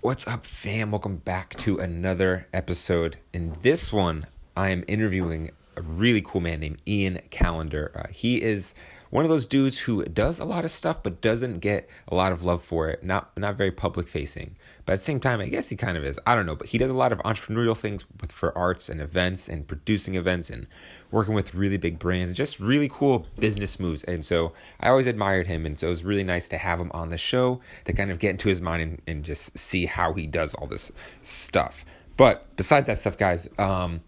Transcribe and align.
What's 0.00 0.28
up, 0.28 0.46
fam? 0.46 0.92
Welcome 0.92 1.16
back 1.16 1.56
to 1.56 1.78
another 1.78 2.46
episode. 2.52 3.18
In 3.32 3.56
this 3.62 3.92
one, 3.92 4.28
I 4.56 4.70
am 4.70 4.84
interviewing 4.86 5.50
a 5.76 5.82
really 5.82 6.20
cool 6.20 6.40
man 6.40 6.60
named 6.60 6.80
Ian 6.86 7.20
Callender. 7.32 7.90
Uh, 7.96 8.12
he 8.12 8.40
is 8.40 8.74
one 9.10 9.24
of 9.24 9.30
those 9.30 9.46
dudes 9.46 9.78
who 9.78 10.04
does 10.04 10.38
a 10.38 10.44
lot 10.44 10.64
of 10.64 10.70
stuff 10.70 11.02
but 11.02 11.20
doesn't 11.20 11.60
get 11.60 11.88
a 12.08 12.14
lot 12.14 12.32
of 12.32 12.44
love 12.44 12.62
for 12.62 12.88
it. 12.88 13.02
Not 13.02 13.36
not 13.36 13.56
very 13.56 13.70
public 13.70 14.08
facing, 14.08 14.56
but 14.84 14.94
at 14.94 14.96
the 14.96 15.04
same 15.04 15.20
time, 15.20 15.40
I 15.40 15.48
guess 15.48 15.68
he 15.68 15.76
kind 15.76 15.96
of 15.96 16.04
is. 16.04 16.18
I 16.26 16.34
don't 16.34 16.46
know, 16.46 16.56
but 16.56 16.68
he 16.68 16.78
does 16.78 16.90
a 16.90 16.94
lot 16.94 17.12
of 17.12 17.18
entrepreneurial 17.20 17.76
things 17.76 18.04
with, 18.20 18.32
for 18.32 18.56
arts 18.56 18.88
and 18.88 19.00
events 19.00 19.48
and 19.48 19.66
producing 19.66 20.14
events 20.14 20.50
and 20.50 20.66
working 21.10 21.34
with 21.34 21.54
really 21.54 21.78
big 21.78 21.98
brands. 21.98 22.34
Just 22.34 22.60
really 22.60 22.88
cool 22.88 23.26
business 23.38 23.80
moves. 23.80 24.04
And 24.04 24.24
so 24.24 24.52
I 24.80 24.88
always 24.90 25.06
admired 25.06 25.46
him, 25.46 25.66
and 25.66 25.78
so 25.78 25.86
it 25.86 25.90
was 25.90 26.04
really 26.04 26.24
nice 26.24 26.48
to 26.50 26.58
have 26.58 26.80
him 26.80 26.90
on 26.92 27.10
the 27.10 27.18
show 27.18 27.60
to 27.86 27.92
kind 27.92 28.10
of 28.10 28.18
get 28.18 28.30
into 28.30 28.48
his 28.48 28.60
mind 28.60 28.82
and, 28.82 29.02
and 29.06 29.24
just 29.24 29.56
see 29.56 29.86
how 29.86 30.12
he 30.12 30.26
does 30.26 30.54
all 30.54 30.66
this 30.66 30.92
stuff. 31.22 31.84
But 32.16 32.46
besides 32.56 32.86
that 32.88 32.98
stuff, 32.98 33.16
guys. 33.16 33.48
Um, 33.58 34.00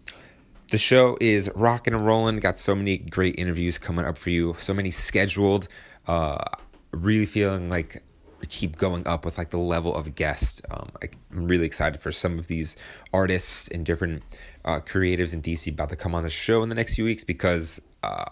the 0.71 0.77
show 0.77 1.17
is 1.21 1.49
rocking 1.53 1.93
and 1.93 2.05
rolling. 2.05 2.39
Got 2.39 2.57
so 2.57 2.73
many 2.73 2.97
great 2.97 3.35
interviews 3.37 3.77
coming 3.77 4.05
up 4.05 4.17
for 4.17 4.29
you. 4.29 4.55
So 4.57 4.73
many 4.73 4.89
scheduled. 4.89 5.67
Uh, 6.07 6.43
really 6.91 7.25
feeling 7.25 7.69
like 7.69 8.03
keep 8.47 8.77
going 8.77 9.05
up 9.05 9.23
with 9.23 9.37
like 9.37 9.51
the 9.51 9.57
level 9.57 9.93
of 9.95 10.15
guest. 10.15 10.61
Um, 10.71 10.89
I'm 11.31 11.45
really 11.47 11.65
excited 11.65 12.01
for 12.01 12.11
some 12.11 12.39
of 12.39 12.47
these 12.47 12.75
artists 13.13 13.67
and 13.67 13.85
different 13.85 14.23
uh, 14.65 14.79
creatives 14.79 15.33
in 15.33 15.41
DC 15.41 15.71
about 15.71 15.89
to 15.89 15.95
come 15.95 16.15
on 16.15 16.23
the 16.23 16.29
show 16.29 16.63
in 16.63 16.69
the 16.69 16.75
next 16.75 16.95
few 16.95 17.05
weeks 17.05 17.23
because 17.23 17.81
uh, 18.03 18.25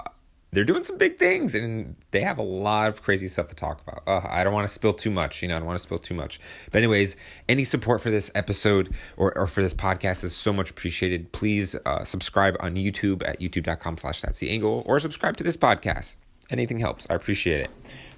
they're 0.52 0.64
doing 0.66 0.84
some 0.84 0.98
big 0.98 1.18
things 1.20 1.54
and 1.54 1.96
they 2.12 2.22
have 2.22 2.38
a 2.40 2.44
lot 2.44 2.90
of 2.90 3.04
crazy 3.04 3.28
stuff 3.28 3.48
to 3.48 3.56
talk 3.56 3.82
about. 3.88 4.04
Uh, 4.08 4.28
I 4.28 4.44
don't 4.44 4.54
want 4.54 4.68
to 4.68 4.74
spill 4.74 4.94
too 4.94 5.12
much, 5.12 5.42
you 5.42 5.48
know, 5.48 5.56
I 5.56 5.60
don't 5.60 5.68
want 5.68 5.78
to 5.78 5.84
spill 5.84 6.00
too 6.00 6.16
much. 6.16 6.40
But, 6.72 6.80
anyways, 6.80 7.16
any 7.48 7.64
support 7.64 8.02
for 8.02 8.10
this 8.10 8.32
episode 8.34 8.94
or, 9.18 9.38
or 9.38 9.48
for 9.48 9.62
this 9.62 9.74
podcast 9.74 10.24
is 10.24 10.36
so 10.36 10.52
much 10.52 10.72
appreciated. 10.72 11.32
Please 11.34 11.76
uh, 11.86 12.04
subscribe 12.04 12.56
on 12.60 12.76
YouTube 12.76 13.28
at 13.28 13.40
youtube.com 13.40 13.98
slash 13.98 14.22
that's 14.22 14.40
the 14.40 14.50
angle 14.50 14.84
or 14.88 15.00
subscribe 15.00 15.38
to 15.38 15.44
this 15.44 15.58
podcast. 15.58 16.18
Anything 16.50 16.80
helps. 16.80 17.06
I 17.10 17.14
appreciate 17.14 17.62
it. 17.62 17.70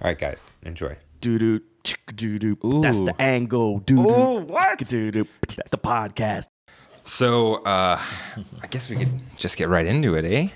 All 0.01 0.07
right, 0.07 0.17
guys, 0.17 0.53
enjoy. 0.63 0.95
Doo 1.19 1.37
doo, 1.37 1.59
doo 2.15 2.39
doo. 2.39 2.57
That's 2.81 3.01
the 3.01 3.13
angle. 3.19 3.79
Doo 3.79 3.97
doo. 3.97 4.45
What? 4.45 4.79
Doo 4.87 5.11
doo. 5.11 5.27
That's 5.55 5.71
the 5.71 5.77
podcast. 5.77 6.47
So, 7.03 7.55
uh, 7.63 7.99
I 8.63 8.67
guess 8.69 8.89
we 8.89 8.95
could 8.95 9.21
just 9.35 9.57
get 9.57 9.67
right 9.67 9.85
into 9.85 10.15
it, 10.15 10.23
eh? 10.23 10.49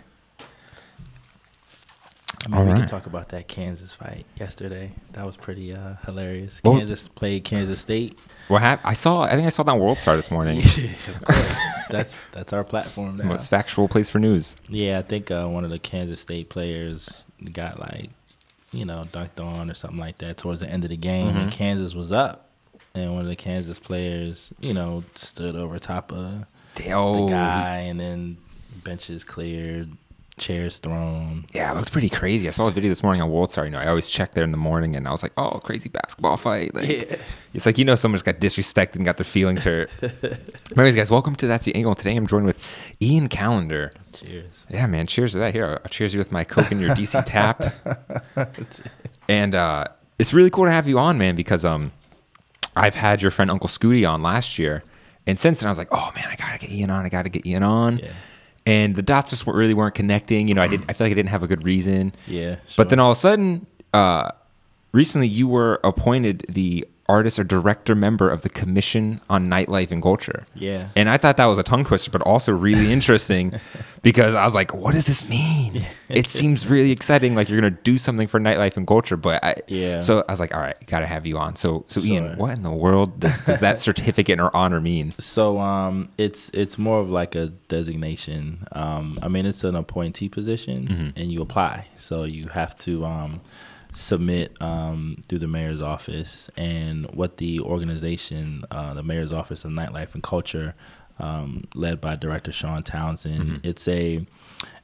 I 2.46 2.50
mean, 2.50 2.66
we 2.66 2.72
right. 2.74 2.80
can 2.80 2.88
talk 2.88 3.06
about 3.08 3.30
that 3.30 3.48
Kansas 3.48 3.94
fight 3.94 4.26
yesterday. 4.40 4.92
That 5.14 5.26
was 5.26 5.36
pretty 5.38 5.74
uh, 5.74 5.96
hilarious. 6.06 6.62
Well- 6.64 6.78
Kansas 6.78 7.08
played 7.08 7.44
Kansas 7.44 7.80
State. 7.82 8.20
What 8.48 8.62
happened? 8.62 8.88
I 8.90 8.94
saw, 8.94 9.22
I 9.24 9.32
think 9.32 9.48
I 9.48 9.50
saw 9.50 9.64
that 9.64 9.76
World 9.78 9.98
Star 9.98 10.16
this 10.16 10.30
morning. 10.30 10.62
course. 11.24 11.56
that's 11.90 12.28
that's 12.28 12.54
our 12.54 12.64
platform 12.64 13.18
now. 13.18 13.24
Most 13.26 13.50
factual 13.50 13.88
place 13.88 14.10
for 14.10 14.20
news. 14.20 14.56
Yeah, 14.70 15.00
I 15.00 15.02
think 15.02 15.32
uh, 15.32 15.48
one 15.48 15.64
of 15.64 15.72
the 15.72 15.80
Kansas 15.80 16.20
State 16.22 16.50
players 16.50 17.26
got 17.52 17.80
like, 17.80 18.10
you 18.72 18.86
know, 18.86 19.08
dunked 19.12 19.44
on 19.44 19.72
or 19.72 19.74
something 19.74 20.00
like 20.00 20.20
that 20.20 20.38
towards 20.38 20.60
the 20.60 20.70
end 20.70 20.84
of 20.84 20.92
the 20.92 20.98
game, 20.98 21.30
Mm-hmm. 21.30 21.38
and 21.40 21.52
Kansas 21.52 21.96
was 21.96 22.12
up, 22.12 22.50
and 22.94 23.14
one 23.14 23.22
of 23.24 23.28
the 23.28 23.36
Kansas 23.36 23.80
players, 23.80 24.52
you 24.60 24.74
know, 24.74 25.04
stood 25.16 25.56
over 25.56 25.80
top 25.80 26.12
of 26.12 26.46
Oh, 26.88 27.26
the 27.26 27.32
guy, 27.32 27.78
and 27.80 28.00
then 28.00 28.38
benches 28.84 29.24
cleared, 29.24 29.90
chairs 30.38 30.80
thrown. 30.80 31.46
Yeah, 31.54 31.72
it 31.72 31.76
looked 31.78 31.92
pretty 31.92 32.10
crazy. 32.10 32.48
I 32.48 32.52
saw 32.52 32.68
a 32.68 32.72
video 32.72 32.90
this 32.90 33.02
morning 33.04 33.22
on 33.22 33.30
World 33.32 33.52
Star. 33.52 33.66
You 33.66 33.72
know, 33.72 33.80
I 33.80 33.88
always 33.88 34.10
check 34.10 34.34
there 34.34 34.44
in 34.44 34.52
the 34.52 34.58
morning, 34.58 34.96
and 34.96 35.08
I 35.08 35.12
was 35.12 35.24
like, 35.24 35.32
"Oh, 35.38 35.60
crazy 35.64 35.90
basketball 35.90 36.36
fight!" 36.38 36.76
Like, 36.76 36.88
Yeah. 36.90 37.16
it's 37.54 37.66
like 37.66 37.78
you 37.78 37.86
know, 37.86 37.96
someone 37.96 38.16
just 38.18 38.26
got 38.26 38.40
disrespected 38.40 38.96
and 38.98 39.06
got 39.06 39.18
their 39.18 39.24
feelings 39.26 39.64
hurt. 39.64 39.90
Anyways, 40.76 40.96
guys, 40.96 41.10
welcome 41.10 41.36
to 41.38 41.48
That's 41.48 41.64
the 41.66 41.74
Angle. 41.76 41.96
Today, 41.96 42.16
I'm 42.16 42.28
joined 42.28 42.46
with 42.46 42.60
Ian 43.02 43.30
Callender. 43.30 43.92
Cheers. 44.14 44.66
Yeah, 44.70 44.88
man. 44.88 45.08
Cheers 45.08 45.34
to 45.34 45.40
that. 45.40 45.54
Here, 45.54 45.80
I'll 45.84 45.90
cheers 45.90 46.14
you 46.14 46.18
with 46.20 46.32
my 46.32 46.44
Coke 46.44 46.72
and 46.72 46.82
your 46.82 46.96
DC 46.96 47.24
tap. 47.26 47.64
And 49.28 49.56
uh, 49.56 49.86
it's 50.20 50.34
really 50.36 50.52
cool 50.52 50.66
to 50.66 50.72
have 50.72 50.88
you 50.88 51.00
on, 51.00 51.18
man, 51.18 51.36
because 51.36 51.66
um, 51.66 51.92
I've 52.76 52.94
had 52.94 53.24
your 53.24 53.32
friend 53.32 53.50
Uncle 53.50 53.68
Scooty 53.68 54.08
on 54.08 54.22
last 54.22 54.60
year, 54.60 54.84
and 55.26 55.40
since 55.40 55.60
then 55.62 55.68
I 55.68 55.72
was 55.72 55.80
like, 55.80 55.88
oh 55.92 56.12
man, 56.16 56.28
I 56.30 56.36
gotta 56.36 56.60
get 56.60 56.70
Ian 56.70 56.92
on. 56.92 57.06
I 57.06 57.10
gotta 57.10 57.30
get 57.30 57.44
Ian 57.46 57.64
on. 57.64 57.98
Yeah. 57.98 58.12
And 58.66 58.96
the 58.96 59.02
dots 59.04 59.30
just 59.30 59.46
weren't- 59.46 59.58
really 59.58 59.74
weren't 59.76 59.94
connecting. 59.96 60.48
You 60.48 60.56
know, 60.56 60.62
I 60.64 60.68
did. 60.68 60.82
I 60.90 60.94
feel 60.94 61.06
like 61.06 61.12
I 61.12 61.16
didn't 61.16 61.30
have 61.30 61.44
a 61.44 61.48
good 61.48 61.64
reason. 61.64 62.14
Yeah, 62.28 62.56
But 62.78 62.90
then 62.90 63.00
all 63.00 63.12
of 63.12 63.18
a 63.18 63.20
sudden, 63.20 63.68
uh, 63.94 64.32
recently 64.92 65.28
you 65.28 65.48
were 65.48 65.80
appointed 65.84 66.46
the 66.50 66.88
artist 67.08 67.38
or 67.38 67.44
director 67.44 67.94
member 67.94 68.30
of 68.30 68.42
the 68.42 68.50
Commission 68.50 69.22
on 69.30 69.48
Nightlife 69.48 69.92
and 69.92 70.02
Culture. 70.02 70.46
Yeah. 70.56 70.88
And 70.96 71.08
I 71.08 71.18
thought 71.18 71.38
that 71.38 71.46
was 71.46 71.60
a 71.60 71.64
tongue 71.64 71.86
twister, 71.86 72.10
but 72.10 72.22
also 72.24 72.52
really 72.52 72.92
interesting 72.92 73.54
because 74.02 74.34
I 74.34 74.44
was 74.44 74.56
like, 74.56 74.74
what 74.74 74.94
does 74.96 75.06
this 75.06 75.28
mean? 75.30 75.84
it 76.10 76.28
seems 76.28 76.66
really 76.68 76.92
exciting. 76.92 77.36
Like 77.36 77.48
you're 77.48 77.62
going 77.62 77.76
to 77.76 77.82
do 77.84 78.00
something 78.00 78.28
for 78.28 78.40
nightlife 78.40 78.76
and 78.76 78.88
culture. 78.88 79.18
But 79.18 79.44
I, 79.46 79.56
Yeah. 79.68 80.00
So 80.00 80.26
I 80.28 80.32
was 80.32 80.40
like, 80.40 80.56
all 80.56 80.60
right, 80.62 80.76
got 80.88 81.02
to 81.02 81.06
have 81.06 81.28
you 81.28 81.38
on. 81.38 81.56
So, 81.56 81.86
so 81.88 82.00
Ian, 82.02 82.38
what 82.38 82.52
in 82.52 82.64
the 82.64 82.72
world 82.72 83.20
does, 83.20 83.38
does 83.46 83.60
that 83.60 83.78
certificate 83.88 84.40
or 84.40 84.56
honor 84.56 84.82
mean? 84.82 85.14
So 85.20 85.60
um, 85.60 86.10
it's 86.18 86.50
it's 86.56 86.80
more 86.80 87.00
of 87.02 87.10
like 87.12 87.36
a 87.36 87.48
designation. 87.68 88.68
Um, 88.72 89.20
I 89.22 89.28
mean, 89.28 89.46
it's 89.46 89.64
an 89.64 89.76
appointee 89.76 90.30
position, 90.30 90.88
Mm-hmm. 90.88 91.10
and 91.20 91.32
you 91.32 91.42
apply. 91.42 91.88
So 91.98 92.24
you 92.24 92.48
have 92.48 92.78
to 92.80 93.06
um, 93.06 93.42
submit 93.96 94.56
um, 94.62 95.18
through 95.28 95.40
the 95.40 95.48
mayor's 95.48 95.82
office, 95.82 96.50
and 96.58 97.06
what 97.14 97.38
the 97.38 97.60
organization, 97.62 98.64
uh, 98.72 98.94
the 98.94 99.04
mayor's 99.04 99.32
office 99.32 99.66
of 99.66 99.72
nightlife 99.72 100.14
and 100.14 100.22
culture, 100.22 100.76
um, 101.20 101.64
led 101.74 102.02
by 102.02 102.16
Director 102.16 102.52
Sean 102.52 102.84
Townsend. 102.84 103.42
Mm-hmm. 103.42 103.68
It's 103.68 103.88
a 103.88 104.26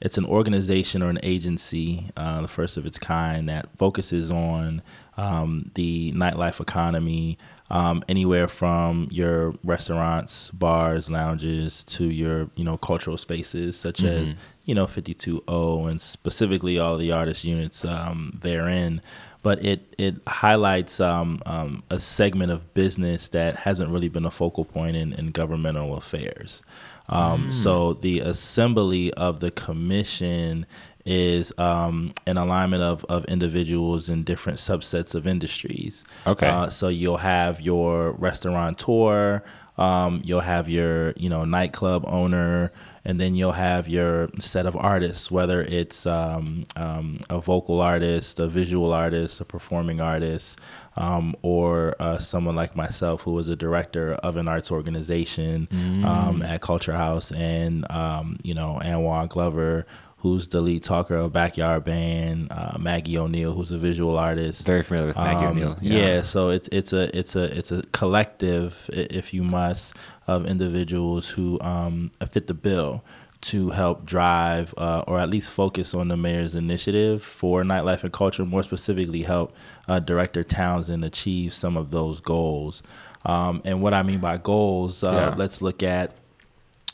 it's 0.02 0.18
an 0.18 0.26
organization 0.26 1.04
or 1.04 1.10
an 1.10 1.20
agency, 1.24 2.10
uh, 2.18 2.42
the 2.42 2.48
first 2.48 2.78
of 2.78 2.86
its 2.86 2.98
kind, 2.98 3.48
that 3.50 3.70
focuses 3.78 4.32
on 4.32 4.82
um, 5.18 5.72
the 5.76 6.12
nightlife 6.14 6.60
economy, 6.60 7.38
um, 7.70 8.04
anywhere 8.10 8.48
from 8.48 9.08
your 9.12 9.54
restaurants, 9.64 10.52
bars, 10.52 11.10
lounges 11.10 11.84
to 11.86 12.06
your 12.06 12.50
you 12.56 12.64
know 12.64 12.78
cultural 12.78 13.18
spaces 13.18 13.78
such 13.78 14.04
as 14.04 14.36
you 14.66 14.76
know 14.76 14.86
52O 14.86 15.90
and 15.90 16.02
specifically 16.02 16.80
all 16.80 16.98
the 16.98 17.12
artist 17.12 17.44
units 17.44 17.84
um, 17.86 18.34
therein. 18.42 19.02
But 19.44 19.66
it 19.66 19.96
it 19.98 20.16
highlights 20.28 21.00
um, 21.00 21.42
um, 21.48 21.84
a 21.90 22.00
segment 22.00 22.52
of 22.52 22.74
business 22.76 23.30
that 23.30 23.56
hasn't 23.56 23.90
really 23.90 24.10
been 24.10 24.26
a 24.26 24.32
focal 24.32 24.66
point 24.66 24.96
in, 24.96 25.14
in 25.14 25.32
governmental 25.32 25.96
affairs. 25.98 26.62
Um, 27.10 27.52
So 27.52 27.94
the 27.94 28.20
assembly 28.20 29.12
of 29.16 29.40
the 29.40 29.52
commission 29.52 30.66
is 31.06 31.52
um, 31.58 32.14
an 32.28 32.38
alignment 32.38 32.84
of, 32.84 33.04
of 33.06 33.26
individuals 33.26 34.08
in 34.08 34.24
different 34.24 34.60
subsets 34.60 35.16
of 35.16 35.26
industries. 35.26 36.04
Okay. 36.28 36.48
Uh, 36.48 36.70
so 36.70 36.88
you'll 36.88 37.18
have 37.18 37.60
your 37.60 38.12
restaurateur, 38.12 39.42
um, 39.78 40.22
you'll 40.24 40.42
have 40.42 40.70
your 40.70 41.12
you 41.18 41.30
know 41.30 41.44
nightclub 41.46 42.04
owner, 42.08 42.72
and 43.04 43.20
then 43.20 43.36
you'll 43.36 43.54
have 43.54 43.88
your 43.88 44.30
set 44.40 44.66
of 44.66 44.76
artists, 44.76 45.32
whether 45.32 45.62
it's 45.62 46.06
um, 46.06 46.64
um, 46.76 47.20
a 47.30 47.40
vocal 47.40 47.82
artist, 47.82 48.40
a 48.40 48.48
visual 48.48 48.94
artist, 48.94 49.42
a 49.42 49.46
performing 49.46 50.00
artist, 50.00 50.60
um, 50.98 51.36
or 51.42 51.96
uh, 52.00 52.18
someone 52.20 52.56
like 52.56 52.76
myself 52.76 53.24
who 53.24 53.32
was 53.32 53.48
a 53.50 53.56
director 53.56 54.14
of 54.16 54.36
an 54.38 54.48
arts 54.48 54.72
organization 54.72 55.68
um, 56.06 56.44
at 56.44 56.62
Culture 56.62 56.96
House, 56.96 57.32
and 57.32 57.90
um, 57.92 58.38
you 58.44 58.54
know 58.54 58.80
Anwar 58.84 59.28
Glover. 59.28 59.86
Who's 60.22 60.48
the 60.48 60.62
lead 60.62 60.84
talker 60.84 61.16
of 61.16 61.34
Backyard 61.34 61.84
Band? 61.84 62.52
Uh, 62.52 62.78
Maggie 62.80 63.18
O'Neill, 63.18 63.54
who's 63.54 63.72
a 63.72 63.78
visual 63.78 64.18
artist. 64.18 64.66
Very 64.68 64.84
familiar 64.84 65.08
with 65.08 65.16
Maggie 65.18 65.46
Um, 65.46 65.58
O'Neill. 65.58 65.78
Yeah. 65.82 66.22
so 66.22 66.50
it's 66.50 66.70
it's 66.72 66.94
a 66.94 67.16
it's 67.18 67.36
a 67.36 67.58
it's 67.58 67.72
a 67.72 67.82
collective, 67.92 68.88
if 68.94 69.34
you 69.34 69.42
must, 69.44 69.96
of 70.28 70.46
individuals 70.46 71.30
who 71.30 71.60
um, 71.62 72.12
fit 72.30 72.46
the 72.48 72.54
bill 72.54 73.04
to 73.42 73.72
help 73.72 74.06
drive 74.06 74.72
uh, 74.78 75.04
or 75.08 75.20
at 75.20 75.28
least 75.28 75.50
focus 75.50 75.96
on 75.96 76.10
the 76.10 76.16
mayor's 76.18 76.54
initiative 76.54 77.24
for 77.24 77.64
nightlife 77.64 78.04
and 78.04 78.14
culture. 78.14 78.46
More 78.46 78.62
specifically, 78.62 79.24
help 79.24 79.56
uh, 79.88 80.00
Director 80.00 80.44
Townsend 80.44 81.04
achieve 81.04 81.52
some 81.52 81.76
of 81.76 81.90
those 81.90 82.20
goals. 82.20 82.84
Um, 83.26 83.64
and 83.66 83.82
what 83.82 83.96
I 83.96 84.04
mean 84.04 84.20
by 84.20 84.38
goals, 84.38 85.04
uh, 85.04 85.12
Yeah. 85.12 85.36
let's 85.36 85.60
look 85.64 85.82
at 85.82 86.12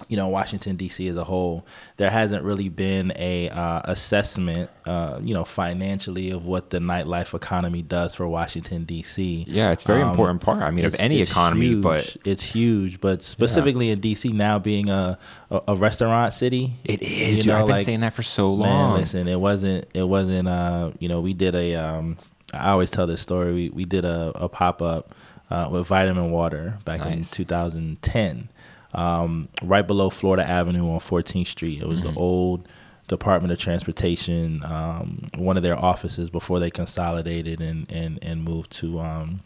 you 0.09 0.15
know 0.15 0.27
Washington 0.27 0.75
D.C. 0.75 1.07
as 1.07 1.17
a 1.17 1.23
whole, 1.23 1.65
there 1.97 2.09
hasn't 2.11 2.43
really 2.43 2.69
been 2.69 3.11
a 3.15 3.49
uh, 3.49 3.81
assessment, 3.85 4.69
uh, 4.85 5.19
you 5.23 5.33
know, 5.33 5.43
financially 5.43 6.29
of 6.29 6.45
what 6.45 6.69
the 6.69 6.77
nightlife 6.77 7.33
economy 7.33 7.81
does 7.81 8.13
for 8.13 8.27
Washington 8.27 8.83
D.C. 8.83 9.45
Yeah, 9.47 9.71
it's 9.71 9.83
a 9.83 9.87
very 9.87 10.03
Um, 10.03 10.11
important 10.11 10.41
part. 10.41 10.61
I 10.61 10.69
mean, 10.71 10.85
of 10.85 10.95
any 10.99 11.19
economy, 11.21 11.67
huge. 11.67 11.81
but 11.83 12.15
it's 12.25 12.43
huge. 12.43 13.01
But 13.01 13.23
specifically 13.23 13.89
in 13.89 13.99
D.C. 13.99 14.29
now 14.29 14.59
being 14.59 14.89
a 14.89 15.17
a, 15.49 15.61
a 15.69 15.75
restaurant 15.75 16.31
city, 16.33 16.73
it 16.83 17.01
is. 17.01 17.29
you 17.29 17.35
dude. 17.37 17.45
know, 17.47 17.55
I've 17.61 17.65
been 17.65 17.75
like, 17.77 17.85
saying 17.85 18.01
that 18.01 18.13
for 18.13 18.23
so 18.23 18.55
Man, 18.55 18.69
long. 18.69 18.99
listen, 18.99 19.27
it 19.27 19.39
wasn't. 19.39 19.87
It 19.95 20.03
wasn't. 20.03 20.47
Uh, 20.47 20.91
you 20.99 21.09
know, 21.09 21.21
we 21.21 21.33
did 21.33 21.55
a. 21.55 21.73
Um, 21.75 22.17
I 22.53 22.69
always 22.69 22.91
tell 22.91 23.07
this 23.07 23.21
story. 23.21 23.53
We 23.53 23.69
we 23.69 23.83
did 23.85 24.05
a, 24.05 24.31
a 24.35 24.47
pop 24.47 24.81
up 24.81 25.15
uh, 25.49 25.69
with 25.71 25.87
Vitamin 25.87 26.29
Water 26.31 26.77
back 26.85 27.01
in 27.05 27.23
2010, 27.23 28.49
um, 28.97 29.47
right 29.61 29.85
below 29.87 30.09
Florida 30.09 30.43
Avenue 30.45 30.89
on 30.91 30.99
14th 30.99 31.47
Street. 31.47 31.81
It 31.81 31.87
was 31.87 32.01
Mm-hmm. 32.01 32.13
the 32.13 32.19
old 32.19 32.67
Department 33.07 33.53
of 33.53 33.59
Transportation, 33.59 34.61
um, 34.65 35.27
one 35.37 35.55
of 35.55 35.63
their 35.63 35.77
offices 35.77 36.29
before 36.29 36.59
they 36.59 36.69
consolidated 36.69 37.61
and 37.61 37.89
and 37.89 38.19
and 38.21 38.43
moved 38.43 38.71
to 38.73 38.99
um, 38.99 39.39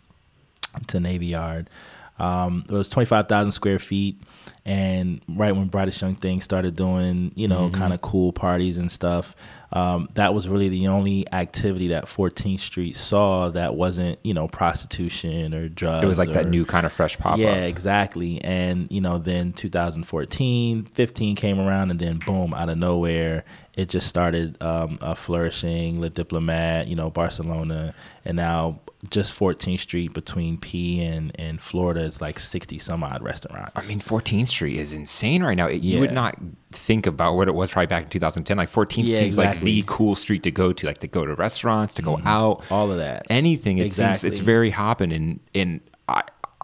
to 0.87 0.99
Navy 0.99 1.27
Yard. 1.27 1.69
Um, 2.17 2.65
it 2.69 2.73
was 2.73 2.87
25,000 2.89 3.51
square 3.51 3.79
feet. 3.79 4.19
And 4.63 5.21
right 5.27 5.55
when 5.55 5.67
Brightest 5.67 6.01
Young 6.01 6.13
Thing 6.13 6.39
started 6.39 6.75
doing, 6.75 7.31
you 7.33 7.47
know, 7.47 7.71
kind 7.71 7.93
of 7.93 8.01
cool 8.01 8.31
parties 8.31 8.77
and 8.77 8.91
stuff, 8.91 9.35
um, 9.73 10.09
that 10.13 10.35
was 10.35 10.47
really 10.47 10.69
the 10.69 10.87
only 10.87 11.25
activity 11.33 11.87
that 11.89 12.05
14th 12.05 12.59
Street 12.59 12.95
saw 12.95 13.49
that 13.49 13.75
wasn't, 13.75 14.19
you 14.23 14.35
know, 14.35 14.47
prostitution 14.47 15.55
or 15.55 15.67
drugs. 15.67 16.03
It 16.03 16.07
was 16.07 16.19
like 16.19 16.33
that 16.33 16.47
new 16.47 16.63
kind 16.65 16.85
of 16.85 16.91
fresh 16.91 17.17
pop 17.17 17.39
yeah, 17.39 17.51
up. 17.51 17.57
exactly. 17.57 18.39
And 18.43 18.91
you 18.91 19.01
know, 19.01 19.17
then 19.17 19.51
2014, 19.53 20.85
15 20.85 21.35
came 21.35 21.59
around, 21.59 21.89
and 21.89 21.99
then 21.99 22.19
boom, 22.19 22.53
out 22.53 22.69
of 22.69 22.77
nowhere, 22.77 23.45
it 23.75 23.89
just 23.89 24.07
started 24.07 24.61
um, 24.61 24.99
flourishing. 25.15 26.01
Le 26.01 26.09
Diplomate, 26.09 26.87
you 26.87 26.95
know, 26.95 27.09
Barcelona, 27.09 27.95
and 28.25 28.37
now 28.37 28.79
just 29.09 29.37
14th 29.37 29.79
Street 29.79 30.13
between 30.13 30.57
P 30.57 31.01
and 31.03 31.31
and 31.39 31.59
Florida 31.59 32.01
is 32.01 32.21
like 32.21 32.39
60 32.39 32.77
some 32.77 33.03
odd 33.03 33.21
restaurants. 33.23 33.71
I 33.75 33.87
mean, 33.87 33.99
14th 33.99 34.47
Street 34.49 34.77
is 34.77 34.93
insane 34.93 35.41
right 35.43 35.57
now. 35.57 35.67
It, 35.67 35.81
You 35.81 35.99
would 35.99 36.11
not 36.11 36.35
think 36.71 37.07
about 37.07 37.35
what 37.35 37.47
it 37.47 37.55
was 37.55 37.71
probably 37.71 37.87
back 37.87 38.03
in 38.03 38.09
2010. 38.09 38.57
Like 38.57 38.71
14th 38.71 39.03
Yeah, 39.07 39.19
seems 39.19 39.37
like 39.37 39.59
the 39.61 39.83
cool 39.87 40.15
street 40.15 40.43
to 40.43 40.51
go 40.51 40.71
to, 40.73 40.85
like 40.87 40.99
to 40.99 41.07
go 41.07 41.25
to 41.25 41.33
restaurants, 41.33 41.93
to 41.95 42.01
go 42.01 42.17
mm-hmm. 42.17 42.27
out, 42.27 42.63
all 42.69 42.91
of 42.91 42.97
that. 42.97 43.25
anything. 43.29 43.77
It 43.79 43.83
seems 43.83 43.93
Exactly. 43.99 44.29
it's 44.29 44.39
very 44.39 44.69
hopping, 44.69 45.11
and 45.11 45.39
and 45.55 45.81
I 46.07 46.23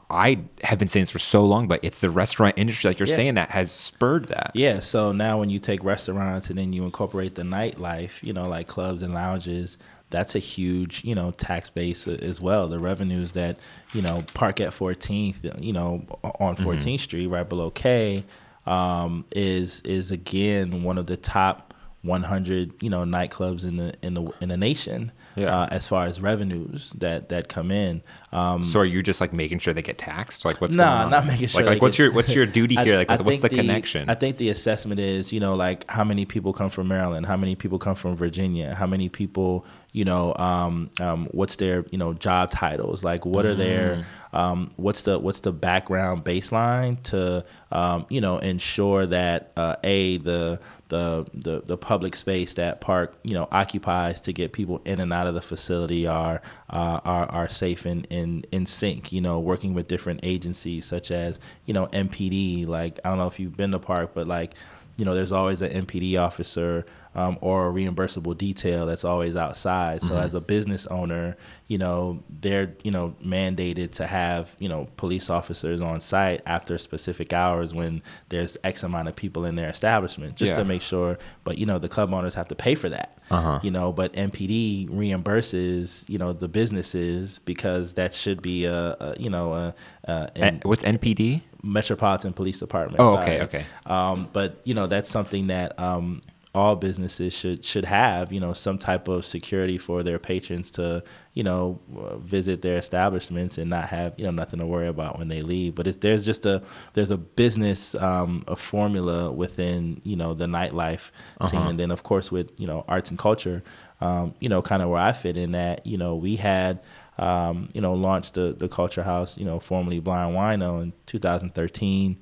I 0.09 0.39
have 0.63 0.79
been 0.79 0.87
saying 0.87 1.03
this 1.03 1.11
for 1.11 1.19
so 1.19 1.43
long, 1.43 1.67
but 1.67 1.81
it's 1.83 1.99
the 1.99 2.09
restaurant 2.09 2.53
industry, 2.57 2.89
like 2.89 2.97
you're 2.99 3.09
Yeah. 3.09 3.15
saying, 3.15 3.35
that 3.35 3.49
has 3.49 3.69
spurred 3.71 4.25
that. 4.29 4.51
Yeah, 4.53 4.79
so 4.79 5.11
now 5.11 5.37
when 5.37 5.49
you 5.49 5.59
take 5.59 5.83
restaurants 5.83 6.49
and 6.49 6.57
then 6.57 6.71
you 6.71 6.85
incorporate 6.85 7.35
the 7.35 7.41
nightlife, 7.41 8.23
you 8.23 8.31
know, 8.31 8.47
like 8.47 8.67
clubs 8.67 9.01
and 9.01 9.13
lounges, 9.13 9.77
that's 10.09 10.35
a 10.35 10.39
huge, 10.39 11.03
you 11.03 11.13
know, 11.15 11.31
tax 11.31 11.69
base 11.69 12.07
as 12.07 12.39
well. 12.39 12.67
The 12.67 12.79
revenues 12.79 13.33
that, 13.33 13.57
you 13.93 14.01
know, 14.01 14.23
park 14.33 14.61
at 14.61 14.69
14th, 14.71 15.61
you 15.63 15.73
know, 15.73 16.05
on 16.39 16.55
14th 16.55 16.99
Street, 17.01 17.27
right 17.27 17.47
below 17.47 17.69
K, 17.71 18.23
um, 18.65 19.25
is 19.35 19.81
is 19.81 20.11
again 20.11 20.83
one 20.83 20.97
of 20.97 21.07
the 21.07 21.17
top 21.17 21.73
100, 22.03 22.81
you 22.81 22.89
know, 22.89 23.01
nightclubs 23.03 23.63
in 23.63 23.77
the 23.77 23.93
in 24.01 24.13
the 24.13 24.31
in 24.41 24.49
the 24.49 24.57
nation. 24.57 25.11
Yeah. 25.35 25.55
Uh, 25.55 25.67
as 25.69 25.87
far 25.87 26.05
as 26.05 26.19
revenues 26.19 26.93
that 26.97 27.29
that 27.29 27.47
come 27.47 27.69
in, 27.69 28.01
um, 28.31 28.65
So 28.65 28.79
are 28.79 28.85
you 28.85 29.03
just 29.03 29.21
like 29.21 29.33
making 29.33 29.59
sure 29.59 29.71
they 29.71 29.83
get 29.83 29.99
taxed? 29.99 30.45
Like 30.45 30.59
what's 30.59 30.73
Nah, 30.73 30.83
going 31.03 31.05
on? 31.05 31.11
not 31.11 31.25
making 31.27 31.49
sure 31.49 31.61
Like, 31.61 31.73
like 31.73 31.81
what's 31.83 31.99
your 31.99 32.11
what's 32.11 32.33
your 32.33 32.45
duty 32.57 32.75
I- 32.75 32.83
here? 32.83 32.95
Like 32.95 33.11
I 33.11 33.17
what's 33.17 33.41
the 33.41 33.49
think 33.49 33.59
connection? 33.61 34.09
I 34.09 34.15
think 34.15 34.37
the 34.37 34.49
assessment 34.49 34.99
is, 34.99 35.31
you 35.31 35.39
know, 35.39 35.53
like 35.55 35.87
how 35.91 36.03
many 36.03 36.25
people 36.25 36.53
come 36.53 36.71
from 36.71 36.87
Maryland, 36.87 37.27
how 37.27 37.37
many 37.37 37.55
people 37.55 37.77
come 37.77 37.93
from 37.93 38.15
Virginia, 38.15 38.73
how 38.73 38.87
many 38.87 39.09
people, 39.09 39.63
you 39.93 40.05
know, 40.05 40.35
um, 40.35 40.89
um, 40.99 41.27
what's 41.31 41.55
their, 41.55 41.85
you 41.91 41.97
know, 41.97 42.13
job 42.13 42.51
titles, 42.51 43.03
like 43.03 43.25
what 43.25 43.45
are 43.45 43.55
their, 43.55 44.03
Mm. 44.33 44.37
um, 44.37 44.71
what's 44.75 45.01
the 45.03 45.17
what's 45.17 45.39
the 45.39 45.51
background 45.51 46.23
baseline 46.23 47.01
to, 47.03 47.43
um, 47.71 48.05
you 48.09 48.21
know, 48.21 48.37
ensure 48.37 49.05
that 49.07 49.51
uh, 49.57 49.75
a 49.83 50.17
the 50.17 50.59
the, 50.89 51.25
the 51.33 51.61
the 51.65 51.77
public 51.77 52.15
space 52.15 52.53
that 52.53 52.79
park 52.79 53.17
you 53.23 53.33
know 53.33 53.47
occupies 53.51 54.21
to 54.21 54.31
get 54.31 54.53
people 54.53 54.81
in 54.85 55.01
and 55.01 55.11
out 55.11 55.27
of 55.27 55.33
the 55.33 55.41
facility 55.41 56.07
are 56.07 56.41
uh, 56.69 57.01
are 57.03 57.25
are 57.29 57.47
safe 57.49 57.85
and 57.85 58.05
in 58.09 58.43
in 58.51 58.65
sync. 58.65 59.11
You 59.11 59.21
know, 59.21 59.39
working 59.39 59.73
with 59.73 59.87
different 59.87 60.19
agencies 60.23 60.85
such 60.85 61.11
as 61.11 61.39
you 61.65 61.73
know 61.73 61.87
MPD. 61.87 62.67
Like 62.67 62.99
I 63.03 63.09
don't 63.09 63.17
know 63.17 63.27
if 63.27 63.39
you've 63.39 63.57
been 63.57 63.71
to 63.71 63.79
park, 63.79 64.11
but 64.13 64.27
like 64.27 64.53
you 64.97 65.05
know, 65.05 65.13
there's 65.13 65.31
always 65.31 65.61
an 65.61 65.85
MPD 65.85 66.17
officer 66.19 66.83
um, 67.17 67.37
or 67.41 67.67
a 67.67 67.71
reimbursable 67.73 68.37
detail 68.37 68.85
that's 68.85 69.03
always 69.03 69.35
outside. 69.35 70.01
So 70.03 70.15
as 70.17 70.33
a 70.35 70.39
business 70.39 70.85
owner, 70.87 71.35
you 71.67 71.77
know, 71.77 72.23
they're 72.29 72.73
you 72.83 72.91
know 72.91 73.15
mandated 73.25 73.91
to 73.93 74.05
have 74.07 74.55
you 74.59 74.69
know 74.69 74.87
police 74.97 75.29
officers 75.29 75.81
on 75.81 75.99
site 75.99 76.41
after 76.45 76.77
specific 76.77 77.33
hours 77.33 77.73
when 77.73 78.01
there's 78.29 78.55
X 78.63 78.83
amount 78.83 79.07
of 79.09 79.15
people 79.15 79.43
in 79.45 79.55
their 79.55 79.67
establishment, 79.67 80.35
just 80.35 80.51
Yeah. 80.53 80.59
to 80.59 80.65
make 80.65 80.81
sure. 80.81 81.17
But 81.43 81.57
you 81.57 81.65
know, 81.65 81.79
the 81.79 81.89
club 81.89 82.13
owners 82.13 82.35
have 82.35 82.47
to 82.49 82.55
pay 82.55 82.75
for 82.75 82.89
that. 82.89 83.17
Uh-huh. 83.31 83.59
You 83.63 83.71
know, 83.71 83.91
but 83.91 84.13
MPD 84.13 84.87
reimburses 84.89 86.07
you 86.09 86.17
know 86.17 86.33
the 86.33 86.47
businesses 86.47 87.39
because 87.39 87.95
that 87.95 88.13
should 88.13 88.41
be 88.41 88.65
a, 88.65 88.95
a 88.99 89.15
you 89.19 89.29
know 89.29 89.53
a, 89.53 89.75
a 90.05 90.29
Eh, 90.35 90.59
what's 90.63 90.83
NPD? 90.83 91.41
Metropolitan 91.63 92.33
Police 92.33 92.59
Department. 92.59 93.01
Oh, 93.01 93.15
sorry. 93.15 93.25
okay, 93.25 93.41
okay. 93.41 93.65
Um, 93.87 94.29
but 94.31 94.61
you 94.63 94.73
know 94.73 94.87
that's 94.87 95.09
something 95.09 95.47
that 95.47 95.77
um, 95.79 96.21
all 96.57 96.75
businesses 96.75 97.33
should 97.33 97.63
should 97.63 97.85
have. 97.85 98.31
You 98.33 98.39
know, 98.39 98.53
some 98.53 98.77
type 98.77 99.07
of 99.07 99.25
security 99.25 99.77
for 99.77 100.03
their 100.03 100.19
patrons 100.19 100.71
to 100.71 101.03
you 101.33 101.43
know 101.43 101.79
uh, 101.95 102.17
visit 102.17 102.61
their 102.61 102.77
establishments 102.77 103.57
and 103.59 103.69
not 103.69 103.85
have 103.89 104.09
you 104.17 104.25
know 104.25 104.31
nothing 104.41 104.59
to 104.59 104.65
worry 104.65 104.87
about 104.87 105.17
when 105.19 105.27
they 105.27 105.41
leave. 105.41 105.75
But 105.75 105.85
if 105.87 105.99
there's 105.99 106.25
just 106.25 106.45
a 106.45 106.61
there's 106.93 107.11
a 107.11 107.17
business 107.17 107.93
um, 107.95 108.43
a 108.47 108.55
formula 108.55 109.31
within 109.31 110.01
you 110.03 110.15
know 110.15 110.33
the 110.33 110.45
nightlife 110.47 111.11
scene, 111.47 111.59
Uh-huh. 111.59 111.69
and 111.69 111.79
then 111.79 111.91
of 111.91 112.01
course 112.03 112.31
with 112.31 112.49
you 112.59 112.67
know 112.67 112.83
arts 112.87 113.09
and 113.11 113.19
culture, 113.19 113.63
um, 114.01 114.33
you 114.39 114.49
know, 114.49 114.61
kind 114.61 114.81
of 114.83 114.89
where 114.89 115.01
I 115.09 115.11
fit 115.13 115.37
in 115.37 115.51
that. 115.51 115.85
You 115.85 115.97
know, 115.97 116.15
we 116.15 116.35
had 116.37 116.79
um, 117.19 117.69
you 117.73 117.81
know 117.81 117.93
launched 117.93 118.33
the 118.33 118.55
the 118.57 118.67
Culture 118.67 119.03
House, 119.03 119.37
you 119.37 119.45
know, 119.45 119.59
formerly 119.59 119.99
Blind 119.99 120.35
Wino 120.35 120.81
in 120.81 120.93
2013 121.05 122.17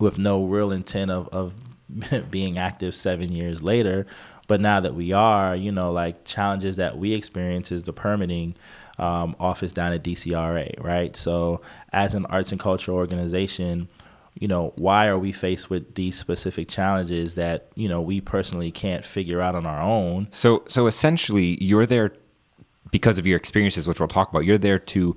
with 0.00 0.18
no 0.18 0.44
real 0.44 0.72
intent 0.72 1.10
of, 1.12 1.28
of 1.28 1.54
being 2.30 2.58
active 2.58 2.94
seven 2.94 3.32
years 3.32 3.62
later. 3.62 4.06
But 4.48 4.60
now 4.60 4.80
that 4.80 4.94
we 4.94 5.12
are, 5.12 5.56
you 5.56 5.72
know, 5.72 5.90
like 5.90 6.24
challenges 6.24 6.76
that 6.76 6.98
we 6.98 7.12
experience 7.12 7.72
is 7.72 7.82
the 7.82 7.92
permitting 7.92 8.54
um, 8.98 9.34
office 9.40 9.72
down 9.72 9.92
at 9.92 10.04
DCRA, 10.04 10.82
right? 10.82 11.16
So 11.16 11.60
as 11.92 12.14
an 12.14 12.26
arts 12.26 12.52
and 12.52 12.60
culture 12.60 12.92
organization, 12.92 13.88
you 14.38 14.48
know, 14.48 14.72
why 14.76 15.08
are 15.08 15.18
we 15.18 15.32
faced 15.32 15.70
with 15.70 15.94
these 15.94 16.16
specific 16.16 16.68
challenges 16.68 17.34
that, 17.34 17.68
you 17.74 17.88
know, 17.88 18.00
we 18.00 18.20
personally 18.20 18.70
can't 18.70 19.04
figure 19.04 19.40
out 19.40 19.54
on 19.54 19.66
our 19.66 19.80
own? 19.80 20.28
So 20.30 20.64
so 20.68 20.86
essentially, 20.86 21.62
you're 21.62 21.86
there 21.86 22.12
because 22.90 23.18
of 23.18 23.26
your 23.26 23.36
experiences, 23.36 23.88
which 23.88 23.98
we'll 23.98 24.08
talk 24.08 24.30
about. 24.30 24.44
You're 24.44 24.58
there 24.58 24.78
to 24.78 25.16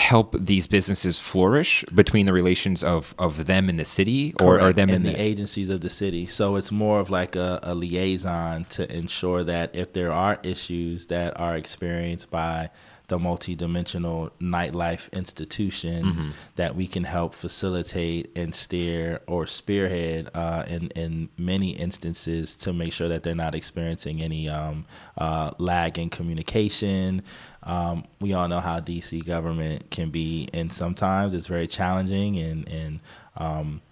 help 0.00 0.34
these 0.38 0.66
businesses 0.66 1.20
flourish 1.20 1.84
between 1.94 2.24
the 2.26 2.32
relations 2.32 2.82
of 2.82 3.14
of 3.18 3.44
them 3.46 3.68
in 3.68 3.76
the 3.76 3.84
city 3.84 4.32
or, 4.40 4.60
or 4.60 4.72
them 4.72 4.88
in 4.90 5.02
the, 5.02 5.12
the 5.12 5.20
agencies 5.20 5.68
of 5.70 5.80
the 5.80 5.90
city. 5.90 6.26
So 6.26 6.56
it's 6.56 6.72
more 6.72 6.98
of 7.00 7.10
like 7.10 7.36
a, 7.36 7.60
a 7.62 7.74
liaison 7.74 8.64
to 8.76 8.82
ensure 9.00 9.44
that 9.44 9.76
if 9.76 9.92
there 9.92 10.12
are 10.12 10.38
issues 10.42 11.06
that 11.06 11.38
are 11.38 11.54
experienced 11.56 12.30
by 12.30 12.70
the 13.08 13.18
multidimensional 13.18 14.30
nightlife 14.40 15.12
institutions, 15.12 16.00
Mm-hmm. 16.00 16.30
that 16.56 16.76
we 16.76 16.86
can 16.86 17.04
help 17.04 17.34
facilitate 17.34 18.30
and 18.36 18.54
steer 18.54 19.20
or 19.26 19.46
spearhead 19.46 20.30
uh, 20.34 20.64
in 20.68 20.88
in 20.94 21.28
many 21.36 21.70
instances 21.70 22.56
to 22.56 22.72
make 22.72 22.92
sure 22.92 23.08
that 23.08 23.22
they're 23.22 23.34
not 23.46 23.54
experiencing 23.54 24.22
any 24.22 24.48
um, 24.48 24.86
uh, 25.18 25.50
lag 25.58 25.98
in 25.98 26.08
communication. 26.08 27.22
Um, 27.62 28.04
we 28.20 28.32
all 28.32 28.48
know 28.48 28.60
how 28.60 28.80
DC 28.80 29.24
government 29.26 29.90
can 29.90 30.10
be, 30.10 30.48
and 30.54 30.72
sometimes 30.72 31.34
it's 31.34 31.46
very 31.46 31.66
challenging 31.66 32.38
and 32.38 32.66
and 32.68 33.00
um, 33.36 33.82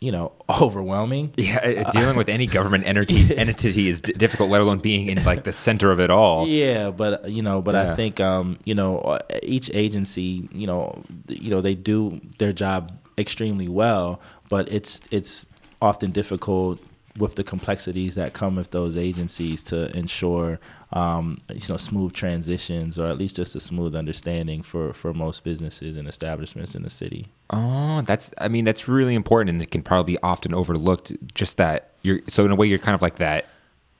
you 0.00 0.12
know 0.12 0.32
overwhelming. 0.60 1.32
yeah, 1.36 1.82
uh, 1.86 1.90
dealing 1.92 2.16
with 2.16 2.28
any 2.28 2.46
government 2.46 2.84
energy 2.86 3.34
entity 3.36 3.88
is 3.88 4.00
d- 4.02 4.12
difficult, 4.12 4.50
let 4.50 4.60
alone 4.60 4.78
being 4.80 5.06
in 5.08 5.24
like 5.24 5.44
the 5.44 5.52
center 5.52 5.90
of 5.90 5.98
it 5.98 6.10
all. 6.10 6.46
Yeah, 6.46 6.90
but 6.90 7.24
uh, 7.24 7.28
you 7.28 7.42
know, 7.42 7.62
but 7.62 7.74
Yeah. 7.74 7.92
I 7.92 7.94
think 7.94 8.20
um, 8.20 8.58
you 8.64 8.74
know 8.74 8.98
uh, 8.98 9.18
each 9.42 9.70
agency, 9.72 10.48
you 10.52 10.66
know, 10.66 11.02
you 11.28 11.50
know 11.50 11.60
they 11.62 11.74
do 11.74 12.20
their 12.38 12.52
job 12.52 12.92
extremely 13.16 13.68
well, 13.68 14.20
but 14.50 14.70
it's 14.70 15.00
it's 15.10 15.46
often 15.80 16.10
difficult 16.10 16.80
with 17.18 17.36
the 17.36 17.44
complexities 17.44 18.14
that 18.14 18.32
come 18.32 18.56
with 18.56 18.70
those 18.70 18.96
agencies 18.96 19.62
to 19.62 19.94
ensure 19.96 20.58
um, 20.92 21.40
you 21.52 21.60
know 21.68 21.76
smooth 21.76 22.12
transitions 22.12 22.98
or 22.98 23.06
at 23.06 23.18
least 23.18 23.36
just 23.36 23.54
a 23.54 23.60
smooth 23.60 23.94
understanding 23.94 24.62
for 24.62 24.92
for 24.92 25.12
most 25.12 25.44
businesses 25.44 25.96
and 25.96 26.08
establishments 26.08 26.74
in 26.74 26.82
the 26.82 26.90
city. 26.90 27.26
Oh, 27.50 28.02
that's 28.02 28.30
I 28.38 28.48
mean 28.48 28.64
that's 28.64 28.88
really 28.88 29.14
important, 29.14 29.50
and 29.50 29.62
it 29.62 29.70
can 29.70 29.82
probably 29.82 30.14
be 30.14 30.18
often 30.22 30.54
overlooked. 30.54 31.12
Just 31.34 31.56
that 31.56 31.90
you're 32.02 32.20
so 32.28 32.44
in 32.44 32.50
a 32.50 32.56
way 32.56 32.66
you're 32.66 32.78
kind 32.78 32.94
of 32.94 33.02
like 33.02 33.16
that 33.16 33.46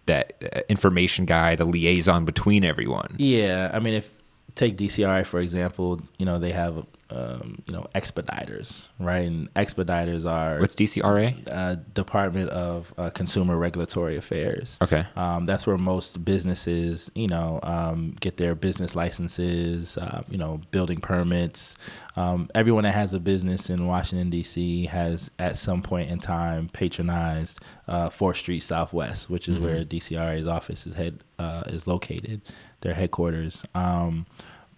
that 0.06 0.34
uh, 0.54 0.60
information 0.68 1.24
guy, 1.24 1.56
the 1.56 1.64
liaison 1.64 2.24
between 2.24 2.64
everyone. 2.64 3.14
Yeah, 3.18 3.70
I 3.72 3.80
mean, 3.80 3.94
if 3.94 4.12
take 4.54 4.76
DCRA 4.76 5.24
for 5.26 5.40
example, 5.40 6.00
you 6.18 6.26
know 6.26 6.38
they 6.38 6.52
have 6.52 6.86
um, 7.10 7.62
you 7.66 7.72
know 7.72 7.86
expediters, 7.94 8.88
right? 8.98 9.26
And 9.26 9.52
expediters 9.54 10.28
are 10.28 10.58
What's 10.58 10.74
DCRA? 10.74 11.46
uh, 11.50 11.76
Department 11.94 12.50
of 12.50 12.92
uh, 12.98 13.10
Consumer 13.10 13.56
Regulatory 13.56 14.16
Affairs. 14.16 14.78
Okay. 14.82 15.06
Um, 15.14 15.46
that's 15.46 15.66
where 15.66 15.78
most 15.78 16.24
businesses, 16.24 17.10
you 17.14 17.28
know, 17.28 17.60
um, 17.62 18.16
get 18.20 18.36
their 18.38 18.54
business 18.54 18.96
licenses, 18.96 19.96
uh, 19.98 20.22
you 20.28 20.38
know, 20.38 20.60
building 20.70 21.00
permits. 21.00 21.76
Um, 22.16 22.50
everyone 22.54 22.84
that 22.84 22.94
has 22.94 23.12
a 23.12 23.20
business 23.20 23.68
in 23.70 23.86
Washington 23.86 24.30
D.C. 24.30 24.86
has, 24.86 25.30
at 25.38 25.58
some 25.58 25.82
point 25.82 26.10
in 26.10 26.18
time, 26.18 26.68
patronized 26.72 27.60
uh, 27.88 28.08
Fourth 28.08 28.38
Street 28.38 28.60
Southwest, 28.60 29.28
which 29.28 29.48
is 29.48 29.58
where 29.58 29.84
DCRA's 29.84 30.46
office 30.46 30.86
is 30.86 30.94
head 30.94 31.20
uh, 31.38 31.62
is 31.66 31.86
located, 31.86 32.40
their 32.80 32.94
headquarters. 32.94 33.62
Um, 33.74 34.26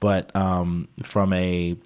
but 0.01 0.35
um, 0.37 0.89
from 1.03 1.33
a 1.33 1.77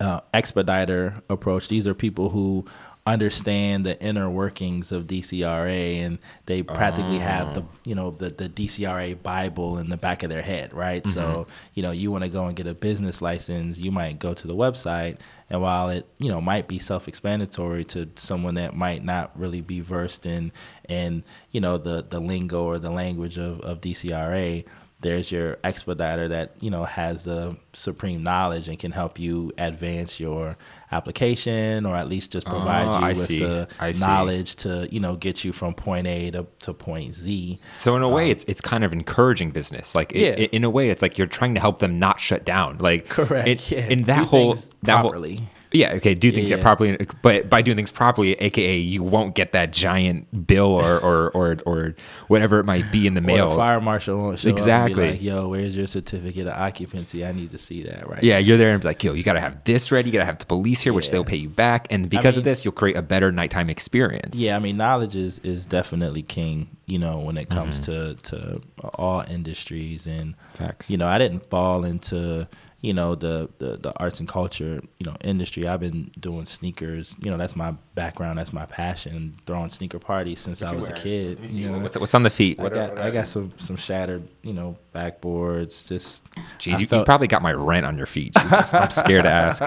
uh, 0.00 0.20
expediter 0.34 1.22
approach. 1.28 1.68
These 1.68 1.86
are 1.86 1.94
people 1.94 2.30
who 2.30 2.66
understand 3.06 3.86
the 3.86 4.00
inner 4.02 4.28
workings 4.28 4.90
of 4.90 5.06
DCRA 5.06 5.98
and 5.98 6.18
they 6.46 6.64
practically 6.64 7.20
have 7.20 7.54
the 7.54 7.64
you 7.84 7.94
know 7.94 8.10
the 8.10 8.30
the 8.30 8.48
DCRA 8.48 9.22
Bible 9.22 9.78
in 9.78 9.88
the 9.88 9.96
back 9.96 10.24
of 10.24 10.30
their 10.30 10.42
head, 10.42 10.74
right? 10.74 11.06
So 11.06 11.46
you 11.74 11.84
know 11.84 11.92
you 11.92 12.10
want 12.10 12.24
to 12.24 12.30
go 12.30 12.46
and 12.46 12.56
get 12.56 12.66
a 12.66 12.74
business 12.74 13.22
license, 13.22 13.78
you 13.78 13.92
might 13.92 14.18
go 14.18 14.34
to 14.34 14.46
the 14.48 14.56
website, 14.56 15.18
and 15.48 15.62
while 15.62 15.88
it 15.88 16.08
you 16.18 16.28
know 16.28 16.40
might 16.40 16.66
be 16.66 16.80
self-explanatory 16.80 17.84
to 17.84 18.08
someone 18.16 18.56
that 18.56 18.74
might 18.74 19.04
not 19.04 19.38
really 19.38 19.60
be 19.60 19.80
versed 19.80 20.26
in 20.26 20.50
in 20.88 21.22
you 21.52 21.60
know 21.60 21.78
the 21.78 22.02
the 22.02 22.18
lingo 22.18 22.64
or 22.64 22.80
the 22.80 22.90
language 22.90 23.38
of 23.38 23.60
of 23.60 23.80
DCRA 23.80 24.64
there's 25.00 25.30
your 25.30 25.58
expediter 25.62 26.26
that 26.28 26.52
you 26.62 26.70
know 26.70 26.84
has 26.84 27.24
the 27.24 27.54
supreme 27.74 28.22
knowledge 28.22 28.66
and 28.68 28.78
can 28.78 28.92
help 28.92 29.18
you 29.18 29.52
advance 29.58 30.18
your 30.18 30.56
application 30.90 31.84
or 31.84 31.94
at 31.94 32.08
least 32.08 32.32
just 32.32 32.46
provide 32.46 32.88
Oh, 32.88 32.98
you 32.98 33.04
I 33.04 33.08
with 33.10 33.26
see. 33.26 33.38
the 33.38 33.68
I 33.78 33.92
see. 33.92 34.00
knowledge 34.00 34.56
to 34.56 34.88
you 34.90 34.98
know 35.00 35.16
get 35.16 35.44
you 35.44 35.52
from 35.52 35.74
point 35.74 36.06
A 36.06 36.30
to, 36.32 36.46
to 36.60 36.72
point 36.74 37.12
Z. 37.14 37.58
So 37.74 37.94
in 37.96 38.02
a 38.02 38.08
way, 38.08 38.30
it's 38.30 38.44
it's 38.48 38.60
kind 38.60 38.84
of 38.84 38.92
encouraging 38.92 39.50
business. 39.50 39.94
Like 39.94 40.12
it, 40.12 40.18
Um, 40.18 40.22
Yeah. 40.24 40.44
it- 40.44 40.50
in 40.52 40.64
a 40.64 40.70
way, 40.70 40.88
it's 40.90 41.02
like 41.02 41.18
you're 41.18 41.26
trying 41.26 41.54
to 41.54 41.60
help 41.60 41.78
them 41.80 41.98
not 41.98 42.18
shut 42.20 42.44
down. 42.44 42.78
Like 42.78 43.08
Correct. 43.08 43.46
it- 43.48 43.70
yeah. 43.70 43.86
In 43.88 44.04
that 44.04 44.20
Do 44.20 44.24
whole 44.24 44.54
that 44.82 45.00
properly. 45.02 45.36
whole 45.36 45.46
yeah 45.76 45.92
okay 45.94 46.14
do 46.14 46.30
things 46.32 46.50
Yeah. 46.50 46.60
properly, 46.60 46.96
but 47.22 47.48
by 47.50 47.62
doing 47.62 47.76
things 47.76 47.90
properly, 47.90 48.32
aka 48.34 48.76
you 48.76 49.02
won't 49.02 49.34
get 49.34 49.52
that 49.52 49.72
giant 49.72 50.46
bill 50.46 50.74
or 50.74 50.98
or 50.98 51.30
or, 51.30 51.56
or 51.66 51.94
whatever 52.28 52.58
it 52.58 52.64
might 52.64 52.90
be 52.90 53.06
in 53.06 53.14
the 53.14 53.20
mail. 53.20 53.50
the 53.50 53.56
fire 53.56 53.80
marshal 53.80 54.18
won't 54.18 54.38
show 54.38 54.48
Exactly. 54.48 54.92
up 54.92 55.10
and 55.10 55.20
be 55.20 55.28
like, 55.28 55.36
"Yo, 55.36 55.48
where's 55.48 55.76
your 55.76 55.86
certificate 55.86 56.46
of 56.46 56.54
occupancy? 56.54 57.24
I 57.24 57.32
need 57.32 57.50
to 57.52 57.58
see 57.58 57.82
that 57.84 58.08
right." 58.08 58.22
yeah, 58.22 58.38
you're 58.38 58.56
there 58.56 58.70
and 58.70 58.80
be 58.82 58.88
like, 58.88 59.02
yo, 59.04 59.12
you 59.12 59.22
gotta 59.22 59.40
have 59.40 59.62
this 59.64 59.92
ready. 59.92 60.08
You 60.08 60.12
gotta 60.12 60.24
have 60.24 60.38
the 60.38 60.46
police 60.46 60.80
here, 60.80 60.92
which 60.92 61.10
they'll 61.10 61.24
pay 61.24 61.36
you 61.36 61.48
back, 61.48 61.86
and 61.90 62.08
because 62.08 62.36
of 62.36 62.44
mean- 62.44 62.50
this, 62.52 62.64
you'll 62.64 62.72
create 62.72 62.96
a 62.96 63.02
better 63.02 63.30
nighttime 63.30 63.70
experience. 63.70 64.38
Yeah, 64.38 64.56
I 64.56 64.58
mean, 64.58 64.76
knowledge 64.76 65.16
is 65.16 65.38
is 65.40 65.64
definitely 65.64 66.22
king. 66.22 66.68
You 66.86 66.98
know, 67.00 67.18
when 67.18 67.36
it 67.36 67.50
comes 67.50 67.80
mm-hmm. 67.80 68.14
to 68.14 68.30
to 68.30 68.60
all 68.94 69.24
industries, 69.28 70.06
and 70.06 70.34
Facts. 70.54 70.88
you 70.90 70.96
know, 70.96 71.08
I 71.08 71.18
didn't 71.18 71.50
fall 71.50 71.84
into 71.84 72.46
you 72.82 72.92
know 72.92 73.14
the, 73.14 73.48
the 73.58 73.76
the 73.78 73.92
arts 73.98 74.20
and 74.20 74.28
culture 74.28 74.80
you 74.98 75.06
know 75.06 75.16
industry. 75.22 75.66
I've 75.66 75.80
been 75.80 76.10
doing 76.20 76.46
sneakers. 76.46 77.14
You 77.20 77.30
know, 77.30 77.36
that's 77.36 77.56
my 77.56 77.72
background. 77.94 78.38
That's 78.38 78.52
my 78.52 78.66
passion. 78.66 79.34
Throwing 79.46 79.70
sneaker 79.70 79.98
parties 79.98 80.40
since 80.40 80.62
I 80.62 80.72
was 80.72 80.86
a 80.88 80.92
kid. 80.92 81.38
You 81.50 81.70
know, 81.70 81.78
What's 81.78 81.96
what's 81.96 82.14
on 82.14 82.22
the 82.22 82.30
feet? 82.30 82.60
I 82.60 82.62
What 82.64 82.74
got 82.74 82.90
are- 82.98 83.02
I 83.02 83.10
got 83.10 83.26
some 83.28 83.52
some 83.58 83.76
shattered 83.76 84.28
you 84.42 84.52
know 84.52 84.76
backboards. 84.94 85.86
Just 85.88 86.22
Jeez, 86.58 86.74
I 86.76 86.78
you, 86.78 86.86
you 86.98 87.04
probably 87.04 87.26
got 87.28 87.42
my 87.42 87.52
rent 87.52 87.86
on 87.86 87.96
your 87.96 88.06
feet. 88.06 88.34
Jesus, 88.34 88.72
I'm 88.74 88.90
scared 89.04 89.24
to 89.24 89.30
ask. 89.30 89.62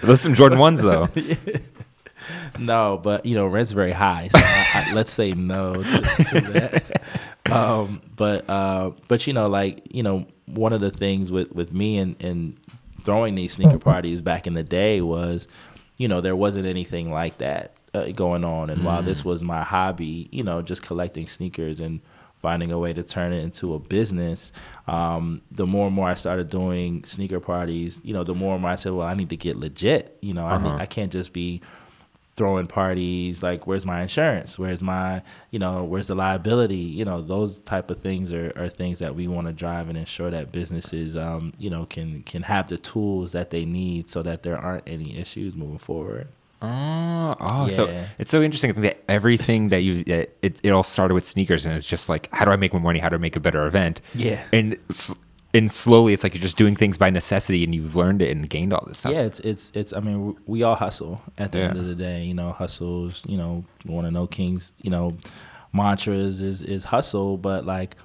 Those 0.02 0.20
some 0.20 0.34
Jordan 0.34 0.58
ones 0.58 0.82
though. 0.82 1.08
No, 2.58 3.00
but 3.02 3.24
you 3.24 3.34
know, 3.34 3.46
rent's 3.46 3.72
very 3.72 3.92
high. 3.92 4.28
So 4.28 4.38
I, 4.38 4.66
I, 4.90 4.92
let's 4.94 5.10
say 5.10 5.32
no 5.32 5.82
to, 5.82 5.82
to 6.02 6.40
that. 6.52 7.02
Um, 7.50 8.02
but 8.14 8.48
uh, 8.50 8.90
but 9.08 9.26
you 9.26 9.32
know, 9.32 9.48
like 9.48 9.94
you 9.94 10.02
know, 10.02 10.26
one 10.54 10.72
of 10.72 10.80
the 10.80 10.90
things 10.90 11.30
with 11.30 11.52
with 11.52 11.72
me 11.72 11.98
and 11.98 12.16
and 12.22 12.56
throwing 13.02 13.34
these 13.34 13.52
sneaker 13.52 13.78
parties 13.78 14.20
back 14.20 14.46
in 14.46 14.54
the 14.54 14.62
day 14.62 15.00
was, 15.00 15.48
you 15.96 16.06
know, 16.08 16.20
there 16.20 16.36
wasn't 16.36 16.66
anything 16.66 17.10
like 17.10 17.38
that 17.38 17.72
uh, 17.94 18.06
going 18.12 18.44
on. 18.44 18.68
And 18.70 18.84
while 18.84 19.02
this 19.02 19.24
was 19.24 19.42
my 19.42 19.62
hobby, 19.62 20.28
you 20.30 20.42
know, 20.42 20.60
just 20.60 20.82
collecting 20.82 21.26
sneakers 21.26 21.80
and 21.80 22.00
finding 22.42 22.72
a 22.72 22.78
way 22.78 22.92
to 22.92 23.02
turn 23.02 23.32
it 23.32 23.42
into 23.42 23.74
a 23.74 23.78
business, 23.78 24.52
um, 24.86 25.40
the 25.50 25.66
more 25.66 25.86
and 25.86 25.94
more 25.94 26.08
I 26.08 26.14
started 26.14 26.48
doing 26.50 27.04
sneaker 27.04 27.40
parties, 27.40 28.00
you 28.04 28.12
know, 28.14 28.24
the 28.24 28.34
more 28.34 28.52
and 28.54 28.62
more 28.62 28.70
I 28.70 28.76
said, 28.76 28.92
well, 28.92 29.06
I 29.06 29.14
need 29.14 29.30
to 29.30 29.36
get 29.36 29.56
legit. 29.56 30.16
You 30.20 30.34
know, 30.34 30.46
Uh-huh. 30.46 30.58
need, 30.58 30.80
I 30.80 30.86
can't 30.86 31.12
just 31.12 31.32
be 31.32 31.60
throwing 32.40 32.66
parties 32.66 33.42
like 33.42 33.66
where's 33.66 33.84
my 33.84 34.00
insurance 34.00 34.58
where's 34.58 34.80
my 34.80 35.20
you 35.50 35.58
know 35.58 35.84
where's 35.84 36.06
the 36.06 36.14
liability 36.14 36.74
you 36.74 37.04
know 37.04 37.20
those 37.20 37.58
type 37.58 37.90
of 37.90 38.00
things 38.00 38.32
are, 38.32 38.50
are 38.56 38.70
things 38.70 38.98
that 38.98 39.14
we 39.14 39.28
want 39.28 39.46
to 39.46 39.52
drive 39.52 39.90
and 39.90 39.98
ensure 39.98 40.30
that 40.30 40.50
businesses 40.50 41.18
um, 41.18 41.52
you 41.58 41.68
know 41.68 41.84
can 41.84 42.22
can 42.22 42.42
have 42.42 42.66
the 42.68 42.78
tools 42.78 43.32
that 43.32 43.50
they 43.50 43.66
need 43.66 44.08
so 44.08 44.22
that 44.22 44.42
there 44.42 44.56
aren't 44.56 44.88
any 44.88 45.18
issues 45.18 45.54
moving 45.54 45.76
forward 45.76 46.28
Oh, 46.62 47.36
oh, 47.40 47.68
so 47.68 48.04
it's 48.18 48.30
so 48.30 48.42
interesting 48.42 48.70
I 48.70 48.72
think 48.74 48.84
that 48.84 49.04
everything 49.10 49.70
that 49.70 49.82
you 49.82 50.02
it, 50.06 50.60
it, 50.62 50.70
all 50.70 50.82
started 50.82 51.14
with 51.14 51.26
sneakers 51.26 51.64
and 51.66 51.74
it's 51.74 51.86
just 51.86 52.08
like 52.10 52.28
how 52.32 52.44
do 52.44 52.50
I 52.50 52.56
make 52.56 52.74
more 52.74 52.82
money? 52.82 52.98
How 52.98 53.08
do 53.08 53.16
I 53.16 53.18
make 53.18 53.34
a 53.34 53.40
better 53.40 53.66
event? 53.66 54.02
Yeah. 54.12 54.42
and 54.52 54.76
and 55.52 55.70
slowly 55.70 56.12
it's 56.12 56.22
like 56.22 56.34
you're 56.34 56.42
just 56.42 56.56
doing 56.56 56.76
things 56.76 56.96
by 56.98 57.10
necessity 57.10 57.64
and 57.64 57.74
you've 57.74 57.96
learned 57.96 58.22
it 58.22 58.30
and 58.36 58.48
gained 58.48 58.72
all 58.72 58.84
this 58.86 58.98
stuff. 58.98 59.12
yeah 59.12 59.22
it's 59.22 59.40
it's 59.40 59.72
it's 59.74 59.92
i 59.92 60.00
mean 60.00 60.36
we- 60.46 60.62
all 60.62 60.76
hustle 60.76 61.20
at 61.38 61.50
the 61.52 61.58
end 61.60 61.76
of 61.76 61.86
the 61.86 61.94
day 61.94 62.24
you 62.24 62.34
know 62.34 62.52
hustles 62.52 63.22
you 63.26 63.36
know 63.36 63.64
one 63.84 64.04
of 64.04 64.12
no 64.12 64.26
king's 64.26 64.72
you 64.82 64.90
know 64.90 65.16
mantras 65.72 66.40
is 66.40 66.62
is 66.62 66.84
hustle 66.84 67.36
but 67.36 67.64
like 67.64 67.96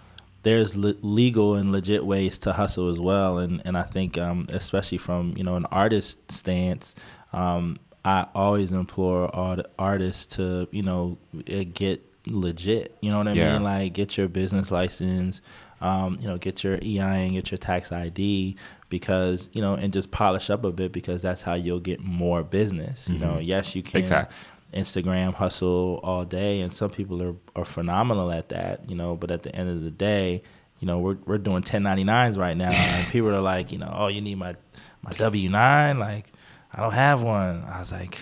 there's 0.43 0.75
le- 0.75 0.95
legal 1.01 1.55
and 1.55 1.71
legit 1.71 2.05
ways 2.05 2.37
to 2.37 2.53
hustle 2.53 2.89
as 2.89 2.99
well 2.99 3.37
and 3.39 3.61
and 3.65 3.77
i 3.77 3.81
think 3.81 4.17
um 4.17 4.45
especially 4.49 4.97
from 4.97 5.33
you 5.35 5.43
know 5.43 5.55
an 5.55 5.65
artist 5.67 6.19
stance 6.31 6.93
um 7.33 7.77
i 8.03 8.25
always 8.35 8.71
implore 8.71 9.33
all 9.35 9.55
the 9.55 9.67
artists 9.79 10.35
to 10.37 10.67
you 10.71 10.83
know 10.83 11.17
eh, 11.47 11.63
get 11.63 12.01
legit 12.27 12.95
you 13.01 13.11
know 13.11 13.17
what 13.19 13.27
i 13.27 13.33
Yeah. 13.33 13.53
mean 13.53 13.63
like 13.63 13.93
get 13.93 14.17
your 14.17 14.27
business 14.27 14.71
license 14.71 15.41
um, 15.85 16.17
you 16.19 16.27
know, 16.27 16.37
get 16.37 16.63
your 16.63 16.75
EIN, 16.81 17.33
get 17.33 17.51
your 17.51 17.59
tax 17.59 17.91
ID, 17.91 18.55
because 18.89 19.49
you 19.53 19.61
know, 19.61 19.75
and 19.75 19.93
just 19.93 20.09
polish 20.09 20.49
up 20.49 20.63
a 20.63 20.71
bit 20.71 20.91
because 20.91 21.21
that's 21.21 21.43
how 21.43 21.53
you'll 21.53 21.79
get 21.79 21.99
more 21.99 22.43
business. 22.43 23.07
You 23.07 23.19
know, 23.19 23.39
yes, 23.39 23.75
you 23.75 23.83
can 23.83 24.01
Big 24.01 24.09
facts. 24.09 24.45
Instagram 24.73 25.33
hustle 25.35 25.99
all 26.03 26.25
day, 26.25 26.61
and 26.61 26.73
some 26.73 26.89
people 26.89 27.21
are 27.21 27.35
are 27.55 27.65
phenomenal 27.65 28.31
at 28.31 28.49
that. 28.49 28.89
You 28.89 28.95
know, 28.95 29.15
but 29.15 29.29
at 29.29 29.43
the 29.43 29.55
end 29.55 29.69
of 29.69 29.83
the 29.83 29.91
day, 29.91 30.41
you 30.79 30.87
know, 30.87 30.97
we're 30.97 31.17
we're 31.25 31.37
doing 31.37 31.61
1099s 31.61 32.37
right 32.37 32.57
now, 32.57 32.71
and 32.73 33.07
people 33.09 33.29
are 33.29 33.41
like, 33.41 33.71
you 33.71 33.77
know, 33.77 33.93
oh, 33.95 34.07
you 34.07 34.21
need 34.21 34.39
my 34.39 34.55
my 35.03 35.13
W 35.13 35.49
nine, 35.49 35.99
like 35.99 36.31
I 36.73 36.81
don't 36.81 36.93
have 36.93 37.21
one. 37.21 37.63
I 37.63 37.79
was 37.79 37.91
like, 37.91 38.17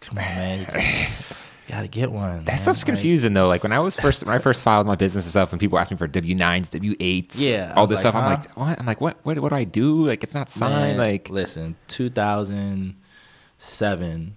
come 0.00 0.18
on, 0.18 0.24
man. 0.24 0.66
You 1.68 1.74
gotta 1.74 1.88
get 1.88 2.10
one. 2.10 2.44
That 2.44 2.52
man. 2.52 2.58
stuff's 2.58 2.80
Like, 2.80 2.86
confusing 2.86 3.34
though. 3.34 3.46
Like 3.46 3.62
when 3.62 3.72
I 3.72 3.78
was 3.80 3.94
first, 3.96 4.24
when 4.24 4.34
I 4.34 4.38
first 4.38 4.62
filed 4.62 4.86
my 4.86 4.96
business 4.96 5.26
and 5.26 5.30
stuff, 5.30 5.52
and 5.52 5.60
people 5.60 5.78
asked 5.78 5.90
me 5.90 5.98
for 5.98 6.06
W 6.06 6.34
nines, 6.34 6.70
W 6.70 6.94
eights, 6.98 7.38
Yeah, 7.40 7.74
all 7.76 7.86
this 7.86 8.02
like, 8.02 8.12
stuff. 8.12 8.14
I'm 8.14 8.40
like, 8.40 8.50
what? 8.56 8.80
I'm 8.80 8.86
like, 8.86 9.00
what? 9.02 9.18
What? 9.24 9.38
What 9.38 9.50
do 9.50 9.54
I 9.56 9.64
do? 9.64 10.02
Like 10.06 10.24
it's 10.24 10.32
not 10.34 10.48
signed. 10.48 10.96
Man, 10.96 10.98
like 10.98 11.28
listen, 11.28 11.76
2007, 11.88 14.36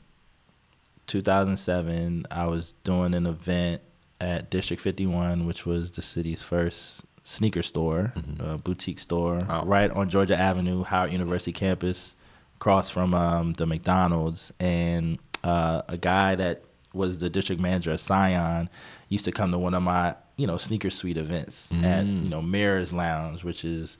2007, 1.07 2.25
I 2.31 2.45
was 2.47 2.73
doing 2.83 3.13
an 3.13 3.25
event 3.25 3.81
at 4.19 4.49
District 4.49 4.81
51, 4.81 5.45
which 5.45 5.65
was 5.65 5.91
the 5.91 6.01
city's 6.01 6.43
first 6.43 7.03
sneaker 7.23 7.63
store, 7.63 8.13
uh, 8.39 8.57
boutique 8.57 8.99
store, 8.99 9.35
Mm-hmm. 9.37 9.51
Wow. 9.51 9.63
right 9.65 9.91
on 9.91 10.09
Georgia 10.09 10.37
Avenue, 10.37 10.83
Howard 10.83 11.11
University 11.11 11.51
campus, 11.51 12.15
across 12.57 12.89
from 12.89 13.13
um, 13.13 13.53
the 13.53 13.65
McDonald's. 13.65 14.51
And 14.59 15.17
uh, 15.43 15.81
a 15.87 15.97
guy 15.97 16.35
that 16.35 16.63
was 16.93 17.17
the 17.19 17.29
district 17.29 17.61
manager 17.61 17.91
of 17.91 17.99
Scion 17.99 18.69
used 19.09 19.25
to 19.25 19.31
come 19.31 19.51
to 19.51 19.57
one 19.57 19.73
of 19.73 19.83
my, 19.83 20.15
you 20.37 20.45
know, 20.47 20.57
sneaker 20.57 20.89
suite 20.89 21.17
events 21.17 21.71
at, 21.71 22.05
Mm. 22.05 22.23
you 22.23 22.29
know, 22.29 22.41
Mirrors 22.41 22.91
Lounge, 22.91 23.43
which 23.43 23.63
is 23.65 23.97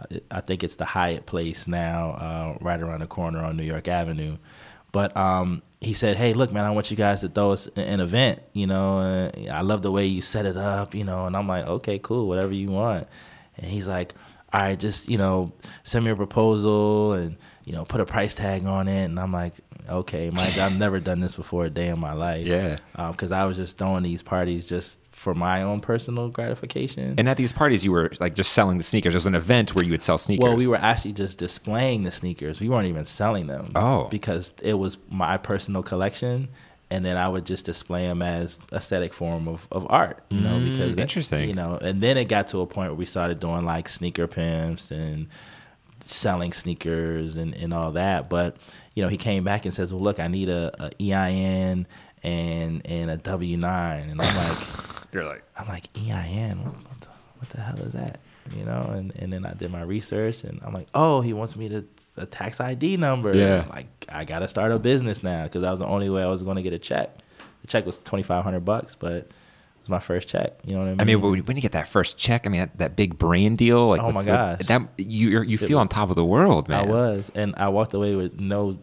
uh, 0.00 0.16
I 0.30 0.40
think 0.42 0.62
it's 0.62 0.76
the 0.76 0.84
Hyatt 0.84 1.24
Place 1.26 1.66
now, 1.66 2.10
uh, 2.10 2.58
right 2.60 2.80
around 2.80 3.00
the 3.00 3.06
corner 3.06 3.42
on 3.42 3.56
New 3.56 3.62
York 3.62 3.88
Avenue. 3.88 4.36
But 4.92 5.16
um, 5.16 5.62
he 5.80 5.92
said, 5.94 6.16
"Hey, 6.16 6.32
look, 6.34 6.52
man, 6.52 6.64
I 6.64 6.70
want 6.70 6.90
you 6.90 6.96
guys 6.96 7.20
to 7.22 7.28
throw 7.28 7.52
us 7.52 7.66
an- 7.76 8.00
event. 8.00 8.40
You 8.52 8.66
know, 8.66 9.30
I 9.50 9.60
love 9.62 9.82
the 9.82 9.90
way 9.92 10.06
you 10.06 10.22
set 10.22 10.44
it 10.46 10.56
up. 10.56 10.94
You 10.94 11.04
know." 11.04 11.26
And 11.26 11.34
I'm 11.36 11.46
like, 11.48 11.66
"Okay, 11.66 11.98
cool, 11.98 12.26
whatever 12.28 12.52
you 12.52 12.68
want." 12.68 13.06
And 13.56 13.66
he's 13.70 13.88
like, 13.88 14.14
"All 14.52 14.60
right, 14.60 14.78
just 14.78 15.08
you 15.08 15.18
know, 15.18 15.52
send 15.82 16.04
me 16.04 16.10
a 16.10 16.16
proposal 16.16 17.12
and 17.12 17.36
you 17.64 17.72
know, 17.72 17.84
put 17.84 18.00
a 18.00 18.06
price 18.06 18.34
tag 18.34 18.64
on 18.64 18.88
it." 18.88 19.04
And 19.04 19.18
I'm 19.18 19.32
like, 19.32 19.54
okay, 19.88 20.26
you, 20.26 20.32
I've 20.36 20.78
never 20.78 21.00
done 21.00 21.20
this 21.20 21.34
before 21.34 21.66
a 21.66 21.70
day 21.70 21.88
in 21.88 21.98
my 21.98 22.12
life. 22.12 22.46
Yeah. 22.46 22.76
Um, 22.94 23.12
because 23.12 23.32
I 23.32 23.44
was 23.44 23.56
just 23.56 23.78
throwing 23.78 24.02
these 24.02 24.22
parties 24.22 24.66
just 24.66 24.98
for 25.12 25.34
my 25.34 25.62
own 25.62 25.80
personal 25.80 26.28
gratification. 26.28 27.14
And 27.18 27.28
at 27.28 27.36
these 27.36 27.52
parties, 27.52 27.84
you 27.84 27.92
were 27.92 28.12
like 28.20 28.34
just 28.34 28.52
selling 28.52 28.78
the 28.78 28.84
sneakers. 28.84 29.12
There 29.12 29.18
was 29.18 29.26
an 29.26 29.34
event 29.34 29.74
where 29.74 29.84
you 29.84 29.90
would 29.90 30.02
sell 30.02 30.18
sneakers. 30.18 30.44
Well, 30.44 30.56
we 30.56 30.68
were 30.68 30.76
actually 30.76 31.12
just 31.12 31.38
displaying 31.38 32.04
the 32.04 32.12
sneakers. 32.12 32.60
We 32.60 32.68
weren't 32.68 32.86
even 32.86 33.04
selling 33.04 33.46
them. 33.48 33.72
Oh. 33.74 34.08
Because 34.10 34.54
it 34.62 34.74
was 34.74 34.98
my 35.10 35.36
personal 35.36 35.82
collection. 35.82 36.48
And 36.90 37.04
then 37.04 37.16
I 37.18 37.28
would 37.28 37.44
just 37.44 37.66
display 37.66 38.06
them 38.06 38.22
as 38.22 38.58
aesthetic 38.72 39.12
form 39.12 39.46
of, 39.46 39.68
of 39.70 39.86
art, 39.90 40.24
you 40.30 40.40
know, 40.40 40.56
Mm, 40.58 40.70
because 40.72 40.96
interesting. 40.96 41.46
you 41.48 41.54
know. 41.54 41.76
And 41.76 42.00
then 42.00 42.16
it 42.16 42.26
got 42.26 42.48
to 42.48 42.60
a 42.62 42.66
point 42.66 42.90
where 42.90 42.96
we 42.96 43.04
started 43.04 43.40
doing 43.40 43.66
like 43.66 43.88
sneaker 43.90 44.26
pimps 44.26 44.90
and 44.90 45.28
selling 46.00 46.52
sneakers 46.52 47.36
and, 47.36 47.54
and 47.54 47.74
all 47.74 47.92
that. 47.92 48.30
But 48.30 48.56
you 48.94 49.02
know, 49.02 49.08
he 49.08 49.16
came 49.18 49.44
back 49.44 49.64
and 49.66 49.74
says, 49.74 49.92
"Well, 49.92 50.02
look, 50.02 50.18
I 50.18 50.28
need 50.28 50.48
a, 50.48 50.72
a 50.82 50.90
EIN 51.12 51.86
and 52.22 52.86
and 52.86 53.10
a 53.10 53.16
W 53.18 53.56
nine," 53.56 54.08
and 54.10 54.20
I'm 54.22 54.36
like, 54.48 54.58
You're 55.12 55.24
like, 55.24 55.42
I'm 55.58 55.68
like 55.68 55.88
EIN. 55.96 56.64
What, 56.64 56.74
what, 56.74 57.00
the, 57.00 57.08
what 57.38 57.48
the 57.50 57.60
hell 57.60 57.80
is 57.80 57.92
that? 57.92 58.18
You 58.56 58.64
know, 58.64 58.80
and, 58.94 59.12
and 59.16 59.30
then 59.32 59.44
I 59.44 59.52
did 59.52 59.70
my 59.70 59.82
research, 59.82 60.42
and 60.44 60.58
I'm 60.64 60.72
like, 60.72 60.88
oh, 60.94 61.20
he 61.20 61.32
wants 61.34 61.54
me 61.54 61.68
to 61.68 61.84
a 62.18 62.26
tax 62.26 62.60
ID 62.60 62.96
number. 62.96 63.34
Yeah. 63.36 63.66
Like 63.70 63.86
I 64.08 64.24
gotta 64.24 64.48
start 64.48 64.72
a 64.72 64.78
business 64.78 65.22
now 65.22 65.44
because 65.44 65.62
that 65.62 65.70
was 65.70 65.80
the 65.80 65.86
only 65.86 66.10
way 66.10 66.22
I 66.22 66.26
was 66.28 66.42
going 66.42 66.56
to 66.56 66.62
get 66.62 66.72
a 66.72 66.78
check. 66.78 67.10
The 67.62 67.66
check 67.68 67.86
was 67.86 67.98
twenty 67.98 68.22
five 68.22 68.44
hundred 68.44 68.64
bucks, 68.64 68.94
but 68.94 69.12
it 69.12 69.32
was 69.80 69.88
my 69.88 69.98
first 69.98 70.28
check. 70.28 70.52
You 70.64 70.74
know 70.74 70.80
what 70.80 70.86
I 70.86 70.90
mean? 70.90 71.00
I 71.00 71.04
mean, 71.04 71.44
when 71.44 71.56
you 71.56 71.62
get 71.62 71.72
that 71.72 71.88
first 71.88 72.16
check, 72.18 72.46
I 72.46 72.50
mean, 72.50 72.60
that, 72.60 72.78
that 72.78 72.96
big 72.96 73.16
brand 73.18 73.58
deal, 73.58 73.88
like, 73.88 74.00
Oh 74.00 74.10
my 74.10 74.12
what's- 74.14 74.26
what- 74.26 74.66
that 74.66 74.82
you 74.98 75.42
you 75.42 75.58
feel 75.58 75.78
on 75.78 75.88
top 75.88 76.10
of 76.10 76.16
the 76.16 76.24
world, 76.24 76.68
man. 76.68 76.84
I 76.88 76.90
was, 76.90 77.30
and 77.34 77.54
I 77.56 77.68
walked 77.68 77.94
away 77.94 78.14
with 78.14 78.38
no 78.40 78.78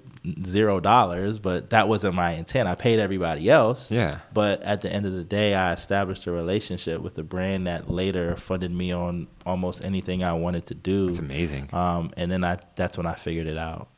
zero 0.46 0.79
dollars, 0.79 1.39
but 1.39 1.70
that 1.70 1.88
wasn't 1.88 2.15
my 2.15 2.32
intent. 2.32 2.67
I 2.67 2.75
paid 2.75 3.00
everybody 3.00 3.50
else. 3.50 3.91
Yeah. 3.91 4.20
But 4.34 4.62
at 4.62 4.82
the 4.82 4.91
end 4.91 5.05
of 5.05 5.13
the 5.13 5.24
day, 5.24 5.53
I 5.53 5.74
established 5.74 6.27
a 6.27 6.32
relationship 6.32 7.01
with 7.01 7.17
a 7.17 7.24
brand 7.24 7.67
that 7.67 7.89
later 7.89 8.36
funded 8.38 8.72
me 8.72 8.91
on 8.91 9.27
almost 9.46 9.84
anything 9.84 10.24
I 10.24 10.34
wanted 10.34 10.65
to 10.67 10.75
do. 10.75 11.10
It's 11.10 11.20
amazing. 11.20 11.70
Um, 11.74 12.12
and 12.17 12.32
then 12.32 12.44
I 12.44 12.60
that's 12.75 12.98
when 12.98 13.05
I 13.05 13.13
figured 13.13 13.48
it 13.48 13.58
out 13.58 13.89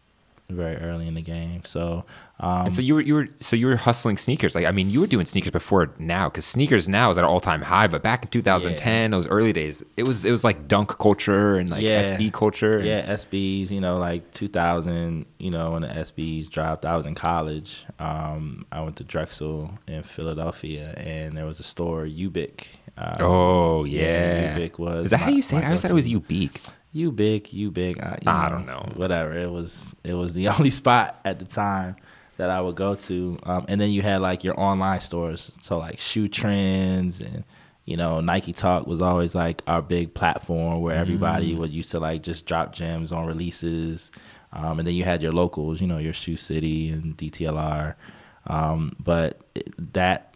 very 0.50 0.78
early 0.78 1.08
in 1.08 1.14
the 1.14 1.22
game. 1.22 1.62
So, 1.66 2.06
um, 2.40 2.68
and 2.68 2.76
so 2.76 2.82
you 2.82 2.96
were 2.96 3.02
you 3.02 3.14
were 3.16 3.28
so 3.42 3.56
you 3.56 3.68
were 3.68 3.76
hustling 3.76 4.16
sneakers. 4.18 4.56
Like 4.56 4.66
I 4.66 4.72
mean, 4.72 4.90
you 4.90 5.02
were 5.02 5.08
doing 5.08 5.26
sneakers 5.26 5.52
before 5.52 5.92
now 6.00 6.30
because 6.30 6.46
sneakers 6.46 6.88
now 6.88 7.12
is 7.12 7.18
at 7.18 7.24
an 7.24 7.30
all 7.30 7.40
time 7.42 7.62
high. 7.62 7.88
But 7.88 8.02
back 8.04 8.24
in 8.24 8.30
2010, 8.30 9.12
those 9.12 9.28
early 9.28 9.52
days, 9.54 9.84
it 9.98 10.08
was 10.08 10.24
it 10.24 10.32
was 10.32 10.44
like 10.44 10.68
dunk 10.68 10.98
culture 11.00 11.56
and 11.56 11.70
like 11.70 11.82
Yeah. 11.84 12.04
SB 12.18 12.32
culture. 12.32 12.78
and- 12.78 12.86
Yeah, 12.88 13.14
SBs, 13.14 13.72
you 13.72 13.82
know, 13.82 13.98
like 13.98 14.32
2000, 14.34 15.26
you 15.40 15.52
know, 15.52 15.72
when 15.72 15.82
the 15.82 15.90
SBs 15.90 16.50
dropped, 16.50 16.86
I 16.86 16.96
was 16.96 17.06
in 17.06 17.16
college. 17.16 17.86
Um, 18.00 18.66
I 18.72 18.82
went 18.82 18.96
to 18.98 19.04
Drexel 19.04 19.78
in 19.88 20.04
Philadelphia, 20.04 20.94
and 20.98 21.36
there 21.36 21.46
was 21.46 21.60
a 21.60 21.64
store, 21.64 22.06
UBIQ. 22.06 22.68
Um, 22.98 23.14
Oh 23.20 23.86
yeah. 23.86 24.58
UBIQ 24.58 24.80
was. 24.80 25.06
Is 25.06 25.12
that 25.12 25.18
how 25.20 25.30
you 25.30 25.42
say 25.42 25.58
it? 25.58 25.64
I 25.64 25.66
always 25.68 25.82
thought 25.82 25.92
it 25.92 25.94
was 25.96 26.08
you 26.98 27.12
UBIQ, 27.12 27.72
UBIQ. 27.72 28.04
I, 28.04 28.18
you 28.22 28.32
I 28.32 28.50
don't 28.50 28.66
know. 28.66 28.90
Whatever. 28.96 29.38
It 29.38 29.50
was. 29.52 29.94
It 30.04 30.14
was 30.14 30.34
the 30.34 30.48
only 30.56 30.70
spot 30.70 31.20
at 31.26 31.40
the 31.40 31.46
time 31.46 31.96
that 32.38 32.50
I 32.50 32.62
would 32.62 32.76
go 32.76 32.96
to. 32.96 33.40
Um, 33.44 33.66
and 33.68 33.80
then 33.82 33.90
you 33.90 34.02
had 34.02 34.22
like 34.22 34.44
your 34.44 34.60
online 34.60 35.02
stores, 35.02 35.52
so 35.62 35.78
like 35.80 36.00
Shoe 36.00 36.28
Trends 36.28 37.22
and 37.22 37.44
you 37.86 37.96
know 37.98 38.20
Nike 38.20 38.54
Talk 38.54 38.86
was 38.86 39.02
always 39.02 39.34
like 39.34 39.62
our 39.68 39.82
big 39.82 40.14
platform 40.14 40.82
where 40.82 40.96
everybody 40.96 41.54
Mm. 41.54 41.58
would 41.60 41.72
used 41.72 41.92
to 41.92 42.00
like 42.00 42.22
just 42.24 42.46
drop 42.46 42.74
gems 42.74 43.12
on 43.12 43.26
releases. 43.26 44.12
Um, 44.54 44.80
and 44.80 44.88
then 44.88 44.96
you 44.96 45.04
had 45.04 45.22
your 45.22 45.34
locals, 45.34 45.82
you 45.82 45.88
know, 45.88 45.98
your 45.98 46.14
Shoe 46.14 46.38
City 46.38 46.90
and 46.90 47.16
DTLR. 47.18 47.96
Um, 48.48 48.96
but 49.00 49.42
it, 49.56 49.94
that 49.94 50.27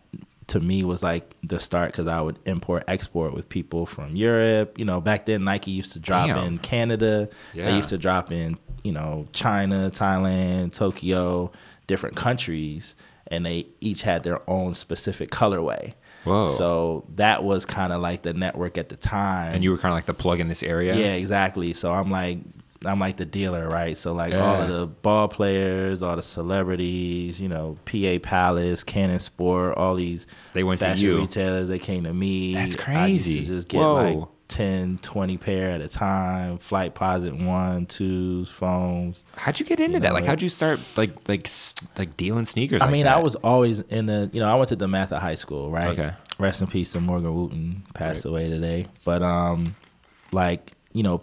to 0.51 0.60
me 0.60 0.84
was 0.84 1.01
like 1.01 1.34
the 1.43 1.60
start 1.60 1.91
because 1.91 2.08
I 2.08 2.20
would 2.20 2.38
import 2.46 2.84
export 2.88 3.34
with 3.34 3.48
people 3.48 3.86
from 3.86 4.17
Europe. 4.17 4.77
You 4.77 4.84
know, 4.84 5.00
back 5.00 5.25
then 5.25 5.46
Nike 5.46 5.72
used 5.72 5.93
to 5.93 6.00
drop 6.00 6.27
Damn. 6.27 6.46
in 6.46 6.58
Canada. 6.58 7.29
Yeah. 7.53 7.72
They 7.72 7.77
used 7.77 7.89
to 7.89 7.98
drop 7.98 8.31
in 8.31 8.58
you 8.84 8.91
know 8.91 9.27
China, 9.31 9.89
Thailand, 9.93 10.74
Tokyo, 10.74 11.51
different 11.88 12.17
countries, 12.17 12.96
and 13.27 13.46
they 13.46 13.67
each 13.79 14.01
had 14.01 14.24
their 14.24 14.41
own 14.50 14.75
specific 14.75 15.31
colorway. 15.31 15.93
Whoa. 16.25 16.50
So 16.50 17.05
that 17.15 17.46
was 17.46 17.65
kind 17.65 17.93
of 17.93 18.01
like 18.01 18.24
the 18.24 18.34
network 18.34 18.77
at 18.77 18.89
the 18.89 18.98
time. 18.98 19.55
And 19.55 19.63
you 19.63 19.72
were 19.72 19.77
kind 19.77 19.93
of 19.93 19.98
like 19.98 20.05
the 20.05 20.13
plug 20.13 20.41
in 20.41 20.50
this 20.50 20.63
area. 20.63 20.96
Yeah, 20.96 21.13
exactly. 21.13 21.72
So 21.74 21.93
I'm 21.93 22.12
like 22.12 22.39
I'm 22.86 23.00
like 23.00 23.18
the 23.18 23.26
dealer, 23.26 23.70
right? 23.70 23.98
So 23.98 24.14
like 24.14 24.34
all 24.34 24.62
of 24.62 24.68
the 24.70 24.88
ball 24.88 25.28
players, 25.28 26.02
all 26.02 26.16
the 26.16 26.24
celebrities, 26.24 27.40
you 27.40 27.48
know, 27.48 27.78
PA 27.86 28.18
Palace, 28.22 28.84
Canon 28.84 29.20
Sport, 29.20 29.77
all 29.77 29.96
these 29.96 30.25
They 30.53 30.64
went 30.64 30.79
to 30.79 30.88
fashion 30.88 31.05
you. 31.05 31.18
retailers, 31.20 31.68
they 31.68 31.79
came 31.79 32.05
to 32.05 32.14
me. 32.14 32.53
That's 32.55 32.62
I 32.62 32.66
used 32.66 32.77
to 32.77 32.84
crazy. 33.34 33.46
just 33.46 33.68
get 33.68 33.79
Whoa. 33.79 33.94
like 34.20 34.27
10, 34.48 34.98
20 35.01 35.38
pair 35.38 35.70
at 35.70 35.82
a 35.82 35.88
time, 35.88 36.58
Flightposite 36.58 37.46
one, 37.46 37.86
twos, 37.86 38.50
phones. 38.50 39.24
How'd 39.38 39.60
you 39.60 39.66
get 39.66 39.79
into 39.79 39.94
You 39.94 40.00
that? 40.01 40.14
Like, 40.14 40.25
how'd 40.25 40.42
you 40.42 40.50
start 40.50 40.79
like 40.98 41.12
like 41.29 41.48
like 41.98 42.18
dealing 42.18 42.46
sneakers? 42.46 42.82
I 42.82 42.86
like 42.86 42.92
mean, 42.92 43.05
that? 43.05 43.16
I 43.18 43.22
was 43.22 43.36
always 43.36 43.79
in 43.82 44.08
the, 44.08 44.29
you 44.34 44.40
know, 44.40 44.51
I 44.51 44.55
went 44.55 44.70
to 44.70 44.75
the 44.75 44.88
math 44.88 45.12
DeMatha 45.12 45.20
High 45.20 45.36
School, 45.36 45.70
right? 45.72 45.90
Okay. 45.98 46.12
Rest 46.40 46.62
in 46.62 46.68
peace 46.68 46.92
to 46.94 47.00
Morgan 47.00 47.29
Wootten, 47.34 47.94
passed 47.94 48.25
Right. 48.25 48.32
away 48.32 48.50
today. 48.50 48.88
But, 49.05 49.22
um, 49.22 49.75
like, 50.32 50.72
you 50.94 51.03
know, 51.03 51.22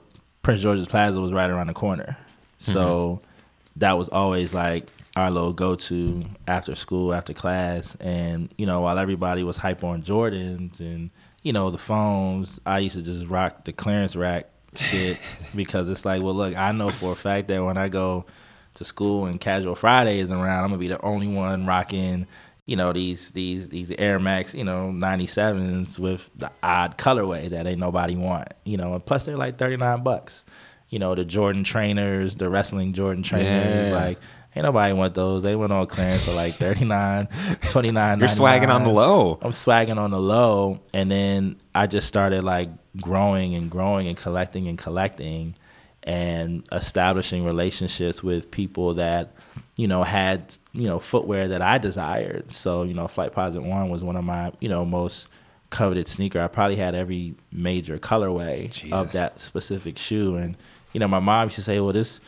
Prince 0.49 0.63
George's 0.63 0.89
Plaza 0.89 1.21
was 1.21 1.31
right 1.31 1.51
around 1.51 1.67
the 1.67 1.75
corner. 1.75 2.17
So 2.57 3.21
mm-hmm. 3.21 3.81
that 3.81 3.99
was 3.99 4.09
always 4.09 4.55
like 4.55 4.89
our 5.15 5.31
little 5.31 5.53
go 5.53 5.75
to 5.75 6.23
after 6.47 6.75
school, 6.75 7.13
after 7.13 7.35
class. 7.35 7.97
And, 7.97 8.49
you 8.57 8.65
know, 8.65 8.81
while 8.81 8.99
everybody 8.99 9.43
was 9.43 9.59
hype 9.59 9.85
on 9.85 10.03
Jordans 10.03 10.81
and, 10.81 11.11
you 11.43 11.53
know, 11.53 11.69
the 11.69 11.77
phones, 11.77 12.63
I 12.65 12.79
used 12.79 12.97
to 12.97 13.03
just 13.03 13.27
rock 13.27 13.67
the 13.67 13.75
clearance 13.75 14.17
rack 14.17 14.49
shit 14.75 15.21
because 15.55 15.91
it's 15.91 16.07
like, 16.07 16.23
well, 16.23 16.35
look, 16.35 16.57
I 16.57 16.73
know 16.73 16.89
for 16.93 17.13
a 17.13 17.15
fact 17.15 17.49
that 17.49 17.63
when 17.63 17.77
I 17.77 17.91
go 17.91 18.25
to 18.73 18.87
school 18.87 19.27
and 19.27 19.39
Casual 19.39 19.75
Friday 19.75 20.19
is 20.19 20.33
around, 20.33 20.65
I'm 20.65 20.71
gonna 20.71 20.79
be 20.79 20.89
the 20.89 21.03
only 21.03 21.29
one 21.29 21.67
rocking, 21.67 22.27
you 22.69 22.77
know, 22.77 22.93
these 22.93 23.31
these 23.31 23.71
these 23.71 23.91
Air 23.93 24.19
Max, 24.19 24.55
you 24.55 24.63
know, 24.63 24.93
97s 24.95 25.99
with 25.99 26.29
the 26.37 26.53
odd 26.63 26.99
colorway 26.99 27.49
that 27.49 27.67
ain't 27.67 27.79
nobody 27.81 28.15
want, 28.15 28.49
you 28.65 28.77
know, 28.77 28.93
and 28.93 29.05
plus 29.05 29.25
they're 29.25 29.39
like 29.39 29.57
39 29.57 30.03
bucks. 30.03 30.45
You 30.91 30.99
know, 30.99 31.15
the 31.15 31.25
Jordan 31.25 31.65
trainers, 31.65 32.37
the 32.37 32.49
wrestling 32.51 32.93
Jordan 32.93 33.23
trainers, 33.23 33.89
Yeah. 33.89 33.95
like 33.95 34.19
ain't 34.55 34.65
nobody 34.65 34.93
want 34.93 35.15
those. 35.15 35.43
They 35.45 35.57
went 35.57 35.73
on 35.73 35.87
clearance 35.87 36.25
for 36.27 36.33
like 36.33 36.55
39, 36.55 37.29
29. 37.71 38.19
You're 38.19 38.29
swagging 38.29 38.69
on 38.69 38.83
the 38.85 38.91
low. 38.91 39.39
I'm 39.41 39.53
swagging 39.53 39.97
on 39.99 40.11
the 40.11 40.21
low, 40.21 40.81
and 40.93 41.11
then 41.11 41.57
I 41.75 41.87
just 41.87 42.07
started 42.07 42.45
like 42.45 42.69
growing 43.01 43.55
and 43.55 43.71
growing 43.71 44.09
and 44.09 44.17
collecting 44.17 44.69
and 44.69 44.77
collecting, 44.79 45.55
and 46.03 46.67
establishing 46.73 47.45
relationships 47.47 48.23
with 48.23 48.51
people 48.51 48.95
that 48.95 49.33
you 49.79 49.89
know 49.89 50.03
had 50.03 50.55
you 50.73 50.87
know 50.87 50.99
footwear 50.99 51.49
that 51.49 51.63
I 51.63 51.79
desired. 51.79 52.53
So 52.53 52.83
you 52.83 52.93
know, 52.93 53.07
Flightposite 53.07 53.65
One 53.65 53.89
was 53.89 54.05
one 54.05 54.17
of 54.17 54.25
my 54.25 54.53
you 54.61 54.69
know 54.69 54.85
most 54.85 55.29
coveted 55.71 56.09
sneaker. 56.09 56.41
I 56.41 56.49
probably 56.49 56.77
had 56.77 56.95
every 56.95 57.35
major 57.51 57.97
colorway 57.99 58.71
Jesus. 58.73 58.93
of 58.93 59.13
that 59.13 59.39
specific 59.39 59.97
shoe, 59.97 60.37
and 60.37 60.57
you 60.93 61.01
know, 61.01 61.09
my 61.09 61.21
mom 61.21 61.45
used 61.47 61.55
to 61.57 61.63
say, 61.63 61.81
"Well, 61.81 61.95
this." 61.95 62.21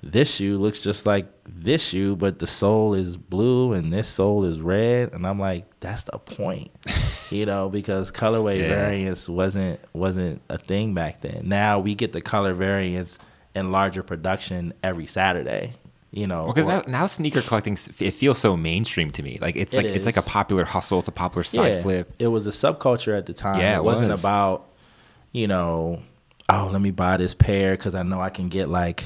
This 0.00 0.32
shoe 0.36 0.58
looks 0.58 0.80
just 0.80 1.06
like 1.06 1.26
this 1.44 1.82
shoe, 1.82 2.14
but 2.14 2.38
the 2.38 2.46
sole 2.46 2.94
is 2.94 3.16
blue 3.16 3.72
and 3.72 3.92
this 3.92 4.06
sole 4.06 4.44
is 4.44 4.60
red, 4.60 5.12
and 5.12 5.26
I'm 5.26 5.40
like, 5.40 5.64
that's 5.80 6.04
the 6.04 6.18
point, 6.20 6.70
you 7.32 7.46
know, 7.46 7.68
because 7.68 8.12
colorway 8.12 8.60
Yeah. 8.60 8.68
variance 8.68 9.28
wasn't 9.28 9.80
wasn't 9.92 10.40
a 10.48 10.56
thing 10.56 10.94
back 10.94 11.20
then. 11.22 11.48
Now 11.48 11.80
we 11.80 11.96
get 11.96 12.12
the 12.12 12.20
color 12.20 12.54
variance 12.54 13.18
in 13.56 13.72
larger 13.72 14.04
production 14.04 14.72
every 14.84 15.06
Saturday, 15.06 15.72
you 16.18 16.26
know. 16.26 16.46
Because 16.46 16.64
or- 16.64 16.68
now, 16.88 17.00
now 17.00 17.06
sneaker 17.06 17.40
collecting 17.40 17.78
it 18.00 18.10
feels 18.12 18.38
so 18.38 18.56
mainstream 18.56 19.10
to 19.12 19.22
me. 19.22 19.38
Like 19.40 19.56
it's 19.56 19.72
It 19.72 19.78
like 19.78 19.86
it's 19.86 20.06
like 20.06 20.16
a 20.16 20.22
popular 20.22 20.64
hustle. 20.64 20.98
It's 20.98 21.08
a 21.08 21.12
popular 21.12 21.44
side 21.44 21.76
yeah, 21.76 21.82
flip. 21.82 22.12
It 22.18 22.26
was 22.26 22.46
a 22.46 22.50
subculture 22.50 23.16
at 23.16 23.26
the 23.26 23.32
time. 23.32 23.60
Yeah, 23.60 23.76
it, 23.76 23.78
it 23.78 23.84
wasn't 23.84 24.10
was. 24.10 24.20
about, 24.20 24.68
you 25.32 25.46
know, 25.46 26.02
oh, 26.48 26.68
let 26.72 26.82
me 26.82 26.90
buy 26.90 27.16
this 27.16 27.34
pair 27.34 27.72
because 27.72 27.94
I 27.94 28.02
know 28.02 28.20
I 28.20 28.30
can 28.30 28.48
get 28.48 28.68
like, 28.68 29.04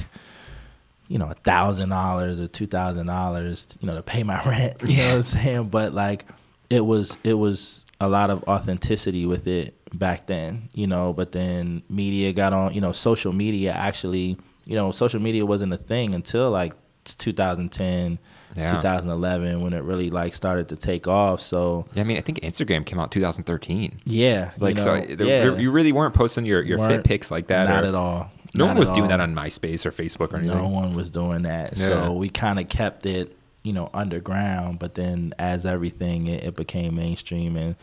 you 1.07 1.19
know, 1.19 1.29
a 1.29 1.35
thousand 1.35 1.89
dollars 1.89 2.39
or 2.39 2.47
two 2.47 2.65
thousand 2.65 3.05
dollars, 3.05 3.67
you 3.79 3.87
know, 3.87 3.95
to 3.95 4.03
pay 4.03 4.23
my 4.23 4.43
rent. 4.49 4.77
You 4.87 4.97
know 4.97 5.09
what 5.09 5.15
I'm 5.17 5.23
saying? 5.23 5.69
But 5.69 5.93
like, 5.93 6.25
it 6.71 6.81
was 6.81 7.15
it 7.23 7.35
was 7.35 7.85
a 8.01 8.07
lot 8.07 8.31
of 8.31 8.43
authenticity 8.45 9.27
with 9.27 9.47
it 9.47 9.77
back 9.93 10.25
then, 10.25 10.69
you 10.73 10.87
know. 10.87 11.13
But 11.13 11.31
then 11.31 11.83
media 11.89 12.33
got 12.33 12.53
on, 12.53 12.73
you 12.73 12.81
know, 12.81 12.91
social 12.91 13.33
media 13.33 13.71
actually, 13.71 14.35
you 14.65 14.75
know, 14.75 14.91
social 14.91 15.21
media 15.21 15.45
wasn't 15.45 15.73
a 15.73 15.77
thing 15.77 16.15
until 16.15 16.49
like 16.49 16.73
2010. 17.05 18.19
Yeah. 18.55 18.71
2011 18.71 19.61
when 19.61 19.73
it 19.73 19.81
really 19.81 20.11
like 20.11 20.35
started 20.35 20.69
to 20.69 20.75
take 20.75 21.07
off 21.07 21.41
so 21.41 21.87
Yeah, 21.95 22.01
I 22.01 22.03
mean, 22.03 22.17
I 22.17 22.21
think 22.21 22.41
Instagram 22.41 22.85
came 22.85 22.99
out 22.99 23.09
2013. 23.11 24.01
yeah, 24.05 24.51
Like 24.59 24.77
you 24.77 24.83
so, 24.83 24.93
there, 24.93 25.07
yeah. 25.27 25.43
there- 25.43 25.59
you 25.59 25.71
really 25.71 25.91
weren't 25.91 26.13
posting 26.13 26.45
your 26.45 26.61
your 26.61 26.77
fit 26.77 26.87
Weren't- 26.89 27.03
pics 27.03 27.31
like 27.31 27.47
that. 27.47 27.67
Not 27.67 27.83
or- 27.83 27.87
at 27.87 27.95
all. 27.95 28.29
No 28.53 28.65
Not 28.65 28.71
one 28.73 28.77
was 28.77 28.89
doing 28.89 29.03
all. 29.03 29.07
that 29.07 29.19
on 29.21 29.33
MySpace 29.33 29.87
or 29.87 29.91
Facebook 29.91 30.33
or 30.33 30.37
anything. 30.37 30.55
No 30.55 30.67
one 30.67 30.93
was 30.93 31.09
doing 31.09 31.41
that. 31.43 31.75
Yeah. 31.75 31.85
So 31.87 32.13
we 32.13 32.29
kind 32.29 32.59
of 32.59 32.69
kept 32.69 33.07
it 33.07 33.35
you 33.63 33.73
know 33.73 33.89
underground, 33.91 34.77
but 34.77 34.93
then 34.93 35.33
as 35.39 35.65
everything 35.65 36.27
it, 36.27 36.43
it 36.43 36.55
became 36.55 36.95
mainstream 36.95 37.55
and. 37.57 37.75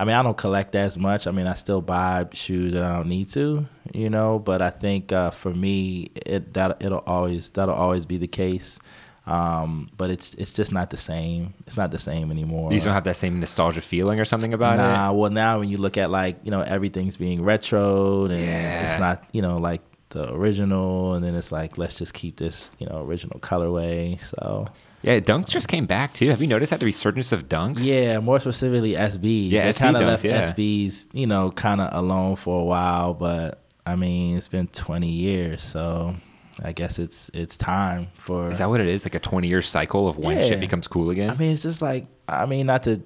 I 0.00 0.04
mean, 0.04 0.14
I 0.14 0.22
don't 0.22 0.36
collect 0.36 0.76
as 0.76 0.96
much. 0.96 1.26
I 1.26 1.32
mean, 1.32 1.48
I 1.48 1.54
still 1.54 1.80
buy 1.80 2.28
shoes 2.32 2.72
that 2.74 2.84
I 2.84 2.96
don't 2.96 3.08
need 3.08 3.30
to, 3.30 3.66
you 3.92 4.08
know. 4.08 4.38
But 4.38 4.62
I 4.62 4.70
think 4.70 5.10
uh, 5.12 5.30
for 5.30 5.52
me, 5.52 6.12
it 6.24 6.54
that 6.54 6.80
it'll 6.80 7.02
always 7.04 7.50
that'll 7.50 7.74
always 7.74 8.06
be 8.06 8.16
the 8.16 8.28
case. 8.28 8.78
Um, 9.26 9.90
but 9.96 10.10
it's 10.10 10.34
it's 10.34 10.52
just 10.52 10.72
not 10.72 10.90
the 10.90 10.96
same. 10.96 11.52
It's 11.66 11.76
not 11.76 11.90
the 11.90 11.98
same 11.98 12.30
anymore. 12.30 12.72
You 12.72 12.80
don't 12.80 12.94
have 12.94 13.04
that 13.04 13.16
same 13.16 13.40
nostalgia 13.40 13.80
feeling 13.80 14.20
or 14.20 14.24
something 14.24 14.54
about 14.54 14.76
nah, 14.78 14.84
it. 14.84 14.96
Nah, 14.96 15.12
well 15.12 15.30
now 15.30 15.58
when 15.58 15.68
you 15.68 15.78
look 15.78 15.98
at 15.98 16.10
like 16.10 16.38
you 16.44 16.50
know 16.52 16.60
everything's 16.62 17.16
being 17.16 17.40
retroed 17.40 18.30
and 18.30 18.40
Yeah. 18.40 18.84
it's 18.90 19.00
not 19.00 19.24
you 19.32 19.42
know 19.42 19.58
like 19.58 19.82
the 20.10 20.32
original, 20.32 21.14
and 21.14 21.24
then 21.24 21.34
it's 21.34 21.52
like 21.52 21.76
let's 21.76 21.96
just 21.98 22.14
keep 22.14 22.36
this 22.38 22.72
you 22.78 22.86
know 22.86 23.02
original 23.02 23.38
colorway. 23.40 24.22
So 24.22 24.68
Yeah, 25.02 25.20
dunks 25.20 25.48
just 25.50 25.68
came 25.68 25.86
back 25.86 26.12
too. 26.14 26.28
Have 26.30 26.40
you 26.40 26.48
noticed 26.48 26.70
that 26.70 26.80
the 26.80 26.86
resurgence 26.86 27.30
of 27.32 27.48
dunks? 27.48 27.78
yeah, 27.80 28.18
more 28.18 28.40
specifically 28.40 28.92
SBs. 28.94 29.50
Yeah, 29.50 29.64
they 29.64 29.70
SB 29.70 29.78
kind 29.78 29.96
of 29.96 30.02
left 30.02 30.24
yeah. 30.24 30.50
SBs 30.50 31.06
you 31.12 31.26
know 31.26 31.50
kind 31.52 31.80
of 31.80 31.88
alone 31.92 32.36
for 32.36 32.60
a 32.60 32.64
while, 32.64 33.14
but 33.14 33.62
I 33.86 33.96
mean 33.96 34.36
it's 34.36 34.48
been 34.48 34.66
20 34.68 35.08
years, 35.08 35.62
so 35.62 36.16
I 36.62 36.72
guess 36.72 36.98
it's 36.98 37.30
it's 37.32 37.56
time 37.56 38.08
for. 38.14 38.50
Is 38.50 38.58
that 38.58 38.68
what 38.68 38.80
it 38.80 38.88
is? 38.88 39.04
Like 39.04 39.14
a 39.14 39.20
20 39.20 39.46
year 39.46 39.62
cycle 39.62 40.08
of 40.08 40.18
when 40.18 40.36
Yeah. 40.36 40.46
shit 40.46 40.60
becomes 40.60 40.88
cool 40.88 41.10
again? 41.10 41.30
I 41.30 41.36
mean, 41.36 41.52
it's 41.52 41.62
just 41.62 41.80
like 41.80 42.06
I 42.28 42.46
mean, 42.46 42.66
not 42.66 42.82
to 42.82 43.00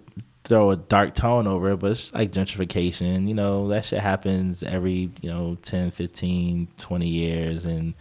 throw 0.45 0.71
a 0.71 0.77
dark 0.77 1.15
tone 1.15 1.47
over 1.47 1.71
it, 1.73 1.77
but 1.79 1.91
it's 1.93 2.13
like 2.15 2.33
gentrification. 2.33 3.29
You 3.29 3.35
know, 3.35 3.69
that 3.69 3.85
shit 3.85 4.01
happens 4.01 4.63
every 4.63 5.11
you 5.21 5.29
know 5.31 5.57
10, 5.63 5.91
15, 5.91 6.69
20 6.79 7.07
years, 7.09 7.65
and 7.67 7.93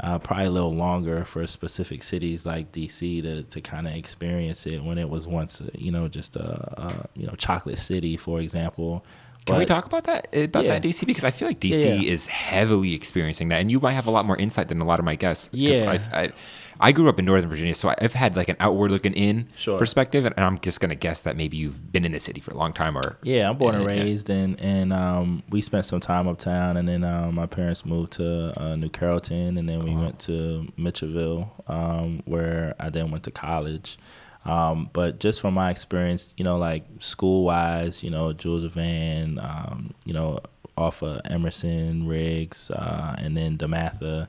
uh, 0.00 0.18
probably 0.18 0.46
a 0.46 0.50
little 0.50 0.74
longer 0.74 1.24
for 1.24 1.46
specific 1.46 2.02
cities 2.02 2.46
like 2.46 2.72
DC 2.72 3.22
to 3.22 3.42
to 3.42 3.60
kind 3.60 3.86
of 3.86 3.94
experience 3.94 4.66
it 4.66 4.82
when 4.82 4.98
it 4.98 5.08
was 5.08 5.26
once 5.26 5.60
uh, 5.60 5.68
you 5.74 5.90
know 5.90 6.08
just 6.08 6.36
a, 6.36 6.80
a 6.80 7.08
you 7.14 7.26
know 7.26 7.34
chocolate 7.34 7.78
city, 7.78 8.16
for 8.16 8.40
example. 8.40 9.04
Can 9.48 9.58
we 9.58 9.64
talk 9.66 9.84
about 9.86 10.04
that 10.04 10.28
about 10.34 10.64
Yeah. 10.64 10.78
that 10.78 10.82
DC 10.82 11.06
because 11.06 11.24
I 11.24 11.30
feel 11.30 11.48
like 11.48 11.60
DC 11.60 11.84
Yeah, 11.84 11.94
yeah. 11.94 12.10
is 12.12 12.26
heavily 12.26 12.94
experiencing 12.94 13.48
that, 13.48 13.60
and 13.60 13.70
you 13.70 13.80
might 13.80 13.92
have 13.92 14.06
a 14.06 14.10
lot 14.10 14.24
more 14.26 14.36
insight 14.36 14.68
than 14.68 14.80
a 14.80 14.84
lot 14.84 14.98
of 14.98 15.04
my 15.04 15.14
guests. 15.16 15.50
Yeah. 15.52 15.90
I've, 15.90 16.04
I, 16.12 16.32
I 16.80 16.92
grew 16.92 17.08
up 17.08 17.18
in 17.18 17.24
Northern 17.24 17.50
Virginia, 17.50 17.74
so 17.74 17.92
I've 17.98 18.14
had 18.14 18.36
like 18.36 18.48
an 18.48 18.54
outward 18.60 18.92
looking 18.92 19.12
in 19.14 19.48
Sure. 19.56 19.78
perspective, 19.78 20.24
and 20.24 20.34
I'm 20.38 20.58
just 20.60 20.80
gonna 20.80 20.94
guess 20.94 21.22
that 21.22 21.36
maybe 21.36 21.56
you've 21.56 21.90
been 21.90 22.04
in 22.04 22.12
the 22.12 22.20
city 22.20 22.40
for 22.40 22.52
a 22.52 22.56
long 22.56 22.72
time, 22.72 22.96
or 22.96 23.18
Yeah, 23.24 23.50
I'm 23.50 23.58
born 23.58 23.74
and 23.74 23.82
yeah. 23.84 23.90
raised, 23.90 24.30
and 24.30 24.60
and 24.60 24.92
um, 24.92 25.42
we 25.50 25.60
spent 25.60 25.86
some 25.86 25.98
time 26.00 26.28
uptown, 26.28 26.76
and 26.76 26.86
then 26.88 27.02
um, 27.02 27.34
my 27.34 27.46
parents 27.46 27.84
moved 27.84 28.12
to 28.12 28.52
uh, 28.62 28.76
New 28.76 28.90
Carrollton, 28.90 29.58
and 29.58 29.68
then 29.68 29.82
we 29.84 29.90
went 29.96 30.20
to 30.20 30.68
Mitchellville, 30.78 31.48
um, 31.68 32.22
where 32.26 32.74
I 32.78 32.90
then 32.90 33.10
went 33.10 33.24
to 33.24 33.30
college. 33.32 33.98
Um, 34.44 34.88
but 34.92 35.20
just 35.20 35.40
from 35.40 35.54
my 35.54 35.70
experience, 35.70 36.32
you 36.36 36.44
know, 36.44 36.56
like 36.58 36.84
school 37.00 37.44
wise, 37.44 38.02
you 38.02 38.10
know, 38.10 38.32
Jules 38.32 38.64
Van, 38.64 39.38
um, 39.38 39.92
you 40.06 40.14
know, 40.14 40.38
off 40.76 41.02
of 41.02 41.20
Emerson, 41.24 42.06
Riggs, 42.06 42.70
uh, 42.70 43.16
and 43.18 43.36
then 43.36 43.58
DeMatha, 43.58 44.28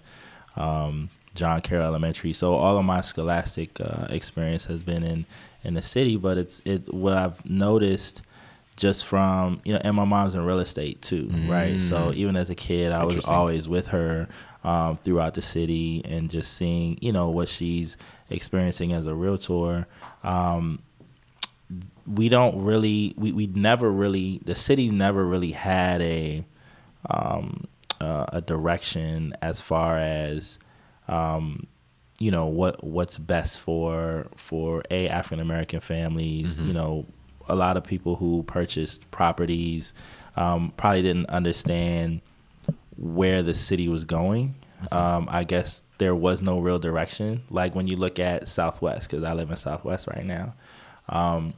um, 0.56 1.10
John 1.36 1.62
Carroll 1.62 1.86
Elementary. 1.86 2.34
So 2.34 2.56
all 2.56 2.78
of 2.78 2.84
my 2.86 3.02
scholastic 3.02 3.80
uh, 3.80 4.08
experience 4.10 4.66
has 4.66 4.82
been 4.82 5.04
in 5.04 5.26
in 5.64 5.74
the 5.76 5.82
city, 5.82 6.16
but 6.18 6.38
it's 6.38 6.62
it 6.66 6.92
what 6.94 7.14
I've 7.14 7.46
noticed 7.50 8.22
just 8.76 9.06
from 9.06 9.60
you 9.66 9.74
know, 9.74 9.82
and 9.84 9.96
my 9.96 10.06
mom's 10.06 10.34
in 10.36 10.42
real 10.44 10.60
estate 10.60 11.02
too, 11.02 11.30
right? 11.50 11.80
So 11.82 12.12
even 12.16 12.36
as 12.36 12.50
a 12.50 12.56
kid, 12.56 12.92
I 12.92 13.04
was 13.04 13.16
always 13.26 13.68
with 13.70 13.88
her 13.88 14.28
um, 14.64 14.98
throughout 14.98 15.34
the 15.34 15.42
city 15.42 16.02
and 16.06 16.30
just 16.30 16.54
seeing 16.54 16.98
you 17.02 17.12
know 17.12 17.30
what 17.30 17.50
she's 17.50 17.98
experiencing 18.30 18.94
as 18.94 19.06
a 19.06 19.16
realtor. 19.16 19.88
Um, 20.24 20.80
we 22.08 22.30
don't 22.30 22.64
really, 22.64 23.14
we, 23.18 23.32
we 23.32 23.46
never 23.48 23.92
really, 23.92 24.42
the 24.44 24.56
city 24.56 24.90
never 24.90 25.24
really 25.26 25.52
had 25.52 26.02
a 26.02 26.44
um, 27.10 27.66
uh, 28.02 28.26
a 28.30 28.42
direction 28.42 29.34
as 29.42 29.62
far 29.62 29.98
as 29.98 30.58
um, 31.08 31.68
you 32.18 32.32
know 32.32 32.48
what 32.48 32.84
what's 32.84 33.18
best 33.18 33.60
for 33.60 34.28
for 34.36 34.84
a 34.90 35.08
African 35.08 35.40
American 35.40 35.80
families. 35.80 36.58
You 36.58 36.74
know, 36.74 37.06
a 37.48 37.56
lot 37.56 37.78
of 37.78 37.84
people 37.84 38.16
who 38.16 38.44
purchased 38.44 39.10
properties 39.12 39.94
um, 40.36 40.74
probably 40.78 41.02
didn't 41.04 41.30
understand 41.30 42.22
where 43.00 43.42
the 43.42 43.56
city 43.56 43.88
was 43.88 44.04
going. 44.04 44.56
Um, 44.92 45.28
I 45.30 45.44
guess 45.44 45.84
there 45.98 46.16
was 46.16 46.42
no 46.42 46.60
real 46.60 46.80
direction. 46.80 47.44
Like 47.50 47.76
when 47.76 47.88
you 47.88 47.96
look 47.96 48.20
at 48.20 48.48
Southwest, 48.48 49.10
because 49.10 49.24
I 49.24 49.34
live 49.34 49.50
in 49.52 49.58
Southwest 49.58 50.08
right 50.08 50.26
now. 50.26 50.54
Um, 51.08 51.54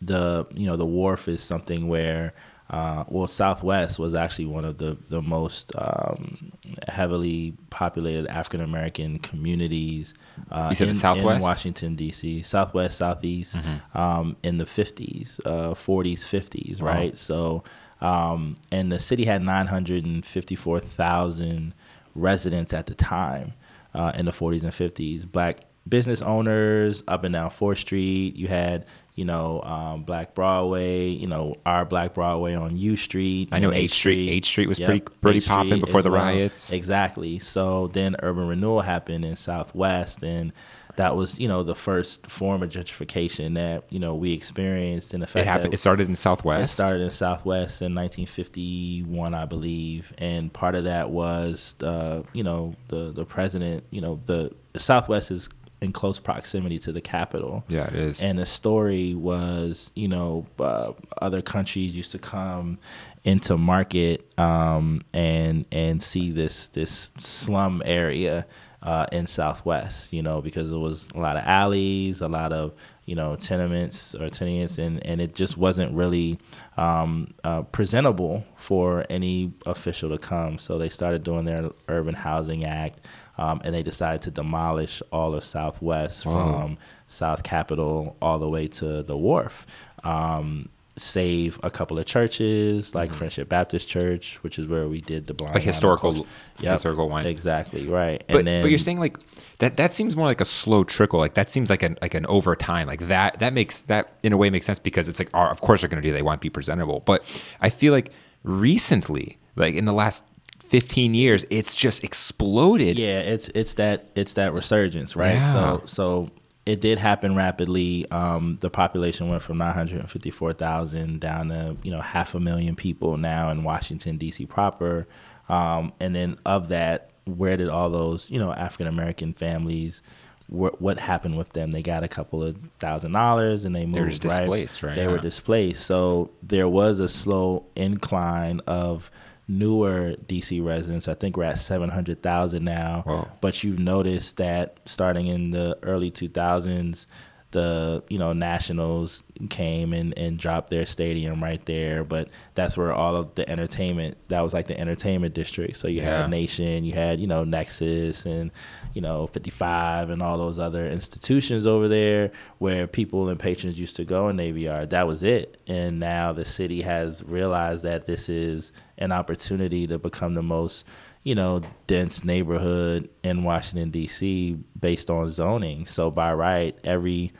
the 0.00 0.46
you 0.52 0.66
know 0.66 0.76
the 0.76 0.86
wharf 0.86 1.26
is 1.26 1.42
something 1.42 1.88
where 1.88 2.32
uh, 2.70 3.04
well 3.08 3.26
Southwest 3.26 3.98
was 3.98 4.14
actually 4.14 4.46
one 4.46 4.64
of 4.64 4.78
the 4.78 4.96
the 5.08 5.22
most 5.22 5.72
um, 5.76 6.52
heavily 6.86 7.54
populated 7.70 8.26
African 8.28 8.60
American 8.60 9.18
communities 9.18 10.14
uh, 10.50 10.74
in, 10.78 10.94
Southwest? 10.94 11.36
in 11.36 11.42
Washington 11.42 11.96
D.C. 11.96 12.42
Southwest 12.42 12.98
Southeast 12.98 13.58
um, 13.94 14.36
in 14.42 14.58
the 14.58 14.64
50s, 14.64 15.40
uh, 15.46 15.74
40s, 15.74 16.20
50s, 16.20 16.82
right? 16.82 17.16
So 17.16 17.64
um, 18.00 18.56
and 18.70 18.92
the 18.92 18.98
city 18.98 19.24
had 19.24 19.42
954,000 19.42 21.74
residents 22.14 22.72
at 22.72 22.86
the 22.86 22.94
time 22.94 23.54
uh, 23.94 24.12
in 24.14 24.26
the 24.26 24.32
40s 24.32 24.62
and 24.62 24.72
50s. 24.72 25.30
Black 25.30 25.60
business 25.88 26.22
owners 26.22 27.02
up 27.08 27.24
and 27.24 27.32
down 27.32 27.50
Fourth 27.50 27.78
Street. 27.78 28.36
You 28.36 28.48
had, 28.48 28.86
you 29.14 29.24
know, 29.24 29.62
um, 29.62 30.04
Black 30.04 30.34
Broadway. 30.34 31.08
You 31.08 31.26
know, 31.26 31.54
our 31.64 31.84
Black 31.84 32.14
Broadway 32.14 32.54
on 32.54 32.76
U 32.76 32.96
Street. 32.96 33.48
I 33.52 33.58
know 33.58 33.72
H 33.72 33.92
Street. 33.92 34.28
H 34.30 34.46
Street 34.46 34.68
was 34.68 34.78
pretty- 34.78 35.00
pretty 35.00 35.40
popping 35.40 35.80
before 35.80 36.02
the 36.02 36.10
riots. 36.10 36.72
Exactly. 36.72 37.38
So 37.38 37.88
then 37.88 38.16
urban 38.22 38.48
renewal 38.48 38.82
happened 38.82 39.24
in 39.24 39.36
Southwest, 39.36 40.22
and 40.22 40.52
that 40.98 41.14
was, 41.14 41.38
you 41.38 41.46
know, 41.46 41.62
the 41.62 41.76
first 41.76 42.28
form 42.28 42.60
of 42.60 42.70
gentrification 42.70 43.54
that 43.54 43.84
you 43.88 44.00
know 44.00 44.16
we 44.16 44.32
experienced. 44.32 45.14
In 45.14 45.20
the 45.20 45.28
it 45.32 45.46
happened. 45.46 45.72
It 45.72 45.78
started 45.78 46.08
in 46.08 46.16
Southwest. 46.16 46.72
it 46.72 46.74
started 46.74 47.02
in 47.02 47.10
Southwest 47.10 47.80
in 47.80 47.94
1951, 47.94 49.32
I 49.32 49.44
believe, 49.44 50.12
and 50.18 50.52
part 50.52 50.74
of 50.74 50.84
that 50.84 51.10
was, 51.10 51.76
uh, 51.82 52.22
you 52.32 52.42
know, 52.42 52.74
the 52.88 53.12
the 53.12 53.24
president. 53.24 53.84
You 53.90 54.00
know, 54.00 54.20
the, 54.26 54.52
the 54.72 54.80
Southwest 54.80 55.30
is 55.30 55.48
in 55.80 55.92
close 55.92 56.18
proximity 56.18 56.78
to 56.80 56.92
the 56.92 57.00
capital. 57.00 57.64
yeah, 57.68 57.86
it 57.86 57.94
is. 57.94 58.20
And 58.20 58.38
the 58.38 58.46
story 58.46 59.14
was, 59.14 59.90
you 59.94 60.08
know, 60.08 60.46
uh, 60.58 60.92
other 61.22 61.42
countries 61.42 61.96
used 61.96 62.12
to 62.12 62.18
come 62.18 62.78
into 63.24 63.56
market 63.56 64.26
um, 64.38 65.02
and 65.12 65.66
and 65.70 66.02
see 66.02 66.30
this 66.30 66.68
this 66.68 67.12
slum 67.18 67.82
area 67.84 68.46
uh, 68.82 69.06
in 69.10 69.26
Southwest, 69.26 70.12
you 70.12 70.22
know, 70.22 70.40
because 70.40 70.70
it 70.70 70.76
was 70.76 71.08
a 71.14 71.18
lot 71.18 71.36
of 71.36 71.44
alleys, 71.44 72.20
a 72.20 72.28
lot 72.28 72.52
of 72.52 72.74
you 73.06 73.14
know 73.14 73.36
tenements 73.36 74.14
or 74.14 74.30
tenants, 74.30 74.78
and 74.78 75.04
and 75.04 75.20
it 75.20 75.34
just 75.34 75.56
wasn't 75.56 75.92
really 75.92 76.38
um, 76.76 77.34
uh, 77.42 77.62
presentable 77.62 78.44
for 78.56 79.04
any 79.10 79.52
official 79.66 80.10
to 80.10 80.18
come. 80.18 80.58
So 80.58 80.78
they 80.78 80.88
started 80.88 81.24
doing 81.24 81.44
their 81.44 81.70
Urban 81.88 82.14
Housing 82.14 82.64
Act. 82.64 83.06
Um, 83.38 83.60
and 83.64 83.74
they 83.74 83.82
decided 83.84 84.20
to 84.22 84.30
demolish 84.30 85.00
all 85.12 85.34
of 85.34 85.44
Southwest 85.44 86.26
Whoa. 86.26 86.32
from 86.32 86.78
South 87.06 87.42
Capitol 87.44 88.16
all 88.20 88.38
the 88.38 88.48
way 88.48 88.66
to 88.68 89.02
the 89.04 89.16
wharf. 89.16 89.66
Um, 90.04 90.68
save 90.96 91.60
a 91.62 91.70
couple 91.70 91.96
of 91.96 92.04
churches 92.06 92.92
like 92.92 93.14
Friendship 93.14 93.48
Baptist 93.48 93.86
Church, 93.88 94.36
which 94.42 94.58
is 94.58 94.66
where 94.66 94.88
we 94.88 95.00
did 95.00 95.28
the 95.28 95.34
blind 95.34 95.50
Mm-hmm. 95.50 95.58
Like 95.58 95.64
historical- 95.64 96.14
Culture. 96.14 96.28
historical 96.72 97.08
wine. 97.08 97.26
Exactly 97.26 97.86
right. 97.86 98.24
but 98.26 98.38
and 98.38 98.46
then, 98.48 98.62
but 98.62 98.70
you're 98.70 98.78
saying 98.78 98.98
like 98.98 99.16
that 99.60 99.76
that 99.76 99.92
seems 99.92 100.16
more 100.16 100.26
like 100.26 100.40
a 100.40 100.44
slow 100.44 100.82
trickle. 100.82 101.20
Like 101.20 101.34
that 101.34 101.50
seems 101.50 101.70
like 101.70 101.84
an 101.84 101.96
like 102.02 102.14
an 102.14 102.26
over 102.26 102.56
time. 102.56 102.88
Like 102.88 103.06
that 103.06 103.38
that 103.38 103.52
makes 103.52 103.82
that 103.82 104.14
in 104.24 104.32
a 104.32 104.36
way 104.36 104.50
makes 104.50 104.66
sense 104.66 104.80
because 104.80 105.08
it's 105.08 105.20
like 105.20 105.30
oh, 105.34 105.42
of 105.46 105.60
course 105.60 105.82
they're 105.82 105.88
gonna 105.88 106.02
do. 106.02 106.12
They 106.12 106.22
want 106.22 106.40
to 106.40 106.44
be 106.44 106.50
presentable. 106.50 107.00
But 107.06 107.24
I 107.60 107.70
feel 107.70 107.92
like 107.92 108.10
recently, 108.42 109.38
like 109.54 109.74
in 109.74 109.84
the 109.84 109.92
last 109.92 110.24
15 110.68 111.14
years, 111.14 111.44
it's 111.50 111.74
just 111.74 112.04
exploded. 112.04 112.98
yeah, 112.98 113.20
it's 113.20 113.48
it's 113.54 113.74
that 113.74 114.06
it's 114.14 114.34
that 114.34 114.52
resurgence, 114.52 115.16
right? 115.16 115.34
Yeah. 115.36 115.52
So 115.52 115.82
so 115.86 116.30
it 116.66 116.80
did 116.80 116.98
happen 116.98 117.34
rapidly. 117.34 118.06
Um, 118.10 118.58
the 118.60 118.68
population 118.70 119.28
went 119.30 119.42
from 119.42 119.56
954,000 119.58 121.20
down 121.20 121.48
to 121.48 121.76
you 121.82 121.90
know 121.90 122.00
half 122.00 122.34
a 122.34 122.40
million 122.40 122.76
people 122.76 123.16
now 123.16 123.50
in 123.50 123.62
Washington 123.64 124.16
D.C. 124.18 124.46
proper, 124.46 125.06
um, 125.48 125.92
and 126.00 126.14
then 126.14 126.38
of 126.44 126.68
that, 126.68 127.10
where 127.24 127.56
did 127.56 127.68
all 127.68 127.90
those 127.90 128.30
you 128.30 128.38
know 128.38 128.52
African 128.52 128.86
American 128.86 129.32
families? 129.32 130.02
What, 130.50 130.80
what 130.80 130.98
happened 130.98 131.36
with 131.36 131.50
them? 131.50 131.72
They 131.72 131.82
got 131.82 132.04
a 132.04 132.08
couple 132.08 132.42
of 132.42 132.56
thousand 132.78 133.12
dollars 133.12 133.66
and 133.66 133.76
they 133.76 133.84
moved. 133.84 133.94
They 133.96 134.00
were 134.00 134.08
just 134.08 134.24
right? 134.24 134.38
displaced, 134.40 134.82
right? 134.82 134.94
They 134.96 135.02
Yeah. 135.02 135.08
were 135.10 135.18
displaced. 135.18 135.84
So 135.84 136.30
there 136.42 136.66
was 136.66 137.00
a 137.00 137.08
slow 137.08 137.66
incline 137.76 138.60
of 138.66 139.10
newer 139.48 140.14
DC 140.26 140.64
residents. 140.64 141.08
I 141.08 141.14
think 141.14 141.36
we're 141.36 141.44
at 141.44 141.58
700,000 141.58 142.62
now. 142.62 143.02
Whoa. 143.06 143.28
But 143.40 143.64
you've 143.64 143.78
noticed 143.78 144.36
that 144.36 144.78
starting 144.84 145.26
in 145.26 145.50
the 145.50 145.78
early 145.82 146.10
2000s, 146.10 147.06
the 147.50 148.04
you 148.08 148.18
know 148.18 148.32
Nationals 148.34 149.24
came 149.48 149.92
and, 149.94 150.16
and 150.18 150.38
dropped 150.38 150.68
their 150.70 150.84
stadium 150.84 151.42
right 151.42 151.64
there, 151.64 152.04
but 152.04 152.28
that's 152.54 152.76
where 152.76 152.92
all 152.92 153.16
of 153.16 153.34
the 153.36 153.48
entertainment 153.48 154.18
that 154.28 154.40
was 154.42 154.52
like 154.52 154.66
the 154.66 154.78
entertainment 154.78 155.32
district. 155.34 155.76
So 155.78 155.88
you 155.88 156.00
Yeah. 156.02 156.22
had 156.22 156.30
Nation, 156.30 156.84
you 156.84 156.92
had 156.92 157.20
you 157.20 157.26
know 157.26 157.44
Nexus 157.44 158.26
and 158.26 158.50
you 158.92 159.00
know 159.00 159.28
55 159.28 160.10
and 160.10 160.22
all 160.22 160.36
those 160.36 160.58
other 160.58 160.86
institutions 160.86 161.66
over 161.66 161.88
there 161.88 162.32
where 162.58 162.86
people 162.86 163.28
and 163.30 163.38
patrons 163.40 163.80
used 163.80 163.96
to 163.96 164.04
go 164.04 164.28
in 164.28 164.36
Navy 164.36 164.62
Yard. 164.62 164.90
That 164.90 165.06
was 165.06 165.22
it, 165.22 165.58
and 165.66 165.98
now 165.98 166.32
the 166.34 166.44
city 166.44 166.82
has 166.82 167.24
realized 167.24 167.82
that 167.84 168.06
this 168.06 168.28
is 168.28 168.72
an 168.98 169.12
opportunity 169.12 169.86
to 169.86 169.98
become 169.98 170.34
the 170.34 170.42
most 170.42 170.84
you 171.24 171.34
know, 171.34 171.62
dense 171.86 172.24
neighborhood 172.24 173.08
in 173.22 173.42
Washington 173.44 173.90
D.C. 173.90 174.56
based 174.80 175.10
on 175.10 175.30
zoning. 175.30 175.86
So 175.86 176.10
by 176.10 176.32
right, 176.32 176.76
every 176.84 177.32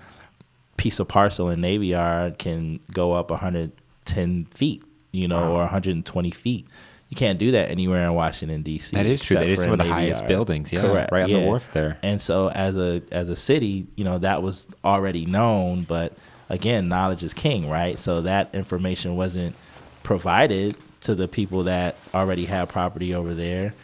piece 0.77 1.01
of 1.01 1.09
parcel 1.09 1.49
in 1.51 1.61
Navy 1.61 1.89
Yard 1.89 2.39
can 2.39 2.81
go 2.93 3.13
up 3.13 3.31
110 3.31 4.45
feet, 4.47 4.83
you 5.13 5.27
know, 5.29 5.41
Wow. 5.53 5.53
or 5.57 5.61
120 5.61 6.31
feet. 6.31 6.67
You 7.09 7.17
can't 7.17 7.39
do 7.39 7.53
that 7.53 7.71
anywhere 7.71 8.05
in 8.05 8.13
Washington 8.13 8.61
D.C. 8.63 8.95
That 8.95 9.07
is 9.07 9.23
true. 9.23 9.37
That 9.39 9.47
is 9.47 9.63
some 9.63 9.73
of 9.73 9.79
the 9.79 9.85
Navy 9.85 9.95
highest 9.95 10.21
Yard. 10.23 10.29
buildings. 10.29 10.73
Yeah, 10.73 10.83
Correct. 10.83 11.11
right 11.11 11.25
on 11.25 11.33
the 11.33 11.41
wharf 11.41 11.73
there. 11.73 11.97
And 12.03 12.21
so 12.21 12.51
as 12.51 12.77
a 12.77 13.01
as 13.11 13.31
a 13.31 13.37
city, 13.37 13.87
you 13.97 14.05
know, 14.05 14.19
that 14.19 14.43
was 14.43 14.67
already 14.85 15.25
known, 15.25 15.85
but 15.89 16.13
again, 16.51 16.89
knowledge 16.89 17.23
is 17.25 17.33
king, 17.33 17.71
right? 17.71 17.99
So 17.99 18.21
that 18.23 18.55
information 18.55 19.17
wasn't 19.17 19.57
provided 20.03 20.77
to 21.03 21.15
the 21.15 21.29
people 21.29 21.65
that 21.65 21.97
already 22.15 22.45
had 22.45 22.69
property 22.69 23.15
over 23.15 23.35
there. 23.35 23.75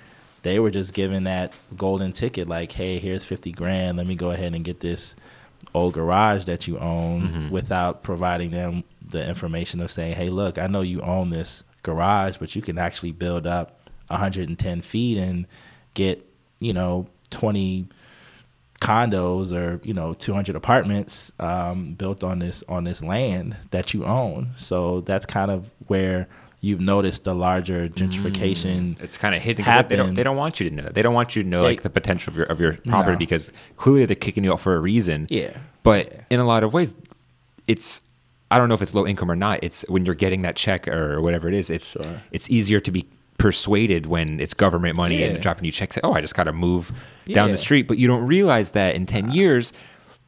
They 0.43 0.59
were 0.59 0.71
just 0.71 0.93
given 0.93 1.25
that 1.25 1.53
golden 1.77 2.13
ticket 2.13 2.49
like, 2.49 2.73
"Hey, 2.73 2.99
here's 2.99 3.25
50 3.25 3.53
grand. 3.53 3.97
Let 3.97 4.07
me 4.07 4.15
go 4.15 4.31
ahead 4.31 4.55
and 4.55 4.65
get 4.65 4.81
this 4.81 5.17
old 5.75 5.95
garage 5.95 6.45
that 6.45 6.67
you 6.69 6.79
own 6.79 7.23
Mm-hmm. 7.23 7.51
without 7.51 8.03
providing 8.03 8.51
them 8.51 8.85
the 9.09 9.27
information 9.27 9.81
of 9.81 9.91
saying, 9.91 10.15
"Hey, 10.17 10.29
look, 10.29 10.59
I 10.59 10.67
know 10.67 10.83
you 10.83 11.01
own 11.01 11.31
this 11.31 11.65
garage, 11.83 12.37
but 12.39 12.55
you 12.57 12.63
can 12.63 12.79
actually 12.79 13.13
build 13.13 13.47
up 13.47 13.89
110 14.09 14.81
feet 14.83 15.17
and 15.19 15.47
get, 15.95 16.29
you 16.61 16.73
know, 16.75 17.07
20 17.31 17.87
condos 18.81 19.51
or 19.53 19.81
you 19.83 19.95
know 19.95 20.13
200 20.13 20.55
apartments 20.57 21.33
um, 21.41 21.95
built 21.95 22.23
on 22.23 22.39
this 22.39 22.63
on 22.69 22.85
this 22.85 23.03
land 23.03 23.57
that 23.71 23.95
you 23.95 24.05
own. 24.05 24.51
So 24.57 25.01
that's 25.03 25.25
kind 25.27 25.51
of 25.51 25.71
where 25.87 26.29
you've 26.65 26.81
noticed 26.81 27.25
the 27.25 27.35
larger 27.35 27.89
gentrification. 27.89 28.97
Mm. 28.97 29.03
It's 29.03 29.17
kind 29.17 29.35
of 29.35 29.43
hidden. 29.43 29.65
They 29.89 29.97
don't. 29.97 30.15
They 30.15 30.23
don't 30.23 30.37
want 30.37 30.61
you 30.61 30.69
to 30.71 30.75
know 30.75 30.83
that. 30.83 30.95
They 30.95 31.03
don't 31.03 31.15
want 31.15 31.37
you 31.37 31.43
to 31.43 31.49
know 31.49 31.63
They- 31.63 31.69
like 31.69 31.83
the 31.83 31.91
potential 31.91 32.33
of 32.33 32.37
your 32.37 32.47
of 32.47 32.61
your 32.61 32.73
property 32.89 33.13
No. 33.13 33.19
because 33.19 33.53
clearly 33.77 34.07
they're 34.07 34.17
kicking 34.17 34.45
you 34.45 34.53
out 34.53 34.61
for 34.61 34.75
a 34.75 34.81
reason. 34.81 35.27
Yeah. 35.31 35.57
But 35.83 36.13
Yeah. 36.13 36.21
in 36.31 36.41
a 36.41 36.45
lot 36.45 36.65
of 36.65 36.73
ways, 36.73 36.95
it's. 37.67 38.01
I 38.51 38.59
don't 38.59 38.69
know 38.69 38.75
if 38.75 38.83
it's 38.83 38.95
low 38.95 39.07
income 39.07 39.31
or 39.31 39.37
not. 39.37 39.61
It's 39.63 39.85
when 39.89 40.05
you're 40.07 40.15
getting 40.15 40.43
that 40.43 40.55
check 40.55 40.87
or 40.87 41.21
whatever 41.21 41.49
it 41.49 41.55
is. 41.55 41.71
It's 41.71 41.93
Sure. 41.93 42.23
it's 42.31 42.49
easier 42.51 42.79
to 42.81 42.91
be 42.93 43.07
persuaded 43.37 44.07
when 44.07 44.39
it's 44.39 44.55
government 44.55 44.97
money 44.97 45.19
Yeah. 45.21 45.27
and 45.29 45.43
dropping 45.43 45.65
you 45.65 45.73
checks. 45.73 45.99
Oh, 46.05 46.13
I 46.13 46.21
just 46.21 46.35
got 46.35 46.45
to 46.45 46.53
move 46.53 46.89
down 47.27 47.49
Yeah. 47.49 47.53
the 47.53 47.59
street, 47.59 47.89
but 47.89 47.99
you 47.99 48.07
don't 48.07 48.25
realize 48.27 48.71
that 48.73 48.95
in 48.95 49.07
ten 49.07 49.31
years. 49.33 49.73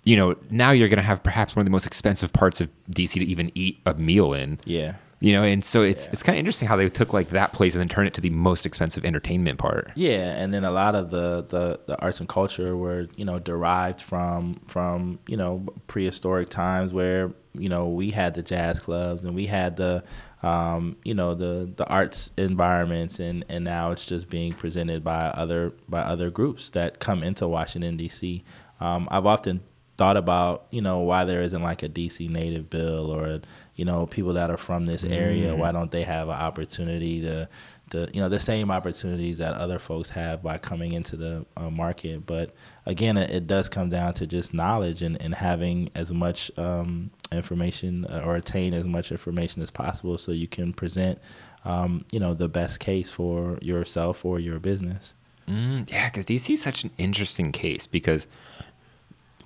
You 0.05 0.17
know, 0.17 0.37
now 0.51 0.71
you're 0.71 0.89
going 0.89 0.99
to 0.99 1.03
have 1.13 1.23
perhaps 1.23 1.57
one 1.57 1.61
of 1.63 1.67
the 1.67 1.71
most 1.71 1.87
expensive 1.87 2.33
parts 2.33 2.61
of 2.61 2.69
DC 2.91 3.19
to 3.21 3.25
even 3.27 3.51
eat 3.55 3.79
a 3.87 3.95
meal 3.95 4.33
in. 4.35 4.59
yeah. 4.65 4.95
You 5.19 5.33
know, 5.33 5.43
and 5.45 5.65
so 5.65 5.83
it's 5.83 6.05
Yeah. 6.05 6.11
it's 6.13 6.23
kind 6.23 6.37
of 6.37 6.41
interesting 6.41 6.69
how 6.69 6.77
they 6.77 6.89
took 6.91 7.13
like 7.15 7.31
that 7.31 7.53
place 7.55 7.75
and 7.75 7.81
then 7.81 7.89
turn 7.89 8.07
it 8.07 8.13
to 8.15 8.21
the 8.21 8.29
most 8.31 8.67
expensive 8.67 9.05
entertainment 9.05 9.59
part. 9.59 9.91
Yeah, 9.95 10.35
and 10.37 10.53
then 10.53 10.65
a 10.65 10.71
lot 10.71 10.95
of 10.95 11.11
the, 11.11 11.43
the, 11.49 11.81
the 11.87 11.99
arts 12.01 12.21
and 12.21 12.29
culture 12.29 12.77
were 12.77 13.09
you 13.17 13.25
know 13.25 13.39
derived 13.39 14.01
from 14.03 14.61
from 14.67 15.19
you 15.27 15.37
know 15.39 15.65
prehistoric 15.87 16.51
times 16.51 16.93
where 16.93 17.33
you 17.55 17.71
know 17.71 17.89
we 17.89 18.11
had 18.11 18.35
the 18.35 18.43
jazz 18.43 18.79
clubs 18.81 19.25
and 19.25 19.35
we 19.35 19.47
had 19.47 19.77
the 19.77 20.05
um, 20.43 20.97
you 21.03 21.15
know 21.15 21.35
the 21.35 21.73
the 21.77 21.87
arts 21.87 22.31
environments 22.37 23.19
and 23.19 23.43
and 23.49 23.65
now 23.65 23.93
it's 23.93 24.05
just 24.05 24.29
being 24.29 24.53
presented 24.53 25.03
by 25.03 25.29
other 25.29 25.73
by 25.89 26.01
other 26.01 26.29
groups 26.31 26.69
that 26.71 27.01
come 27.01 27.23
into 27.23 27.49
Washington 27.49 27.97
D.C. 27.97 28.45
Um, 28.81 29.09
I've 29.11 29.25
often 29.25 29.63
thought 29.97 30.19
about 30.19 30.67
you 30.71 30.83
know 30.83 30.99
why 31.01 31.25
there 31.25 31.41
isn't 31.41 31.63
like 31.63 31.83
a 31.83 31.89
DC 31.89 32.29
native 32.29 32.69
bill 32.69 33.11
or 33.11 33.41
you 33.77 33.85
know 33.85 34.07
people 34.07 34.33
that 34.33 34.51
are 34.51 34.57
from 34.57 34.87
this 34.87 35.05
area 35.05 35.55
why 35.55 35.71
don't 35.71 35.91
they 35.91 36.03
have 36.03 36.29
an 36.29 36.35
opportunity 36.35 37.21
to 37.21 37.49
the 37.91 38.11
you 38.13 38.21
know 38.21 38.29
the 38.29 38.41
same 38.41 38.71
opportunities 38.71 39.39
that 39.39 39.55
other 39.55 39.79
folks 39.79 40.11
have 40.11 40.43
by 40.43 40.59
coming 40.59 40.93
into 40.93 41.17
the 41.17 41.47
uh, 41.57 41.71
market. 41.71 42.27
But 42.27 42.55
again 42.85 43.17
it, 43.17 43.31
it 43.31 43.47
does 43.47 43.69
come 43.69 43.91
down 43.91 44.15
to 44.15 44.27
just 44.27 44.53
knowledge 44.53 45.03
and, 45.03 45.21
and 45.23 45.35
having 45.35 45.91
as 45.95 46.13
much 46.13 46.51
um, 46.59 47.11
information 47.31 48.05
uh, 48.07 48.23
or 48.25 48.37
attain 48.37 48.75
as 48.75 48.87
much 48.87 49.13
information 49.13 49.63
as 49.63 49.71
possible 49.71 50.19
so 50.19 50.33
you 50.33 50.49
can 50.49 50.73
present 50.73 51.19
um, 51.65 52.05
you 52.11 52.19
know 52.19 52.35
the 52.35 52.49
best 52.49 52.81
case 52.81 53.11
for 53.11 53.59
yourself 53.63 54.25
or 54.25 54.41
your 54.41 54.59
business. 54.59 55.15
Mm, 55.49 55.89
yeah, 55.89 56.11
because 56.11 56.27
DC 56.27 56.55
is 56.55 56.63
such 56.63 56.83
an 56.83 56.91
interesting 56.99 57.53
case 57.53 57.87
because 57.87 58.27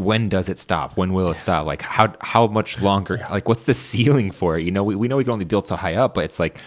when 0.00 0.28
does 0.28 0.48
it 0.48 0.58
stop? 0.58 0.96
When 0.96 1.12
will 1.12 1.30
it 1.30 1.36
stop? 1.36 1.66
Like 1.66 1.82
how 1.82 2.14
how 2.20 2.46
much 2.46 2.80
longer? 2.82 3.24
Like 3.30 3.48
what's 3.48 3.64
the 3.64 3.74
ceiling 3.74 4.30
for 4.30 4.58
it? 4.58 4.64
You 4.64 4.70
know, 4.70 4.82
we, 4.82 4.94
we 4.96 5.08
know 5.08 5.16
we 5.16 5.24
can 5.24 5.32
only 5.32 5.44
build 5.44 5.66
so 5.66 5.76
high 5.76 5.94
up, 5.94 6.14
but 6.14 6.24
it's 6.24 6.38
like 6.38 6.58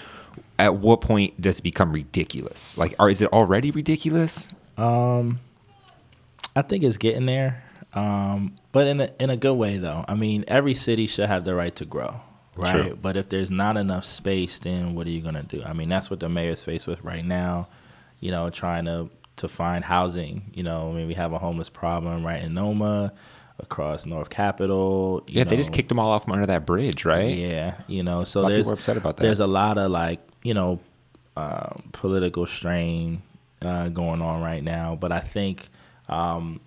at 0.60 0.76
what 0.76 1.02
point 1.02 1.39
does 1.41 1.60
it 1.60 1.63
become 1.63 1.91
ridiculous? 1.91 2.78
Like, 2.78 2.96
or 3.00 3.10
is 3.10 3.22
it 3.22 3.32
already 3.34 3.72
ridiculous? 3.72 4.50
Um, 4.78 5.39
I 6.56 6.62
think 6.62 6.84
it's 6.84 6.98
getting 6.98 7.26
there, 7.26 7.63
um, 7.93 8.56
but 8.72 8.88
in 8.88 9.02
a 9.02 9.10
in 9.19 9.30
a 9.30 9.38
good 9.38 9.56
way 9.56 9.78
though. 9.78 10.06
I 10.08 10.15
mean, 10.15 10.46
every 10.48 10.74
city 10.74 11.08
should 11.08 11.28
have 11.28 11.46
the 11.46 11.56
right 11.56 11.76
to 11.76 11.86
grow, 11.86 12.22
right? 12.56 12.88
True. 12.88 13.00
But 13.02 13.17
if 13.17 13.30
there's 13.30 13.52
not 13.52 13.78
enough 13.78 14.06
space, 14.06 14.60
then 14.60 14.96
what 14.96 15.08
are 15.08 15.12
you 15.12 15.22
gonna 15.22 15.43
do? 15.43 15.63
I 15.63 15.74
mean, 15.74 15.89
that's 15.89 16.10
what 16.10 16.19
the 16.19 16.30
mayor's 16.30 16.63
faced 16.63 16.88
with 16.88 17.04
right 17.04 17.26
now. 17.26 17.67
You 18.19 18.32
know, 18.32 18.50
trying 18.50 18.86
to 18.86 19.10
to 19.38 19.48
find 19.48 19.84
housing. 19.84 20.52
You 20.54 20.63
know, 20.63 20.91
I 20.91 20.98
mean, 20.98 21.08
we 21.08 21.13
have 21.15 21.34
a 21.34 21.38
homeless 21.38 21.69
problem 21.69 22.26
right 22.26 22.41
in 22.41 22.54
Noma, 22.54 23.13
across 23.60 24.06
North 24.06 24.30
Capitol. 24.30 25.24
you 25.28 25.39
Yeah, 25.39 25.43
they 25.43 25.56
just 25.56 25.74
kicked 25.74 25.89
them 25.89 26.00
all 26.00 26.12
off 26.12 26.26
from 26.26 26.34
under 26.34 26.46
that 26.46 26.65
bridge, 26.65 27.06
right? 27.06 27.36
Yeah, 27.36 27.76
you 27.88 28.04
know, 28.04 28.24
so 28.24 28.48
there's 28.48 28.69
upset 28.69 28.98
about 28.98 29.17
that. 29.17 29.24
There's 29.24 29.39
a 29.39 29.48
lot 29.48 29.78
of 29.78 29.91
like 29.91 30.19
you 30.43 30.54
know 30.54 30.80
um, 31.36 31.89
political 31.91 32.46
strain 32.46 33.22
uh, 33.62 33.89
going 33.89 34.22
on 34.22 34.41
right 34.41 34.63
now, 34.63 34.96
but 34.96 35.12
I 35.12 35.19
think 35.19 35.69
um, 36.10 36.60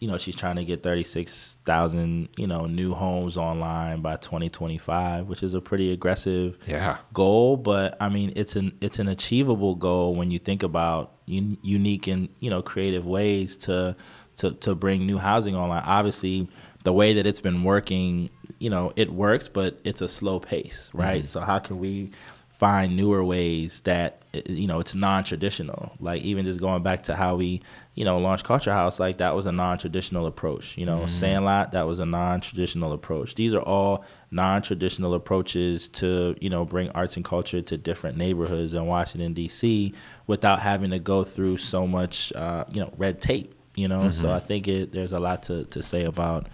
you 0.00 0.08
know 0.08 0.18
she's 0.18 0.34
trying 0.34 0.56
to 0.56 0.64
get 0.64 0.82
thirty 0.82 1.04
six 1.04 1.56
thousand 1.64 2.28
you 2.36 2.46
know 2.46 2.66
new 2.66 2.94
homes 2.94 3.36
online 3.36 4.00
by 4.00 4.16
twenty 4.16 4.48
twenty 4.48 4.78
five, 4.78 5.28
which 5.28 5.42
is 5.42 5.54
a 5.54 5.60
pretty 5.60 5.92
aggressive 5.92 6.58
Yeah. 6.66 6.96
goal, 7.12 7.56
but 7.56 7.96
I 8.00 8.08
mean 8.08 8.32
it's 8.34 8.56
an 8.56 8.76
it's 8.80 8.98
an 8.98 9.08
achievable 9.08 9.74
goal 9.76 10.14
when 10.14 10.30
you 10.30 10.38
think 10.38 10.62
about 10.62 11.12
un- 11.28 11.58
unique 11.62 12.06
and 12.08 12.28
you 12.40 12.50
know 12.50 12.62
creative 12.62 13.06
ways 13.06 13.56
to 13.58 13.94
to 14.38 14.52
to 14.52 14.74
bring 14.74 15.06
new 15.06 15.18
housing 15.18 15.54
online. 15.54 15.82
Obviously, 15.84 16.48
the 16.82 16.92
way 16.94 17.12
that 17.12 17.26
it's 17.26 17.40
been 17.42 17.62
working, 17.62 18.30
you 18.58 18.70
know, 18.70 18.90
it 18.96 19.12
works, 19.12 19.48
but 19.48 19.78
it's 19.84 20.00
a 20.00 20.08
slow 20.08 20.40
pace, 20.40 20.88
right? 20.94 21.18
Mm-hmm. 21.24 21.26
So 21.26 21.40
how 21.40 21.58
can 21.58 21.78
we 21.78 22.10
find 22.60 22.94
newer 22.94 23.24
ways 23.24 23.80
that 23.80 24.22
you 24.46 24.66
know 24.66 24.80
it's 24.80 24.94
non-traditional. 24.94 25.92
Like 25.98 26.20
even 26.22 26.44
just 26.44 26.60
going 26.60 26.82
back 26.82 27.04
to 27.04 27.16
how 27.16 27.36
we 27.36 27.62
you 27.94 28.04
know 28.04 28.18
launched 28.18 28.44
culture 28.44 28.70
house 28.70 29.00
like 29.00 29.16
that 29.16 29.34
was 29.34 29.46
a 29.46 29.52
non-traditional 29.52 30.26
approach 30.26 30.76
you 30.76 30.84
know 30.84 31.06
sandlot 31.06 31.72
that 31.72 31.86
was 31.86 31.98
a 31.98 32.04
non-traditional 32.04 32.92
approach. 32.92 33.34
These 33.34 33.54
are 33.54 33.62
all 33.62 34.04
non-traditional 34.30 35.14
approaches 35.14 35.88
to 35.88 36.36
you 36.38 36.50
know 36.50 36.66
bring 36.66 36.90
arts 36.90 37.16
and 37.16 37.24
culture 37.24 37.62
to 37.62 37.78
different 37.78 38.18
neighborhoods 38.18 38.74
in 38.74 38.86
washington 38.86 39.32
d.c 39.32 39.94
without 40.26 40.60
having 40.60 40.90
to 40.90 40.98
go 40.98 41.24
through 41.24 41.56
so 41.56 41.86
much 41.86 42.30
uh, 42.34 42.64
you 42.72 42.80
know 42.80 42.92
red 42.98 43.22
tape 43.22 43.54
you 43.74 43.88
know? 43.88 44.10
So 44.10 44.30
i 44.30 44.40
think 44.40 44.68
it, 44.68 44.92
there's 44.92 45.12
a 45.12 45.18
lot 45.18 45.44
to, 45.44 45.64
to 45.64 45.82
say 45.82 46.04
about 46.04 46.46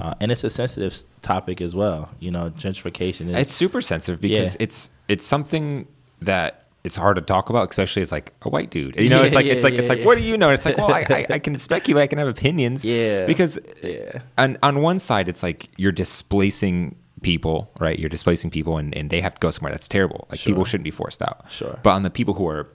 uh, 0.00 0.14
and 0.20 0.32
it's 0.32 0.44
a 0.44 0.50
sensitive 0.50 0.96
topic 1.22 1.60
as 1.60 1.74
well 1.74 2.08
you 2.20 2.30
know 2.30 2.50
gentrification 2.50 3.28
is 3.28 3.36
It's 3.36 3.52
super 3.52 3.80
sensitive 3.80 4.20
because 4.20 4.54
Yeah. 4.54 4.64
it's 4.64 4.90
it's 5.08 5.24
something 5.26 5.86
that 6.22 6.56
it's 6.82 6.96
hard 6.96 7.16
to 7.16 7.20
talk 7.22 7.50
about, 7.50 7.68
especially 7.68 8.00
as 8.00 8.10
like 8.10 8.32
a 8.40 8.48
white 8.48 8.70
dude. 8.70 8.96
You 8.98 9.10
know, 9.10 9.22
it's 9.22 9.32
Yeah, 9.32 9.36
like 9.40 9.44
it's 9.46 9.62
yeah, 9.62 9.68
like 9.70 9.78
it's 9.78 9.88
like 9.90 10.02
what 10.02 10.16
do 10.16 10.24
you 10.24 10.38
know? 10.38 10.48
It's 10.50 10.64
like 10.64 10.78
well, 10.78 10.90
I, 10.90 11.04
I, 11.10 11.26
I 11.36 11.38
can 11.38 11.58
speculate, 11.68 12.04
I 12.04 12.06
can 12.06 12.18
have 12.18 12.28
opinions. 12.28 12.84
Yeah. 12.86 13.26
Because 13.26 13.58
Yeah. 13.84 14.22
on 14.38 14.56
on 14.62 14.80
one 14.80 14.98
side, 14.98 15.28
it's 15.28 15.42
like 15.42 15.68
you're 15.76 15.92
displacing 15.92 16.96
people, 17.20 17.70
right? 17.78 17.98
You're 17.98 18.08
displacing 18.08 18.50
people, 18.50 18.78
and, 18.78 18.94
and 18.96 19.10
they 19.10 19.20
have 19.20 19.34
to 19.34 19.40
go 19.40 19.50
somewhere. 19.50 19.72
That's 19.72 19.88
terrible. 19.88 20.26
Like 20.30 20.40
people 20.40 20.64
shouldn't 20.64 20.84
be 20.84 20.90
forced 20.90 21.20
out. 21.20 21.44
Sure. 21.50 21.78
But 21.82 21.90
on 21.90 22.02
the 22.02 22.08
people 22.10 22.32
who 22.32 22.46
are 22.48 22.66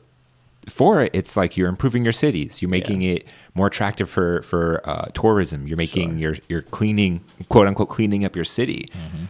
for 0.69 1.01
it, 1.04 1.12
it's 1.13 1.36
like 1.38 1.58
you're 1.58 1.69
improving 1.69 2.04
your 2.04 2.13
cities. 2.13 2.62
You're 2.62 2.69
making 2.69 3.04
it 3.04 3.25
more 3.54 3.67
attractive 3.67 4.10
for 4.10 4.41
for 4.43 4.82
uh, 4.89 5.06
tourism. 5.13 5.67
You're 5.67 5.78
making 5.78 6.12
Sure. 6.12 6.19
your 6.19 6.36
you're 6.49 6.62
cleaning 6.62 7.21
quote 7.49 7.67
unquote 7.67 7.89
cleaning 7.89 8.25
up 8.25 8.36
your 8.36 8.45
city. 8.45 8.89
Mm-hmm. 8.93 9.25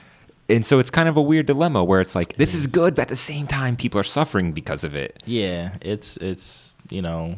and 0.50 0.66
so 0.66 0.80
it's 0.80 0.90
kind 0.90 1.10
of 1.10 1.18
a 1.18 1.22
weird 1.22 1.46
dilemma 1.48 1.84
where 1.84 2.02
it's 2.02 2.16
like 2.16 2.36
this 2.38 2.54
is 2.54 2.68
good, 2.68 2.96
but 2.96 3.04
at 3.04 3.08
the 3.10 3.16
same 3.16 3.48
time, 3.48 3.76
people 3.76 4.00
are 4.00 4.04
suffering 4.04 4.52
because 4.52 4.84
of 4.84 4.96
it. 4.96 5.22
Yeah, 5.26 5.76
it's 5.82 6.18
it's 6.18 6.76
you 6.90 7.02
know, 7.02 7.38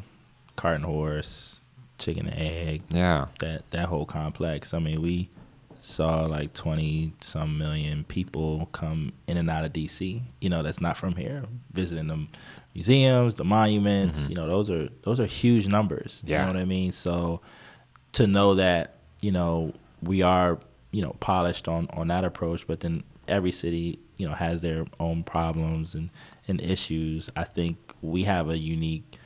cart 0.57 0.75
and 0.75 0.86
horse, 0.86 1.60
chicken 1.97 2.27
and 2.27 2.38
egg. 2.39 2.81
Yeah. 2.89 3.27
That 3.39 3.69
that 3.71 3.88
whole 3.88 4.05
complex. 4.05 4.73
I 4.73 4.79
mean, 4.79 5.01
we 5.01 5.29
saw 5.81 6.25
like 6.25 6.53
twenty 6.53 7.13
some 7.21 7.57
million 7.57 8.03
people 8.03 8.67
come 8.73 9.13
in 9.27 9.38
and 9.38 9.49
out 9.49 9.63
of 9.63 9.71
DC. 9.73 10.21
You 10.41 10.49
know, 10.49 10.62
that's 10.63 10.81
not 10.81 10.97
from 10.97 11.15
here, 11.15 11.45
visiting 11.71 12.07
the 12.07 12.27
museums, 12.77 13.35
the 13.37 13.43
monuments. 13.43 14.21
Mm-hmm. 14.21 14.29
You 14.29 14.35
know, 14.35 14.47
those 14.47 14.69
are 14.69 14.87
those 15.01 15.19
are 15.19 15.25
huge 15.25 15.67
numbers. 15.67 16.21
Yeah. 16.23 16.41
You 16.41 16.45
know 16.45 16.53
what 16.53 16.61
I 16.61 16.65
mean? 16.65 16.91
So 16.91 17.41
to 18.13 18.27
know 18.27 18.55
that 18.55 18.99
you 19.19 19.31
know 19.31 19.73
we 20.03 20.21
are 20.21 20.59
you 20.91 21.01
know 21.01 21.15
polished 21.19 21.67
on 21.67 21.87
on 21.91 22.07
that 22.09 22.23
approach, 22.23 22.67
but 22.67 22.79
then 22.81 23.03
every 23.27 23.51
city 23.51 23.99
you 24.17 24.27
know 24.27 24.35
has 24.35 24.61
their 24.61 24.85
own 24.99 25.23
problems 25.23 25.95
and 25.95 26.11
and 26.47 26.61
issues. 26.61 27.29
I 27.35 27.43
think 27.43 27.77
we 28.01 28.23
have 28.23 28.47
a 28.49 28.57
unique 28.57 29.17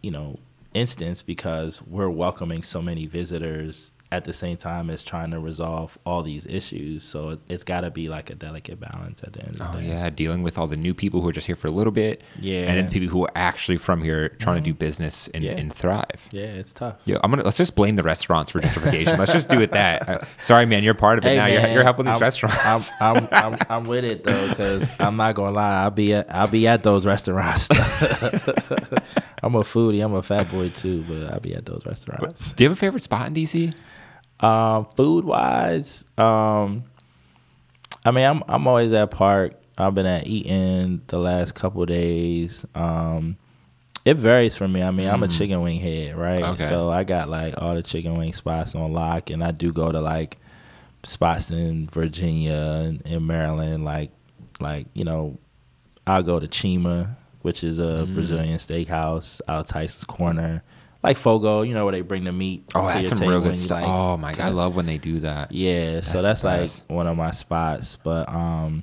you 0.00 0.12
know 0.12 0.38
instance 0.72 1.22
because 1.22 1.82
we're 1.82 2.08
welcoming 2.08 2.62
so 2.62 2.80
many 2.80 3.06
visitors 3.06 3.90
at 4.10 4.24
the 4.24 4.32
same 4.32 4.56
time 4.56 4.88
as 4.88 5.04
trying 5.04 5.30
to 5.32 5.38
resolve 5.38 5.98
all 6.06 6.22
these 6.22 6.46
issues. 6.46 7.04
So 7.04 7.30
it, 7.30 7.40
it's 7.46 7.62
got 7.62 7.82
to 7.82 7.90
be 7.90 8.08
like 8.08 8.30
a 8.30 8.34
delicate 8.34 8.80
balance 8.80 9.22
at 9.22 9.34
the 9.34 9.44
end 9.44 9.60
of 9.60 9.68
Oh 9.68 9.72
the 9.76 9.82
day. 9.82 9.88
yeah, 9.88 10.08
dealing 10.08 10.42
with 10.42 10.56
all 10.56 10.66
the 10.66 10.78
new 10.78 10.94
people 10.94 11.20
who 11.20 11.28
are 11.28 11.32
just 11.32 11.46
here 11.46 11.56
for 11.56 11.66
a 11.68 11.70
little 11.70 11.90
bit. 11.92 12.22
Yeah. 12.40 12.60
And 12.70 12.78
then 12.78 12.88
people 12.90 13.08
who 13.08 13.24
are 13.24 13.30
actually 13.34 13.76
from 13.76 14.02
here 14.02 14.30
trying 14.30 14.56
to 14.56 14.62
do 14.62 14.72
business 14.72 15.28
and, 15.34 15.44
Yeah. 15.44 15.52
and 15.52 15.70
thrive. 15.70 16.26
Yeah, 16.32 16.44
it's 16.44 16.72
tough. 16.72 16.96
Yeah, 17.04 17.18
I'm 17.22 17.30
gonna 17.30 17.42
let's 17.42 17.58
just 17.58 17.74
blame 17.74 17.96
the 17.96 18.02
restaurants 18.02 18.50
for 18.52 18.60
gentrification. 18.60 19.18
let's 19.18 19.32
just 19.32 19.50
do 19.50 19.60
it 19.60 19.72
that. 19.72 20.08
Uh, 20.08 20.24
sorry, 20.38 20.64
man, 20.64 20.82
you're 20.82 20.94
part 20.94 21.18
of 21.18 21.24
it 21.26 21.28
Hey, 21.28 21.36
now. 21.36 21.46
You're, 21.46 21.68
you're 21.74 21.82
helping 21.84 22.06
these 22.06 22.14
I'm, 22.14 22.20
restaurants. 22.20 22.90
I'm, 23.00 23.18
I'm, 23.18 23.28
I'm, 23.30 23.58
I'm 23.68 23.84
with 23.84 24.04
it 24.06 24.24
though, 24.24 24.48
because 24.48 24.88
I'm 24.98 25.16
not 25.16 25.34
gonna 25.34 25.54
lie. 25.54 25.82
I'll 25.82 25.90
be 25.90 26.14
at, 26.14 26.34
I'll 26.34 26.46
be 26.48 26.66
at 26.66 26.82
those 26.82 27.04
restaurants. 27.04 27.68
I'm 29.42 29.54
a 29.54 29.60
foodie. 29.62 30.02
I'm 30.04 30.14
a 30.14 30.22
fat 30.22 30.50
boy 30.50 30.70
too, 30.70 31.04
but 31.08 31.32
I'll 31.32 31.40
be 31.40 31.54
at 31.54 31.66
those 31.66 31.84
restaurants. 31.86 32.52
do 32.52 32.64
you 32.64 32.70
have 32.70 32.76
a 32.76 32.80
favorite 32.80 33.02
spot 33.02 33.26
in 33.26 33.34
DC? 33.34 33.74
Um, 34.40 34.86
food 34.96 35.24
wise, 35.24 36.04
um, 36.16 36.84
I 38.04 38.10
mean, 38.12 38.24
I'm 38.24 38.42
I'm 38.48 38.66
always 38.66 38.92
at 38.92 39.10
Park. 39.10 39.54
I've 39.76 39.94
been 39.94 40.06
at 40.06 40.26
Eaton 40.26 41.02
the 41.08 41.18
last 41.18 41.54
couple 41.54 41.84
days. 41.86 42.64
Um, 42.74 43.36
it 44.04 44.14
varies 44.16 44.56
for 44.56 44.66
me. 44.66 44.82
I 44.82 44.90
mean, 44.90 45.08
I'm 45.08 45.22
a 45.22 45.28
chicken 45.28 45.60
wing 45.60 45.80
head, 45.80 46.16
right? 46.16 46.42
Okay. 46.42 46.64
So 46.66 46.88
I 46.88 47.04
got 47.04 47.28
like 47.28 47.54
all 47.60 47.74
the 47.74 47.82
chicken 47.82 48.16
wing 48.16 48.32
spots 48.32 48.74
on 48.74 48.92
lock, 48.92 49.30
and 49.30 49.42
I 49.42 49.50
do 49.50 49.72
go 49.72 49.90
to 49.92 50.00
like 50.00 50.38
spots 51.04 51.50
in 51.50 51.86
Virginia 51.88 52.82
and 52.86 53.02
in 53.02 53.26
Maryland, 53.26 53.84
like 53.84 54.10
like 54.60 54.86
you 54.94 55.04
know, 55.04 55.38
I'll 56.06 56.22
go 56.22 56.40
to 56.40 56.48
Chima, 56.48 57.16
which 57.42 57.62
is 57.64 57.78
a 57.78 58.06
Mm. 58.06 58.14
Brazilian 58.14 58.58
steakhouse 58.58 59.40
out 59.48 59.66
Tyson's 59.66 60.04
Corner. 60.04 60.62
Like 61.02 61.16
Fogo, 61.16 61.62
you 61.62 61.74
know 61.74 61.84
where 61.84 61.92
they 61.92 62.00
bring 62.00 62.24
the 62.24 62.32
meat. 62.32 62.64
Oh, 62.74 62.86
to 62.88 62.94
that's 62.94 63.08
some 63.08 63.20
real 63.20 63.40
good 63.40 63.56
stuff. 63.56 63.82
like, 63.82 63.88
oh 63.88 64.16
my 64.16 64.32
god, 64.32 64.46
I 64.46 64.48
love 64.50 64.74
when 64.74 64.86
they 64.86 64.98
do 64.98 65.20
that. 65.20 65.52
yeah, 65.52 66.00
so 66.00 66.20
That's 66.20 66.42
that's 66.42 66.44
like 66.44 66.90
one 66.90 67.06
of 67.06 67.16
my 67.16 67.30
spots. 67.30 67.96
But 68.02 68.28
um, 68.28 68.82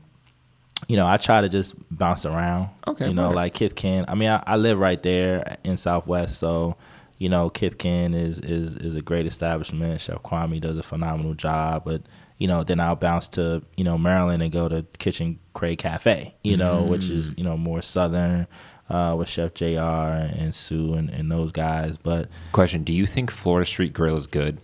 you 0.87 0.95
know, 0.95 1.07
I 1.07 1.17
try 1.17 1.41
to 1.41 1.49
just 1.49 1.75
bounce 1.91 2.25
around. 2.25 2.69
Okay, 2.87 3.07
You 3.09 3.13
know, 3.13 3.27
word. 3.29 3.35
like 3.35 3.53
Kithkin. 3.53 4.05
I 4.07 4.15
mean, 4.15 4.29
I, 4.29 4.41
I 4.47 4.55
live 4.55 4.79
right 4.79 5.01
there 5.03 5.57
in 5.65 5.75
Southwest, 5.77 6.37
so 6.39 6.77
you 7.17 7.27
know, 7.27 7.49
Kithkin 7.49 8.15
is 8.15 8.39
is 8.39 8.75
is 8.77 8.95
a 8.95 9.01
great 9.01 9.25
establishment. 9.25 9.99
Chef 9.99 10.21
Kwame 10.23 10.61
does 10.61 10.77
a 10.77 10.83
phenomenal 10.83 11.33
job, 11.33 11.83
but 11.85 12.01
you 12.37 12.47
know, 12.47 12.63
then 12.63 12.79
I'll 12.79 12.95
bounce 12.95 13.27
to 13.29 13.61
you 13.75 13.83
know 13.83 13.97
Maryland 13.97 14.41
and 14.41 14.53
go 14.53 14.69
to 14.69 14.85
Kitchen 14.99 15.39
Craig 15.53 15.79
Cafe. 15.79 16.33
You 16.43 16.55
know, 16.55 16.83
which 16.83 17.09
is 17.09 17.31
Mm. 17.31 17.37
you 17.39 17.43
know 17.43 17.57
more 17.57 17.81
southern. 17.81 18.47
Uh, 18.87 19.15
with 19.17 19.27
Chef 19.27 19.55
Jr. 19.55 19.65
and 19.79 20.53
Sue 20.53 20.93
and, 20.93 21.09
and 21.09 21.31
those 21.31 21.51
guys, 21.51 21.97
but 21.97 22.29
Question: 22.51 22.83
Do 22.83 22.93
you 22.93 23.07
think 23.07 23.31
Florida 23.31 23.65
Street 23.65 23.93
Grill 23.93 24.15
is 24.17 24.27
good? 24.27 24.59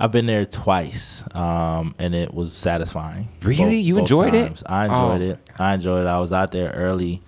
I've 0.00 0.10
been 0.10 0.24
there 0.26 0.46
twice, 0.46 1.22
um, 1.34 1.94
and 1.98 2.14
it 2.14 2.32
was 2.32 2.54
satisfying. 2.54 3.28
Really? 3.42 3.76
You 3.78 3.98
enjoyed 3.98 4.34
it? 4.34 4.62
I 4.66 4.86
enjoyed 4.86 5.20
Oh. 5.20 5.30
it. 5.32 5.38
I 5.58 5.74
enjoyed 5.74 6.06
it. 6.06 6.08
I 6.08 6.18
was 6.18 6.32
out 6.32 6.50
there 6.50 6.70
early, 6.70 7.20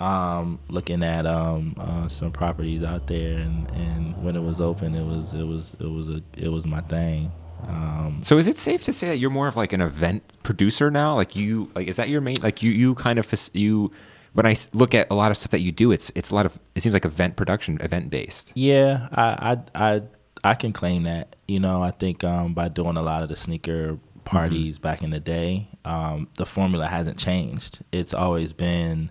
um, 0.00 0.60
looking 0.68 1.02
at 1.02 1.26
um, 1.26 1.74
uh, 1.78 2.06
some 2.08 2.30
properties 2.30 2.84
out 2.84 3.08
there, 3.08 3.38
and, 3.38 3.68
and 3.72 4.22
when 4.24 4.36
it 4.36 4.42
was 4.42 4.60
open, 4.60 4.94
it 4.94 5.04
was 5.04 5.34
it 5.34 5.42
was 5.44 5.76
it 5.80 5.86
was 5.90 6.10
a 6.10 6.22
it 6.36 6.48
was 6.48 6.64
my 6.64 6.80
thing. 6.82 7.32
Um, 7.66 8.20
So 8.22 8.38
is 8.38 8.46
it 8.46 8.56
safe 8.56 8.84
to 8.84 8.92
say 8.92 9.08
that 9.08 9.18
you're 9.18 9.30
more 9.30 9.48
of 9.48 9.56
like 9.56 9.72
an 9.72 9.80
event 9.80 10.22
producer 10.44 10.90
now? 10.92 11.16
Like 11.16 11.34
you, 11.36 11.70
like 11.74 11.88
is 11.88 11.96
that 11.96 12.08
your 12.08 12.20
main? 12.20 12.36
Like 12.40 12.62
you, 12.62 12.70
you 12.70 12.94
kind 12.94 13.18
of 13.18 13.50
you. 13.52 13.90
When 14.32 14.46
I 14.46 14.56
look 14.72 14.94
at 14.94 15.08
a 15.10 15.14
lot 15.14 15.30
of 15.30 15.36
stuff 15.36 15.50
that 15.50 15.60
you 15.60 15.72
do, 15.72 15.92
it's 15.92 16.10
it's 16.14 16.30
a 16.30 16.34
lot 16.34 16.46
of 16.46 16.58
it 16.74 16.82
seems 16.82 16.94
like 16.94 17.04
event 17.04 17.36
production, 17.36 17.78
event 17.80 18.10
based. 18.10 18.52
Yeah, 18.54 19.08
I, 19.12 19.56
I 19.74 19.92
I 19.94 20.02
I 20.44 20.54
can 20.54 20.72
claim 20.72 21.02
that. 21.04 21.36
You 21.46 21.60
know, 21.60 21.82
I 21.82 21.90
think 21.90 22.24
um, 22.24 22.54
by 22.54 22.68
doing 22.68 22.96
a 22.96 23.02
lot 23.02 23.22
of 23.22 23.28
the 23.28 23.36
sneaker 23.36 23.98
parties 24.24 24.78
back 24.78 25.02
in 25.02 25.10
the 25.10 25.20
day, 25.20 25.68
um, 25.84 26.28
the 26.36 26.46
formula 26.46 26.86
hasn't 26.86 27.18
changed. 27.18 27.80
It's 27.92 28.14
always 28.14 28.52
been, 28.52 29.10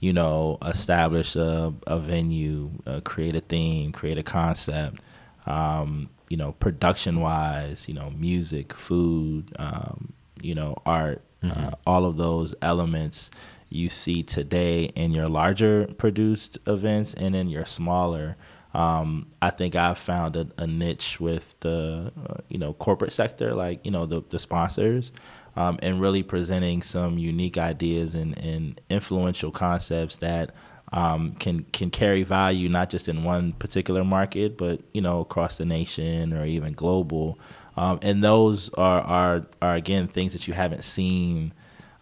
you 0.00 0.12
know, 0.12 0.58
establish 0.64 1.36
a, 1.36 1.72
a 1.86 1.98
venue, 1.98 2.70
uh, 2.86 3.00
create 3.00 3.36
a 3.36 3.40
theme, 3.40 3.92
create 3.92 4.18
a 4.18 4.22
concept. 4.22 5.00
Um, 5.46 6.10
you 6.28 6.36
know, 6.36 6.52
production 6.52 7.20
wise, 7.20 7.88
you 7.88 7.94
know, 7.94 8.10
music, 8.10 8.74
food, 8.74 9.50
um, 9.58 10.12
you 10.42 10.54
know, 10.54 10.76
art, 10.84 11.22
uh, 11.42 11.70
all 11.86 12.04
of 12.04 12.16
those 12.16 12.54
elements 12.60 13.30
you 13.70 13.88
see 13.88 14.22
today 14.22 14.84
in 14.94 15.12
your 15.12 15.28
larger 15.28 15.86
produced 15.98 16.58
events 16.66 17.14
and 17.14 17.36
in 17.36 17.48
your 17.48 17.64
smaller. 17.64 18.36
Um, 18.74 19.28
I 19.40 19.50
think 19.50 19.76
I've 19.76 19.98
found 19.98 20.36
a, 20.36 20.48
a 20.58 20.66
niche 20.66 21.20
with 21.20 21.58
the 21.60 22.12
uh, 22.28 22.40
you 22.48 22.58
know 22.58 22.74
corporate 22.74 23.12
sector, 23.12 23.54
like 23.54 23.84
you 23.84 23.90
know 23.90 24.06
the 24.06 24.22
the 24.28 24.38
sponsors, 24.38 25.10
um, 25.56 25.78
and 25.82 26.00
really 26.00 26.22
presenting 26.22 26.82
some 26.82 27.18
unique 27.18 27.58
ideas 27.58 28.14
and, 28.14 28.38
and 28.38 28.80
influential 28.90 29.50
concepts 29.50 30.18
that 30.18 30.54
um, 30.92 31.32
can 31.32 31.64
can 31.72 31.90
carry 31.90 32.22
value 32.22 32.68
not 32.68 32.90
just 32.90 33.08
in 33.08 33.24
one 33.24 33.52
particular 33.54 34.04
market, 34.04 34.56
but 34.58 34.80
you 34.92 35.00
know 35.00 35.20
across 35.20 35.58
the 35.58 35.64
nation 35.64 36.32
or 36.32 36.44
even 36.44 36.72
global. 36.72 37.38
Um, 37.76 37.98
and 38.02 38.22
those 38.22 38.70
are, 38.74 39.00
are 39.00 39.46
are 39.62 39.74
again 39.74 40.08
things 40.08 40.32
that 40.32 40.46
you 40.46 40.54
haven't 40.54 40.84
seen 40.84 41.52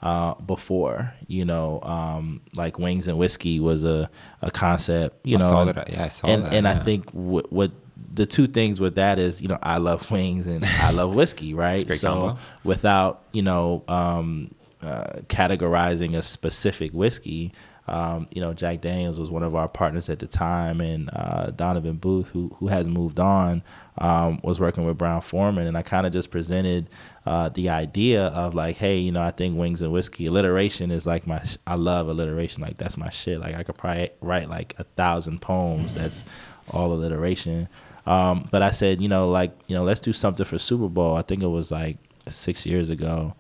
uh, 0.03 0.35
before. 0.35 1.13
You 1.27 1.45
know, 1.45 1.81
um, 1.83 2.43
like 2.57 2.79
wings 2.79 3.09
and 3.09 3.19
whiskey 3.19 3.61
was 3.61 3.85
a, 3.85 4.11
a 4.43 4.51
concept. 4.51 5.25
You 5.27 5.37
I 5.37 5.41
know, 5.41 5.49
saw 5.49 5.63
and- 5.63 5.75
that. 5.75 5.91
Yeah, 5.91 6.05
I 6.05 6.09
saw 6.09 6.27
and 6.27 6.45
that, 6.45 6.53
and 6.55 6.69
I 6.69 6.79
think 6.81 7.11
what, 7.11 7.53
what 7.53 7.71
the 8.15 8.27
two 8.27 8.47
things 8.47 8.81
with 8.81 8.95
that 8.95 9.19
is, 9.19 9.43
you 9.43 9.49
know, 9.49 9.59
I 9.63 9.79
love 9.79 10.11
wings 10.11 10.47
and 10.47 10.65
I 10.65 10.91
love 10.91 11.15
whiskey, 11.15 11.55
right? 11.55 11.91
so 11.93 12.09
combo. 12.09 12.39
without 12.65 13.23
you 13.33 13.43
know 13.43 13.85
um, 13.89 14.55
uh, 14.83 15.21
categorizing 15.29 16.17
a 16.17 16.23
specific 16.23 16.93
whiskey. 16.93 17.53
Um, 17.89 18.27
you 18.33 18.41
know, 18.41 18.53
Jack 18.53 18.81
Daniels 18.81 19.19
was 19.19 19.31
one 19.31 19.43
of 19.43 19.55
our 19.55 19.69
partners 19.69 20.09
at 20.09 20.19
the 20.19 20.27
time, 20.27 20.81
and 20.81 21.09
uh, 21.13 21.51
Donovan 21.51 21.97
Booth, 21.97 22.29
who 22.29 22.55
who 22.59 22.67
has 22.67 22.89
moved 22.89 23.21
on, 23.21 23.63
um, 23.99 24.41
was 24.43 24.59
working 24.61 24.85
with 24.85 24.99
Brown-Forman, 24.99 25.67
and 25.67 25.77
I 25.77 25.83
kind 25.83 26.07
of 26.07 26.13
just 26.13 26.31
presented 26.31 26.91
uh, 27.27 27.49
the 27.51 27.69
idea 27.69 28.27
of 28.27 28.55
like, 28.55 28.77
hey, 28.77 28.99
you 28.99 29.13
know, 29.13 29.23
I 29.23 29.31
think 29.31 29.57
wings 29.57 29.83
and 29.83 29.93
whiskey 29.93 30.27
alliteration 30.27 30.91
is 30.91 31.07
like 31.07 31.27
my, 31.27 31.39
sh- 31.45 31.59
I 31.67 31.77
love 31.77 32.09
alliteration, 32.09 32.63
like 32.63 32.77
that's 32.77 32.97
my 32.97 33.11
shit. 33.11 33.41
Like 33.41 33.55
I 33.55 33.63
could 33.63 33.77
probably 33.79 34.11
write 34.21 34.49
like 34.49 34.75
a 34.79 34.85
thousand 34.85 35.41
poems 35.41 35.95
that's 35.95 36.25
all 36.71 36.93
alliteration. 36.93 37.69
Um, 38.07 38.49
but 38.53 38.63
I 38.63 38.71
said, 38.71 39.01
you 39.01 39.09
know, 39.09 39.29
like, 39.29 39.53
you 39.67 39.77
know, 39.77 39.83
let's 39.83 40.01
do 40.01 40.13
something 40.13 40.47
for 40.47 40.59
Super 40.59 40.89
Bowl. 40.89 41.17
I 41.17 41.23
think 41.23 41.43
it 41.43 41.49
was 41.49 41.71
like 41.71 41.97
six 42.29 42.65
years 42.65 42.91
ago, 42.91 43.35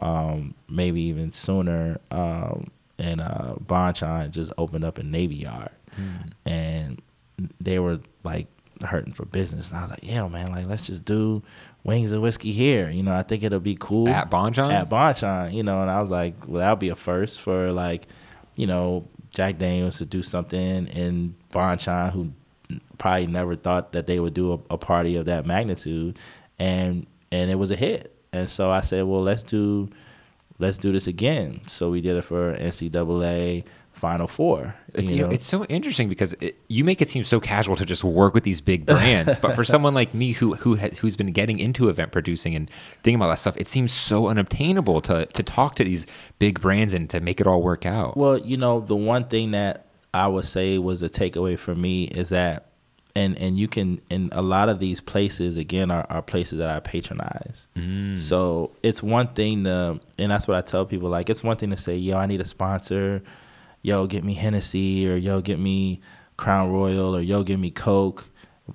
um, 0.00 0.54
maybe 0.68 1.00
even 1.02 1.32
sooner. 1.32 1.98
Um, 2.10 2.70
and 2.98 3.20
uh, 3.20 3.54
Bonchon 3.64 4.30
just 4.30 4.52
opened 4.58 4.84
up 4.84 4.98
a 4.98 5.02
Navy 5.02 5.36
Yard, 5.36 5.70
and 6.46 7.00
they 7.60 7.78
were 7.78 8.00
like 8.22 8.46
hurting 8.82 9.12
for 9.12 9.24
business. 9.24 9.68
And 9.68 9.78
I 9.78 9.82
was 9.82 9.90
like, 9.90 10.00
yeah, 10.02 10.26
man, 10.28 10.50
like 10.50 10.66
let's 10.66 10.86
just 10.86 11.04
do 11.04 11.42
wings 11.84 12.12
and 12.12 12.22
whiskey 12.22 12.52
here. 12.52 12.90
You 12.90 13.02
know, 13.02 13.14
I 13.14 13.22
think 13.22 13.42
it'll 13.42 13.60
be 13.60 13.76
cool 13.78 14.08
At 14.08 14.30
Bonchon? 14.30 14.72
At 14.72 14.88
Bonchon, 14.88 15.52
you 15.52 15.62
know. 15.62 15.80
And 15.80 15.90
I 15.90 16.00
was 16.00 16.10
like, 16.10 16.34
well, 16.46 16.60
that'll 16.60 16.76
be 16.76 16.88
a 16.88 16.94
first 16.94 17.40
for 17.40 17.72
like, 17.72 18.06
you 18.56 18.66
know, 18.66 19.06
Jack 19.30 19.58
Daniels 19.58 19.98
to 19.98 20.04
do 20.06 20.22
something 20.22 20.86
in 20.88 21.34
Bonchon, 21.52 22.12
who 22.12 22.32
probably 22.98 23.26
never 23.26 23.56
thought 23.56 23.92
that 23.92 24.06
they 24.06 24.20
would 24.20 24.34
do 24.34 24.52
a, 24.52 24.74
a 24.74 24.78
party 24.78 25.16
of 25.16 25.26
that 25.26 25.46
magnitude, 25.46 26.18
and 26.58 27.06
and 27.32 27.50
it 27.50 27.56
was 27.56 27.70
a 27.70 27.76
hit. 27.76 28.14
And 28.32 28.50
so 28.50 28.70
I 28.70 28.80
said, 28.80 29.04
well, 29.04 29.22
let's 29.22 29.42
do 29.44 29.88
let's 30.58 30.78
do 30.78 30.92
this 30.92 31.06
again. 31.06 31.60
So 31.66 31.90
we 31.90 32.00
did 32.00 32.16
it 32.16 32.22
for 32.22 32.54
NCAA, 32.56 33.64
Final 33.92 34.26
Four. 34.26 34.74
It's, 34.92 35.10
you 35.10 35.22
know? 35.22 35.30
it's 35.30 35.46
so 35.46 35.64
interesting 35.66 36.08
because 36.08 36.32
it, 36.40 36.58
you 36.68 36.84
make 36.84 37.00
it 37.00 37.08
seem 37.08 37.22
so 37.24 37.38
casual 37.38 37.76
to 37.76 37.84
just 37.84 38.02
work 38.02 38.34
with 38.34 38.42
these 38.44 38.60
big 38.60 38.86
brands, 38.86 39.36
but 39.36 39.54
for 39.54 39.64
someone 39.64 39.94
like 39.94 40.14
me 40.14 40.32
who 40.32 40.54
who 40.54 40.74
has, 40.74 40.98
who's 40.98 41.16
been 41.16 41.32
getting 41.32 41.58
into 41.58 41.88
event 41.88 42.12
producing 42.12 42.54
and 42.54 42.70
thinking 43.02 43.16
about 43.16 43.28
that 43.28 43.38
stuff, 43.38 43.56
it 43.56 43.68
seems 43.68 43.92
so 43.92 44.28
unobtainable 44.28 45.00
to 45.02 45.26
to 45.26 45.42
talk 45.42 45.76
to 45.76 45.84
these 45.84 46.06
big 46.38 46.60
brands 46.60 46.92
and 46.92 47.08
to 47.10 47.20
make 47.20 47.40
it 47.40 47.46
all 47.46 47.62
work 47.62 47.86
out. 47.86 48.16
Well, 48.16 48.38
you 48.38 48.56
know, 48.56 48.80
the 48.80 48.96
one 48.96 49.24
thing 49.28 49.52
that 49.52 49.86
I 50.12 50.28
would 50.28 50.46
say 50.46 50.78
was 50.78 51.02
a 51.02 51.08
takeaway 51.08 51.58
for 51.58 51.74
me 51.74 52.04
is 52.04 52.28
that, 52.28 52.66
and 53.16 53.38
and 53.38 53.58
you 53.58 53.68
can 53.68 54.00
in 54.10 54.28
a 54.32 54.42
lot 54.42 54.68
of 54.68 54.80
these 54.80 55.00
places 55.00 55.56
again 55.56 55.90
are, 55.90 56.06
are 56.10 56.22
places 56.22 56.58
that 56.58 56.68
I 56.68 56.80
patronize. 56.80 57.68
Mm. 57.76 58.18
So 58.18 58.72
it's 58.82 59.02
one 59.02 59.28
thing 59.28 59.64
to, 59.64 60.00
and 60.18 60.32
that's 60.32 60.48
what 60.48 60.56
I 60.56 60.62
tell 60.62 60.84
people. 60.84 61.08
Like 61.08 61.30
it's 61.30 61.44
one 61.44 61.56
thing 61.56 61.70
to 61.70 61.76
say, 61.76 61.96
yo, 61.96 62.18
I 62.18 62.26
need 62.26 62.40
a 62.40 62.44
sponsor. 62.44 63.22
Yo, 63.82 64.06
get 64.06 64.24
me 64.24 64.34
Hennessy, 64.34 65.08
or 65.08 65.16
yo, 65.16 65.42
get 65.42 65.58
me 65.58 66.00
Crown 66.38 66.72
Royal, 66.72 67.14
or 67.14 67.20
yo, 67.20 67.42
give 67.42 67.60
me 67.60 67.70
Coke. 67.70 68.24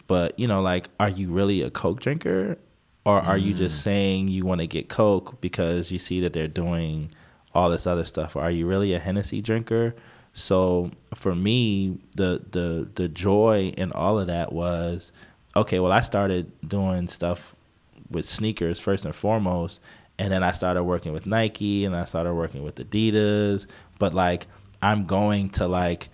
But 0.08 0.38
you 0.40 0.48
know, 0.48 0.62
like, 0.62 0.90
are 1.00 1.10
you 1.10 1.32
really 1.32 1.64
a 1.64 1.72
Coke 1.72 2.00
drinker, 2.00 2.60
or 3.06 3.20
are 3.20 3.38
you 3.38 3.56
just 3.56 3.80
mm. 3.80 3.84
saying 3.84 4.28
you 4.28 4.46
want 4.46 4.62
to 4.62 4.68
get 4.68 4.88
Coke 4.88 5.42
because 5.42 5.92
you 5.92 5.98
see 5.98 6.22
that 6.22 6.34
they're 6.34 6.48
doing 6.48 7.12
all 7.56 7.72
this 7.72 7.88
other 7.88 8.06
stuff? 8.06 8.36
Or 8.36 8.42
are 8.44 8.52
you 8.52 8.68
really 8.68 8.94
a 8.94 9.00
Hennessy 9.00 9.42
drinker? 9.42 9.96
So 10.40 10.92
for 11.16 11.36
me, 11.36 11.98
the 12.16 12.42
the 12.52 12.88
the 12.96 13.08
joy 13.08 13.74
in 13.78 13.92
all 13.92 14.20
of 14.20 14.28
that 14.28 14.52
was, 14.54 15.12
okay, 15.56 15.80
well, 15.80 15.92
I 15.92 16.02
started 16.02 16.52
doing 16.68 17.08
stuff 17.08 17.56
with 18.10 18.26
sneakers 18.26 18.80
first 18.80 19.06
and 19.06 19.14
foremost, 19.14 19.82
and 20.18 20.32
then 20.32 20.42
I 20.44 20.52
started 20.52 20.84
working 20.84 21.14
with 21.14 21.26
Nike, 21.26 21.86
and 21.86 21.96
I 21.96 22.06
started 22.06 22.34
working 22.34 22.64
with 22.64 22.76
Adidas. 22.76 23.68
But 24.00 24.14
like, 24.14 24.48
I'm 24.82 25.06
going 25.06 25.50
to 25.52 25.68
like 25.68 26.10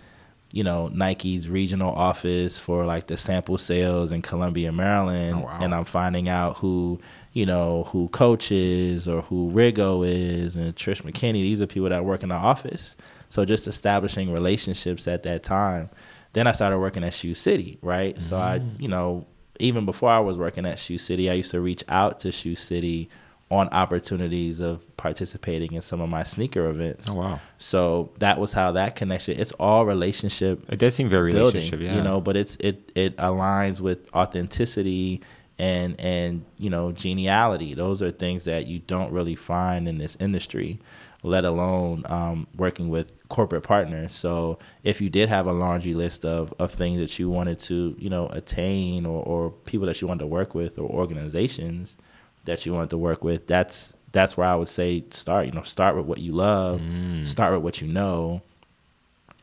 you 0.52 0.64
know 0.64 0.88
Nike's 0.88 1.50
regional 1.50 1.94
office 1.94 2.58
for 2.58 2.86
like 2.86 3.08
the 3.08 3.18
sample 3.18 3.58
sales 3.58 4.12
in 4.12 4.22
Columbia, 4.22 4.72
Maryland, 4.72 5.36
Oh, 5.38 5.46
wow. 5.46 5.60
and 5.62 5.74
I'm 5.76 5.86
finding 5.86 6.30
out 6.30 6.58
who 6.58 7.00
you 7.34 7.46
know 7.46 7.84
who 7.92 8.08
coaches 8.10 9.08
or 9.08 9.22
who 9.24 9.52
Rigo 9.52 10.08
is 10.08 10.56
and 10.56 10.76
Trish 10.76 11.02
McKinney. 11.04 11.42
These 11.44 11.62
are 11.62 11.68
people 11.68 11.90
that 11.90 12.06
work 12.06 12.24
in 12.24 12.30
the 12.30 12.36
office. 12.36 12.96
So 13.30 13.46
just 13.46 13.68
establishing 13.68 14.32
relationships 14.32 15.08
at 15.08 15.24
that 15.24 15.44
time. 15.44 15.90
Then 16.34 16.48
I 16.48 16.52
started 16.52 16.80
working 16.80 17.04
at 17.04 17.14
Shoe 17.14 17.34
City, 17.34 17.78
right? 17.82 18.22
So 18.22 18.38
I, 18.38 18.60
mm. 18.60 18.80
you 18.80 18.88
know, 18.88 19.26
even 19.60 19.86
before 19.86 20.10
I 20.10 20.20
was 20.20 20.38
working 20.38 20.66
at 20.66 20.80
Shoe 20.80 20.98
City, 20.98 21.30
I 21.30 21.34
used 21.34 21.52
to 21.52 21.62
reach 21.62 21.84
out 21.88 22.20
to 22.22 22.32
Shoe 22.32 22.56
City 22.56 23.10
on 23.52 23.70
opportunities 23.70 24.60
of 24.60 24.86
participating 24.98 25.74
in 25.74 25.82
some 25.82 26.02
of 26.02 26.10
my 26.10 26.24
sneaker 26.24 26.68
events. 26.68 27.10
Oh, 27.10 27.16
wow. 27.16 27.40
So 27.60 28.12
that 28.18 28.40
was 28.40 28.52
how 28.54 28.72
that 28.72 28.96
connection. 28.96 29.40
It's 29.40 29.52
all 29.54 29.86
relationship 29.86 30.66
It 30.70 30.80
does 30.80 30.96
seem 30.96 31.08
very 31.08 31.32
building, 31.32 31.62
relationship, 31.62 31.80
yeah. 31.82 31.96
you 31.96 32.02
know, 32.02 32.20
but 32.20 32.36
it's 32.36 32.58
it 32.60 32.92
it 32.96 33.16
aligns 33.18 33.82
with 33.82 34.14
authenticity 34.16 35.22
and 35.60 36.00
and 36.02 36.44
you 36.58 36.70
know 36.70 36.92
geniality. 36.92 37.76
Those 37.76 38.02
are 38.02 38.12
things 38.12 38.46
that 38.46 38.66
you 38.66 38.80
don't 38.80 39.12
really 39.12 39.36
find 39.36 39.88
in 39.88 40.00
this 40.00 40.18
industry, 40.20 40.80
let 41.28 41.44
alone 41.46 42.04
um, 42.08 42.48
working 42.56 42.90
with 42.90 43.12
corporate 43.30 43.64
partners. 43.64 44.14
So 44.14 44.60
if 44.84 45.02
you 45.02 45.10
did 45.10 45.28
have 45.30 45.48
a 45.48 45.52
laundry 45.54 45.94
list 45.94 46.24
of 46.26 46.54
of 46.60 46.72
things 46.72 47.00
that 47.00 47.18
you 47.20 47.30
wanted 47.30 47.60
to 47.62 47.96
you 47.98 48.10
know 48.10 48.28
attain 48.28 49.06
or 49.06 49.24
or 49.24 49.52
people 49.52 49.88
that 49.88 50.02
you 50.02 50.08
wanted 50.08 50.20
to 50.22 50.28
work 50.28 50.54
with 50.56 50.78
or 50.78 50.90
organizations 50.90 51.98
that 52.46 52.66
you 52.66 52.74
wanted 52.74 52.92
to 52.92 52.98
work 52.98 53.24
with, 53.24 53.48
that's 53.48 53.94
that's 54.12 54.38
where 54.38 54.48
I 54.48 54.56
would 54.56 54.70
say 54.70 55.04
start. 55.10 55.46
You 55.48 55.52
know, 55.52 55.64
start 55.64 55.96
with 55.98 56.06
what 56.06 56.20
you 56.20 56.32
love, 56.32 56.80
Mm. 56.80 57.26
start 57.28 57.54
with 57.54 57.64
what 57.64 57.82
you 57.82 57.88
know, 57.88 58.42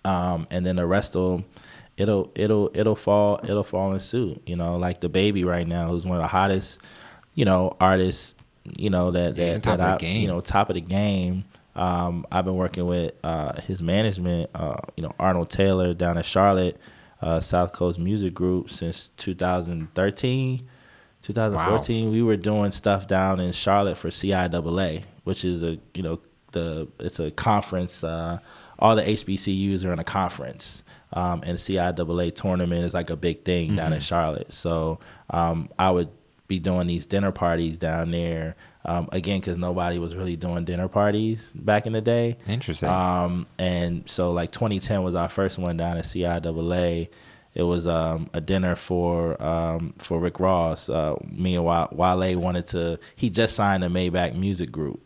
um, 0.05 0.47
and 0.51 0.65
then 0.67 0.77
the 0.77 0.87
rest 0.87 1.15
will 1.15 1.45
it'll 1.97 2.31
it'll 2.35 2.71
it'll 2.75 2.95
fall 2.97 3.41
it'll 3.45 3.65
fall 3.65 3.93
in 3.93 4.01
suit. 4.01 4.41
You 4.47 4.57
know, 4.57 4.77
like 4.77 5.01
DaBaby 5.01 5.45
right 5.45 5.67
now, 5.67 5.89
who's 5.89 6.05
one 6.07 6.17
of 6.17 6.23
the 6.23 6.29
hottest, 6.29 6.79
you 7.35 7.45
know, 7.45 7.77
artists. 7.81 8.35
You 8.79 8.91
know 8.91 9.11
that 9.11 9.35
that, 9.35 9.65
that 9.65 9.81
I, 9.81 9.97
game. 9.97 10.23
you 10.23 10.29
know 10.29 10.41
top 10.41 10.71
of 10.71 10.75
the 10.75 10.81
game. 10.81 11.45
Um, 11.75 12.27
I've 12.31 12.45
been 12.45 12.57
working 12.57 12.87
with 12.87 13.13
uh, 13.25 13.61
his 13.63 13.83
management, 13.83 14.51
uh, 14.55 14.77
you 14.97 15.03
know 15.03 15.15
Arnold 15.19 15.51
Taylor 15.51 15.95
down 15.95 16.17
in 16.17 16.23
Charlotte, 16.23 16.79
uh, 17.21 17.41
South 17.41 17.73
Coast 17.73 17.99
Music 17.99 18.35
Group 18.35 18.71
since 18.71 19.11
2013. 19.17 20.69
2014, 21.23 22.11
we 22.11 22.21
were 22.21 22.37
doing 22.37 22.73
stuff 22.73 23.07
down 23.07 23.39
in 23.39 23.53
Charlotte 23.53 23.97
for 23.97 24.09
CIAA, 24.09 25.05
which 25.23 25.45
is 25.45 25.63
a 25.63 25.79
you 25.95 26.03
know 26.03 26.21
the 26.51 26.89
it's 26.99 27.21
a 27.21 27.31
conference. 27.31 28.05
Uh, 28.05 28.39
all 28.79 28.97
the 28.97 29.03
HBCUs 29.03 29.85
are 29.85 29.93
in 29.93 29.99
a 29.99 30.05
conference, 30.05 30.83
um, 31.13 31.43
and 31.47 31.57
CIAA 31.59 32.35
tournament 32.35 32.85
is 32.85 32.93
like 32.93 33.11
a 33.11 33.17
big 33.17 33.45
thing 33.45 33.77
down 33.77 33.93
in 33.93 34.01
Charlotte. 34.01 34.53
So 34.53 34.99
um, 35.31 35.69
I 35.79 35.91
would 35.91 36.09
be 36.49 36.59
doing 36.59 36.87
these 36.87 37.07
dinner 37.07 37.33
parties 37.33 37.79
down 37.79 38.11
there 38.11 38.57
um, 38.85 39.09
again 39.13 39.41
because 39.41 39.59
nobody 39.59 39.99
was 39.99 40.17
really 40.17 40.37
doing 40.37 40.65
dinner 40.65 40.89
parties 40.89 41.53
back 41.55 41.87
in 41.87 41.93
the 41.93 42.01
day. 42.01 42.37
Interesting. 42.47 42.89
Um, 42.89 43.47
and 43.59 44.09
so 44.09 44.33
like 44.33 44.51
2010 44.51 45.03
was 45.03 45.15
our 45.15 45.29
first 45.29 45.59
one 45.59 45.77
down 45.77 45.97
at 45.97 46.05
CIAA. 46.05 47.09
It 47.55 47.63
was 47.63 47.87
um, 47.87 48.31
a 48.33 48.41
dinner 48.41 48.75
for 48.77 49.41
um, 49.43 49.95
for 49.99 50.19
Rick 50.19 50.41
Ross. 50.41 50.89
Uh, 50.89 51.17
me 51.31 51.55
and 51.57 51.65
Wale 51.65 52.39
wanted 52.39 52.67
to. 52.69 52.99
He 53.15 53.29
just 53.29 53.55
signed 53.55 53.85
a 53.85 53.89
Maybach 53.89 54.35
Music 54.35 54.73
Group, 54.73 55.01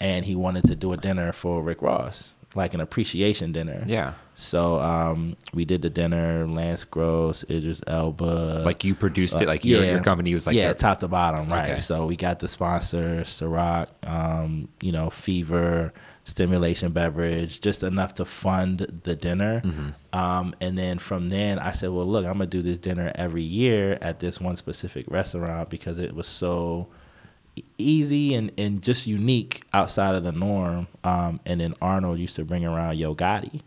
and 0.00 0.24
he 0.24 0.34
wanted 0.34 0.64
to 0.64 0.76
do 0.76 0.92
a 0.92 0.96
dinner 0.96 1.30
for 1.32 1.62
Rick 1.62 1.82
Ross, 1.82 2.36
like 2.54 2.72
an 2.72 2.80
appreciation 2.80 3.52
dinner. 3.52 3.84
yeah. 3.86 4.14
So 4.34 4.80
um, 4.80 5.36
we 5.52 5.64
did 5.64 5.82
the 5.82 5.90
dinner. 5.90 6.46
Lance 6.46 6.84
Gross, 6.84 7.44
Idris 7.48 7.80
Elba, 7.86 8.62
Like 8.64 8.84
you 8.84 8.94
produced 8.94 9.34
uh, 9.36 9.38
it, 9.38 9.48
like 9.48 9.64
your, 9.64 9.84
your 9.84 10.00
company 10.00 10.34
was 10.34 10.46
like 10.46 10.56
yeah, 10.56 10.72
the- 10.72 10.78
top 10.78 11.00
to 11.00 11.08
bottom, 11.08 11.46
right? 11.48 11.72
Okay. 11.72 11.80
So 11.80 12.06
we 12.06 12.16
got 12.16 12.40
the 12.40 12.48
sponsor, 12.48 13.20
Ciroc, 13.22 13.88
um, 14.06 14.68
you 14.80 14.92
know, 14.92 15.08
Fever, 15.10 15.92
stimulation 16.24 16.92
beverage, 16.92 17.60
just 17.60 17.82
enough 17.82 18.14
to 18.14 18.24
fund 18.24 19.00
the 19.04 19.14
dinner. 19.14 19.60
Mm-hmm. 19.64 20.18
Um, 20.18 20.54
and 20.60 20.76
then 20.76 20.98
from 20.98 21.28
then, 21.28 21.58
I 21.58 21.72
said, 21.72 21.90
well, 21.90 22.06
look, 22.06 22.26
I'm 22.26 22.34
gonna 22.34 22.46
do 22.46 22.62
this 22.62 22.78
dinner 22.78 23.12
every 23.14 23.42
year 23.42 23.98
at 24.00 24.20
this 24.20 24.40
one 24.40 24.56
specific 24.56 25.08
restaurant 25.10 25.70
because 25.70 25.98
it 25.98 26.14
was 26.14 26.26
so 26.26 26.88
easy 27.78 28.34
and, 28.34 28.50
and 28.58 28.82
just 28.82 29.06
unique 29.06 29.62
outside 29.72 30.14
of 30.14 30.24
the 30.24 30.32
norm. 30.32 30.88
Um, 31.04 31.40
and 31.46 31.60
then 31.60 31.74
Arnold 31.80 32.18
used 32.18 32.36
to 32.36 32.44
bring 32.44 32.64
around 32.64 32.98
Yo 32.98 33.14
Gotti. 33.14 33.60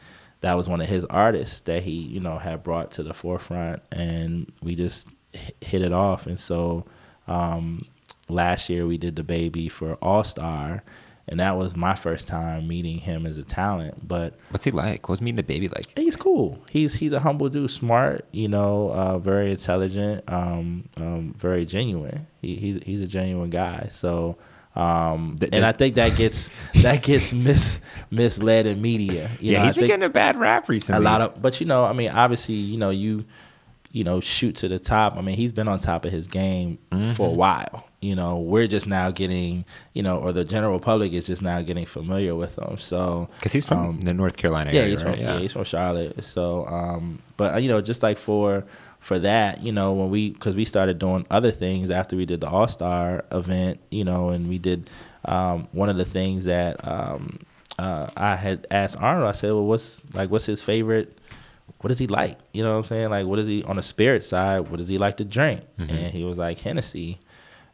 That 0.47 0.55
was 0.55 0.69
one 0.69 0.79
of 0.79 0.87
his 0.87 1.03
artists 1.03 1.59
that 1.61 1.83
he, 1.83 1.91
you 1.91 2.21
know, 2.21 2.37
had 2.37 2.63
brought 2.63 2.91
to 2.91 3.03
the 3.03 3.13
forefront, 3.13 3.81
and 3.91 4.49
we 4.63 4.75
just 4.75 5.09
hit 5.59 5.81
it 5.81 5.91
off. 5.91 6.25
And 6.25 6.39
so 6.39 6.85
um, 7.27 7.85
last 8.29 8.69
year 8.69 8.87
we 8.87 8.97
did 8.97 9.13
DaBaby 9.13 9.69
for 9.69 9.95
All 9.95 10.23
Star, 10.23 10.83
and 11.27 11.41
that 11.41 11.57
was 11.57 11.75
my 11.75 11.95
first 11.95 12.29
time 12.29 12.65
meeting 12.65 12.97
him 12.97 13.25
as 13.25 13.37
a 13.37 13.43
talent. 13.43 14.07
But 14.07 14.39
What's 14.51 14.63
he 14.63 14.71
like? 14.71 15.09
What's 15.09 15.19
meeting 15.19 15.43
DaBaby 15.43 15.75
like? 15.75 15.91
he's 15.99 16.15
cool. 16.15 16.57
He's 16.71 16.93
he's 16.93 17.11
a 17.11 17.19
humble 17.19 17.49
dude, 17.49 17.69
smart, 17.69 18.23
you 18.31 18.47
know, 18.47 18.91
uh, 18.93 19.17
very 19.19 19.51
intelligent, 19.51 20.23
um, 20.31 20.87
um, 20.95 21.35
very 21.37 21.65
genuine. 21.65 22.25
He, 22.41 22.55
he's 22.55 22.81
he's 22.85 23.01
a 23.01 23.05
genuine 23.05 23.49
guy. 23.49 23.89
So, 23.91 24.37
um, 24.77 25.35
Th- 25.39 25.51
and 25.53 25.65
I 25.65 25.71
think 25.71 25.95
that 25.95 26.15
gets 26.15 26.49
that 26.81 27.01
gets 27.03 27.33
mis 27.33 27.79
misled 28.11 28.67
in 28.67 28.81
media. 28.81 29.29
You 29.39 29.53
yeah, 29.53 29.59
know, 29.59 29.65
he's 29.65 29.75
been 29.75 29.87
getting 29.87 30.03
a 30.05 30.09
bad 30.09 30.37
rap 30.39 30.69
recently. 30.69 30.99
a 30.99 31.03
lot 31.03 31.21
of, 31.21 31.41
but 31.41 31.59
you 31.59 31.65
know, 31.65 31.83
I 31.83 31.93
mean, 31.93 32.09
obviously, 32.09 32.55
you 32.55 32.77
know, 32.77 32.91
you 32.91 33.25
you 33.91 34.03
know, 34.03 34.19
shoot 34.19 34.55
to 34.57 34.67
the 34.67 34.77
top. 34.77 35.15
I 35.17 35.21
mean, 35.21 35.35
he's 35.35 35.51
been 35.51 35.67
on 35.67 35.79
top 35.79 36.05
of 36.05 36.11
his 36.11 36.27
game 36.27 36.77
Mm-hmm. 36.91 37.11
for 37.13 37.27
a 37.27 37.31
while. 37.31 37.85
You 38.01 38.15
know, 38.15 38.37
we're 38.37 38.67
just 38.67 38.85
now 38.85 39.09
getting, 39.09 39.65
you 39.93 40.03
know, 40.03 40.17
or 40.19 40.31
the 40.31 40.43
general 40.45 40.79
public 40.79 41.13
is 41.13 41.25
just 41.25 41.41
now 41.41 41.61
getting 41.63 41.85
familiar 41.85 42.35
with 42.35 42.57
him. 42.57 42.77
So 42.77 43.27
because 43.37 43.53
he's 43.53 43.65
from 43.65 43.79
um, 43.79 44.01
the 44.01 44.13
North 44.13 44.37
Carolina 44.37 44.71
yeah, 44.71 44.81
area, 44.81 44.91
he's 44.91 45.03
right? 45.03 45.15
from 45.15 45.23
yeah. 45.25 45.39
he's 45.39 45.53
from 45.53 45.63
Charlotte. 45.63 46.23
So, 46.23 46.67
um, 46.67 47.19
but 47.37 47.55
uh, 47.55 47.57
you 47.57 47.67
know, 47.69 47.81
just 47.81 48.03
like 48.03 48.17
for 48.19 48.63
for 49.07 49.19
that, 49.19 49.63
you 49.63 49.71
know, 49.71 49.93
when 49.93 50.09
we 50.09 50.31
because 50.31 50.53
we 50.53 50.65
started 50.65 50.99
doing 50.99 51.25
other 51.31 51.49
things 51.49 51.89
after 51.89 52.17
we 52.17 52.25
did 52.25 52.41
the 52.41 52.49
All 52.49 52.67
Star 52.67 53.23
event, 53.31 53.79
you 53.89 54.03
know, 54.03 54.31
and 54.31 54.49
we 54.49 54.57
did 54.57 54.89
um, 55.23 55.69
one 55.71 55.87
of 55.87 55.95
the 55.95 56.03
things 56.03 56.43
that 56.43 56.85
um, 56.85 57.39
uh, 57.79 58.09
I 58.17 58.35
had 58.35 58.67
asked 58.69 58.97
Arnold. 58.97 59.29
I 59.29 59.31
said, 59.31 59.53
well, 59.53 59.65
what's 59.65 60.01
like, 60.13 60.29
what's 60.29 60.45
his 60.45 60.61
favorite? 60.61 61.17
What 61.79 61.87
does 61.87 61.99
he 61.99 62.07
like? 62.07 62.37
You 62.51 62.63
know 62.63 62.71
what 62.71 62.79
I'm 62.79 62.83
saying? 62.83 63.09
Like, 63.09 63.25
what 63.25 63.39
is 63.39 63.47
he 63.47 63.63
on 63.63 63.77
the 63.77 63.81
spirit 63.81 64.25
side? 64.25 64.67
What 64.67 64.75
does 64.75 64.89
he 64.89 64.97
like 64.97 65.15
to 65.17 65.25
drink? 65.25 65.61
Mm-hmm. 65.77 65.95
And 65.95 66.13
he 66.13 66.25
was 66.25 66.37
like 66.37 66.59
Hennessy. 66.59 67.17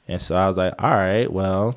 And 0.07 0.21
so 0.21 0.35
I 0.35 0.45
was 0.45 0.55
like, 0.55 0.75
all 0.77 0.91
right, 0.91 1.31
well, 1.33 1.75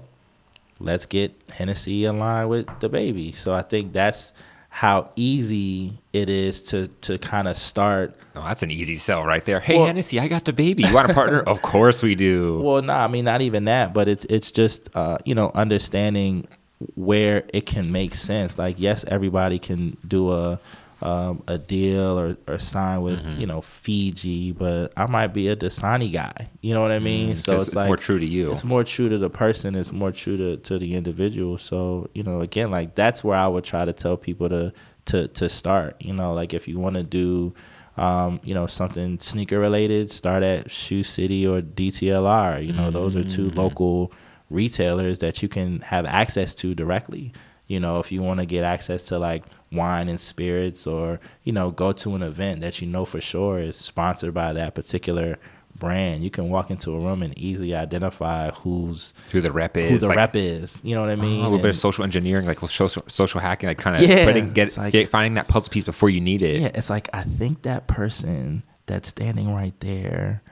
let's 0.80 1.06
get 1.06 1.32
Hennessy 1.48 2.04
in 2.04 2.18
line 2.18 2.50
with 2.50 2.66
DaBaby. 2.66 3.34
So 3.34 3.54
I 3.54 3.62
think 3.62 3.94
that's 3.94 4.34
how 4.76 5.10
easy 5.16 5.90
it 6.12 6.28
is 6.28 6.62
to 6.62 6.86
to 7.00 7.16
kind 7.16 7.48
of 7.48 7.56
start. 7.56 8.14
Oh, 8.34 8.42
that's 8.42 8.62
an 8.62 8.70
easy 8.70 8.96
sell 8.96 9.24
right 9.24 9.42
there. 9.42 9.58
Hey, 9.58 9.78
Well- 9.78 9.86
Hennessy, 9.86 10.20
I 10.20 10.28
got 10.28 10.44
DaBaby. 10.44 10.86
You 10.86 10.94
want 10.94 11.10
a 11.10 11.14
partner? 11.14 11.40
of 11.46 11.62
course 11.62 12.02
we 12.02 12.14
do. 12.14 12.60
Well, 12.60 12.82
no, 12.82 12.92
I 12.92 13.06
mean 13.08 13.24
not 13.24 13.40
even 13.40 13.64
that, 13.64 13.94
but 13.94 14.06
it's 14.06 14.26
it's 14.26 14.50
just 14.52 14.94
uh, 14.94 15.16
you 15.24 15.34
know 15.34 15.50
understanding 15.54 16.46
where 16.94 17.44
it 17.54 17.64
can 17.64 17.90
make 17.90 18.14
sense. 18.14 18.58
Like, 18.58 18.78
yes, 18.78 19.02
everybody 19.08 19.58
can 19.58 19.96
do 20.06 20.30
a 20.30 20.60
um, 21.02 21.42
a 21.46 21.58
deal 21.58 22.18
or, 22.18 22.36
or 22.48 22.58
sign 22.58 23.02
with 23.02 23.18
Mm-hmm. 23.20 23.40
you 23.40 23.46
know 23.46 23.60
Fiji, 23.60 24.52
but 24.52 24.92
I 24.96 25.06
might 25.06 25.28
be 25.28 25.48
a 25.48 25.56
Dasani 25.56 26.10
guy. 26.12 26.48
You 26.62 26.74
know 26.74 26.82
what 26.82 26.92
I 26.92 26.98
mean? 26.98 27.36
so 27.36 27.52
Mm, 27.52 27.54
'cause 27.56 27.62
it's, 27.62 27.68
it's 27.68 27.76
like 27.76 27.86
more 27.86 27.96
true 27.96 28.18
to 28.18 28.26
you. 28.26 28.50
It's 28.52 28.64
more 28.64 28.84
true 28.84 29.08
to 29.08 29.18
the 29.18 29.30
person. 29.30 29.74
It's 29.74 29.92
more 29.92 30.12
true 30.12 30.36
to, 30.36 30.56
to 30.56 30.78
the 30.78 30.94
individual. 30.94 31.58
So 31.58 32.08
you 32.14 32.22
know, 32.22 32.40
again, 32.40 32.70
like 32.70 32.94
that's 32.94 33.22
where 33.22 33.36
I 33.38 33.46
would 33.46 33.64
try 33.64 33.84
to 33.84 33.92
tell 33.92 34.16
people 34.16 34.48
to 34.48 34.72
to 35.06 35.28
to 35.28 35.48
start. 35.48 35.96
You 36.00 36.12
know, 36.14 36.32
like 36.34 36.54
if 36.54 36.66
you 36.68 36.78
want 36.78 36.94
to 36.96 37.02
do. 37.02 37.54
Um, 37.98 38.40
you 38.44 38.52
know, 38.52 38.66
something 38.66 39.18
sneaker 39.20 39.58
related, 39.58 40.10
start 40.10 40.42
at 40.42 40.70
Shoe 40.70 41.02
City 41.02 41.46
or 41.46 41.62
DTLR. 41.62 42.62
You 42.66 42.74
know, 42.74 42.90
those 42.90 43.16
are 43.16 43.24
two 43.24 43.46
Mm-hmm. 43.48 43.58
local 43.58 44.12
retailers 44.50 45.18
that 45.20 45.42
you 45.42 45.48
can 45.48 45.80
have 45.80 46.04
access 46.06 46.54
to 46.56 46.74
directly. 46.74 47.32
You 47.66 47.80
know, 47.80 47.98
if 47.98 48.12
you 48.12 48.22
want 48.22 48.40
to 48.40 48.46
get 48.46 48.62
access 48.64 49.04
to 49.06 49.18
like 49.18 49.44
wine 49.72 50.08
and 50.08 50.20
spirits 50.20 50.86
or, 50.86 51.20
you 51.42 51.52
know, 51.52 51.70
go 51.70 51.92
to 51.92 52.14
an 52.14 52.22
event 52.22 52.60
that 52.60 52.80
you 52.80 52.86
know 52.86 53.04
for 53.04 53.20
sure 53.20 53.58
is 53.58 53.76
sponsored 53.76 54.34
by 54.34 54.52
that 54.52 54.74
particular 54.74 55.38
brand, 55.74 56.22
you 56.22 56.30
can 56.30 56.48
walk 56.48 56.70
into 56.70 56.92
a 56.92 56.98
room 56.98 57.22
and 57.22 57.36
easily 57.38 57.74
identify 57.74 58.50
who's 58.50 59.12
Who 59.32 59.40
the 59.40 59.52
rep 59.52 59.76
is? 59.76 59.90
who 59.90 59.98
the 59.98 60.08
like, 60.08 60.16
rep 60.16 60.36
is. 60.36 60.80
You 60.84 60.94
know 60.94 61.00
what 61.02 61.10
I 61.10 61.14
oh, 61.14 61.16
mean? 61.16 61.40
a 61.40 61.42
little 61.42 61.58
bit 61.58 61.70
of 61.70 61.76
social 61.76 62.04
engineering, 62.04 62.46
like 62.46 62.60
social 62.60 63.02
social 63.08 63.40
hacking, 63.40 63.68
like 63.68 63.78
kind 63.78 63.96
of 63.96 64.08
Yeah, 64.08 64.24
putting 64.24 64.52
get, 64.52 64.76
like- 64.76 64.92
get 64.92 65.10
finding 65.10 65.34
that 65.34 65.48
puzzle 65.48 65.70
piece 65.70 65.84
before 65.84 66.08
you 66.08 66.20
need 66.20 66.42
it. 66.42 66.60
Yeah, 66.60 66.70
it's 66.74 66.88
like 66.88 67.08
I 67.12 67.22
think 67.24 67.62
that 67.62 67.88
person 67.88 68.62
that's 68.86 69.08
standing 69.08 69.52
right 69.52 69.78
there 69.80 70.42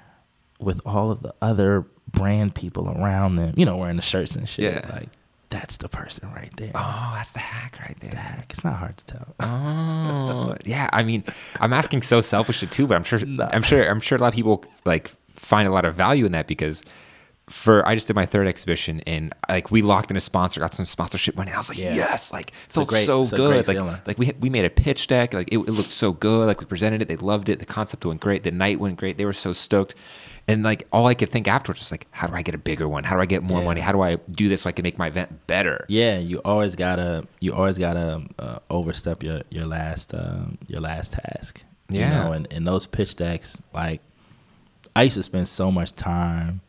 with 0.59 0.81
all 0.85 1.11
of 1.11 1.23
the 1.23 1.35
other 1.41 1.87
brand 2.09 2.55
people 2.55 2.89
around 2.91 3.37
them, 3.37 3.55
you 3.57 3.65
know, 3.65 3.77
wearing 3.77 3.97
the 3.97 4.03
shirts 4.03 4.37
and 4.37 4.49
shit. 4.49 4.73
Yeah. 4.75 4.91
Like 4.93 5.09
that's 5.55 5.77
the 5.79 5.89
person 5.89 6.31
right 6.35 6.53
there. 6.57 6.73
Oh, 6.75 7.13
that's 7.15 7.33
the 7.33 7.39
hack 7.39 7.79
right 7.81 7.97
there. 8.01 8.19
Hack. 8.21 8.47
it's 8.51 8.65
not 8.65 8.75
hard 8.75 8.97
to 8.99 9.05
tell. 9.07 9.35
Oh, 9.41 10.57
yeah. 10.65 10.89
I 10.93 11.03
mean, 11.03 11.25
I'm 11.61 11.73
asking 11.73 12.03
so 12.03 12.21
selfishly 12.21 12.69
too, 12.69 12.87
but 12.87 12.97
I'm 12.97 13.05
sure, 13.05 13.19
No. 13.27 13.49
I'm 13.53 13.63
sure, 13.63 13.83
I'm 13.89 14.01
sure 14.01 14.17
a 14.19 14.21
lot 14.21 14.29
of 14.29 14.35
people 14.35 14.65
like 14.85 15.11
find 15.37 15.69
a 15.69 15.73
lot 15.73 15.85
of 15.85 15.95
value 15.95 16.25
in 16.27 16.33
that 16.33 16.47
because 16.47 16.83
for 17.49 17.87
I 17.87 17.95
just 17.95 18.07
did 18.07 18.17
my 18.17 18.25
third 18.25 18.47
exhibition 18.47 19.01
and 19.07 19.35
like 19.51 19.71
we 19.71 19.83
locked 19.83 20.11
in 20.11 20.17
a 20.17 20.21
sponsor, 20.21 20.61
got 20.61 20.73
some 20.75 20.87
sponsorship 20.87 21.37
money. 21.37 21.53
I 21.53 21.59
was 21.59 21.69
like, 21.69 21.79
Yeah. 21.79 21.95
yes, 21.95 22.33
like 22.33 22.53
felt 22.71 22.89
great- 22.89 23.05
so 23.07 23.27
good. 23.27 23.67
like, 23.67 23.77
feeling. 23.77 23.97
like 24.07 24.19
we 24.19 24.33
we 24.41 24.49
made 24.49 24.65
a 24.65 24.71
pitch 24.71 25.07
deck, 25.09 25.35
like 25.35 25.49
it, 25.53 25.59
it 25.59 25.71
looked 25.71 25.93
so 25.93 26.13
good. 26.13 26.47
Like 26.47 26.61
we 26.61 26.67
presented 26.67 27.03
it, 27.03 27.09
they 27.09 27.17
loved 27.17 27.49
it. 27.51 27.59
The 27.59 27.67
concept 27.67 28.05
went 28.07 28.21
great. 28.21 28.45
The 28.45 28.51
night 28.51 28.81
went 28.81 28.97
great. 28.99 29.19
They 29.19 29.27
were 29.27 29.35
so 29.35 29.53
stoked. 29.53 29.95
And 30.47 30.63
like 30.63 30.87
all 30.93 31.07
I 31.07 31.15
could 31.15 31.31
think 31.31 31.49
afterwards 31.49 31.81
was 31.81 31.91
like, 31.91 32.07
how 32.11 32.27
do 32.27 32.35
I 32.35 32.43
get 32.43 32.55
a 32.55 32.59
bigger 32.59 32.87
one? 32.87 33.03
How 33.05 33.17
do 33.17 33.23
I 33.23 33.27
get 33.27 33.43
more 33.43 33.61
Yeah. 33.61 33.65
money? 33.65 33.81
How 33.81 33.93
do 33.93 34.03
I 34.03 34.17
do 34.31 34.49
this 34.49 34.63
so 34.63 34.69
I 34.69 34.73
can 34.73 34.83
make 34.83 34.99
my 34.99 35.07
event 35.07 35.47
better? 35.47 35.87
Yeah, 35.89 36.19
you 36.19 36.39
always 36.45 36.77
gotta 36.77 37.27
you 37.41 37.55
always 37.55 37.79
gotta 37.79 38.23
uh, 38.39 38.59
overstep 38.69 39.23
your 39.23 39.41
your 39.51 39.65
last 39.67 40.13
um, 40.15 40.59
your 40.69 40.81
last 40.83 41.13
task. 41.13 41.65
You 41.89 42.01
Yeah. 42.01 42.25
know, 42.25 42.33
and, 42.33 42.47
and 42.53 42.67
those 42.67 42.87
pitch 42.87 43.17
decks, 43.17 43.61
like 43.73 44.01
I 44.95 45.05
used 45.05 45.17
to 45.17 45.23
spend 45.23 45.49
so 45.49 45.71
much 45.73 45.95
time 45.95 46.61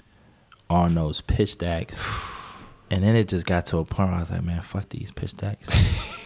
on 0.69 0.95
those 0.95 1.19
pitch 1.21 1.57
decks, 1.57 1.97
and 2.91 3.03
then 3.03 3.15
it 3.17 3.28
just 3.28 3.45
got 3.45 3.65
to 3.67 3.80
a 3.80 3.86
point 3.86 4.09
where 4.09 4.17
I 4.17 4.21
was 4.21 4.32
like, 4.32 4.43
man, 4.43 4.61
fuck 4.61 4.88
these 4.89 5.11
pitch 5.11 5.34
decks. 5.36 5.67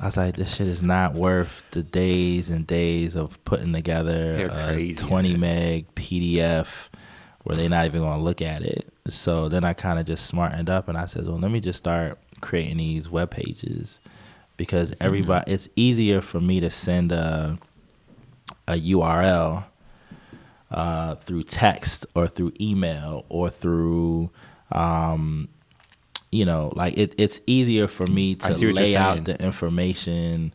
I 0.00 0.06
was 0.06 0.16
like, 0.16 0.36
this 0.36 0.54
shit 0.56 0.66
is 0.68 0.82
not 0.82 1.14
worth 1.14 1.62
the 1.70 1.82
days 1.82 2.48
and 2.48 2.66
days 2.66 3.14
of 3.14 3.42
putting 3.44 3.72
together 3.72 4.48
They're 4.48 4.70
a 4.78 4.92
20 4.94 5.30
man. 5.36 5.40
meg 5.40 5.94
PDF 5.94 6.88
where 7.44 7.56
they're 7.56 7.68
not 7.68 7.86
even 7.86 8.00
going 8.00 8.18
to 8.18 8.22
look 8.24 8.42
at 8.42 8.62
it. 8.62 8.92
So 9.08 9.48
then 9.48 9.64
I 9.64 9.72
kind 9.74 9.98
of 9.98 10.06
just 10.06 10.26
smartened 10.26 10.68
up 10.70 10.88
and 10.88 10.96
I 10.98 11.06
said, 11.06 11.26
well, 11.26 11.38
let 11.38 11.50
me 11.50 11.60
just 11.60 11.78
start 11.78 12.18
creating 12.40 12.78
these 12.78 13.08
web 13.08 13.30
pages 13.30 14.00
because 14.56 14.90
Mm-hmm. 14.92 15.06
everybody, 15.06 15.52
it's 15.52 15.68
easier 15.76 16.20
for 16.20 16.40
me 16.40 16.58
to 16.60 16.70
send 16.70 17.12
a, 17.12 17.58
a 18.66 18.74
URL 18.74 19.64
uh, 20.70 21.14
through 21.16 21.44
text 21.44 22.06
or 22.14 22.26
through 22.26 22.52
email 22.60 23.24
or 23.28 23.50
through, 23.50 24.30
um, 24.72 25.48
you 26.34 26.44
know, 26.44 26.72
like 26.74 26.98
it, 26.98 27.14
it's 27.16 27.40
easier 27.46 27.86
for 27.86 28.06
me 28.08 28.34
to 28.34 28.46
see 28.46 28.50
what 28.52 28.60
you're 28.60 28.72
lay 28.72 28.96
out 28.96 29.24
the 29.24 29.40
information 29.40 30.52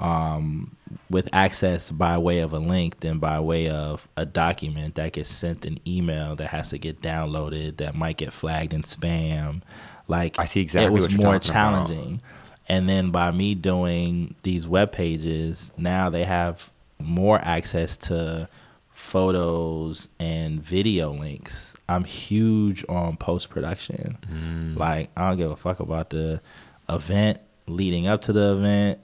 um, 0.00 0.76
with 1.08 1.28
access 1.32 1.88
by 1.88 2.18
way 2.18 2.40
of 2.40 2.52
a 2.52 2.58
link 2.58 2.98
than 2.98 3.18
by 3.20 3.38
way 3.38 3.68
of 3.68 4.08
a 4.16 4.26
document 4.26 4.96
that 4.96 5.12
gets 5.12 5.30
sent 5.30 5.64
an 5.64 5.78
email 5.86 6.34
that 6.34 6.48
has 6.48 6.70
to 6.70 6.78
get 6.78 7.00
downloaded 7.00 7.76
that 7.76 7.94
might 7.94 8.16
get 8.16 8.32
flagged 8.32 8.72
in 8.72 8.82
spam. 8.82 9.62
Like 10.08 10.36
I 10.38 10.46
see 10.46 10.62
exactly 10.62 10.88
it 10.88 10.92
was 10.92 11.04
what 11.04 11.12
you're 11.12 11.22
more 11.22 11.38
talking 11.38 11.50
about. 11.50 11.86
challenging. 11.86 12.22
And 12.68 12.88
then 12.88 13.10
by 13.10 13.30
me 13.30 13.54
doing 13.54 14.34
these 14.42 14.66
web 14.66 14.90
pages, 14.90 15.70
now 15.76 16.10
they 16.10 16.24
have 16.24 16.70
more 16.98 17.38
access 17.38 17.96
to 17.96 18.48
photos 18.92 20.08
and 20.18 20.60
video 20.60 21.12
links. 21.12 21.69
I'm 21.90 22.04
huge 22.04 22.84
on 22.88 23.16
post 23.16 23.50
production. 23.50 24.16
Mm. 24.32 24.76
Like 24.76 25.10
I 25.16 25.28
don't 25.28 25.38
give 25.38 25.50
a 25.50 25.56
fuck 25.56 25.80
about 25.80 26.10
the 26.10 26.40
event 26.88 27.40
leading 27.66 28.06
up 28.06 28.22
to 28.22 28.32
the 28.32 28.52
event. 28.52 29.00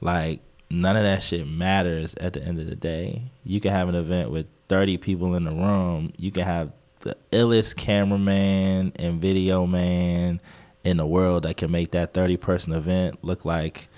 Like 0.00 0.40
none 0.70 0.96
of 0.96 1.02
that 1.02 1.22
shit 1.22 1.46
matters 1.46 2.14
at 2.14 2.32
the 2.32 2.42
end 2.42 2.58
of 2.58 2.66
the 2.66 2.76
day. 2.76 3.24
You 3.44 3.60
can 3.60 3.72
have 3.72 3.90
an 3.90 3.94
event 3.94 4.30
with 4.30 4.46
30 4.68 4.96
people 4.96 5.34
in 5.34 5.44
the 5.44 5.50
room. 5.50 6.14
You 6.16 6.30
can 6.30 6.44
have 6.44 6.72
the 7.00 7.14
illest 7.30 7.76
cameraman 7.76 8.92
and 8.96 9.20
video 9.20 9.66
man 9.66 10.40
in 10.82 10.96
the 10.96 11.06
world 11.06 11.42
that 11.42 11.58
can 11.58 11.70
make 11.70 11.90
that 11.90 12.14
30 12.14 12.38
person 12.38 12.72
event 12.72 13.22
look 13.22 13.44
like 13.44 13.89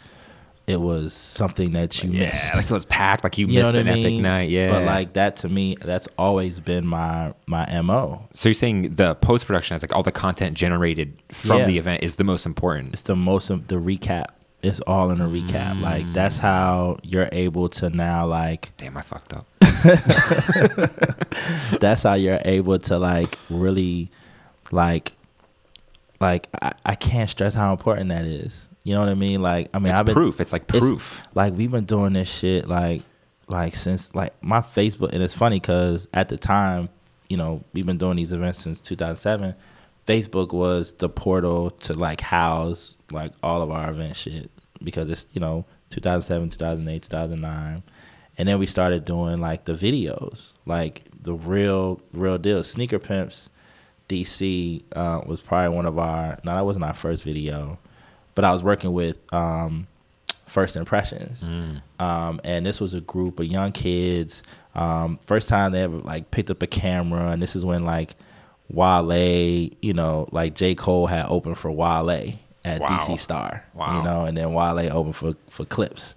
it 0.67 0.81
was 0.81 1.13
something 1.13 1.73
that 1.73 2.03
you 2.05 2.11
Yeah, 2.11 2.31
missed. 2.31 2.55
like 2.55 2.67
it 2.67 2.71
was 2.71 2.85
packed, 2.87 3.25
like 3.25 3.37
you, 3.37 3.47
You 3.49 3.61
missed 3.61 3.75
an 3.75 3.89
I 3.89 3.95
mean? 3.95 4.07
epic 4.07 4.21
night. 4.21 4.51
Yeah, 4.51 4.71
But 4.71 4.85
like 4.85 5.15
that 5.15 5.37
to 5.39 5.49
me, 5.49 5.77
that's 5.81 6.09
always 6.17 6.61
been 6.61 6.87
my 6.87 7.35
my 7.47 7.81
mo. 7.83 8.29
So 8.33 8.49
you're 8.49 8.55
saying 8.55 8.95
the 8.97 9.15
post 9.17 9.47
production 9.47 9.75
is 9.75 9.83
like 9.83 9.95
all 9.95 10.03
the 10.03 10.13
content 10.13 10.57
generated 10.57 11.21
from 11.31 11.61
Yeah. 11.61 11.67
the 11.67 11.79
event 11.79 12.05
is 12.05 12.17
the 12.17 12.25
most 12.25 12.47
important. 12.47 12.93
It's 12.93 13.03
the 13.03 13.17
most 13.17 13.51
of 13.51 13.69
the 13.69 13.77
recap. 13.77 14.27
It's 14.63 14.81
all 14.87 15.11
in 15.11 15.21
a 15.21 15.29
recap. 15.29 15.81
Like 15.81 16.11
that's 16.13 16.39
mm. 16.39 16.43
how 16.43 16.99
you're 17.03 17.29
able 17.33 17.69
to 17.71 17.91
now 17.91 18.27
like 18.27 18.71
Damn, 18.77 18.97
I 18.97 19.03
fucked 19.03 19.33
up. 19.33 19.47
that's 21.81 22.05
how 22.05 22.15
you're 22.15 22.41
able 22.45 22.79
to 22.79 22.99
like 22.99 23.37
really 23.51 24.11
like 24.71 25.13
like 26.21 26.49
I, 26.63 26.73
I 26.87 26.95
can't 26.95 27.29
stress 27.29 27.55
how 27.55 27.73
important 27.73 28.11
that 28.11 28.25
is. 28.25 28.69
You 28.85 28.95
know 28.95 29.01
what 29.01 29.09
I 29.09 29.15
mean? 29.15 29.43
Like 29.43 29.69
I 29.75 29.79
mean 29.79 29.91
It's 29.91 30.01
I've 30.01 30.07
been 30.07 30.15
proof. 30.15 30.41
It's 30.41 30.53
like 30.53 30.63
it's- 30.65 30.81
proof. 30.81 31.23
like 31.35 31.55
we've 31.55 31.71
been 31.71 31.85
doing 31.85 32.13
this 32.15 32.29
shit 32.29 32.69
like 32.69 33.03
like 33.49 33.77
since 33.77 34.15
like 34.15 34.33
my 34.43 34.61
Facebook 34.61 35.13
and 35.13 35.23
it's 35.23 35.35
funny 35.35 35.61
because 35.61 36.09
at 36.15 36.29
the 36.29 36.37
time, 36.37 36.89
you 37.29 37.37
know, 37.37 37.63
we've 37.73 37.87
been 37.87 37.99
doing 37.99 38.17
these 38.17 38.33
events 38.33 38.59
since 38.61 38.81
2007. 38.81 39.55
Facebook 40.07 40.53
was 40.53 40.93
the 40.99 41.09
portal 41.09 41.71
to 41.71 41.95
like 41.95 42.21
house 42.21 42.97
like 43.13 43.33
all 43.43 43.63
of 43.63 43.71
our 43.71 43.91
event 43.91 44.17
shit 44.17 44.51
because 44.83 45.09
it's 45.09 45.27
you 45.33 45.41
know 45.41 45.65
2007, 45.91 46.49
2008, 46.51 47.03
2009, 47.03 47.83
and 48.39 48.49
then 48.49 48.59
we 48.59 48.67
started 48.67 49.05
doing 49.05 49.39
like 49.39 49.65
the 49.67 49.75
videos, 49.75 50.49
like 50.67 51.05
the 51.23 51.35
real 51.35 52.01
real 52.13 52.39
deal. 52.39 52.65
Sneaker 52.65 52.99
Pimps 52.99 53.49
DC 54.09 54.83
uh, 54.95 55.21
was 55.27 55.41
probably 55.41 55.75
one 55.77 55.87
of 55.87 55.99
our. 55.99 56.39
No, 56.45 56.55
that 56.55 56.65
wasn't 56.65 56.85
our 56.85 56.95
first 56.95 57.23
video, 57.25 57.79
but 58.35 58.45
I 58.45 58.53
was 58.53 58.63
working 58.63 58.93
with 58.93 59.19
um, 59.33 59.87
First 60.47 60.77
Impressions, 60.77 61.43
um, 61.99 62.41
and 62.45 62.65
this 62.67 62.81
was 62.81 62.95
a 62.95 63.01
group 63.01 63.41
of 63.41 63.47
young 63.47 63.73
kids. 63.73 64.43
Um, 64.75 65.19
first 65.27 65.49
time 65.49 65.73
they 65.73 65.83
ever 65.83 65.99
like 65.99 66.31
picked 66.31 66.51
up 66.51 66.63
a 66.63 66.67
camera, 66.67 67.31
and 67.31 67.43
this 67.43 67.55
is 67.57 67.65
when 67.65 67.85
like 67.85 68.15
Wale, 68.77 69.71
you 69.83 69.93
know, 69.93 70.29
like 70.33 70.55
J 70.55 70.75
Cole 70.75 71.07
had 71.07 71.27
opened 71.29 71.59
for 71.59 71.71
Wale 71.71 72.11
at 72.65 72.81
Wow. 72.81 72.87
DC 72.89 73.19
Star, 73.19 73.65
Wow. 73.75 73.99
you 73.99 74.05
know, 74.05 74.25
and 74.25 74.37
then 74.37 74.53
Wale 74.55 74.91
opened 74.93 75.17
for 75.17 75.35
for 75.49 75.65
Clipse. 75.65 76.17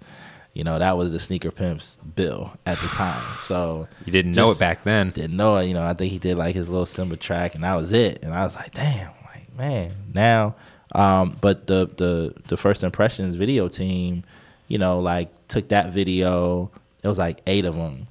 You 0.54 0.64
know, 0.64 0.78
that 0.78 0.96
was 0.96 1.12
the 1.12 1.18
sneaker 1.20 1.50
pimps 1.50 1.98
bill 2.14 2.50
at 2.64 2.78
the 2.78 2.86
time. 2.88 3.22
So 3.40 3.88
You 4.06 4.12
didn't 4.12 4.32
know 4.32 4.50
it 4.52 4.58
back 4.58 4.84
then. 4.84 5.10
didn't 5.10 5.36
know 5.36 5.56
it. 5.58 5.66
You 5.66 5.74
know, 5.74 5.86
I 5.86 5.92
think 5.92 6.10
he 6.12 6.18
did 6.18 6.36
like 6.36 6.54
his 6.54 6.68
little 6.68 6.86
Simba 6.86 7.16
track, 7.16 7.54
and 7.54 7.62
that 7.64 7.74
was 7.74 7.92
it. 7.92 8.20
And 8.22 8.32
I 8.32 8.42
was 8.42 8.54
like, 8.54 8.72
damn, 8.72 9.10
like 9.26 9.54
man, 9.56 9.92
now. 10.14 10.54
Um, 10.92 11.36
but 11.40 11.66
the 11.66 11.86
the 11.96 12.34
the 12.48 12.56
first 12.56 12.82
impressions 12.84 13.34
video 13.34 13.68
team, 13.68 14.24
you 14.68 14.78
know, 14.78 15.00
like 15.00 15.28
took 15.48 15.68
that 15.68 15.92
video. 15.92 16.70
It 17.02 17.08
was 17.08 17.18
like 17.18 17.40
eight 17.46 17.64
of 17.64 17.74
them, 17.74 18.08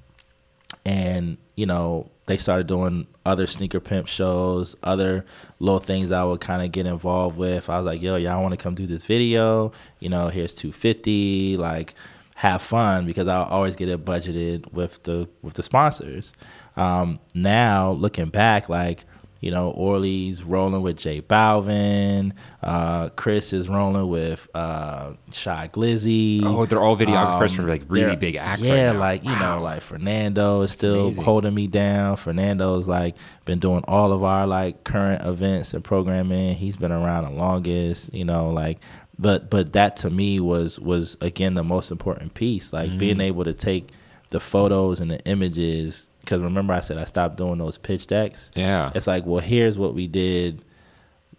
and 0.85 1.37
you 1.55 1.65
know 1.65 2.09
they 2.27 2.37
started 2.37 2.67
doing 2.67 3.07
other 3.25 3.47
sneaker 3.47 3.79
pimp 3.79 4.07
shows, 4.07 4.75
other 4.83 5.25
little 5.59 5.79
things 5.79 6.11
I 6.11 6.23
would 6.23 6.41
kind 6.41 6.61
of 6.61 6.71
get 6.71 6.85
involved 6.85 7.37
with. 7.37 7.69
I 7.69 7.77
was 7.77 7.85
like, 7.85 8.01
yo, 8.01 8.15
y'all 8.15 8.41
want 8.41 8.53
to 8.53 8.61
come 8.63 8.75
do 8.75 8.87
this 8.87 9.05
video? 9.05 9.71
You 9.99 10.09
know, 10.09 10.27
here's 10.27 10.53
two 10.53 10.71
fifty. 10.71 11.57
Like, 11.57 11.93
have 12.35 12.61
fun 12.61 13.05
because 13.05 13.27
I 13.27 13.43
always 13.43 13.75
get 13.75 13.89
it 13.89 14.03
budgeted 14.03 14.71
with 14.73 15.01
the 15.03 15.27
with 15.41 15.53
the 15.53 15.63
sponsors. 15.63 16.33
Um, 16.75 17.19
now 17.33 17.91
looking 17.91 18.29
back, 18.29 18.67
like 18.69 19.05
You 19.45 19.51
know, 19.51 19.69
Orly's 19.69 20.41
rolling 20.43 20.81
with 20.81 20.97
J 20.97 21.21
Balvin. 21.21 22.33
Uh, 22.63 23.09
Chris 23.09 23.53
is 23.53 23.69
rolling 23.69 24.07
with 24.09 24.47
uh, 24.55 25.13
Shy 25.31 25.69
Glizzy. 25.71 26.41
Oh, 26.43 26.65
they're 26.65 26.79
all 26.81 26.97
videographers 26.97 27.49
Um, 27.51 27.55
from 27.55 27.67
like 27.67 27.83
really 27.87 28.15
big 28.15 28.37
acts 28.37 28.61
Yeah, 28.61 28.87
right 28.87 28.93
now. 28.93 28.99
like 28.99 29.23
you 29.23 29.29
Wow. 29.31 29.57
know, 29.57 29.63
like 29.63 29.81
Fernando 29.83 30.61
is 30.61 30.71
still 30.71 31.05
amazing. 31.05 31.23
holding 31.23 31.53
me 31.53 31.67
down. 31.67 32.15
Fernando's 32.17 32.87
like 32.87 33.15
been 33.45 33.59
doing 33.59 33.83
all 33.87 34.11
of 34.11 34.23
our 34.23 34.47
like 34.47 34.83
current 34.83 35.21
events 35.23 35.75
and 35.75 35.83
programming. 35.83 36.55
He's 36.55 36.75
been 36.77 36.91
around 36.91 37.25
the 37.25 37.37
longest. 37.39 38.13
You 38.15 38.25
know, 38.25 38.49
like 38.49 38.79
but 39.19 39.49
but 39.51 39.73
that 39.73 39.95
to 39.97 40.09
me 40.09 40.39
was 40.39 40.79
was 40.79 41.17
again 41.21 41.53
the 41.53 41.63
most 41.63 41.91
important 41.91 42.33
piece. 42.33 42.73
Like 42.73 42.89
Mm-hmm. 42.89 42.97
being 42.97 43.21
able 43.21 43.43
to 43.43 43.53
take 43.53 43.89
the 44.31 44.39
photos 44.39 44.99
and 44.99 45.11
the 45.11 45.23
images. 45.25 46.09
Because 46.25 46.41
remember, 46.41 46.73
I 46.73 46.79
said 46.81 46.97
I 46.97 47.03
stopped 47.05 47.37
doing 47.37 47.57
those 47.59 47.77
pitch 47.77 48.07
decks. 48.07 48.51
Yeah. 48.55 48.91
It's 48.95 49.07
like, 49.07 49.25
well, 49.25 49.39
here's 49.41 49.77
what 49.79 49.93
we 49.93 50.07
did 50.07 50.63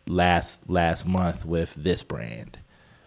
last 0.07 0.69
last 0.71 1.07
month 1.07 1.45
with 1.45 1.75
this 1.75 2.03
brand. 2.03 2.59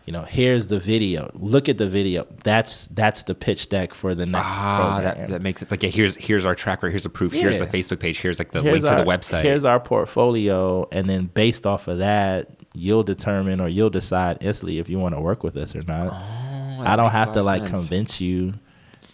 You 0.05 0.13
know, 0.13 0.23
here's 0.23 0.69
the 0.69 0.79
video. 0.79 1.29
Look 1.35 1.69
at 1.69 1.77
the 1.77 1.87
video. 1.87 2.25
That's 2.43 2.87
that's 2.91 3.23
the 3.23 3.35
pitch 3.35 3.69
deck 3.69 3.93
for 3.93 4.15
the 4.15 4.25
next 4.25 4.47
Ah, 4.49 4.93
program. 4.95 5.03
that, 5.21 5.29
that 5.29 5.41
makes 5.43 5.61
it 5.61 5.69
like 5.69 5.83
yeah, 5.83 5.89
here's 5.89 6.15
here's 6.15 6.45
our 6.45 6.55
track 6.55 6.79
record, 6.81 6.91
here's 6.91 7.03
the 7.03 7.09
proof, 7.09 7.31
here's 7.31 7.59
the 7.59 7.67
Facebook 7.67 7.99
page, 7.99 8.19
here's 8.19 8.39
like 8.39 8.51
the 8.51 8.61
Here's 8.61 8.81
link 8.81 8.97
to 8.97 9.03
the 9.03 9.07
website. 9.09 9.43
Here's 9.43 9.63
our 9.65 9.79
portfolio, 9.79 10.87
and 10.91 11.07
then 11.07 11.27
based 11.27 11.67
off 11.67 11.87
of 11.87 11.99
that, 11.99 12.49
you'll 12.73 13.03
determine 13.03 13.61
or 13.61 13.67
you'll 13.67 13.91
decide 13.91 14.39
instantly 14.41 14.79
if 14.79 14.89
you 14.89 14.97
want 14.97 15.13
to 15.13 15.21
work 15.21 15.43
with 15.43 15.55
us 15.57 15.75
or 15.75 15.81
not. 15.87 16.07
Oh, 16.11 16.81
I 16.83 16.95
don't 16.95 17.11
have 17.11 17.33
to 17.33 17.43
like 17.43 17.67
convince 17.67 18.19
you. 18.19 18.55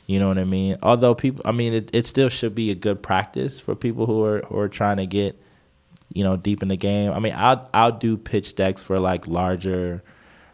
You 0.08 0.20
know 0.20 0.28
what 0.28 0.38
I 0.38 0.44
mean? 0.44 0.78
Although 0.84 1.16
people, 1.16 1.42
I 1.46 1.52
mean, 1.52 1.74
it, 1.74 1.90
it 1.94 2.06
still 2.06 2.30
should 2.30 2.54
be 2.54 2.70
a 2.72 2.76
good 2.76 3.02
practice 3.02 3.60
for 3.60 3.76
people 3.76 4.06
who 4.06 4.24
are 4.24 4.42
who 4.42 4.60
are 4.60 4.70
trying 4.70 4.98
to 4.98 5.08
get, 5.08 5.36
you 6.14 6.24
know, 6.24 6.38
deep 6.38 6.62
in 6.62 6.68
the 6.68 6.78
game. 6.78 7.12
I 7.12 7.20
mean, 7.20 7.34
I'll 7.36 7.68
I'll 7.74 7.92
do 7.92 8.16
pitch 8.16 8.56
decks 8.56 8.84
for 8.84 9.00
like 9.00 9.28
larger, 9.28 10.04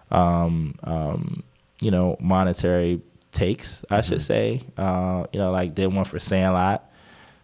um, 0.09 0.75
um, 0.83 1.43
you 1.81 1.91
know, 1.91 2.15
monetary 2.19 3.01
takes. 3.31 3.83
I 3.89 4.01
should 4.01 4.21
say. 4.21 4.61
Uh, 4.77 5.25
you 5.33 5.39
know, 5.39 5.51
like 5.51 5.75
did 5.75 5.93
one 5.93 6.05
for 6.05 6.19
Sandlot. 6.19 6.89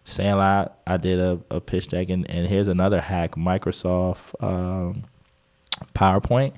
Sandlot, 0.04 0.78
I 0.86 0.96
did 0.96 1.18
a, 1.18 1.38
a 1.50 1.60
pitch 1.60 1.88
deck, 1.88 2.08
and, 2.08 2.28
and 2.30 2.46
here's 2.46 2.68
another 2.68 3.02
hack: 3.02 3.32
Microsoft 3.32 4.42
um, 4.42 5.04
PowerPoint 5.94 6.54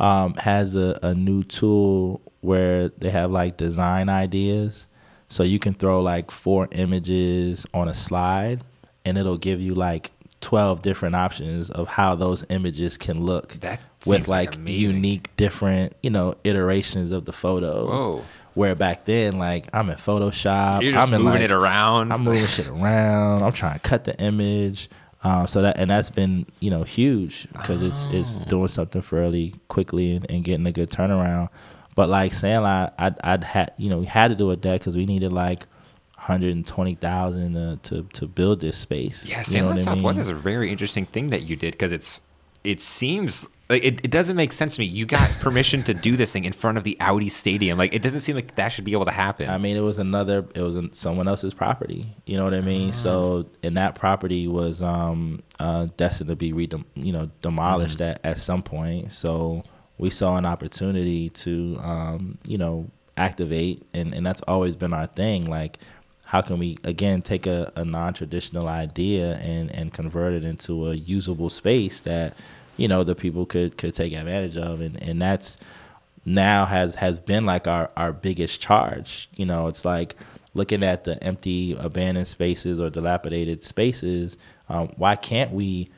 um, 0.00 0.34
has 0.34 0.74
a, 0.74 0.98
a 1.00 1.14
new 1.14 1.44
tool 1.44 2.20
where 2.40 2.88
they 2.88 3.10
have 3.10 3.30
like 3.30 3.56
design 3.56 4.08
ideas. 4.08 4.86
So 5.28 5.42
you 5.42 5.58
can 5.58 5.74
throw 5.74 6.02
like 6.02 6.30
four 6.30 6.68
images 6.72 7.64
on 7.72 7.88
a 7.88 7.94
slide, 7.94 8.60
and 9.04 9.16
it'll 9.16 9.38
give 9.38 9.60
you 9.60 9.74
like 9.74 10.10
twelve 10.40 10.82
different 10.82 11.14
options 11.14 11.70
of 11.70 11.86
how 11.86 12.14
those 12.14 12.44
images 12.48 12.96
can 12.96 13.24
look 13.24 13.52
That 13.60 13.80
with 14.06 14.26
like 14.26 14.56
like 14.56 14.68
unique, 14.68 15.34
different 15.36 15.94
you 16.02 16.10
know 16.10 16.34
iterations 16.44 17.12
of 17.12 17.24
the 17.26 17.32
photos. 17.32 17.88
Whoa. 17.88 18.24
Where 18.54 18.74
back 18.74 19.04
then, 19.04 19.38
like 19.38 19.68
I'm 19.72 19.88
in 19.90 19.96
Photoshop, 19.96 20.82
You're 20.82 20.92
just 20.92 21.08
I'm 21.08 21.14
in 21.14 21.22
moving 21.22 21.40
like, 21.42 21.50
it 21.50 21.52
around. 21.52 22.12
I'm 22.12 22.22
moving 22.22 22.46
shit 22.46 22.66
around. 22.66 23.42
I'm 23.44 23.52
trying 23.52 23.74
to 23.74 23.80
cut 23.80 24.04
the 24.04 24.18
image. 24.20 24.90
Um, 25.22 25.46
so 25.46 25.62
that 25.62 25.76
and 25.78 25.88
that's 25.90 26.10
been 26.10 26.46
you 26.58 26.70
know 26.70 26.82
huge 26.82 27.46
because 27.52 27.82
it's 27.82 28.06
it's 28.10 28.38
Oh. 28.40 28.44
doing 28.48 28.68
something 28.68 29.02
fairly 29.02 29.54
quickly 29.68 30.16
and, 30.16 30.28
and 30.28 30.42
getting 30.42 30.66
a 30.66 30.72
good 30.72 30.90
turnaround. 30.90 31.50
But 32.00 32.08
like 32.08 32.32
Sandlot, 32.32 32.94
I'd 32.96 33.20
I'd 33.22 33.44
had 33.44 33.72
you 33.76 33.90
know 33.90 33.98
we 33.98 34.06
had 34.06 34.28
to 34.28 34.34
do 34.34 34.50
a 34.52 34.56
deck 34.56 34.80
because 34.80 34.96
we 34.96 35.04
needed 35.04 35.34
like 35.34 35.66
120,000 36.14 37.52
to, 37.52 37.78
to 37.82 38.08
to 38.14 38.26
build 38.26 38.60
this 38.60 38.78
space. 38.78 39.28
Yeah, 39.28 39.42
You 39.46 39.60
know 39.60 39.76
Southwest 39.76 40.16
mean? 40.16 40.22
is 40.22 40.30
a 40.30 40.34
very 40.34 40.70
interesting 40.72 41.04
thing 41.04 41.28
that 41.28 41.42
you 41.42 41.56
did 41.56 41.72
because 41.72 41.92
it's 41.92 42.22
it 42.64 42.80
seems 42.80 43.46
like 43.68 43.84
it, 43.84 44.00
it 44.02 44.10
doesn't 44.10 44.34
make 44.34 44.54
sense 44.54 44.76
to 44.76 44.80
me. 44.80 44.86
You 44.86 45.04
got 45.04 45.30
permission 45.40 45.82
to 45.82 45.92
do 45.92 46.16
this 46.16 46.32
thing 46.32 46.46
in 46.46 46.54
front 46.54 46.78
of 46.78 46.84
the 46.84 46.96
Audi 47.00 47.28
Stadium. 47.28 47.76
Like 47.76 47.94
it 47.94 48.00
doesn't 48.00 48.20
seem 48.20 48.34
like 48.34 48.54
that 48.54 48.68
should 48.68 48.86
be 48.86 48.92
able 48.92 49.04
to 49.04 49.10
happen. 49.12 49.50
I 49.50 49.58
mean, 49.58 49.76
it 49.76 49.80
was 49.80 49.98
another. 49.98 50.46
It 50.54 50.62
was 50.62 50.78
someone 50.92 51.28
else's 51.28 51.52
property. 51.52 52.06
You 52.24 52.38
know 52.38 52.44
what 52.44 52.54
I 52.54 52.62
mean? 52.62 52.94
So, 52.94 53.44
and 53.62 53.76
that 53.76 53.94
property 53.94 54.48
was 54.48 54.80
um, 54.80 55.42
uh, 55.58 55.88
destined 55.98 56.30
to 56.30 56.36
be, 56.36 56.54
redem- 56.54 56.86
you 56.94 57.12
know, 57.12 57.30
demolished 57.42 58.00
at, 58.00 58.22
at 58.24 58.38
some 58.38 58.62
point. 58.62 59.12
So 59.12 59.64
we 60.00 60.10
saw 60.10 60.36
an 60.36 60.46
opportunity 60.46 61.28
to, 61.28 61.78
um, 61.82 62.38
you 62.46 62.58
know, 62.58 62.90
activate, 63.16 63.86
and 63.92 64.14
and 64.14 64.24
that's 64.26 64.40
always 64.42 64.74
been 64.74 64.94
our 64.94 65.06
thing. 65.06 65.44
Like, 65.44 65.78
how 66.24 66.40
can 66.40 66.58
we 66.58 66.78
again 66.84 67.22
take 67.22 67.46
a, 67.46 67.70
a 67.76 67.84
non-traditional 67.84 68.66
idea 68.66 69.36
and 69.36 69.70
and 69.70 69.92
convert 69.92 70.32
it 70.32 70.42
into 70.42 70.88
a 70.88 70.94
usable 70.94 71.50
space 71.50 72.00
that, 72.02 72.34
you 72.78 72.88
know, 72.88 73.04
the 73.04 73.14
people 73.14 73.44
could 73.44 73.76
could 73.76 73.94
take 73.94 74.12
advantage 74.14 74.56
of, 74.56 74.80
and 74.80 75.00
and 75.02 75.20
that's 75.20 75.58
now 76.24 76.64
has 76.64 76.94
has 76.94 77.20
been 77.20 77.44
like 77.44 77.68
our 77.68 77.90
our 77.96 78.12
biggest 78.12 78.60
charge. 78.60 79.28
You 79.36 79.44
know, 79.44 79.68
it's 79.68 79.84
like 79.84 80.16
looking 80.54 80.82
at 80.82 81.04
the 81.04 81.22
empty 81.22 81.76
abandoned 81.78 82.26
spaces 82.26 82.80
or 82.80 82.90
dilapidated 82.90 83.62
spaces. 83.62 84.36
Um, 84.68 84.92
why 84.96 85.16
can't 85.16 85.52
we, 85.52 85.90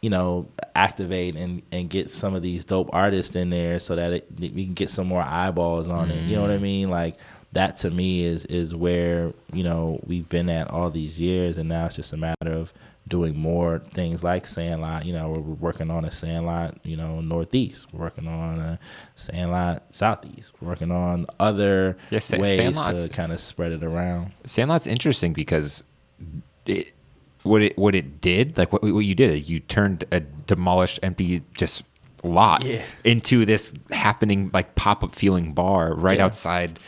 you 0.00 0.10
know, 0.10 0.48
activate 0.74 1.36
and 1.36 1.62
and 1.72 1.90
get 1.90 2.10
some 2.10 2.34
of 2.34 2.42
these 2.42 2.64
dope 2.64 2.90
artists 2.92 3.34
in 3.36 3.50
there 3.50 3.80
so 3.80 3.96
that 3.96 4.12
it, 4.12 4.30
we 4.38 4.64
can 4.64 4.74
get 4.74 4.90
some 4.90 5.06
more 5.06 5.22
eyeballs 5.22 5.88
on 5.88 6.10
it? 6.10 6.22
You 6.22 6.36
know 6.36 6.42
what 6.42 6.50
I 6.50 6.58
mm. 6.58 6.62
mean? 6.62 6.90
Like 6.90 7.16
that 7.52 7.76
to 7.78 7.90
me 7.90 8.24
is 8.24 8.44
is 8.46 8.74
where 8.74 9.32
you 9.52 9.64
know 9.64 10.00
we've 10.06 10.28
been 10.28 10.48
at 10.48 10.70
all 10.70 10.90
these 10.90 11.20
years, 11.20 11.58
and 11.58 11.68
now 11.68 11.86
it's 11.86 11.96
just 11.96 12.12
a 12.12 12.16
matter 12.16 12.52
of 12.52 12.72
doing 13.08 13.36
more 13.36 13.80
things 13.92 14.22
like 14.22 14.46
Sandlot. 14.46 15.04
You 15.04 15.14
know, 15.14 15.30
we're, 15.30 15.40
we're 15.40 15.54
working 15.54 15.90
on 15.90 16.04
a 16.04 16.10
Sandlot, 16.10 16.78
you 16.84 16.96
know, 16.96 17.20
Northeast. 17.20 17.92
We're 17.92 18.00
working 18.00 18.28
on 18.28 18.60
a 18.60 18.78
Sandlot 19.16 19.82
Southeast. 19.92 20.52
We're 20.60 20.68
working 20.68 20.90
on 20.90 21.26
other 21.40 21.96
Yeah, 22.10 22.18
Sa- 22.18 22.38
ways 22.38 22.76
to 22.76 23.08
kind 23.08 23.32
of 23.32 23.40
spread 23.40 23.72
it 23.72 23.82
around. 23.82 24.32
Sandlot's 24.44 24.86
interesting 24.86 25.32
because 25.32 25.82
it, 26.66 26.92
what 27.42 27.62
it 27.62 27.78
what 27.78 27.94
it 27.94 28.20
did, 28.20 28.58
like 28.58 28.72
what 28.72 28.82
what 28.82 29.00
you 29.00 29.14
did, 29.14 29.48
you 29.48 29.60
turned 29.60 30.04
a 30.12 30.20
demolished, 30.20 30.98
empty, 31.02 31.42
just 31.54 31.82
lot 32.24 32.64
Yeah. 32.64 32.82
into 33.04 33.44
this 33.44 33.72
happening 33.90 34.50
like 34.52 34.74
pop 34.74 35.04
up 35.04 35.14
feeling 35.14 35.52
bar 35.52 35.94
right 35.94 36.18
Yeah. 36.18 36.24
outside 36.24 36.78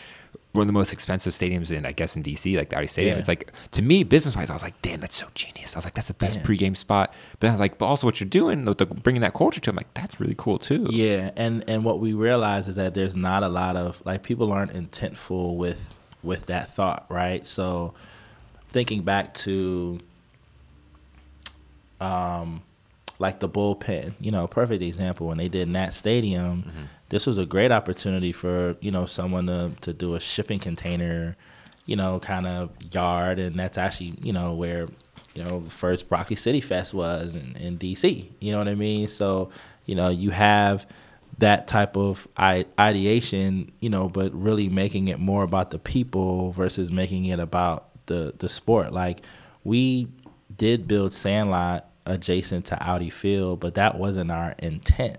one 0.52 0.62
of 0.62 0.66
the 0.66 0.72
most 0.72 0.92
expensive 0.92 1.32
stadiums 1.32 1.70
in 1.70 1.86
I 1.86 1.92
guess 1.92 2.16
in 2.16 2.24
DC, 2.24 2.56
like 2.56 2.70
the 2.70 2.76
Audi 2.78 2.88
Stadium. 2.88 3.14
Yeah. 3.14 3.18
It's 3.20 3.28
like 3.28 3.52
to 3.70 3.82
me, 3.82 4.02
business 4.02 4.34
wise, 4.34 4.50
I 4.50 4.52
was 4.52 4.62
like, 4.62 4.74
damn, 4.82 4.98
that's 4.98 5.14
so 5.14 5.28
genius. 5.36 5.76
I 5.76 5.78
was 5.78 5.84
like, 5.84 5.94
that's 5.94 6.08
the 6.08 6.14
best 6.14 6.38
Yeah. 6.38 6.42
pregame 6.42 6.76
spot. 6.76 7.14
But 7.38 7.46
I 7.46 7.50
was 7.52 7.60
like, 7.60 7.78
but 7.78 7.86
also 7.86 8.08
what 8.08 8.18
you're 8.18 8.28
doing, 8.28 8.64
with 8.64 8.78
the, 8.78 8.86
bringing 8.86 9.22
that 9.22 9.32
culture 9.34 9.60
to, 9.60 9.70
I'm 9.70 9.76
like, 9.76 9.94
that's 9.94 10.18
really 10.18 10.34
cool 10.36 10.58
too. 10.58 10.88
Yeah, 10.90 11.30
and 11.36 11.62
and 11.68 11.84
what 11.84 12.00
we 12.00 12.12
realize 12.12 12.66
is 12.66 12.74
that 12.74 12.94
there's 12.94 13.14
not 13.14 13.44
a 13.44 13.48
lot 13.48 13.76
of 13.76 14.02
like 14.04 14.24
people 14.24 14.50
aren't 14.50 14.72
intentful 14.72 15.54
with 15.56 15.78
with 16.24 16.46
that 16.46 16.74
thought, 16.74 17.06
right? 17.08 17.46
So 17.46 17.94
thinking 18.70 19.02
back 19.02 19.34
to 19.34 20.00
um 22.00 22.62
like 23.18 23.40
the 23.40 23.48
bullpen, 23.48 24.14
you 24.18 24.30
know, 24.30 24.46
perfect 24.46 24.82
example 24.82 25.26
when 25.26 25.36
they 25.36 25.48
did 25.48 25.68
Nat 25.68 25.90
Stadium, 25.90 26.88
this 27.10 27.26
was 27.26 27.36
a 27.36 27.44
great 27.44 27.70
opportunity 27.70 28.32
for, 28.32 28.76
you 28.80 28.90
know, 28.90 29.06
someone 29.06 29.46
to 29.46 29.72
to 29.82 29.92
do 29.92 30.14
a 30.14 30.20
shipping 30.20 30.58
container, 30.58 31.36
you 31.86 31.96
know, 31.96 32.18
kind 32.20 32.46
of 32.46 32.70
yard 32.92 33.38
and 33.38 33.58
that's 33.58 33.76
actually, 33.76 34.14
you 34.22 34.32
know, 34.32 34.54
where 34.54 34.86
you 35.34 35.44
know, 35.44 35.60
the 35.60 35.70
first 35.70 36.08
Broccoli 36.08 36.36
City 36.36 36.60
Fest 36.60 36.92
was 36.92 37.34
in, 37.34 37.54
in 37.56 37.78
DC. 37.78 38.28
You 38.40 38.52
know 38.52 38.58
what 38.58 38.68
I 38.68 38.74
mean? 38.74 39.06
So, 39.06 39.50
you 39.86 39.94
know, 39.94 40.08
you 40.08 40.30
have 40.30 40.86
that 41.38 41.66
type 41.66 41.96
of 41.96 42.26
ideation, 42.38 43.72
you 43.80 43.88
know, 43.90 44.08
but 44.08 44.32
really 44.34 44.68
making 44.68 45.08
it 45.08 45.18
more 45.18 45.42
about 45.42 45.70
the 45.70 45.78
people 45.78 46.52
versus 46.52 46.90
making 46.90 47.26
it 47.26 47.38
about 47.38 47.88
the 48.06 48.34
the 48.38 48.48
sport. 48.48 48.92
Like 48.92 49.22
we 49.64 50.08
did 50.56 50.88
build 50.88 51.12
Sandlot 51.14 51.89
adjacent 52.10 52.66
to 52.66 52.82
Audi 52.82 53.10
Field, 53.10 53.60
but 53.60 53.74
that 53.74 53.98
wasn't 53.98 54.30
our 54.30 54.54
intent. 54.58 55.18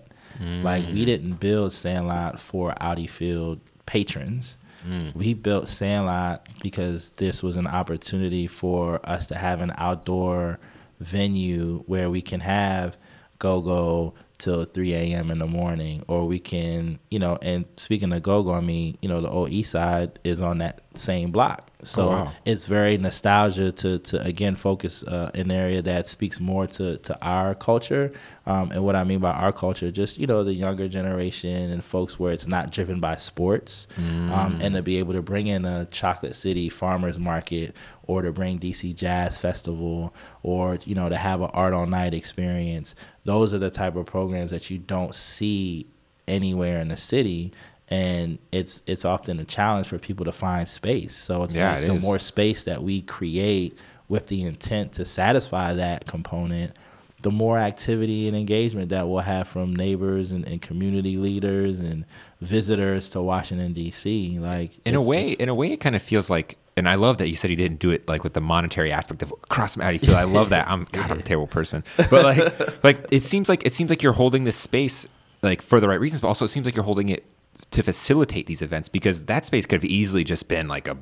Like 0.63 0.85
we 0.87 1.03
mm. 1.03 1.05
didn't 1.05 1.39
build 1.39 1.73
Sandlot 1.73 2.39
for 2.39 2.73
Audi 2.81 3.07
Field 3.07 3.59
patrons. 3.85 4.57
Mm. 4.87 5.15
We 5.15 5.33
built 5.33 5.69
Sandlot 5.69 6.47
because 6.61 7.09
this 7.17 7.43
was 7.43 7.55
an 7.55 7.67
opportunity 7.67 8.47
for 8.47 8.99
us 9.07 9.27
to 9.27 9.35
have 9.35 9.61
an 9.61 9.73
outdoor 9.77 10.59
venue 10.99 11.83
where 11.85 12.09
we 12.09 12.21
can 12.21 12.39
have 12.39 12.97
go 13.39 13.61
go 13.61 14.13
till 14.37 14.65
3 14.65 14.93
a.m. 14.93 15.29
in 15.29 15.39
the 15.39 15.47
morning, 15.47 16.03
or 16.07 16.25
we 16.25 16.39
can, 16.39 16.99
you 17.09 17.19
know, 17.19 17.37
and 17.41 17.65
speaking 17.77 18.11
of 18.11 18.23
go 18.23 18.41
go, 18.41 18.53
I 18.53 18.59
mean, 18.59 18.97
you 19.01 19.09
know, 19.09 19.21
the 19.21 19.29
old 19.29 19.49
East 19.49 19.71
Side 19.71 20.19
is 20.23 20.41
on 20.41 20.59
that 20.59 20.81
same 20.95 21.31
block. 21.31 21.70
So 21.83 22.03
Oh, 22.03 22.07
wow. 22.11 22.31
it's 22.45 22.65
very 22.67 22.97
nostalgia 22.97 23.71
to 23.71 23.99
to 23.99 24.21
again 24.23 24.55
focus 24.55 25.03
uh, 25.03 25.31
an 25.33 25.49
area 25.51 25.81
that 25.81 26.07
speaks 26.07 26.39
more 26.39 26.67
to 26.67 26.97
to 26.97 27.17
our 27.21 27.55
culture. 27.55 28.11
Um, 28.45 28.71
and 28.71 28.83
what 28.83 28.95
I 28.95 29.03
mean 29.03 29.19
by 29.19 29.31
our 29.31 29.51
culture, 29.51 29.91
just 29.91 30.17
you 30.17 30.27
know 30.27 30.43
the 30.43 30.53
younger 30.53 30.87
generation 30.87 31.71
and 31.71 31.83
folks 31.83 32.19
where 32.19 32.31
it's 32.33 32.47
not 32.47 32.71
driven 32.71 32.99
by 32.99 33.15
sports, 33.15 33.87
um, 33.97 34.59
and 34.61 34.75
to 34.75 34.81
be 34.81 34.97
able 34.97 35.13
to 35.13 35.21
bring 35.21 35.47
in 35.47 35.65
a 35.65 35.85
Chocolate 35.85 36.35
City 36.35 36.69
Farmers 36.69 37.17
Market 37.19 37.75
or 38.07 38.21
to 38.23 38.31
bring 38.31 38.59
DC 38.59 38.95
Jazz 38.95 39.37
Festival 39.37 40.13
or 40.43 40.77
you 40.85 40.95
know 40.95 41.09
to 41.09 41.17
have 41.17 41.41
an 41.41 41.49
art 41.53 41.73
all 41.73 41.85
night 41.85 42.13
experience. 42.13 42.95
Those 43.25 43.53
are 43.53 43.59
the 43.59 43.69
type 43.71 43.95
of 43.95 44.05
programs 44.07 44.51
that 44.51 44.69
you 44.69 44.77
don't 44.79 45.13
see 45.15 45.85
anywhere 46.27 46.79
in 46.79 46.87
the 46.87 46.97
city 46.97 47.51
and 47.91 48.39
it's 48.51 48.81
it's 48.87 49.05
often 49.05 49.37
a 49.39 49.43
challenge 49.45 49.87
for 49.87 49.99
people 49.99 50.25
to 50.25 50.31
find 50.31 50.67
space 50.67 51.15
so 51.15 51.43
it's 51.43 51.53
Yeah, 51.55 51.73
like 51.75 51.83
it 51.83 51.87
the 51.87 51.95
is. 51.95 52.03
more 52.03 52.17
space 52.17 52.63
that 52.63 52.81
we 52.81 53.01
create 53.01 53.77
with 54.07 54.27
the 54.29 54.41
intent 54.43 54.93
to 54.93 55.05
satisfy 55.05 55.73
that 55.73 56.07
component 56.07 56.75
the 57.21 57.29
more 57.29 57.59
activity 57.59 58.27
and 58.27 58.35
engagement 58.35 58.89
that 58.89 59.07
we'll 59.07 59.19
have 59.19 59.47
from 59.47 59.75
neighbors 59.75 60.31
and, 60.31 60.47
and 60.47 60.59
community 60.59 61.17
leaders 61.17 61.79
and 61.79 62.03
visitors 62.39 63.09
to 63.09 63.21
washington 63.21 63.73
d.c 63.73 64.39
like 64.39 64.71
in 64.85 64.95
a 64.95 65.01
way, 65.01 65.31
in 65.31 65.49
a 65.49 65.53
way, 65.53 65.71
it 65.71 65.77
kind 65.81 65.95
of 65.95 66.01
feels 66.01 66.29
like, 66.29 66.57
and 66.75 66.87
I 66.89 66.95
love 66.95 67.17
that 67.19 67.27
you 67.29 67.35
said 67.35 67.49
you 67.51 67.55
didn't 67.55 67.79
do 67.79 67.91
it 67.91 68.07
like 68.07 68.23
with 68.23 68.33
the 68.33 68.41
monetary 68.41 68.91
aspect 68.91 69.21
of 69.21 69.31
cross 69.49 69.75
them 69.75 69.83
out. 69.83 69.93
You 69.93 69.99
feel 69.99 70.15
I 70.15 70.23
love 70.23 70.49
that. 70.49 70.67
I'm 70.67 70.87
God, 70.91 71.11
I'm 71.11 71.19
a 71.19 71.21
terrible 71.23 71.45
person, 71.47 71.83
but 72.09 72.23
like, 72.23 72.83
like 72.83 73.05
it 73.11 73.21
seems 73.21 73.49
like 73.49 73.65
it 73.65 73.73
seems 73.73 73.89
like 73.89 74.01
you're 74.01 74.13
holding 74.13 74.45
this 74.45 74.55
space 74.57 75.05
like 75.43 75.61
for 75.61 75.79
the 75.79 75.87
right 75.87 75.99
reasons, 75.99 76.21
but 76.21 76.27
also 76.29 76.45
it 76.45 76.47
seems 76.47 76.65
like 76.65 76.75
you're 76.75 76.85
holding 76.85 77.09
it 77.09 77.23
to 77.71 77.81
facilitate 77.81 78.47
these 78.47 78.61
events 78.61 78.89
because 78.89 79.23
that 79.25 79.45
space 79.45 79.65
could 79.65 79.81
have 79.81 79.89
easily 79.89 80.23
just 80.25 80.49
been 80.49 80.67
like 80.67 80.89
a, 80.89 80.97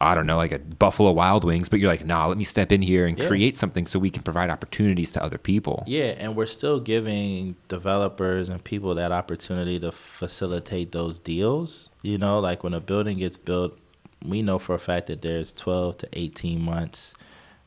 I 0.00 0.16
don't 0.16 0.26
know, 0.26 0.36
like 0.36 0.50
a 0.50 0.58
Buffalo 0.58 1.12
Wild 1.12 1.44
Wings, 1.44 1.68
but 1.68 1.78
you're 1.78 1.88
like, 1.90 2.04
nah, 2.04 2.26
let 2.26 2.36
me 2.36 2.42
step 2.44 2.72
in 2.72 2.82
here 2.82 3.06
and 3.06 3.16
Yeah. 3.16 3.28
create 3.28 3.56
something 3.56 3.86
so 3.86 4.00
we 4.00 4.10
can 4.10 4.24
provide 4.24 4.50
opportunities 4.50 5.12
to 5.12 5.22
other 5.22 5.38
people. 5.38 5.84
Yeah, 5.86 6.14
and 6.18 6.34
we're 6.34 6.46
still 6.46 6.80
giving 6.80 7.54
developers 7.68 8.48
and 8.48 8.62
people 8.62 8.96
that 8.96 9.12
opportunity 9.12 9.78
to 9.78 9.92
facilitate 9.92 10.90
those 10.92 11.20
deals. 11.20 11.88
You 12.02 12.18
know, 12.18 12.40
like 12.40 12.64
when 12.64 12.74
a 12.74 12.80
building 12.80 13.18
gets 13.18 13.36
built, 13.36 13.78
we 14.24 14.42
know 14.42 14.58
for 14.58 14.74
a 14.74 14.78
fact 14.80 15.06
that 15.06 15.22
there's 15.22 15.52
12 15.52 15.98
to 15.98 16.08
18 16.14 16.60
months, 16.60 17.14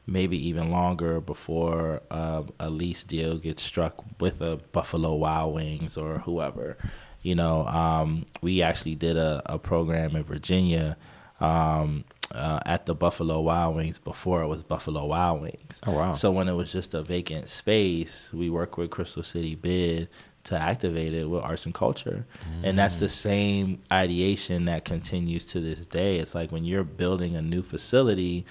maybe 0.05 0.37
even 0.45 0.71
longer, 0.71 1.21
before 1.21 2.01
uh, 2.11 2.43
a 2.59 2.69
lease 2.69 3.05
deal 3.05 3.37
gets 3.37 3.63
struck 3.63 4.03
with 4.19 4.41
a 4.41 4.59
Buffalo 4.73 5.15
Wild 5.15 5.53
Wings 5.55 5.95
or 5.97 6.19
whoever. 6.19 6.75
You 7.21 7.35
know, 7.35 7.65
um, 7.67 8.25
we 8.41 8.61
actually 8.61 8.95
did 8.95 9.17
a, 9.17 9.41
a 9.45 9.59
program 9.59 10.15
in 10.15 10.23
Virginia 10.23 10.97
um, 11.39 12.03
uh, 12.33 12.59
at 12.65 12.85
the 12.85 12.95
Buffalo 12.95 13.41
Wild 13.41 13.75
Wings 13.75 13.99
before 13.99 14.41
it 14.41 14.47
was 14.47 14.63
Buffalo 14.63 15.05
Wild 15.05 15.41
Wings. 15.41 15.81
Oh, 15.85 15.91
wow. 15.91 16.13
So 16.13 16.31
when 16.31 16.47
it 16.47 16.53
was 16.53 16.71
just 16.71 16.93
a 16.93 17.03
vacant 17.03 17.49
space, 17.49 18.31
we 18.33 18.49
worked 18.49 18.77
with 18.77 18.89
Crystal 18.89 19.23
City 19.23 19.55
Bid 19.55 20.09
to 20.43 20.57
activate 20.57 21.13
it 21.13 21.29
with 21.29 21.43
arts 21.43 21.65
and 21.65 21.73
culture. 21.73 22.25
And 22.63 22.77
that's 22.77 22.97
the 22.97 23.09
same 23.09 23.81
ideation 23.91 24.65
that 24.65 24.85
continues 24.85 25.45
to 25.47 25.59
this 25.59 25.85
day. 25.85 26.17
It's 26.17 26.33
like 26.33 26.51
when 26.51 26.65
you're 26.65 26.83
building 26.83 27.35
a 27.35 27.41
new 27.41 27.61
facility, 27.61 28.45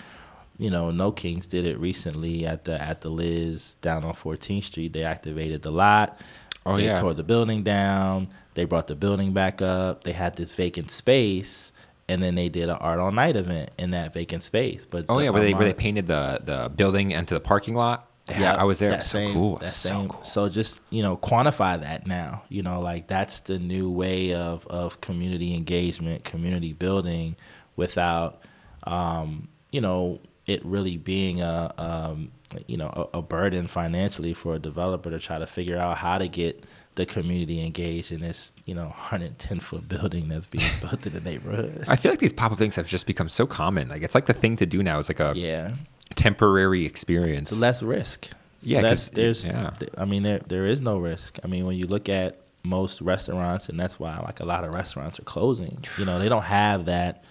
you 0.58 0.70
know, 0.70 0.90
No 0.90 1.10
Kings 1.10 1.46
did 1.46 1.66
it 1.66 1.78
recently 1.78 2.46
at 2.46 2.64
the 2.64 2.80
at 2.80 3.00
the 3.00 3.08
Liz 3.08 3.74
down 3.80 4.04
on 4.04 4.14
14th 4.14 4.64
Street. 4.64 4.92
They 4.92 5.02
activated 5.02 5.62
the 5.62 5.72
lot. 5.72 6.20
Oh, 6.66 6.76
they 6.76 6.84
yeah. 6.84 6.94
tore 6.94 7.14
the 7.14 7.24
building 7.24 7.62
down. 7.62 8.28
They 8.54 8.64
brought 8.64 8.86
the 8.88 8.96
building 8.96 9.32
back 9.32 9.62
up. 9.62 10.04
They 10.04 10.12
had 10.12 10.36
this 10.36 10.52
vacant 10.54 10.90
space, 10.90 11.72
and 12.08 12.22
then 12.22 12.34
they 12.34 12.48
did 12.48 12.64
an 12.68 12.76
art 12.76 12.98
all 12.98 13.12
night 13.12 13.36
event 13.36 13.70
in 13.78 13.90
that 13.92 14.12
vacant 14.12 14.42
space. 14.42 14.86
But 14.86 15.06
Oh 15.08 15.18
the 15.18 15.24
yeah, 15.24 15.30
where 15.30 15.42
they 15.42 15.54
where 15.54 15.64
they 15.64 15.74
painted 15.74 16.06
the 16.06 16.40
the 16.42 16.70
building 16.74 17.12
into 17.12 17.34
the 17.34 17.40
parking 17.40 17.74
lot. 17.74 18.06
Yeah, 18.38 18.54
I 18.54 18.64
was 18.64 18.78
there. 18.78 18.90
It 18.90 18.92
That 18.92 18.98
was 18.98 19.06
same, 19.06 19.28
so 19.28 19.34
cool. 19.34 19.56
That 19.56 19.70
so 19.70 19.88
same. 19.88 20.08
cool. 20.08 20.22
So 20.22 20.48
just 20.48 20.80
you 20.90 21.02
know, 21.02 21.16
quantify 21.16 21.80
that 21.80 22.06
now. 22.06 22.42
You 22.48 22.62
know, 22.62 22.80
like 22.80 23.06
that's 23.08 23.40
the 23.40 23.58
new 23.58 23.90
way 23.90 24.34
of 24.34 24.66
of 24.68 25.00
community 25.00 25.54
engagement, 25.54 26.24
community 26.24 26.72
building, 26.72 27.36
without, 27.76 28.42
um, 28.84 29.48
you 29.72 29.80
know, 29.80 30.20
it 30.46 30.64
really 30.64 30.96
being 30.96 31.40
a, 31.42 31.72
um, 31.78 32.30
you 32.66 32.76
know, 32.76 33.08
a, 33.14 33.18
a 33.18 33.22
burden 33.22 33.66
financially 33.66 34.34
for 34.34 34.54
a 34.54 34.58
developer 34.58 35.10
to 35.10 35.18
try 35.18 35.38
to 35.38 35.46
figure 35.46 35.78
out 35.78 35.96
how 35.96 36.18
to 36.18 36.28
get 36.28 36.64
the 37.00 37.06
community 37.06 37.64
engaged 37.64 38.12
in 38.12 38.20
this, 38.20 38.52
you 38.66 38.74
know, 38.74 38.84
110 38.84 39.60
foot 39.60 39.88
building 39.88 40.28
that's 40.28 40.46
being 40.46 40.70
built 40.80 41.06
in 41.06 41.14
the 41.14 41.20
neighborhood. 41.20 41.84
I 41.88 41.96
feel 41.96 42.12
like 42.12 42.18
these 42.18 42.32
pop 42.32 42.52
up 42.52 42.58
things 42.58 42.76
have 42.76 42.86
just 42.86 43.06
become 43.06 43.28
so 43.28 43.46
common. 43.46 43.88
Like 43.88 44.02
it's 44.02 44.14
like 44.14 44.26
the 44.26 44.34
thing 44.34 44.56
to 44.56 44.66
do 44.66 44.82
now. 44.82 44.98
It's 44.98 45.08
like 45.08 45.18
a 45.18 45.32
yeah. 45.34 45.72
temporary 46.14 46.84
experience. 46.84 47.52
It's 47.52 47.60
less 47.60 47.82
risk. 47.82 48.28
Yeah, 48.62 48.82
Less- 48.82 49.08
there's. 49.08 49.46
yeah. 49.46 49.72
I 49.96 50.04
mean, 50.04 50.22
there 50.22 50.40
there 50.46 50.66
is 50.66 50.82
no 50.82 50.98
risk. 50.98 51.38
I 51.42 51.46
mean, 51.46 51.64
when 51.64 51.76
you 51.76 51.86
look 51.86 52.10
at 52.10 52.38
most 52.62 53.00
restaurants, 53.00 53.70
and 53.70 53.80
that's 53.80 53.98
why 53.98 54.18
like 54.18 54.40
a 54.40 54.44
lot 54.44 54.64
of 54.64 54.74
restaurants 54.74 55.18
are 55.18 55.24
closing. 55.24 55.82
You 55.96 56.04
know, 56.04 56.18
they 56.18 56.28
don't 56.28 56.42
have 56.42 56.84
that. 56.84 57.24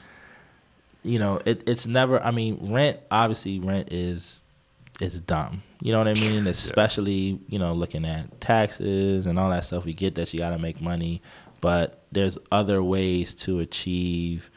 You 1.03 1.19
know, 1.19 1.39
it, 1.45 1.69
it's 1.69 1.85
never. 1.85 2.19
I 2.19 2.31
mean, 2.31 2.71
rent. 2.73 2.99
Obviously, 3.11 3.59
rent 3.59 3.93
is 3.93 4.43
is 4.99 5.21
dumb. 5.21 5.63
You 5.81 5.91
know 5.91 5.99
what 5.99 6.07
I 6.07 6.13
mean? 6.13 6.47
Especially 6.47 7.39
you 7.47 7.59
know 7.59 7.73
looking 7.73 8.05
at 8.05 8.41
taxes 8.41 9.25
and 9.25 9.39
all 9.39 9.49
that 9.49 9.65
stuff. 9.65 9.85
We 9.85 9.93
get 9.93 10.15
that 10.15 10.33
you 10.33 10.39
got 10.39 10.51
to 10.51 10.59
make 10.59 10.81
money, 10.81 11.21
but 11.61 12.03
there's 12.11 12.37
other 12.51 12.83
ways 12.83 13.33
to 13.35 13.59
achieve, 13.59 14.49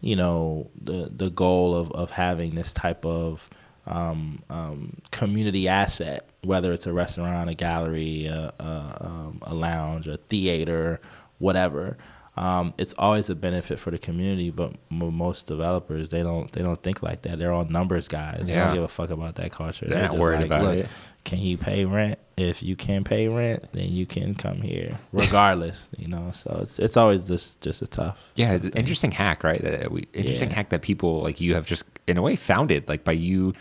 you 0.00 0.16
know, 0.16 0.70
the 0.80 1.10
the 1.14 1.30
goal 1.30 1.74
of 1.74 1.90
of 1.92 2.10
having 2.10 2.54
this 2.54 2.72
type 2.72 3.04
of 3.04 3.48
um, 3.88 4.42
um, 4.50 4.96
community 5.10 5.66
asset, 5.66 6.28
whether 6.42 6.72
it's 6.72 6.86
a 6.86 6.92
restaurant, 6.92 7.48
a 7.48 7.54
gallery, 7.54 8.26
a, 8.26 8.52
a, 8.58 8.98
um, 9.00 9.38
a 9.42 9.54
lounge, 9.54 10.06
a 10.06 10.18
theater, 10.18 11.00
whatever. 11.38 11.96
Um, 12.38 12.72
it's 12.78 12.94
always 12.98 13.28
a 13.30 13.34
benefit 13.34 13.78
for 13.80 13.90
the 13.90 13.98
community, 13.98 14.50
but 14.50 14.72
m- 14.92 15.14
most 15.14 15.46
developers 15.48 16.08
they 16.10 16.22
don't 16.22 16.50
they 16.52 16.62
don't 16.62 16.80
think 16.82 17.02
like 17.02 17.22
that. 17.22 17.38
They're 17.38 17.52
all 17.52 17.64
numbers 17.64 18.06
guys. 18.08 18.44
They 18.46 18.52
Yeah. 18.54 18.66
don't 18.66 18.74
give 18.74 18.84
a 18.84 18.88
fuck 18.88 19.10
about 19.10 19.34
that 19.36 19.50
culture. 19.52 19.86
They're 19.88 20.02
not 20.02 20.10
just 20.12 20.20
worried 20.20 20.36
like, 20.38 20.46
about 20.46 20.62
"Look, 20.64 20.76
it." 20.84 20.88
Can 21.24 21.40
you 21.40 21.58
pay 21.58 21.84
rent? 21.84 22.18
If 22.38 22.62
you 22.62 22.74
can 22.76 23.02
pay 23.04 23.28
rent, 23.28 23.64
then 23.72 23.88
you 23.90 24.06
can 24.06 24.34
come 24.34 24.62
here, 24.62 24.98
regardless. 25.12 25.88
you 25.98 26.08
know, 26.08 26.30
so 26.32 26.60
it's 26.62 26.78
it's 26.78 26.96
always 26.96 27.26
just 27.26 27.60
just 27.60 27.82
a 27.82 27.86
tough. 27.86 28.16
yeah, 28.36 28.56
tough 28.56 28.70
interesting 28.76 29.10
hack, 29.10 29.42
right? 29.44 29.60
That 29.62 29.90
we 29.90 30.04
interesting 30.14 30.48
Yeah. 30.50 30.54
hack 30.56 30.68
that 30.70 30.82
people 30.82 31.20
like 31.22 31.40
you 31.40 31.54
have 31.54 31.66
just 31.66 31.84
in 32.06 32.16
a 32.18 32.22
way 32.22 32.36
founded, 32.36 32.88
like 32.88 33.04
by 33.04 33.12
you 33.12 33.52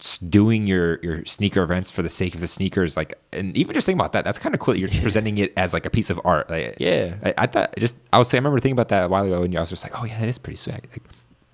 doing 0.00 0.66
your 0.66 0.98
your 1.02 1.24
sneaker 1.24 1.62
events 1.62 1.90
for 1.90 2.02
the 2.02 2.08
sake 2.08 2.34
of 2.34 2.40
the 2.40 2.48
sneakers. 2.48 2.96
Like, 2.96 3.14
and 3.32 3.56
even 3.56 3.74
just 3.74 3.86
thinking 3.86 4.00
about 4.00 4.12
that, 4.12 4.24
that's 4.24 4.38
kind 4.38 4.54
of 4.54 4.60
cool. 4.60 4.74
That 4.74 4.80
you're 4.80 4.88
just 4.96 5.02
presenting 5.02 5.38
it 5.38 5.52
as 5.56 5.72
like 5.74 5.86
a 5.86 5.90
piece 5.90 6.10
of 6.10 6.20
art. 6.24 6.48
Like, 6.50 6.76
Yeah. 6.78 7.14
I, 7.24 7.34
I 7.38 7.46
thought 7.46 7.74
just 7.78 7.96
I 8.12 8.18
was 8.18 8.28
saying, 8.28 8.40
I 8.40 8.42
remember 8.42 8.60
thinking 8.60 8.72
about 8.72 8.88
that 8.88 9.04
a 9.04 9.08
while 9.08 9.24
ago, 9.26 9.42
and 9.42 9.56
I 9.56 9.60
was 9.60 9.70
just 9.70 9.82
like, 9.84 10.00
oh 10.00 10.04
yeah, 10.04 10.18
that 10.20 10.28
is 10.28 10.38
pretty 10.38 10.56
sick. 10.56 10.88
Like, 10.92 11.02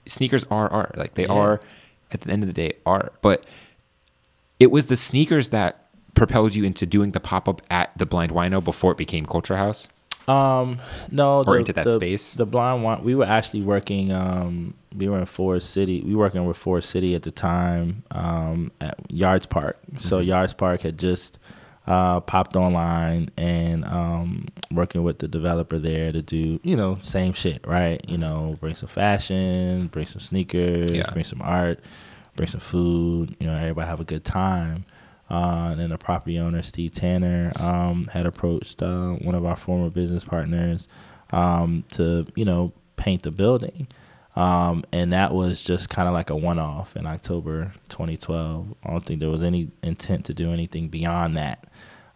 sneakers 0.06 0.44
are 0.50 0.68
art. 0.72 0.96
Like 0.96 1.14
they 1.14 1.24
Yeah. 1.24 1.32
are 1.32 1.60
at 2.12 2.20
the 2.20 2.30
end 2.30 2.42
of 2.42 2.46
the 2.48 2.52
day 2.52 2.74
art, 2.86 3.12
but 3.22 3.44
it 4.60 4.70
was 4.70 4.86
the 4.86 4.96
sneakers 4.96 5.50
that 5.50 5.86
propelled 6.14 6.54
you 6.54 6.64
into 6.64 6.86
doing 6.86 7.10
the 7.10 7.20
pop 7.20 7.48
up 7.48 7.60
at 7.70 7.90
the 7.98 8.06
Blind 8.06 8.32
Whino 8.32 8.62
before 8.64 8.92
it 8.92 8.98
became 8.98 9.26
Culture 9.26 9.56
House. 9.56 9.88
Um, 10.28 10.78
no, 11.10 11.44
Or 11.46 11.58
into 11.58 11.72
that 11.74 11.84
the, 11.84 11.90
space? 11.92 12.34
The 12.34 12.46
blind 12.46 12.82
one. 12.82 13.04
We 13.04 13.14
were 13.14 13.26
actually 13.26 13.62
working. 13.62 14.10
Um, 14.12 14.74
we 14.96 15.08
were 15.08 15.18
in 15.18 15.26
Forest 15.26 15.70
City. 15.70 16.02
We 16.02 16.14
were 16.14 16.24
working 16.24 16.44
with 16.46 16.56
Forest 16.56 16.90
City 16.90 17.14
at 17.14 17.22
the 17.22 17.30
time. 17.30 18.02
Um, 18.10 18.72
at 18.80 18.98
Yards 19.10 19.46
Park. 19.46 19.78
So 19.98 20.18
Mm-hmm. 20.18 20.28
Yards 20.28 20.54
Park 20.54 20.80
had 20.82 20.98
just 20.98 21.38
uh, 21.86 22.18
popped 22.20 22.56
online 22.56 23.30
and 23.36 23.84
um, 23.84 24.46
working 24.72 25.04
with 25.04 25.20
the 25.20 25.28
developer 25.28 25.78
there 25.78 26.10
to 26.10 26.20
do 26.20 26.58
you 26.64 26.74
know 26.76 26.98
same 27.02 27.32
shit, 27.32 27.64
right? 27.66 28.00
You 28.08 28.18
know, 28.18 28.56
bring 28.60 28.74
some 28.74 28.88
fashion, 28.88 29.86
bring 29.88 30.06
some 30.06 30.20
sneakers, 30.20 30.90
Yeah. 30.90 31.10
bring 31.12 31.24
some 31.24 31.40
art, 31.42 31.78
bring 32.34 32.48
some 32.48 32.60
food. 32.60 33.36
You 33.38 33.46
know, 33.46 33.54
everybody 33.54 33.86
have 33.86 34.00
a 34.00 34.04
good 34.04 34.24
time. 34.24 34.84
Uh, 35.30 35.68
and 35.72 35.80
then 35.80 35.90
the 35.90 35.98
property 35.98 36.38
owner, 36.38 36.62
Steve 36.62 36.92
Tanner, 36.92 37.52
um, 37.58 38.06
had 38.12 38.26
approached 38.26 38.80
uh, 38.82 39.10
one 39.14 39.34
of 39.34 39.44
our 39.44 39.56
former 39.56 39.90
business 39.90 40.22
partners 40.24 40.86
um, 41.32 41.82
to, 41.94 42.24
you 42.36 42.44
know, 42.44 42.72
paint 42.96 43.22
the 43.22 43.32
building. 43.32 43.88
Um, 44.36 44.84
and 44.92 45.12
that 45.14 45.32
was 45.32 45.64
just 45.64 45.88
kind 45.88 46.06
of 46.08 46.14
like 46.14 46.28
a 46.30 46.36
one 46.36 46.58
off 46.58 46.94
in 46.96 47.06
October 47.06 47.72
2012. 47.88 48.74
I 48.84 48.90
don't 48.90 49.04
think 49.04 49.20
there 49.20 49.30
was 49.30 49.42
any 49.42 49.70
intent 49.82 50.26
to 50.26 50.34
do 50.34 50.52
anything 50.52 50.88
beyond 50.88 51.36
that. 51.36 51.64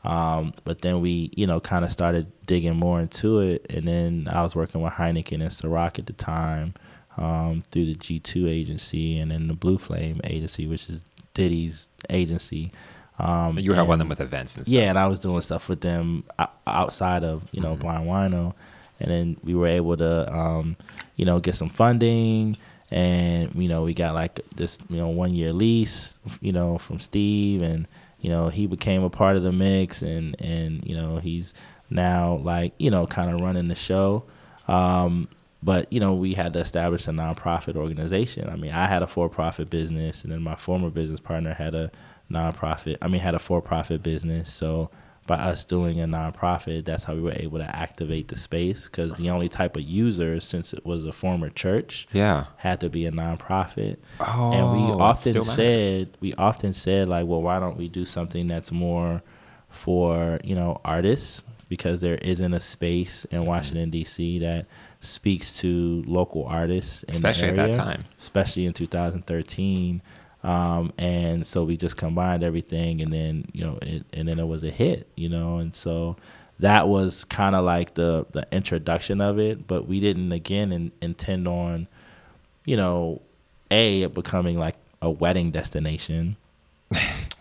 Um, 0.05 0.53
but 0.64 0.83
then 0.83 1.01
we, 1.01 1.31
you 1.35 1.47
know, 1.47 1.61
kind 1.61 1.85
of 1.85 1.91
started 1.91 2.31
digging 2.47 2.77
more 2.77 3.01
into 3.01 3.39
it. 3.41 3.66
And 3.71 3.89
then 3.89 4.29
I 4.31 4.43
was 4.43 4.55
working 4.55 4.83
with 4.83 4.93
Heineken 4.95 5.41
and 5.41 5.51
Ciroc 5.51 5.99
at 5.99 6.07
the 6.07 6.12
time 6.12 6.75
um, 7.16 7.62
through 7.71 7.87
the 7.87 7.95
G2 7.95 8.49
agency 8.49 9.18
and 9.18 9.31
then 9.31 9.49
the 9.49 9.55
Blue 9.55 9.79
Flame 9.79 10.21
agency, 10.25 10.66
which 10.66 10.89
is 10.91 11.03
Diddy's 11.35 11.89
agency. 12.11 12.71
Um, 13.18 13.59
You 13.59 13.71
were 13.71 13.77
helping 13.77 13.99
them 13.99 14.09
with 14.09 14.21
events 14.21 14.57
and 14.57 14.64
stuff. 14.66 14.75
yeah, 14.75 14.89
and 14.91 14.99
I 14.99 15.07
was 15.07 15.21
doing 15.21 15.41
stuff 15.43 15.68
with 15.68 15.81
them 15.83 16.25
outside 16.66 17.25
of 17.25 17.43
you 17.53 17.61
Mm-hmm. 17.61 17.68
know 17.71 17.77
Blind 17.77 18.07
Whino, 18.09 18.55
and 19.01 19.11
then 19.11 19.36
we 19.42 19.55
were 19.55 19.66
able 19.66 19.96
to 19.96 20.32
um, 20.32 20.76
you 21.16 21.24
know 21.24 21.40
get 21.40 21.55
some 21.55 21.70
funding. 21.70 22.57
And 22.92 23.55
you 23.55 23.68
know 23.68 23.84
we 23.84 23.94
got 23.94 24.14
like 24.14 24.40
this 24.57 24.78
you 24.88 24.96
know 24.96 25.09
one 25.09 25.34
year 25.34 25.53
lease 25.53 26.18
you 26.40 26.53
know 26.53 26.78
from 26.78 26.98
Steve. 27.01 27.62
And 27.62 27.86
you 28.20 28.30
know 28.30 28.48
he 28.48 28.66
became 28.66 29.03
a 29.03 29.11
part 29.11 29.36
of 29.36 29.42
the 29.42 29.53
mix. 29.53 30.03
And 30.03 30.40
and 30.40 30.84
you 30.84 30.96
know 30.96 31.18
he's 31.18 31.55
now 31.88 32.36
like 32.36 32.74
you 32.78 32.90
know 32.90 33.07
kind 33.07 33.30
of 33.30 33.40
running 33.40 33.68
the 33.68 33.74
show. 33.74 34.24
Um, 34.68 35.28
but 35.62 35.92
you 35.92 36.01
know 36.01 36.14
we 36.14 36.34
had 36.34 36.53
to 36.55 36.59
establish 36.59 37.07
a 37.07 37.11
nonprofit 37.11 37.76
organization. 37.76 38.48
I 38.48 38.57
mean 38.57 38.72
i 38.72 38.86
had 38.86 39.03
a 39.03 39.07
for-profit 39.07 39.70
business. 39.70 40.22
And 40.22 40.32
then 40.32 40.42
my 40.42 40.57
former 40.57 40.90
business 40.90 41.20
partner 41.20 41.55
had 41.55 41.74
a 41.74 41.90
nonprofit 42.30 42.96
i 43.03 43.09
mean 43.09 43.20
had 43.20 43.34
a 43.34 43.38
for-profit 43.38 44.03
business. 44.03 44.53
So 44.53 44.90
by 45.31 45.37
us 45.37 45.64
doing 45.64 46.01
a 46.01 46.07
nonprofit 46.07 46.85
that's 46.85 47.05
how 47.05 47.14
we 47.14 47.20
were 47.20 47.37
able 47.37 47.59
to 47.59 47.76
activate 47.76 48.26
the 48.28 48.37
space 48.37 48.87
because 48.87 49.14
the 49.14 49.31
only 49.31 49.49
type 49.49 49.76
of 49.76 49.83
user 49.83 50.41
since 50.41 50.72
it 50.72 50.85
was 50.85 51.05
a 51.05 51.12
former 51.12 51.49
church 51.51 52.09
Yeah. 52.12 52.47
had 52.57 52.81
to 52.81 52.89
be 52.89 53.07
a 53.07 53.12
nonprofit 53.12 53.97
Oh, 54.18 54.51
and 54.53 54.64
we 54.72 54.93
often 55.01 55.33
still 55.33 55.45
matters. 55.45 55.55
said 55.55 56.09
we 56.20 56.35
often 56.35 56.72
said 56.72 57.09
like 57.09 57.26
well 57.26 57.43
why 57.43 57.61
don't 57.61 57.76
we 57.76 57.89
do 57.89 58.05
something 58.05 58.49
that's 58.49 58.72
more 58.72 59.22
for 59.68 60.39
you 60.43 60.55
know 60.57 60.81
artists 60.85 61.45
because 61.68 62.01
there 62.01 62.16
isn't 62.16 62.53
a 62.53 62.59
space 62.61 63.24
Mm-hmm. 63.26 63.37
in 63.37 63.45
Washington 63.47 63.91
D.C. 63.91 64.41
that 64.41 64.66
speaks 65.01 65.57
to 65.59 66.03
local 66.07 66.45
artists, 66.45 67.05
in 67.05 67.09
the 67.09 67.12
Especially 67.14 67.49
at 67.51 67.57
that 67.57 67.72
time. 67.74 68.05
especially 68.18 68.66
in 68.66 68.72
2013. 68.72 70.03
Um, 70.43 70.93
and 70.97 71.47
so 71.47 71.64
we 71.64 71.76
just 71.76 71.97
combined 71.97 72.43
everything, 72.43 73.03
and 73.03 73.12
then 73.12 73.47
you 73.53 73.64
know, 73.64 73.78
it, 73.82 74.05
and 74.12 74.26
then 74.26 74.38
it 74.38 74.47
was 74.47 74.64
a 74.64 74.70
hit, 74.70 75.07
you 75.14 75.28
know, 75.28 75.59
and 75.59 75.74
so 75.74 76.16
that 76.61 76.88
was 76.88 77.24
kind 77.24 77.55
of 77.55 77.64
like 77.64 77.95
the 77.95 78.26
the 78.32 78.47
introduction 78.53 79.20
of 79.20 79.38
it. 79.38 79.66
But 79.66 79.86
we 79.86 80.01
didn't 80.01 80.32
again 80.32 80.72
in, 80.72 80.93
intend 81.03 81.47
on, 81.47 81.88
you 82.64 82.76
know, 82.76 83.20
a 83.70 84.03
it 84.03 84.14
becoming 84.14 84.59
like 84.59 84.76
a 85.03 85.11
wedding 85.11 85.51
destination. 85.51 86.36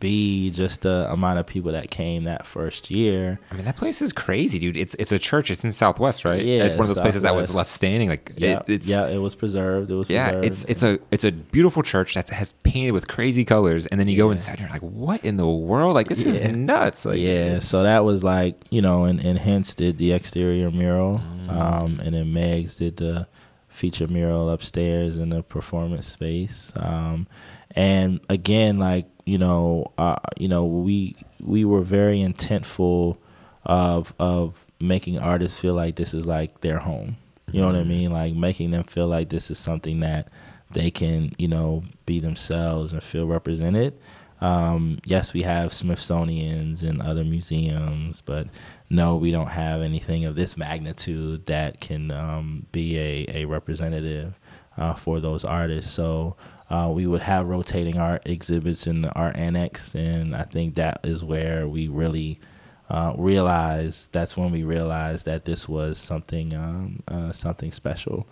B 0.00 0.50
just 0.50 0.82
the 0.82 1.10
amount 1.10 1.38
of 1.38 1.46
people 1.46 1.72
that 1.72 1.90
came 1.90 2.24
that 2.24 2.44
first 2.44 2.90
year. 2.90 3.38
I 3.50 3.54
mean, 3.54 3.64
that 3.64 3.76
place 3.76 4.02
is 4.02 4.12
crazy, 4.12 4.58
dude. 4.58 4.76
It's 4.76 4.94
it's 4.96 5.12
a 5.12 5.18
church. 5.18 5.50
It's 5.50 5.62
in 5.64 5.72
Southwest, 5.72 6.24
right? 6.24 6.44
Yeah, 6.44 6.64
it's 6.64 6.74
one 6.74 6.82
of 6.82 6.88
those 6.88 7.00
places 7.00 7.22
that 7.22 7.34
was 7.34 7.54
left 7.54 7.70
standing. 7.70 8.08
Like 8.08 8.32
Yeah, 8.36 8.58
it, 8.58 8.64
it's 8.68 8.88
yeah, 8.88 9.06
it 9.06 9.18
was 9.18 9.34
preserved. 9.34 9.90
It 9.90 9.94
was 9.94 10.10
yeah, 10.10 10.26
preserved. 10.32 10.44
it's 10.46 10.64
it's 10.64 10.82
a 10.82 10.98
it's 11.10 11.24
a 11.24 11.32
beautiful 11.32 11.82
church 11.82 12.14
that 12.14 12.28
has 12.30 12.52
painted 12.64 12.90
with 12.92 13.06
crazy 13.08 13.44
colors, 13.44 13.86
and 13.86 14.00
then 14.00 14.08
you 14.08 14.16
go 14.16 14.30
inside, 14.30 14.52
and 14.58 14.60
you're 14.62 14.70
like, 14.70 14.82
what 14.82 15.24
in 15.24 15.36
the 15.36 15.46
world? 15.48 15.94
Like 15.94 16.08
this 16.08 16.26
is 16.26 16.42
nuts. 16.44 17.04
Like 17.04 17.20
yeah, 17.20 17.60
so 17.60 17.84
that 17.84 18.04
was 18.04 18.24
like 18.24 18.56
you 18.70 18.82
know, 18.82 19.04
and, 19.04 19.20
and 19.24 19.38
Hense 19.38 19.74
did 19.74 19.98
the 19.98 20.12
exterior 20.12 20.70
mural, 20.70 21.20
Mm. 21.46 21.52
um, 21.52 22.00
and 22.00 22.12
then 22.12 22.32
Megs 22.32 22.76
did 22.76 22.96
the 22.96 23.28
feature 23.76 24.08
mural 24.08 24.50
upstairs 24.50 25.18
in 25.18 25.30
the 25.30 25.42
performance 25.42 26.08
space, 26.08 26.72
um, 26.76 27.26
and 27.72 28.20
again, 28.28 28.78
like 28.78 29.06
you 29.24 29.38
know, 29.38 29.92
uh, 29.98 30.16
you 30.38 30.48
know, 30.48 30.64
we 30.64 31.16
we 31.40 31.64
were 31.64 31.82
very 31.82 32.20
intentful 32.20 33.18
of 33.64 34.12
of 34.18 34.54
making 34.80 35.18
artists 35.18 35.58
feel 35.60 35.74
like 35.74 35.96
this 35.96 36.14
is 36.14 36.26
like 36.26 36.60
their 36.60 36.78
home. 36.78 37.16
You 37.52 37.60
know 37.60 37.66
what 37.68 37.76
I 37.76 37.82
Mm-hmm. 37.82 37.88
mean? 37.88 38.12
Like 38.12 38.34
making 38.34 38.70
them 38.70 38.84
feel 38.84 39.06
like 39.06 39.28
this 39.28 39.50
is 39.50 39.58
something 39.58 40.00
that 40.00 40.28
they 40.70 40.90
can, 40.90 41.34
you 41.38 41.48
know, 41.48 41.84
be 42.06 42.20
themselves 42.20 42.92
and 42.92 43.02
feel 43.02 43.26
represented. 43.26 43.94
Um, 44.40 44.98
yes, 45.04 45.32
we 45.32 45.42
have 45.42 45.72
Smithsonian's 45.72 46.82
and 46.82 47.00
other 47.00 47.24
museums, 47.24 48.20
but 48.20 48.48
no, 48.88 49.16
we 49.16 49.30
don't 49.30 49.48
have 49.48 49.82
anything 49.82 50.24
of 50.24 50.36
this 50.36 50.56
magnitude 50.56 51.46
that 51.46 51.80
can 51.80 52.10
um, 52.10 52.66
be 52.72 52.98
a, 52.98 53.26
a 53.28 53.44
representative 53.46 54.38
uh, 54.76 54.94
for 54.94 55.20
those 55.20 55.44
artists. 55.44 55.92
So 55.92 56.36
uh, 56.70 56.90
we 56.94 57.06
would 57.06 57.22
have 57.22 57.46
rotating 57.46 57.98
art 57.98 58.22
exhibits 58.26 58.86
in 58.86 59.02
the 59.02 59.12
art 59.12 59.36
annex, 59.36 59.94
and 59.94 60.34
I 60.34 60.42
think 60.44 60.74
that 60.76 61.00
is 61.04 61.24
where 61.24 61.66
we 61.68 61.88
really 61.88 62.40
uh, 62.88 63.14
realized. 63.16 64.12
That's 64.12 64.36
when 64.36 64.52
we 64.52 64.62
realized 64.64 65.26
that 65.26 65.44
this 65.44 65.68
was 65.68 65.98
something 65.98 66.54
um, 66.54 67.02
uh, 67.08 67.32
something 67.32 67.72
special. 67.72 68.26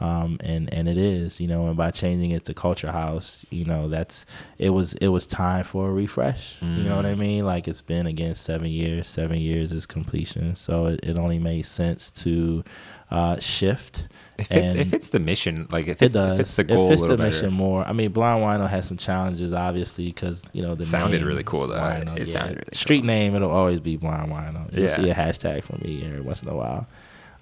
Um, 0.00 0.38
and 0.42 0.72
and 0.72 0.88
it 0.88 0.96
is, 0.96 1.38
you 1.40 1.46
know, 1.46 1.66
and 1.66 1.76
by 1.76 1.90
changing 1.90 2.30
it 2.32 2.44
to 2.46 2.54
Culture 2.54 2.90
House, 2.90 3.44
you 3.50 3.64
know, 3.64 3.88
that's 3.88 4.26
it 4.58 4.70
was 4.70 4.94
it 4.94 5.08
was 5.08 5.26
time 5.26 5.64
for 5.64 5.88
a 5.88 5.92
refresh. 5.92 6.56
You 6.60 6.84
know 6.84 6.96
what 6.96 7.06
I 7.06 7.14
mean? 7.14 7.44
Like 7.44 7.68
it's 7.68 7.82
been 7.82 8.06
again 8.06 8.34
seven 8.34 8.68
years. 8.68 9.06
Seven 9.08 9.38
years 9.38 9.72
is 9.72 9.86
completion, 9.86 10.56
so 10.56 10.86
it, 10.86 11.00
it 11.04 11.18
only 11.18 11.38
made 11.38 11.62
sense 11.66 12.10
to 12.22 12.64
uh, 13.10 13.38
shift. 13.38 14.08
If 14.38 14.50
it's 14.50 14.72
if 14.74 14.92
it's 14.94 15.10
the 15.10 15.20
mission, 15.20 15.68
like 15.70 15.86
if 15.86 16.02
it 16.02 16.12
does. 16.14 16.34
if 16.34 16.40
it's 16.40 16.56
the 16.56 16.64
goal, 16.64 16.84
it 16.84 16.86
a 16.86 16.88
fits 16.88 17.02
the 17.02 17.08
better. 17.16 17.22
mission 17.22 17.52
more. 17.52 17.84
I 17.84 17.92
mean, 17.92 18.10
Blind 18.12 18.42
Whino 18.42 18.68
has 18.68 18.86
some 18.88 18.96
challenges, 18.96 19.52
obviously, 19.52 20.06
because 20.06 20.42
you 20.52 20.62
know 20.62 20.74
the 20.74 20.84
Sounded 20.84 21.18
name 21.20 21.28
really 21.28 21.44
cool, 21.44 21.68
though. 21.68 21.76
Wino, 21.76 22.16
It 22.18 22.26
yeah. 22.26 22.32
sounded 22.32 22.56
really 22.56 22.64
Street 22.72 23.00
cool. 23.00 23.06
name, 23.06 23.34
it'll 23.36 23.50
always 23.50 23.78
be 23.78 23.96
Blind 23.98 24.32
Whino. 24.32 24.72
You'll 24.72 24.84
Yeah. 24.84 24.96
see 24.96 25.10
a 25.10 25.14
hashtag 25.14 25.62
from 25.64 25.80
me 25.84 26.02
every 26.04 26.22
once 26.22 26.42
in 26.42 26.48
a 26.48 26.56
while. 26.56 26.88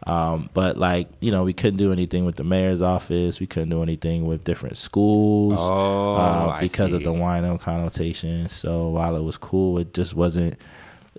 Um, 0.06 0.48
but 0.54 0.78
like 0.78 1.08
you 1.20 1.30
know, 1.30 1.44
we 1.44 1.52
couldn't 1.52 1.76
do 1.76 1.92
anything 1.92 2.24
with 2.24 2.36
the 2.36 2.44
mayor's 2.44 2.80
office. 2.82 3.38
We 3.40 3.46
couldn't 3.46 3.68
do 3.70 3.82
anything 3.82 4.26
with 4.26 4.44
different 4.44 4.78
schools 4.78 5.58
Oh, 5.58 6.14
uh, 6.14 6.60
because 6.60 6.92
of 6.92 7.02
the 7.02 7.12
wino 7.12 7.60
connotation. 7.60 8.48
So 8.48 8.88
while 8.88 9.14
it 9.16 9.22
was 9.22 9.36
cool, 9.36 9.78
it 9.78 9.92
just 9.94 10.14
wasn't. 10.14 10.56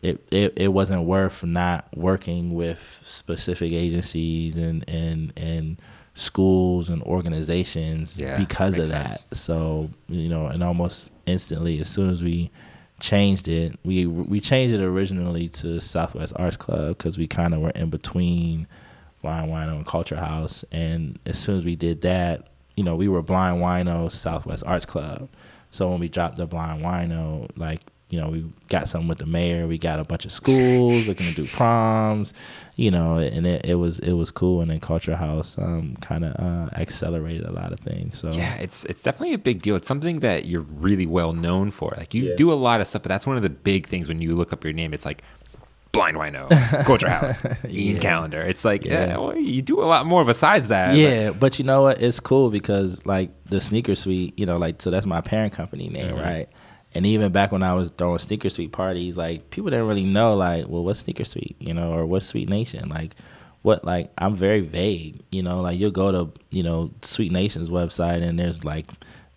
It, 0.02 0.26
it, 0.32 0.54
it 0.58 0.68
wasn't 0.70 1.04
worth 1.04 1.44
not 1.44 1.86
working 1.96 2.56
with 2.56 3.02
specific 3.06 3.72
agencies 3.72 4.58
and, 4.58 4.84
and 4.90 5.32
and 5.38 5.80
schools 6.16 6.90
and 6.90 7.04
organizations 7.04 8.16
Yeah, 8.18 8.38
because 8.40 8.76
of 8.78 8.90
that. 8.90 9.12
sense. 9.12 9.40
So 9.40 9.92
you 10.10 10.28
know, 10.28 10.48
and 10.48 10.64
almost 10.64 11.12
instantly, 11.28 11.80
as 11.80 11.88
soon 11.88 12.10
as 12.10 12.24
we 12.24 12.50
changed 13.02 13.48
it, 13.48 13.78
we 13.84 14.06
we 14.06 14.40
changed 14.40 14.74
it 14.74 14.82
originally 14.82 15.50
to 15.50 15.82
Southwest 15.82 16.34
Arts 16.38 16.56
Club 16.56 16.98
because 16.98 17.18
we 17.18 17.28
kind 17.28 17.54
of 17.54 17.60
were 17.60 17.72
in 17.72 17.90
between 17.90 18.68
Blind 19.22 19.52
Whino 19.52 19.76
and 19.76 19.86
Culture 19.86 20.16
House. 20.16 20.64
And 20.72 21.20
as 21.26 21.38
soon 21.38 21.58
as 21.58 21.66
we 21.66 21.76
did 21.76 22.02
that, 22.02 22.48
you 22.76 22.84
know, 22.84 22.96
we 22.96 23.08
were 23.08 23.22
Blind 23.22 23.62
Whino 23.62 24.12
Southwest 24.12 24.64
Arts 24.66 24.86
Club. 24.86 25.28
So 25.72 25.90
when 25.90 26.00
we 26.00 26.08
dropped 26.08 26.38
the 26.38 26.46
Blind 26.46 26.84
Whino, 26.84 27.50
like 27.58 27.82
you 28.12 28.20
know, 28.20 28.30
we 28.30 28.46
got 28.68 28.88
something 28.88 29.08
with 29.08 29.18
the 29.18 29.26
mayor. 29.26 29.66
We 29.68 29.78
got 29.80 30.00
a 30.00 30.04
bunch 30.04 30.26
of 30.26 30.32
schools 30.32 31.08
looking 31.08 31.26
to 31.28 31.34
do 31.34 31.48
proms, 31.48 32.34
you 32.76 32.92
know, 32.92 33.18
and 33.18 33.48
it, 33.48 33.66
it 33.66 33.76
was 33.76 33.98
it 34.00 34.14
was 34.14 34.30
cool. 34.32 34.62
And 34.62 34.70
then 34.70 34.80
Culture 34.82 35.16
House 35.16 35.58
um, 35.58 35.96
kind 36.02 36.26
of 36.26 36.36
uh, 36.38 36.70
accelerated 36.80 37.46
a 37.46 37.52
lot 37.52 37.72
of 37.72 37.80
things. 37.80 38.20
So 38.20 38.30
Yeah, 38.30 38.56
it's 38.58 38.84
it's 38.86 39.02
definitely 39.02 39.34
a 39.34 39.40
big 39.40 39.62
deal. 39.62 39.76
It's 39.76 39.88
something 39.88 40.20
that 40.20 40.46
you're 40.46 40.62
really 40.62 41.06
well 41.08 41.34
known 41.34 41.72
for. 41.72 41.94
Like 41.98 42.14
you 42.14 42.24
Yeah. 42.24 42.36
do 42.36 42.52
a 42.52 42.60
lot 42.68 42.82
of 42.82 42.88
stuff, 42.88 43.02
but 43.04 43.10
that's 43.10 43.26
one 43.26 43.38
of 43.38 43.44
the 43.44 43.50
big 43.50 43.88
things 43.88 44.08
when 44.08 44.22
you 44.22 44.36
look 44.36 44.52
up 44.54 44.64
your 44.64 44.74
name. 44.74 44.94
It's 44.94 45.06
like 45.06 45.24
Blind 45.94 46.16
Whino, 46.16 46.48
Culture 46.86 47.10
House, 47.10 47.44
Ian 47.68 47.96
Yeah. 47.96 48.02
Callender. 48.02 48.42
It's 48.42 48.64
like 48.66 48.86
yeah. 48.86 49.08
Yeah. 49.08 49.18
well, 49.18 49.36
you 49.38 49.62
do 49.62 49.82
a 49.82 49.84
lot 49.88 50.06
more 50.06 50.24
besides 50.24 50.68
that. 50.70 50.96
Yeah, 50.96 51.32
but 51.32 51.60
you 51.60 51.66
know 51.66 51.82
what? 51.84 52.02
It's 52.02 52.20
cool 52.20 52.50
because 52.50 53.06
like 53.06 53.30
the 53.46 53.60
sneaker 53.62 53.96
suite, 53.96 54.34
you 54.38 54.46
know, 54.46 54.58
like 54.58 54.82
so 54.82 54.90
that's 54.90 55.06
my 55.06 55.22
parent 55.22 55.54
company 55.54 55.88
name, 55.90 56.08
Mm-hmm. 56.16 56.20
right? 56.20 56.50
And 56.94 57.06
even 57.06 57.32
back 57.32 57.52
when 57.52 57.64
I 57.64 57.74
was 57.74 57.92
throwing 57.92 58.20
sneaker 58.20 58.50
suite 58.50 58.72
parties, 58.72 59.16
like 59.16 59.50
people 59.50 59.70
didn't 59.70 59.88
really 59.88 60.04
know 60.04 60.36
like, 60.36 60.68
well, 60.68 60.84
what's 60.84 61.00
sneaker 61.02 61.24
suite, 61.24 61.56
you 61.60 61.74
know, 61.74 61.94
or 61.94 62.06
what's 62.06 62.26
Suite 62.28 62.50
Nation, 62.50 62.90
like. 62.90 63.16
What 63.64 63.86
like 63.86 64.12
I'm 64.18 64.36
very 64.36 64.62
vague, 64.62 65.22
you 65.32 65.44
know. 65.44 65.62
Like 65.62 65.78
you'll 65.80 65.92
go 65.92 66.12
to 66.12 66.32
you 66.50 66.64
know 66.64 66.90
Suite 67.04 67.32
Nation's 67.32 67.70
website 67.70 68.24
and 68.24 68.40
there's 68.40 68.64
like 68.64 68.88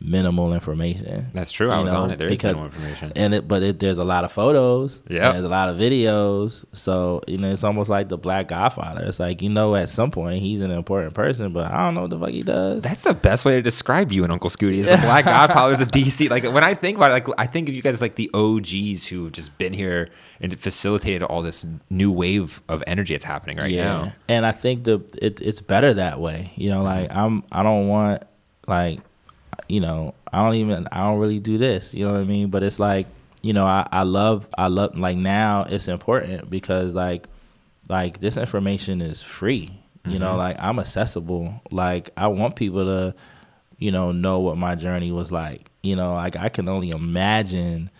minimal 0.00 0.52
information. 0.52 1.30
That's 1.32 1.50
true. 1.50 1.70
I 1.70 1.80
was 1.80 1.92
know, 1.92 2.02
on 2.02 2.10
it. 2.10 2.18
There 2.18 2.26
is 2.26 2.32
because- 2.32 2.54
minimal 2.54 2.66
information. 2.66 3.12
and 3.16 3.34
it, 3.34 3.48
but 3.48 3.62
it, 3.62 3.78
there's 3.78 3.98
a 3.98 4.04
lot 4.04 4.24
of 4.24 4.32
photos. 4.32 5.00
Yeah. 5.08 5.32
there's 5.32 5.44
a 5.44 5.48
lot 5.48 5.68
of 5.68 5.76
videos. 5.76 6.64
So 6.72 7.22
you 7.26 7.38
know, 7.38 7.50
it's 7.50 7.64
almost 7.64 7.90
like 7.90 8.08
the 8.08 8.18
Black 8.18 8.48
Godfather. 8.48 9.04
It's 9.04 9.20
like 9.20 9.42
you 9.42 9.48
know, 9.48 9.74
at 9.76 9.88
some 9.88 10.10
point 10.10 10.42
he's 10.42 10.60
an 10.60 10.70
important 10.70 11.14
person, 11.14 11.52
but 11.52 11.70
I 11.70 11.84
don't 11.84 11.94
know 11.94 12.02
what 12.02 12.10
the 12.10 12.18
fuck 12.18 12.30
he 12.30 12.42
does. 12.42 12.82
That's 12.82 13.02
the 13.02 13.14
best 13.14 13.44
way 13.44 13.54
to 13.54 13.62
describe 13.62 14.12
you 14.12 14.24
and 14.24 14.32
Uncle 14.32 14.50
Scooty. 14.50 14.78
Is 14.78 14.88
the 14.88 14.96
Black 14.98 15.24
Godfather 15.26 15.74
is 15.74 15.80
a 15.80 15.86
DC. 15.86 16.28
Like 16.28 16.44
when 16.44 16.64
I 16.64 16.74
think 16.74 16.96
about 16.96 17.10
it, 17.10 17.26
like 17.26 17.28
I 17.38 17.46
think 17.46 17.68
of 17.68 17.74
you 17.74 17.82
guys 17.82 18.00
like 18.00 18.16
the 18.16 18.30
OGs 18.34 19.06
who 19.06 19.24
have 19.24 19.32
just 19.32 19.56
been 19.58 19.72
here 19.72 20.10
and 20.40 20.58
facilitated 20.58 21.22
all 21.22 21.42
this 21.42 21.64
new 21.88 22.12
wave 22.12 22.62
of 22.68 22.82
energy 22.86 23.14
that's 23.14 23.24
happening 23.24 23.56
right 23.56 23.74
now. 23.74 24.12
and 24.28 24.44
I 24.44 24.52
think 24.52 24.84
the 24.84 25.00
it, 25.22 25.40
it's 25.40 25.60
better 25.60 25.94
that 25.94 26.20
way. 26.20 26.52
You 26.56 26.70
know, 26.70 26.82
mm-hmm. 26.84 27.02
like 27.02 27.14
I'm 27.14 27.44
I 27.50 27.62
don't 27.62 27.88
want 27.88 28.24
like 28.66 29.00
you 29.68 29.80
know 29.80 30.14
I 30.32 30.42
don't 30.44 30.54
even 30.54 30.88
I 30.90 30.98
don't 31.04 31.18
really 31.18 31.40
do 31.40 31.58
this. 31.58 31.94
You 31.94 32.06
know 32.06 32.12
what 32.12 32.20
I 32.20 32.24
mean? 32.24 32.48
But 32.48 32.62
it's 32.62 32.78
like 32.78 33.06
you 33.42 33.52
know 33.52 33.66
I 33.66 33.86
I 33.90 34.02
love 34.02 34.48
I 34.56 34.68
love 34.68 34.96
like 34.96 35.16
now 35.16 35.64
it's 35.68 35.88
important 35.88 36.50
because 36.50 36.94
like 36.94 37.26
like 37.88 38.20
this 38.20 38.36
information 38.36 39.00
is 39.00 39.22
free. 39.22 39.80
You 40.06 40.18
know, 40.18 40.30
mm-hmm. 40.30 40.38
like 40.38 40.56
I'm 40.58 40.78
accessible. 40.78 41.62
Like 41.70 42.10
I 42.16 42.26
want 42.26 42.56
people 42.56 42.84
to 42.84 43.14
you 43.78 43.90
know 43.90 44.12
know 44.12 44.40
what 44.40 44.58
my 44.58 44.74
journey 44.74 45.12
was 45.12 45.32
like. 45.32 45.70
You 45.82 45.96
know, 45.96 46.14
like 46.14 46.36
I 46.36 46.50
can 46.50 46.68
only 46.68 46.90
imagine 46.90 47.90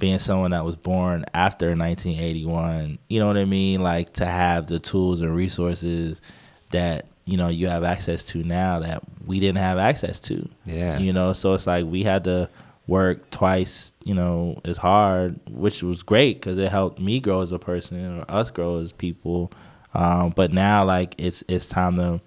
being 0.00 0.18
someone 0.18 0.50
that 0.52 0.64
was 0.64 0.74
born 0.74 1.24
after 1.34 1.66
1981 1.76 2.98
you 3.08 3.20
know 3.20 3.26
what 3.26 3.36
i 3.36 3.44
mean 3.44 3.82
like 3.82 4.12
to 4.14 4.24
have 4.24 4.66
the 4.66 4.78
tools 4.78 5.20
and 5.20 5.36
resources 5.36 6.22
that 6.70 7.06
you 7.30 7.36
know 7.36 7.48
you 7.48 7.68
have 7.68 7.84
access 7.84 8.24
to 8.24 8.42
now 8.42 8.80
that 8.80 9.02
we 9.24 9.38
didn't 9.40 9.58
have 9.58 9.78
access 9.78 10.18
to. 10.20 10.48
Yeah. 10.64 10.98
You 10.98 11.12
know, 11.12 11.32
so 11.32 11.54
it's 11.54 11.66
like 11.66 11.86
we 11.86 12.02
had 12.02 12.24
to 12.24 12.48
work 12.86 13.30
twice, 13.30 13.92
you 14.04 14.14
know, 14.14 14.60
as 14.64 14.76
hard, 14.76 15.38
which 15.48 15.82
was 15.82 16.02
great 16.02 16.40
because 16.40 16.58
it 16.58 16.68
helped 16.68 16.98
me 16.98 17.20
grow 17.20 17.40
as 17.40 17.52
a 17.52 17.58
person 17.58 18.18
or 18.18 18.24
us 18.28 18.50
grow 18.50 18.78
as 18.78 18.90
people. 18.90 19.52
Um, 19.94 20.30
but 20.34 20.52
now, 20.52 20.84
like, 20.84 21.14
it's 21.16 21.44
it's 21.48 21.66
time 21.66 21.96
to 21.96 22.20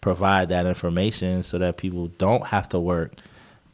provide 0.00 0.50
that 0.50 0.66
information 0.66 1.42
so 1.42 1.58
that 1.58 1.76
people 1.76 2.08
don't 2.08 2.46
have 2.46 2.68
to 2.68 2.78
work 2.78 3.14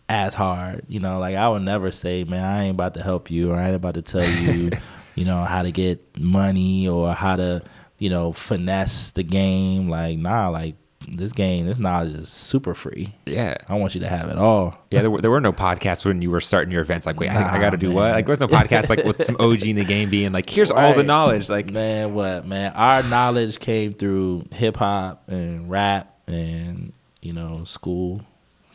as 0.09 0.34
hard. 0.34 0.84
You 0.89 1.01
know, 1.01 1.18
like 1.18 1.34
I 1.37 1.49
would 1.49 1.62
never 1.62 1.91
say, 1.91 2.24
man, 2.24 2.45
I 2.45 2.64
ain't 2.64 2.74
about 2.74 2.95
to 2.95 3.03
help 3.03 3.30
you 3.30 3.51
or 3.51 3.57
I 3.57 3.66
ain't 3.66 3.76
about 3.76 3.95
to 3.95 4.03
tell 4.03 4.28
you, 4.28 4.70
you 5.16 5.24
know, 5.24 5.45
how 5.45 5.62
to 5.62 5.72
get 5.72 6.18
money 6.18 6.87
or 6.87 7.12
how 7.12 7.37
to, 7.37 7.62
you 7.99 8.11
know, 8.11 8.33
finesse 8.33 9.11
the 9.13 9.23
game. 9.23 9.89
Like, 9.89 10.19
nah, 10.19 10.49
like 10.49 10.75
this 11.09 11.33
game, 11.33 11.67
this 11.67 11.79
knowledge 11.79 12.15
is 12.15 12.29
super 12.29 12.75
free. 12.75 13.15
Yeah. 13.27 13.57
I 13.69 13.75
want 13.75 13.95
you 13.95 14.01
to 14.01 14.09
have 14.09 14.29
it 14.29 14.39
all. 14.39 14.77
Yeah, 14.91 15.03
there 15.03 15.11
were, 15.11 15.21
there 15.21 15.31
were 15.31 15.41
no 15.41 15.53
podcasts 15.53 16.05
when 16.05 16.23
you 16.23 16.31
were 16.31 16.41
starting 16.41 16.73
your 16.73 16.83
events. 16.83 17.07
Like, 17.07 17.21
wait, 17.21 17.31
I, 17.31 17.57
I 17.57 17.61
got 17.61 17.71
to 17.71 17.77
do 17.77 17.93
what? 17.93 18.13
Like, 18.13 18.27
there 18.27 18.33
was 18.33 18.41
no 18.41 18.49
podcast 18.49 18.89
like 18.89 19.05
with 19.05 19.25
some 19.25 19.37
OG 19.39 19.65
in 19.65 19.77
the 19.77 19.85
game 19.85 20.11
being 20.11 20.33
like, 20.33 20.51
here's 20.51 20.71
all 20.71 20.95
the 20.95 21.03
knowledge. 21.03 21.49
Like, 21.49 21.71
man, 21.71 22.15
what 22.15 22.47
man? 22.47 22.73
Our 22.73 23.03
knowledge 23.05 23.59
came 23.59 23.93
through 23.93 24.47
hip 24.53 24.77
hop 24.77 25.29
and 25.29 25.71
rap 25.71 26.13
and 26.27 26.93
you 27.23 27.33
know 27.33 27.65
school. 27.65 28.23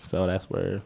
So 0.03 0.25
that's 0.25 0.49
where, 0.49 0.81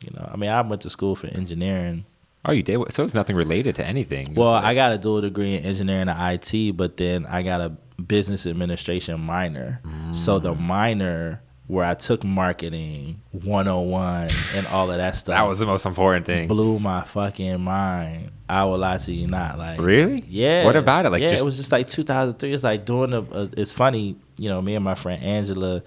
you 0.00 0.10
know, 0.14 0.28
I 0.32 0.36
mean, 0.36 0.50
I 0.50 0.60
went 0.62 0.82
to 0.82 0.90
school 0.90 1.16
for 1.16 1.26
engineering. 1.28 2.04
Oh, 2.44 2.52
you 2.52 2.62
did. 2.62 2.92
So 2.92 3.04
it's 3.04 3.14
nothing 3.14 3.36
related 3.36 3.74
to 3.76 3.86
anything. 3.86 4.32
It 4.32 4.36
Well, 4.38 4.54
I 4.54 4.74
got 4.74 4.92
a 4.92 4.98
dual 4.98 5.20
degree 5.20 5.54
in 5.56 5.64
engineering 5.64 6.08
and 6.08 6.18
IT, 6.44 6.76
but 6.76 6.96
then 6.96 7.26
I 7.26 7.42
got 7.42 7.60
a 7.60 7.70
business 8.02 8.46
administration 8.46 9.20
minor. 9.20 9.80
So 10.12 10.38
the 10.38 10.54
Mm. 10.54 10.60
minor 10.60 11.42
where 11.66 11.84
I 11.84 11.94
took 11.94 12.24
marketing 12.24 13.20
101 13.30 14.28
and 14.56 14.66
all 14.68 14.90
of 14.90 14.96
that 14.96 15.14
stuff. 15.16 15.34
that 15.34 15.46
was 15.46 15.58
the 15.60 15.66
most 15.66 15.86
important 15.86 16.26
thing. 16.26 16.48
blew 16.48 16.78
my 16.80 17.02
fucking 17.02 17.60
mind. 17.60 18.30
I 18.48 18.64
will 18.64 18.78
lie 18.78 18.98
to 18.98 19.12
you 19.12 19.28
not. 19.28 19.58
Like 19.58 19.80
Really? 19.80 20.24
Yeah. 20.28 20.64
What 20.64 20.74
about 20.76 21.06
it? 21.06 21.10
Like, 21.10 21.22
yeah, 21.22 21.30
just- 21.30 21.42
it 21.42 21.46
was 21.46 21.56
just 21.56 21.70
like 21.72 21.86
2003. 21.88 22.52
It's 22.52 22.64
like 22.64 22.84
doing 22.84 23.12
a. 23.12 23.20
a 23.20 23.48
it's 23.56 23.70
funny, 23.70 24.16
you 24.38 24.48
know. 24.48 24.60
Me 24.60 24.74
and 24.74 24.84
my 24.84 24.96
friend 24.96 25.22
Angela, 25.22 25.82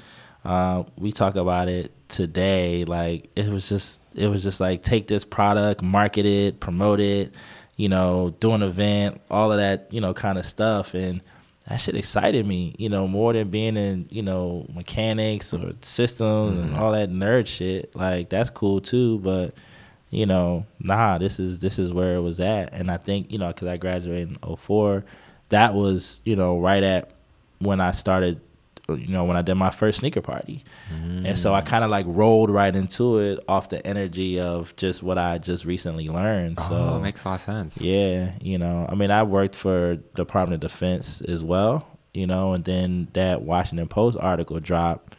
uh, 0.45 0.83
we 0.97 1.11
talk 1.11 1.35
about 1.35 1.67
it 1.67 1.91
today. 2.07 2.83
Like 2.85 3.29
it 3.35 3.49
was 3.49 3.67
just, 3.67 3.99
it 4.15 4.27
was 4.27 4.43
just 4.43 4.59
like 4.59 4.83
take 4.83 5.07
this 5.07 5.23
product, 5.23 5.81
market 5.81 6.25
it, 6.25 6.59
promote 6.59 6.99
it, 6.99 7.33
you 7.75 7.89
know, 7.89 8.33
do 8.39 8.51
an 8.51 8.61
event, 8.61 9.21
all 9.29 9.51
of 9.51 9.57
that, 9.57 9.87
you 9.91 10.01
know, 10.01 10.13
kind 10.13 10.37
of 10.37 10.45
stuff, 10.45 10.93
and 10.93 11.21
that 11.67 11.77
shit 11.77 11.95
excited 11.95 12.45
me, 12.45 12.75
you 12.77 12.89
know, 12.89 13.07
more 13.07 13.33
than 13.33 13.49
being 13.49 13.77
in, 13.77 14.07
you 14.09 14.21
know, 14.21 14.65
mechanics 14.73 15.53
or 15.53 15.73
systems 15.81 16.57
and 16.57 16.71
mm-hmm. 16.71 16.79
all 16.79 16.91
that 16.91 17.09
nerd 17.09 17.47
shit. 17.47 17.95
Like 17.95 18.29
that's 18.29 18.49
cool 18.49 18.81
too, 18.81 19.19
but 19.19 19.53
you 20.13 20.27
know, 20.27 20.65
nah, 20.79 21.17
this 21.17 21.39
is 21.39 21.57
this 21.57 21.79
is 21.79 21.91
where 21.91 22.15
it 22.15 22.21
was 22.21 22.39
at. 22.39 22.71
And 22.73 22.91
I 22.91 22.97
think, 22.97 23.31
you 23.31 23.39
know, 23.39 23.47
because 23.47 23.67
I 23.67 23.77
graduated 23.77 24.37
in 24.43 24.55
04, 24.57 25.03
that 25.49 25.73
was, 25.73 26.21
you 26.23 26.35
know, 26.35 26.59
right 26.59 26.83
at 26.83 27.11
when 27.59 27.81
I 27.81 27.91
started, 27.91 28.39
you 28.89 29.07
know, 29.07 29.23
when 29.23 29.37
I 29.37 29.41
did 29.41 29.55
my 29.55 29.69
first 29.69 29.99
sneaker 29.99 30.21
party. 30.21 30.63
And 30.91 31.37
so 31.37 31.53
I 31.53 31.61
Mm. 31.61 31.65
kind 31.65 31.83
of 31.85 31.89
like 31.89 32.05
rolled 32.09 32.49
right 32.49 32.75
into 32.75 33.17
it 33.19 33.39
off 33.47 33.69
the 33.69 33.85
energy 33.87 34.39
of 34.39 34.75
just 34.75 35.01
what 35.01 35.17
I 35.17 35.37
just 35.37 35.63
recently 35.65 36.07
learned. 36.07 36.59
So 36.59 36.75
oh, 36.75 36.97
it 36.97 37.01
makes 37.01 37.23
a 37.23 37.29
lot 37.29 37.35
of 37.35 37.41
sense. 37.41 37.81
yeah, 37.81 38.31
you 38.41 38.57
know, 38.57 38.85
I 38.89 38.95
mean, 38.95 39.09
I 39.11 39.23
worked 39.23 39.55
for 39.55 39.95
Department 40.15 40.61
of 40.63 40.69
Defense 40.69 41.21
as 41.21 41.43
well, 41.43 41.87
you 42.13 42.27
know, 42.27 42.53
and 42.53 42.65
then 42.65 43.07
that 43.13 43.41
Washington 43.43 43.87
Post 43.87 44.17
article 44.19 44.59
dropped. 44.59 45.15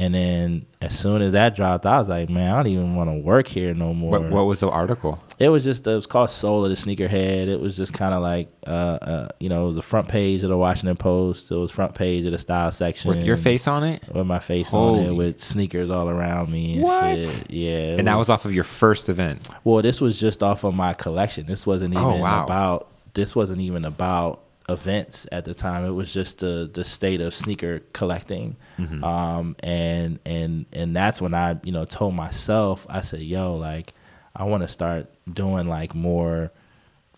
And 0.00 0.14
then 0.14 0.66
as 0.80 0.96
soon 0.96 1.22
as 1.22 1.32
that 1.32 1.56
dropped, 1.56 1.84
I 1.84 1.98
was 1.98 2.08
like, 2.08 2.30
man, 2.30 2.52
I 2.52 2.56
don't 2.56 2.68
even 2.68 2.94
want 2.94 3.10
to 3.10 3.18
work 3.18 3.48
here 3.48 3.74
no 3.74 3.92
more. 3.92 4.12
What, 4.20 4.30
what 4.30 4.46
was 4.46 4.60
the 4.60 4.70
article? 4.70 5.18
It 5.40 5.48
was 5.48 5.64
just 5.64 5.84
it 5.88 5.94
was 5.94 6.06
called 6.06 6.30
Soul 6.30 6.64
of 6.64 6.70
the 6.70 6.76
Sneakerhead. 6.76 7.48
It 7.48 7.60
was 7.60 7.76
just 7.76 7.92
kind 7.92 8.14
of 8.14 8.22
like 8.22 8.48
uh, 8.64 8.70
uh 8.70 9.28
you 9.40 9.48
know 9.48 9.64
it 9.64 9.66
was 9.66 9.74
the 9.76 9.82
front 9.82 10.06
page 10.06 10.44
of 10.44 10.50
the 10.50 10.56
Washington 10.56 10.96
Post. 10.96 11.50
It 11.50 11.56
was 11.56 11.72
front 11.72 11.96
page 11.96 12.24
of 12.26 12.30
the 12.32 12.38
style 12.38 12.70
section 12.70 13.08
With 13.08 13.24
your 13.24 13.36
face 13.36 13.66
on 13.66 13.82
it? 13.82 14.02
with 14.14 14.26
my 14.26 14.38
face 14.38 14.72
on 14.72 15.00
it 15.00 15.12
with 15.12 15.40
sneakers 15.40 15.90
all 15.90 16.08
around 16.08 16.50
me 16.52 16.74
and 16.74 16.82
What? 16.84 17.18
shit. 17.18 17.50
Yeah, 17.50 17.96
And 17.98 18.06
that 18.06 18.16
was 18.16 18.28
off 18.28 18.44
of 18.44 18.54
your 18.54 18.64
first 18.64 19.08
event. 19.08 19.48
well. 19.64 19.82
This 19.82 20.00
was 20.00 20.20
just 20.20 20.44
off 20.44 20.62
of 20.62 20.74
my 20.74 20.92
collection. 20.94 21.46
This 21.46 21.66
wasn't 21.66 21.94
even 21.94 22.04
Oh, 22.04 22.16
wow. 22.18 22.44
about 22.44 22.86
this 23.14 23.34
wasn't 23.34 23.60
even 23.62 23.84
about 23.84 24.42
events 24.68 25.26
at 25.32 25.44
the 25.44 25.54
time. 25.54 25.84
It 25.86 25.90
was 25.92 26.12
just 26.12 26.38
the 26.38 26.68
the 26.72 26.84
state 26.84 27.20
of 27.20 27.34
sneaker 27.34 27.80
collecting, 27.92 28.56
Mm-hmm. 28.78 29.02
um, 29.04 29.56
and 29.60 30.18
and 30.26 30.66
and 30.72 30.94
that's 30.94 31.20
when 31.20 31.34
I 31.34 31.56
you 31.62 31.72
know 31.72 31.84
told 31.84 32.14
myself 32.14 32.86
I 32.88 33.02
said, 33.02 33.20
yo, 33.20 33.54
like 33.56 33.94
I 34.36 34.44
want 34.44 34.62
to 34.62 34.68
start 34.68 35.06
doing 35.32 35.68
like 35.68 35.94
more 35.94 36.52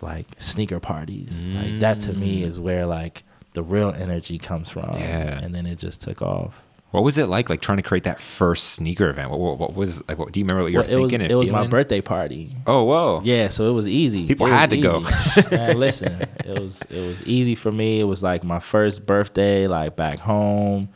like 0.01 0.27
sneaker 0.39 0.81
parties. 0.81 1.41
Like 1.47 1.81
that 1.81 2.01
to 2.03 2.13
me 2.15 2.43
is 2.43 2.59
where 2.59 2.87
like 2.87 3.25
the 3.53 3.63
real 3.63 3.91
energy 3.91 4.39
comes 4.39 4.71
from. 4.71 4.85
Mm. 4.85 5.01
Yeah. 5.01 5.41
and 5.43 5.55
then 5.55 5.67
it 5.67 5.77
just 5.79 6.01
took 6.01 6.23
off. 6.23 6.63
What 6.91 7.05
was 7.05 7.17
it 7.19 7.29
like, 7.29 7.49
like 7.49 7.61
trying 7.61 7.77
to 7.77 7.83
create 7.83 8.03
that 8.05 8.21
first 8.21 8.71
sneaker 8.73 9.09
event? 9.09 9.31
What, 9.31 9.39
what, 9.39 9.59
what 9.59 9.75
was 9.75 10.03
like? 10.09 10.19
What 10.19 10.33
do 10.33 10.41
you 10.41 10.45
remember? 10.45 10.65
What 10.65 10.73
you 10.73 10.79
were 10.79 10.85
Well, 10.85 11.01
was 11.01 11.11
thinking 11.11 11.23
and 11.23 11.31
it 11.31 11.37
was 11.37 11.49
my 11.49 11.67
birthday 11.67 12.01
party. 12.01 12.51
Oh, 12.67 12.85
whoa! 12.85 13.21
Yeah, 13.23 13.49
so 13.49 13.71
it 13.71 13.73
was 13.73 13.87
easy. 13.87 14.27
People 14.27 14.47
It 14.47 14.51
had 14.51 14.71
to 14.71 14.77
go. 14.81 15.01
easy. 15.03 15.43
Man, 15.53 15.79
listen, 15.79 16.21
it 16.45 16.59
was 16.59 16.83
it 16.91 17.07
was 17.07 17.23
easy 17.27 17.55
for 17.55 17.71
me. 17.71 18.01
It 18.01 18.05
was 18.05 18.23
like 18.23 18.43
my 18.43 18.59
first 18.59 19.07
birthday, 19.07 19.69
like 19.69 19.95
back 19.95 20.19
home. 20.19 20.89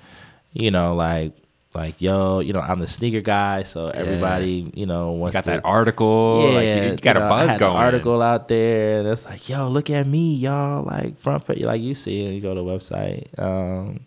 You 0.53 0.71
know, 0.73 0.95
like 0.97 1.33
like 1.77 2.01
yo, 2.01 2.41
you 2.41 2.53
know, 2.53 2.61
I'm 2.61 2.81
the 2.81 2.89
sneaker 2.89 3.21
guy, 3.21 3.63
so 3.63 3.89
everybody, 3.89 4.71
you 4.75 4.87
know, 4.87 5.15
You 5.27 5.33
got 5.33 5.45
to, 5.45 5.51
that 5.51 5.65
article. 5.65 6.41
Yeah, 6.43 6.55
like, 6.55 6.67
you, 6.67 6.91
you 6.91 6.97
got 6.97 7.17
you 7.17 7.23
a 7.23 7.29
know, 7.29 7.35
I 7.35 7.47
buzz 7.47 7.57
going. 7.57 7.77
Article 7.77 8.23
out 8.23 8.49
there, 8.49 9.01
and 9.01 9.09
it's 9.09 9.25
like, 9.27 9.49
yo, 9.49 9.69
look 9.69 9.91
at 9.91 10.07
me, 10.07 10.35
y'all. 10.35 10.85
Like 10.85 11.19
front 11.19 11.47
page, 11.47 11.63
like 11.63 11.83
you 11.83 11.95
see 11.95 12.25
it. 12.25 12.33
You 12.33 12.41
go 12.41 12.55
to 12.55 12.61
the 12.61 12.67
website. 12.67 13.27
Um, 13.39 14.01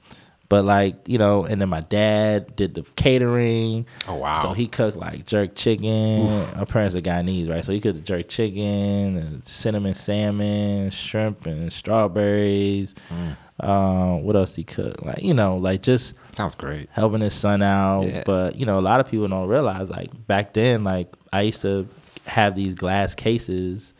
but 0.49 0.63
like 0.65 0.95
you 1.07 1.17
know, 1.17 1.43
and 1.45 1.61
then 1.61 1.69
my 1.69 1.81
dad 1.81 2.55
did 2.55 2.73
the 2.73 2.83
catering. 2.95 3.85
Oh, 4.07 4.15
wow. 4.15 4.41
So 4.41 4.53
he 4.53 4.67
cooked 4.67 4.97
like 4.97 5.25
jerk 5.25 5.55
chicken. 5.55 6.27
My 6.55 6.65
parents 6.65 6.95
are 6.95 7.01
Guyanese, 7.01 7.49
right? 7.49 7.65
So 7.65 7.73
he 7.73 7.81
cooked 7.81 8.03
jerk 8.03 8.29
chicken, 8.29 9.17
and 9.17 9.47
cinnamon 9.47 9.95
salmon, 9.95 10.89
shrimp, 10.91 11.45
and 11.45 11.71
strawberries. 11.71 12.95
Mm. 13.09 13.35
Um, 13.59 14.23
what 14.23 14.35
else 14.35 14.55
he 14.55 14.63
cooked? 14.63 15.03
Like 15.03 15.23
you 15.23 15.33
know, 15.33 15.57
like 15.57 15.81
just 15.81 16.13
Sounds 16.33 16.55
great. 16.55 16.89
helping 16.91 17.21
his 17.21 17.33
son 17.33 17.61
out. 17.61 18.03
Yeah. 18.03 18.23
But 18.25 18.55
you 18.55 18.65
know, 18.65 18.77
a 18.77 18.81
lot 18.81 18.99
of 18.99 19.09
people 19.09 19.27
don't 19.27 19.47
realize 19.47 19.89
like 19.89 20.27
back 20.27 20.53
then, 20.53 20.83
like 20.83 21.13
I 21.33 21.41
used 21.41 21.61
to 21.63 21.87
have 22.25 22.55
these 22.55 22.75
glass 22.75 23.15
cases 23.15 23.93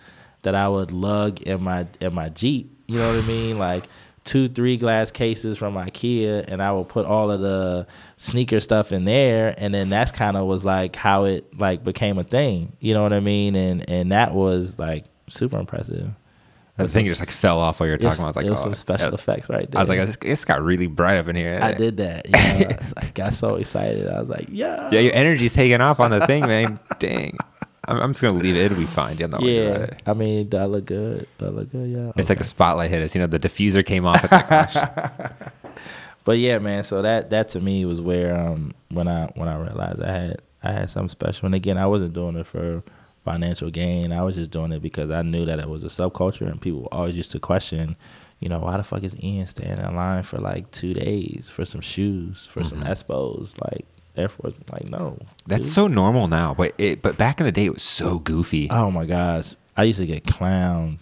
that 0.44 0.54
I 0.56 0.68
would 0.70 0.92
lug 0.92 1.42
in 1.42 1.64
my 1.64 1.88
in 2.00 2.14
my 2.14 2.30
Jeep. 2.30 2.72
You 2.88 3.00
know 3.00 3.14
what 3.14 3.24
I 3.24 3.28
mean? 3.28 3.58
Like 3.58 3.86
two, 4.28 4.48
three 4.48 4.78
glass 4.78 5.10
cases 5.10 5.58
from 5.58 5.76
IKEA, 5.76 6.46
and 6.48 6.62
I 6.62 6.72
would 6.72 6.90
put 6.90 7.06
all 7.06 7.32
of 7.32 7.40
the 7.40 7.88
sneaker 8.18 8.60
stuff 8.60 8.92
in 8.92 9.06
there, 9.06 9.56
and 9.58 9.74
then 9.74 9.90
that's 9.90 10.12
kind 10.12 10.38
of 10.38 10.46
was 10.46 10.64
like 10.64 10.96
how 10.96 11.24
it 11.24 11.58
like 11.58 11.84
became 11.84 12.20
a 12.20 12.24
thing. 12.24 12.74
You 12.80 12.94
know 12.94 13.02
what 13.02 13.14
I 13.14 13.22
mean? 13.22 13.56
And 13.56 13.90
and 13.90 14.12
that 14.12 14.36
was 14.36 14.78
like 14.78 15.06
super 15.28 15.58
impressive. 15.58 16.12
The 16.76 16.88
thing 16.88 17.06
just 17.06 17.22
like 17.22 17.32
fell 17.32 17.60
off 17.60 17.80
while 17.80 17.88
you 17.88 17.94
were 17.94 18.08
was, 18.08 18.18
talking. 18.18 18.22
Oh, 18.22 18.26
I 18.26 18.28
was 18.28 18.36
like, 18.36 18.46
it 18.46 18.52
was 18.52 18.60
oh, 18.62 18.66
some 18.66 18.76
special 18.76 19.14
effects 19.16 19.50
right 19.50 19.70
there. 19.72 19.80
I 19.80 19.82
was 19.82 19.90
like, 19.90 19.98
it's, 19.98 20.18
it's 20.22 20.46
got 20.46 20.62
really 20.62 20.86
bright 20.86 21.18
up 21.18 21.28
in 21.28 21.36
here. 21.36 21.58
I 21.60 21.74
did 21.74 21.98
that. 21.98 22.28
You 22.28 22.34
know, 22.34 22.68
I, 22.70 22.78
was 22.78 22.94
like, 22.96 23.14
got 23.16 23.34
so 23.34 23.56
excited. 23.62 24.08
I 24.08 24.20
was 24.20 24.30
like, 24.30 24.46
yeah. 24.52 24.88
Yeah, 24.92 25.00
your 25.00 25.14
energy's 25.16 25.54
taking 25.54 25.82
off 25.82 26.00
on 26.00 26.12
the 26.12 26.28
thing, 26.28 26.46
man. 26.46 26.80
Dang. 27.00 27.36
I'm, 27.88 27.98
I'm 28.00 28.10
just 28.12 28.22
gonna 28.22 28.38
leave 28.38 28.56
it. 28.56 28.60
It'll 28.66 28.78
be 28.78 28.86
fine. 28.86 29.18
You'll 29.18 29.30
know 29.30 29.38
when 29.40 29.48
you're 29.48 29.64
Yeah, 29.64 29.78
ready. 29.78 29.98
I 30.06 30.14
mean, 30.14 30.50
do 30.50 30.58
I 30.58 30.66
look 30.66 30.86
good? 30.86 31.28
Do 31.38 31.46
I 31.46 31.50
look 31.50 31.72
good? 31.72 31.90
Yeah. 31.90 32.12
It's 32.16 32.30
like 32.30 32.40
a 32.40 32.44
spotlight 32.44 32.90
hit 32.90 33.02
us. 33.02 33.16
You 33.16 33.22
know, 33.22 33.28
the 33.28 33.40
diffuser 33.40 33.86
came 33.86 34.06
off. 34.06 34.24
It's 34.24 34.32
like, 34.32 34.50
gosh. 34.50 34.76
But 36.24 36.40
yeah, 36.40 36.60
man. 36.60 36.84
So 36.84 37.02
that 37.04 37.30
that 37.30 37.48
to 37.50 37.62
me 37.62 37.86
was 37.86 38.02
where 38.02 38.38
um 38.38 38.74
when 38.90 39.08
I 39.08 39.28
when 39.36 39.48
I 39.48 39.56
realized 39.56 40.02
I 40.02 40.12
had 40.12 40.42
I 40.62 40.72
had 40.74 40.90
something 40.90 41.08
special. 41.10 41.46
And 41.46 41.56
again, 41.56 41.78
I 41.78 41.88
wasn't 41.88 42.12
doing 42.14 42.36
it 42.36 42.46
for 42.46 42.84
financial 43.24 43.70
gain. 43.70 44.12
I 44.12 44.24
was 44.24 44.36
just 44.36 44.52
doing 44.52 44.74
it 44.74 44.82
because 44.82 45.10
I 45.10 45.22
knew 45.22 45.46
that 45.46 45.60
it 45.60 45.70
was 45.70 45.84
a 45.86 45.88
subculture, 45.88 46.50
and 46.50 46.60
people 46.60 46.90
always 46.92 47.16
used 47.16 47.32
to 47.32 47.40
question, 47.40 47.96
you 48.40 48.50
know, 48.50 48.60
why 48.60 48.76
the 48.76 48.84
fuck 48.84 49.04
is 49.04 49.16
Ian 49.24 49.48
standing 49.48 49.86
in 49.86 49.96
line 49.96 50.24
for 50.24 50.38
like 50.40 50.70
two 50.72 50.94
days 50.94 51.50
for 51.50 51.64
some 51.64 51.80
shoes, 51.82 52.46
for 52.46 52.62
some 52.62 52.84
Espos, 52.84 53.54
like 53.64 53.86
Air 54.18 54.30
Force? 54.30 54.54
Like, 54.72 54.90
no, 54.90 55.18
That's 55.46 55.66
dude. 55.66 55.74
so 55.74 55.88
normal 55.88 56.28
now, 56.28 56.54
but 56.54 56.74
it 56.78 57.02
but 57.02 57.18
back 57.18 57.40
in 57.40 57.46
the 57.46 57.52
day 57.52 57.66
it 57.66 57.74
was 57.74 57.84
so 57.84 58.20
goofy. 58.20 58.68
Oh 58.72 58.92
my 58.92 59.06
gosh, 59.06 59.56
I 59.76 59.84
used 59.84 60.00
to 60.00 60.06
get 60.06 60.24
clowned 60.26 61.00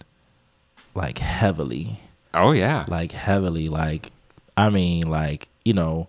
like 0.94 1.18
heavily. 1.18 2.00
oh 2.34 2.52
yeah. 2.52 2.84
like 2.88 3.12
heavily 3.12 3.68
like 3.68 4.10
i 4.56 4.70
mean 4.70 5.06
like 5.10 5.48
you 5.64 5.74
know 5.74 6.08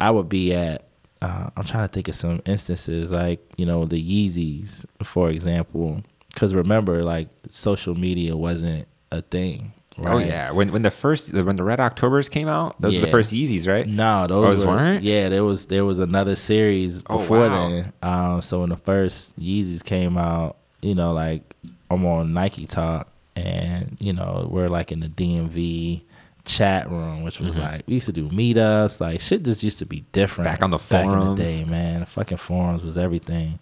i 0.00 0.10
would 0.10 0.28
be 0.28 0.52
at 0.52 0.84
uh, 1.22 1.48
i'm 1.56 1.62
trying 1.64 1.86
to 1.86 1.92
think 1.92 2.08
of 2.08 2.14
some 2.16 2.42
instances 2.44 3.12
like 3.12 3.40
you 3.56 3.64
know 3.64 3.84
the 3.84 3.96
yeezys 4.02 4.84
for 5.04 5.30
example 5.30 6.02
because 6.34 6.54
remember 6.54 7.02
like 7.04 7.28
social 7.50 7.94
media 7.94 8.36
wasn't 8.36 8.86
a 9.12 9.22
thing 9.22 9.72
Oh 10.04 10.18
yeah, 10.18 10.50
when 10.50 10.72
when 10.72 10.82
the 10.82 10.90
first 10.90 11.32
when 11.32 11.56
the 11.56 11.64
Red 11.64 11.80
Octobers 11.80 12.28
came 12.28 12.48
out, 12.48 12.80
those 12.80 12.98
were 12.98 13.06
the 13.06 13.10
first 13.10 13.32
Yeezys, 13.32 13.66
right? 13.70 13.86
No, 13.86 14.26
those 14.26 14.58
those 14.58 14.66
were, 14.66 14.72
weren't? 14.72 15.02
Yeah, 15.02 15.28
there 15.28 15.44
was 15.44 15.66
there 15.66 15.84
was 15.84 15.98
another 15.98 16.36
series 16.36 17.02
Oh, 17.08 17.18
before 17.18 17.38
wow. 17.40 17.68
then. 17.70 17.92
Um, 18.02 18.42
so 18.42 18.60
when 18.60 18.68
the 18.70 18.76
first 18.76 19.38
Yeezys 19.40 19.82
came 19.84 20.18
out, 20.18 20.56
you 20.82 20.94
know, 20.94 21.12
like 21.12 21.42
I'm 21.90 22.04
on 22.04 22.32
Nike 22.34 22.66
Talk, 22.66 23.08
and 23.36 23.96
you 24.00 24.12
know 24.12 24.48
we're 24.50 24.68
like 24.68 24.92
in 24.92 25.00
the 25.00 25.08
DMV 25.08 26.02
chat 26.44 26.90
room, 26.90 27.22
which 27.22 27.40
was 27.40 27.56
like 27.58 27.82
we 27.86 27.94
used 27.94 28.06
to 28.06 28.12
do 28.12 28.28
meetups. 28.28 29.00
Like 29.00 29.20
shit 29.20 29.42
just 29.44 29.62
used 29.62 29.78
to 29.78 29.86
be 29.86 30.04
different 30.12 30.46
Mm-hmm. 30.48 30.54
Back 30.54 30.62
on 30.62 30.70
the 30.70 30.78
back 30.78 31.04
in 31.04 31.10
the 31.10 31.16
forums. 31.16 31.58
day, 31.58 31.64
man. 31.64 32.00
The 32.00 32.06
fucking 32.06 32.38
forums 32.38 32.84
was 32.84 32.98
everything. 32.98 33.58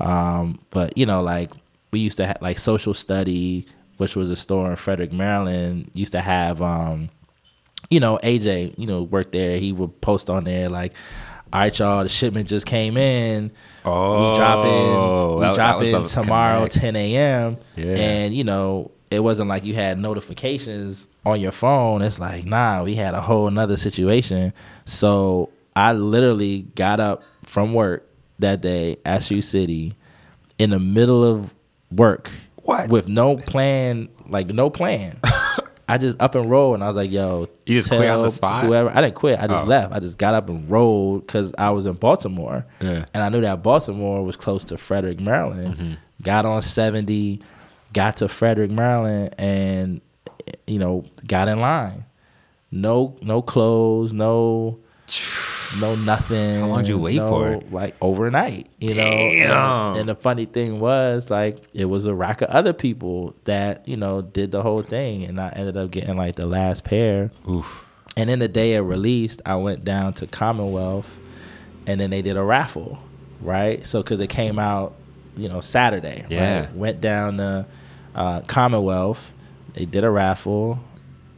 Um, 0.00 0.60
but 0.70 0.96
you 0.96 1.06
know, 1.06 1.22
like 1.22 1.50
we 1.92 2.00
used 2.00 2.16
to 2.16 2.26
have 2.26 2.38
like 2.40 2.58
social 2.58 2.94
study, 2.94 3.66
which 3.96 4.16
was 4.16 4.30
a 4.30 4.36
store 4.36 4.70
in 4.70 4.76
Frederick, 4.76 5.12
Maryland. 5.12 5.90
Used 5.94 6.12
to 6.12 6.20
have 6.20 6.60
um 6.62 7.10
you 7.90 8.00
know, 8.00 8.18
AJ, 8.22 8.78
you 8.78 8.86
know, 8.86 9.02
worked 9.02 9.32
there. 9.32 9.58
He 9.58 9.72
would 9.72 10.00
post 10.00 10.30
on 10.30 10.44
there 10.44 10.68
like, 10.68 10.94
"All 11.52 11.60
right, 11.60 11.78
y'all, 11.78 12.02
the 12.02 12.08
shipment 12.08 12.48
just 12.48 12.66
came 12.66 12.96
in. 12.96 13.50
Oh, 13.84 14.30
we 14.30 14.36
dropping, 14.36 15.34
we 15.36 15.40
that 15.42 15.54
dropping 15.54 16.06
tomorrow, 16.06 16.60
connect. 16.60 16.74
10 16.74 16.96
a.m." 16.96 17.56
Yeah. 17.76 17.94
And 17.94 18.34
you 18.34 18.44
know, 18.44 18.90
it 19.10 19.20
wasn't 19.20 19.48
like 19.48 19.64
you 19.64 19.74
had 19.74 19.98
notifications 19.98 21.06
on 21.24 21.40
your 21.40 21.52
phone. 21.52 22.02
It's 22.02 22.18
like, 22.18 22.44
nah, 22.44 22.82
we 22.82 22.94
had 22.94 23.14
a 23.14 23.20
whole 23.20 23.50
nother 23.50 23.76
situation. 23.76 24.52
So 24.84 25.50
I 25.76 25.92
literally 25.92 26.62
got 26.74 27.00
up 27.00 27.22
from 27.44 27.74
work 27.74 28.08
that 28.38 28.60
day 28.60 28.98
at 29.04 29.22
Shoe 29.22 29.42
City 29.42 29.94
in 30.58 30.70
the 30.70 30.78
middle 30.78 31.24
of 31.24 31.54
work. 31.90 32.30
What? 32.64 32.88
With 32.88 33.08
no 33.08 33.36
plan, 33.36 34.08
like 34.28 34.48
no 34.48 34.70
plan. 34.70 35.18
I 35.88 35.98
just 35.98 36.18
up 36.20 36.34
and 36.34 36.48
rolled, 36.50 36.74
and 36.76 36.82
I 36.84 36.88
was 36.88 36.96
like, 36.96 37.10
"Yo, 37.10 37.46
You 37.66 37.76
just 37.78 37.90
quit 37.90 38.08
on 38.08 38.22
the 38.22 38.30
spot? 38.30 38.64
Whoever 38.64 38.88
I 38.90 39.02
didn't 39.02 39.16
quit, 39.16 39.38
I 39.38 39.46
just 39.46 39.64
Oh. 39.64 39.68
left. 39.68 39.92
I 39.92 40.00
just 40.00 40.16
got 40.16 40.32
up 40.32 40.48
and 40.48 40.68
rolled 40.70 41.26
because 41.26 41.52
I 41.58 41.70
was 41.70 41.84
in 41.84 41.92
Baltimore, 41.94 42.64
Yeah. 42.80 43.04
and 43.12 43.22
I 43.22 43.28
knew 43.28 43.42
that 43.42 43.62
Baltimore 43.62 44.24
was 44.24 44.34
close 44.34 44.64
to 44.64 44.78
Frederick, 44.78 45.20
Maryland. 45.20 45.74
Mm-hmm. 45.74 45.92
Got 46.22 46.46
on 46.46 46.62
seventy, 46.62 47.42
got 47.92 48.16
to 48.18 48.28
Frederick, 48.28 48.70
Maryland, 48.70 49.34
and 49.36 50.00
you 50.66 50.78
know 50.78 51.04
got 51.28 51.48
in 51.48 51.60
line. 51.60 52.04
No, 52.70 53.16
no 53.20 53.42
clothes, 53.42 54.14
no, 54.14 54.78
no 55.80 55.94
nothing. 55.96 56.60
How 56.60 56.66
long 56.66 56.78
did 56.78 56.88
you 56.88 56.98
wait 56.98 57.16
no, 57.16 57.28
for 57.28 57.52
it? 57.52 57.72
Like 57.72 57.96
overnight, 58.00 58.68
you 58.80 58.94
know. 58.94 59.02
And, 59.02 59.98
and 60.00 60.08
the 60.08 60.14
funny 60.14 60.46
thing 60.46 60.80
was, 60.80 61.30
like, 61.30 61.58
it 61.74 61.86
was 61.86 62.06
a 62.06 62.14
rack 62.14 62.42
of 62.42 62.48
other 62.50 62.72
people 62.72 63.34
that 63.44 63.86
you 63.88 63.96
know 63.96 64.22
did 64.22 64.50
the 64.50 64.62
whole 64.62 64.82
thing, 64.82 65.24
and 65.24 65.40
I 65.40 65.50
ended 65.50 65.76
up 65.76 65.90
getting 65.90 66.16
like 66.16 66.36
the 66.36 66.46
last 66.46 66.84
pair. 66.84 67.30
Oof. 67.48 67.84
And 68.16 68.30
then 68.30 68.38
the 68.38 68.48
day 68.48 68.74
it 68.74 68.80
released, 68.80 69.42
I 69.44 69.56
went 69.56 69.84
down 69.84 70.12
to 70.14 70.26
Commonwealth, 70.26 71.10
and 71.86 72.00
then 72.00 72.10
they 72.10 72.22
did 72.22 72.36
a 72.36 72.44
raffle, 72.44 72.98
right? 73.40 73.84
So 73.84 74.02
because 74.02 74.20
it 74.20 74.28
came 74.28 74.58
out, 74.58 74.94
you 75.36 75.48
know, 75.48 75.60
Saturday. 75.60 76.24
Yeah. 76.28 76.66
Right? 76.66 76.76
Went 76.76 77.00
down 77.00 77.38
to 77.38 77.66
uh, 78.14 78.40
Commonwealth. 78.42 79.32
They 79.74 79.84
did 79.84 80.04
a 80.04 80.10
raffle, 80.10 80.78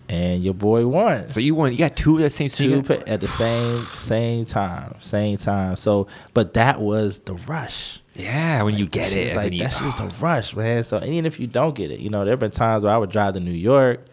and 0.08 0.42
your 0.44 0.54
boy 0.54 0.86
won. 0.86 1.30
So 1.30 1.40
you 1.40 1.54
won. 1.54 1.72
You 1.72 1.78
got 1.78 1.96
two 1.96 2.16
of 2.16 2.22
the 2.22 2.30
same 2.30 2.48
Two 2.48 2.82
pa- 2.82 3.02
at 3.06 3.20
the 3.20 3.28
same 3.28 3.82
same 3.82 4.44
time, 4.44 4.94
same 5.00 5.36
time. 5.38 5.76
So, 5.76 6.06
but 6.34 6.54
that 6.54 6.80
was 6.80 7.18
the 7.20 7.34
rush. 7.34 8.00
Yeah, 8.14 8.62
when 8.62 8.76
you 8.76 8.86
get 8.86 9.14
it, 9.14 9.36
like 9.36 9.56
that's 9.58 9.78
just 9.78 9.98
the 9.98 10.06
rush, 10.20 10.56
man. 10.56 10.84
So 10.84 11.02
even 11.02 11.26
if 11.26 11.38
you 11.38 11.46
don't 11.46 11.74
get 11.74 11.90
it, 11.90 12.00
you 12.00 12.08
know, 12.08 12.24
there 12.24 12.32
have 12.32 12.40
been 12.40 12.50
times 12.50 12.84
where 12.84 12.92
I 12.94 12.96
would 12.96 13.10
drive 13.10 13.34
to 13.34 13.40
New 13.40 13.50
York 13.50 14.06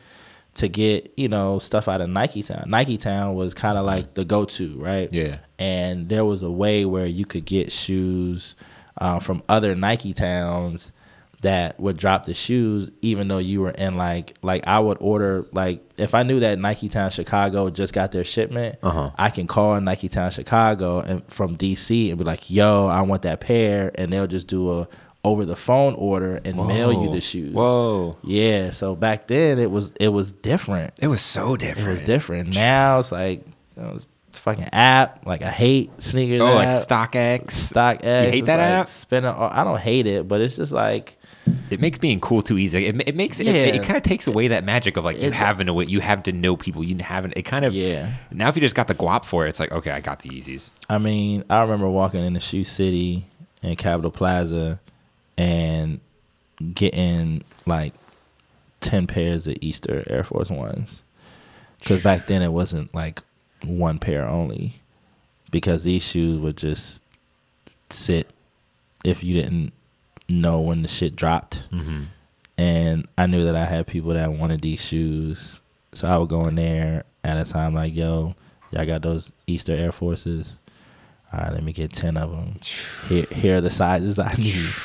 to 0.55 0.67
get, 0.67 1.13
you 1.17 1.27
know, 1.27 1.57
stuff 1.59 1.87
out 1.87 2.01
of 2.01 2.09
Nike 2.09 2.43
Town. 2.43 2.65
Nike 2.67 2.97
Town 2.97 3.35
was 3.35 3.53
kind 3.53 3.77
of 3.77 3.85
like 3.85 4.13
the 4.13 4.25
go-to, 4.25 4.77
right? 4.77 5.11
Yeah. 5.11 5.39
And 5.57 6.09
there 6.09 6.25
was 6.25 6.43
a 6.43 6.51
way 6.51 6.85
where 6.85 7.05
you 7.05 7.25
could 7.25 7.45
get 7.45 7.71
shoes 7.71 8.55
uh, 8.99 9.19
from 9.19 9.41
other 9.49 9.73
Nike 9.73 10.13
towns 10.13 10.91
that 11.43 11.79
would 11.79 11.95
drop 11.95 12.25
the 12.25 12.33
shoes, 12.33 12.91
even 13.01 13.27
though 13.29 13.37
you 13.37 13.61
were 13.61 13.69
in 13.71 13.95
like 13.95 14.35
like 14.41 14.67
I 14.67 14.79
would 14.79 14.97
order 14.99 15.45
like 15.53 15.81
if 15.97 16.13
I 16.15 16.23
knew 16.23 16.39
that 16.41 16.57
Nike 16.59 16.89
Town 16.89 17.09
Chicago 17.11 17.69
just 17.69 17.93
got 17.93 18.11
their 18.11 18.23
shipment, 18.25 18.77
Uh-huh. 18.81 19.11
I 19.17 19.29
can 19.29 19.47
call 19.47 19.79
Nike 19.79 20.09
Town 20.09 20.31
Chicago 20.31 20.99
and 20.99 21.23
from 21.31 21.55
DC 21.55 22.09
and 22.09 22.17
be 22.17 22.23
like, 22.25 22.49
"Yo, 22.49 22.87
I 22.87 23.01
want 23.03 23.21
that 23.21 23.39
pair," 23.39 23.91
and 23.95 24.11
they'll 24.11 24.27
just 24.27 24.47
do 24.47 24.71
a 24.81 24.87
over 25.25 25.45
the 25.45 25.55
phone 25.55 25.93
order 25.95 26.41
and 26.43 26.57
mail 26.57 26.91
you 26.91 27.09
the 27.11 27.21
shoes. 27.21 27.53
Whoa. 27.53 28.17
Yeah, 28.23 28.71
so 28.71 28.93
back 28.95 29.27
then 29.27 29.57
it 29.57 29.71
was 29.71 29.93
it 29.99 30.09
was 30.09 30.31
different. 30.33 30.93
It 31.01 31.07
was 31.07 31.21
so 31.21 31.55
different. 31.55 31.87
It 31.87 31.91
was 31.91 32.01
different. 32.01 32.53
Now 32.55 32.99
it's 32.99 33.11
like 33.11 33.45
you 33.77 33.83
know, 33.83 33.93
it's 33.95 34.07
fucking 34.39 34.69
app. 34.73 35.25
Like 35.25 35.41
I 35.41 35.49
hate 35.51 35.91
sneakers. 36.01 36.41
Oh, 36.41 36.53
like 36.55 36.67
app. 36.69 36.73
StockX. 36.75 37.51
Stock 37.51 37.97
X. 38.03 38.31
hate 38.31 38.45
that 38.45 38.57
like 38.57 38.67
app? 38.69 38.89
Spending. 38.89 39.31
all- 39.31 39.49
I 39.51 39.63
don't 39.63 39.79
hate 39.79 40.05
it, 40.07 40.27
but 40.27 40.41
it's 40.41 40.55
just 40.55 40.71
like 40.71 41.17
It 41.69 41.79
makes 41.81 41.97
being 41.97 42.19
cool 42.19 42.41
too 42.41 42.57
easy. 42.57 42.85
It, 42.85 43.07
it 43.07 43.15
makes 43.15 43.39
it. 43.39 43.47
It, 43.47 43.75
Yeah. 43.75 43.83
kind 43.83 43.97
of 43.97 44.03
takes 44.03 44.27
away 44.27 44.47
that 44.49 44.63
magic 44.63 44.97
of 44.97 45.03
like 45.05 45.19
you 45.21 45.27
It- 45.27 45.33
having 45.33 45.67
to. 45.67 45.81
You 45.81 45.99
have 45.99 46.23
to 46.23 46.31
know 46.31 46.55
people. 46.55 46.83
You 46.83 46.97
haven't. 47.01 47.33
It 47.35 47.43
kind 47.43 47.65
of. 47.65 47.73
Yeah. 47.73 48.13
Now 48.31 48.47
if 48.49 48.55
you 48.55 48.61
just 48.61 48.75
got 48.75 48.87
the 48.87 48.95
guap 48.95 49.25
for 49.25 49.45
it, 49.45 49.49
it's 49.49 49.59
like 49.59 49.71
okay, 49.71 49.91
I 49.91 49.99
got 50.01 50.19
the 50.21 50.29
Yeezys. 50.29 50.69
I 50.89 50.97
mean, 50.97 51.43
I 51.49 51.61
remember 51.61 51.89
walking 51.89 52.23
into 52.23 52.39
Shoe 52.39 52.63
City 52.63 53.25
in 53.61 53.75
Capitol 53.75 54.11
Plaza 54.11 54.79
and 55.37 55.99
getting 56.73 57.43
like 57.65 57.93
10 58.81 59.07
pairs 59.07 59.47
of 59.47 59.55
Easter 59.61 60.03
Air 60.07 60.23
Force 60.23 60.49
Ones. 60.49 61.01
Because 61.79 62.01
back 62.03 62.27
then 62.27 62.41
it 62.41 62.51
wasn't 62.53 62.93
like 62.95 63.21
one 63.65 63.99
pair 63.99 64.27
only. 64.27 64.81
Because 65.51 65.83
these 65.83 66.03
shoes 66.03 66.39
would 66.39 66.57
just 66.57 67.03
sit 67.89 68.27
if 69.03 69.23
you 69.23 69.39
didn't 69.39 69.71
know 70.29 70.61
when 70.61 70.81
the 70.81 70.87
shit 70.87 71.15
dropped. 71.15 71.63
Mm-hmm. 71.71 72.03
And 72.57 73.07
I 73.17 73.25
knew 73.25 73.45
that 73.45 73.55
I 73.55 73.65
had 73.65 73.87
people 73.87 74.13
that 74.13 74.31
wanted 74.31 74.61
these 74.61 74.81
shoes. 74.81 75.59
So 75.93 76.07
I 76.07 76.17
would 76.17 76.29
go 76.29 76.47
in 76.47 76.55
there 76.55 77.03
at 77.23 77.37
a 77.37 77.49
time 77.49 77.73
like, 77.73 77.95
yo, 77.95 78.35
y'all 78.71 78.85
got 78.85 79.01
those 79.01 79.31
Easter 79.47 79.73
Air 79.73 79.91
Forces? 79.91 80.57
All 81.31 81.39
right, 81.39 81.51
let 81.51 81.63
me 81.63 81.73
get 81.73 81.93
10 81.93 82.15
of 82.17 82.31
them. 82.31 82.59
Here, 83.07 83.25
here 83.31 83.57
are 83.57 83.61
the 83.61 83.71
sizes 83.71 84.19
I 84.19 84.33
need. 84.33 84.55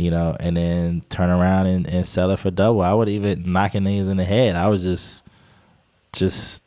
You 0.00 0.12
know, 0.12 0.36
and 0.38 0.56
then 0.56 1.02
turn 1.08 1.28
around 1.28 1.66
and, 1.66 1.84
and 1.88 2.06
sell 2.06 2.30
it 2.30 2.38
for 2.38 2.52
double. 2.52 2.82
I 2.82 2.92
would 2.92 3.08
even 3.08 3.50
knocking 3.50 3.82
niggas 3.82 4.08
in 4.08 4.16
the 4.16 4.24
head. 4.24 4.54
I 4.54 4.68
was 4.68 4.82
just, 4.82 5.24
just, 6.12 6.62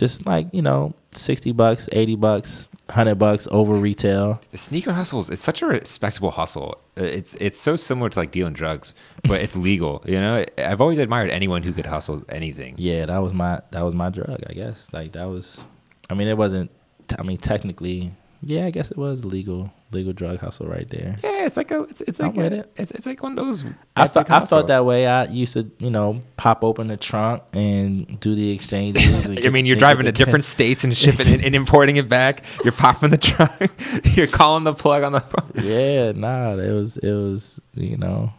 just 0.00 0.26
like, 0.26 0.48
you 0.52 0.62
know, 0.62 0.94
60 1.12 1.52
bucks, 1.52 1.88
80 1.92 2.16
bucks, 2.16 2.68
100 2.86 3.14
bucks 3.16 3.46
over 3.50 3.74
retail. 3.74 4.40
Sneaker 4.54 4.92
hustles. 4.92 5.28
It's 5.30 5.42
such 5.42 5.62
a 5.62 5.66
respectable 5.66 6.30
hustle. 6.32 6.78
Uh, 6.98 7.02
It's 7.04 7.34
it's 7.40 7.60
so 7.60 7.76
similar 7.76 8.08
to 8.10 8.18
like 8.18 8.32
dealing 8.32 8.54
drugs, 8.54 8.94
but 9.24 9.40
it's 9.42 9.54
legal. 9.70 10.02
You 10.06 10.20
know, 10.20 10.44
I've 10.58 10.80
always 10.80 10.98
admired 10.98 11.30
anyone 11.30 11.62
who 11.62 11.72
could 11.72 11.86
hustle 11.86 12.24
anything. 12.28 12.74
Yeah, 12.78 13.06
that 13.06 13.18
was 13.18 13.32
my 13.32 13.60
that 13.72 13.82
was 13.82 13.94
my 13.94 14.08
drug, 14.10 14.40
I 14.48 14.54
guess. 14.54 14.88
Like 14.92 15.12
that 15.12 15.28
was 15.28 15.64
I 16.08 16.14
mean 16.14 16.26
it 16.28 16.36
wasn't 16.38 16.70
I 17.18 17.22
mean 17.22 17.38
technically 17.38 18.12
yeah, 18.42 18.64
I 18.66 18.70
guess 18.70 18.90
it 18.90 18.96
was 18.96 19.24
legal 19.24 19.70
legal 19.92 20.12
drug 20.12 20.38
hustle 20.38 20.66
right 20.66 20.88
there. 20.88 21.16
Yeah, 21.22 21.46
it's 21.46 21.56
like 21.56 21.70
a. 21.70 21.82
It's, 21.82 22.00
it's 22.02 22.18
like 22.18 22.36
a, 22.36 22.60
it. 22.60 22.72
It's 22.76 22.90
it's 22.92 23.06
like 23.06 23.22
one 23.22 23.32
of 23.32 23.36
those. 23.38 23.64
I 23.96 24.06
thought 24.06 24.30
I 24.30 24.34
hustles. 24.34 24.50
thought 24.50 24.66
that 24.68 24.84
way. 24.84 25.06
I 25.06 25.24
used 25.24 25.54
to, 25.54 25.70
you 25.78 25.90
know, 25.90 26.22
pop 26.36 26.62
open 26.64 26.88
the 26.88 26.96
trunk 26.96 27.42
and 27.52 28.18
do 28.20 28.34
the 28.34 28.52
exchange. 28.52 28.96
I 29.44 29.48
mean, 29.50 29.66
you're 29.66 29.76
driving 29.76 30.06
to 30.06 30.12
get 30.12 30.18
the- 30.18 30.24
different 30.24 30.44
states 30.44 30.84
and 30.84 30.96
shipping 30.96 31.28
it 31.28 31.44
and 31.44 31.54
importing 31.54 31.96
it 31.96 32.08
back. 32.08 32.44
You're 32.64 32.72
popping 32.72 33.10
the 33.10 33.18
trunk. 33.18 33.70
You're 34.16 34.26
calling 34.26 34.64
the 34.64 34.74
plug 34.74 35.02
on 35.02 35.12
the 35.12 35.20
phone. 35.20 35.50
Yeah, 35.64 36.12
nah, 36.12 36.54
it 36.56 36.72
was 36.72 36.96
it 36.96 37.12
was, 37.12 37.60
you 37.74 37.96
know. 37.96 38.32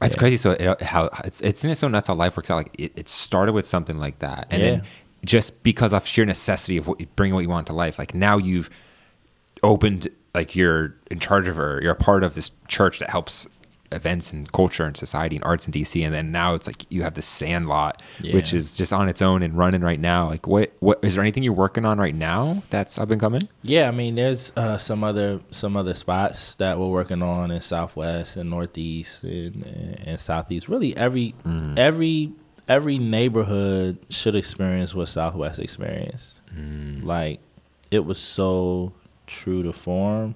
That's 0.00 0.14
Yeah. 0.14 0.18
crazy. 0.18 0.36
So 0.36 0.50
it, 0.50 0.82
how 0.82 1.08
it's 1.24 1.40
it's 1.40 1.60
isn't 1.60 1.70
it 1.70 1.74
so 1.76 1.88
nuts 1.88 2.08
how 2.08 2.14
life 2.14 2.36
works 2.36 2.50
out. 2.50 2.56
Like 2.56 2.74
it, 2.78 2.92
it 2.96 3.08
started 3.08 3.52
with 3.52 3.66
something 3.66 3.98
like 3.98 4.18
that, 4.18 4.48
and 4.50 4.62
Yeah. 4.62 4.70
then 4.70 4.82
just 5.24 5.62
because 5.62 5.92
of 5.92 6.06
sheer 6.06 6.24
necessity 6.24 6.76
of 6.76 6.86
what, 6.86 7.00
bringing 7.16 7.34
what 7.34 7.40
you 7.40 7.48
want 7.48 7.66
to 7.68 7.72
life, 7.72 7.98
like 7.98 8.14
now 8.14 8.36
you've 8.36 8.68
opened 9.62 10.08
like 10.36 10.54
you're 10.54 10.94
in 11.10 11.18
charge 11.18 11.48
of 11.48 11.58
or 11.58 11.80
you're 11.82 11.92
a 11.92 11.96
part 11.96 12.22
of 12.22 12.34
this 12.34 12.50
church 12.68 12.98
that 12.98 13.08
helps 13.10 13.48
events 13.92 14.32
and 14.32 14.50
culture 14.52 14.84
and 14.84 14.96
society 14.96 15.36
and 15.36 15.44
arts 15.44 15.66
in 15.66 15.72
DC, 15.72 16.04
and 16.04 16.12
then 16.12 16.30
now 16.30 16.54
it's 16.54 16.66
like 16.66 16.84
you 16.90 17.02
have 17.02 17.14
this 17.14 17.24
Sandlot, 17.24 18.02
which 18.32 18.52
is 18.52 18.74
just 18.74 18.92
on 18.92 19.08
its 19.08 19.22
own 19.22 19.42
and 19.42 19.56
running 19.56 19.80
right 19.80 19.98
now. 19.98 20.28
Like 20.28 20.46
what 20.46 20.72
what 20.80 20.98
is 21.02 21.14
there 21.14 21.22
anything 21.22 21.42
you're 21.42 21.52
working 21.52 21.84
on 21.84 21.98
right 21.98 22.14
now 22.14 22.62
that's 22.68 22.98
up 22.98 23.10
and 23.10 23.20
coming? 23.20 23.48
Yeah, 23.62 23.88
I 23.88 23.92
mean, 23.92 24.16
there's 24.16 24.52
uh, 24.56 24.76
some 24.78 25.02
other 25.02 25.40
some 25.50 25.76
other 25.76 25.94
spots 25.94 26.56
that 26.56 26.78
we're 26.78 26.88
working 26.88 27.22
on 27.22 27.50
in 27.50 27.60
Southwest 27.60 28.36
and 28.36 28.50
Northeast 28.50 29.24
and, 29.24 29.64
and 30.04 30.20
Southeast. 30.20 30.68
Really, 30.68 30.96
every 30.96 31.34
every 31.76 32.32
every 32.68 32.98
neighborhood 32.98 33.98
should 34.10 34.36
experience 34.36 34.94
what 34.94 35.08
Southwest 35.08 35.58
experienced. 35.60 36.40
Like, 37.02 37.40
it 37.90 38.04
was 38.04 38.18
so 38.18 38.92
true 39.26 39.62
to 39.62 39.72
form 39.72 40.34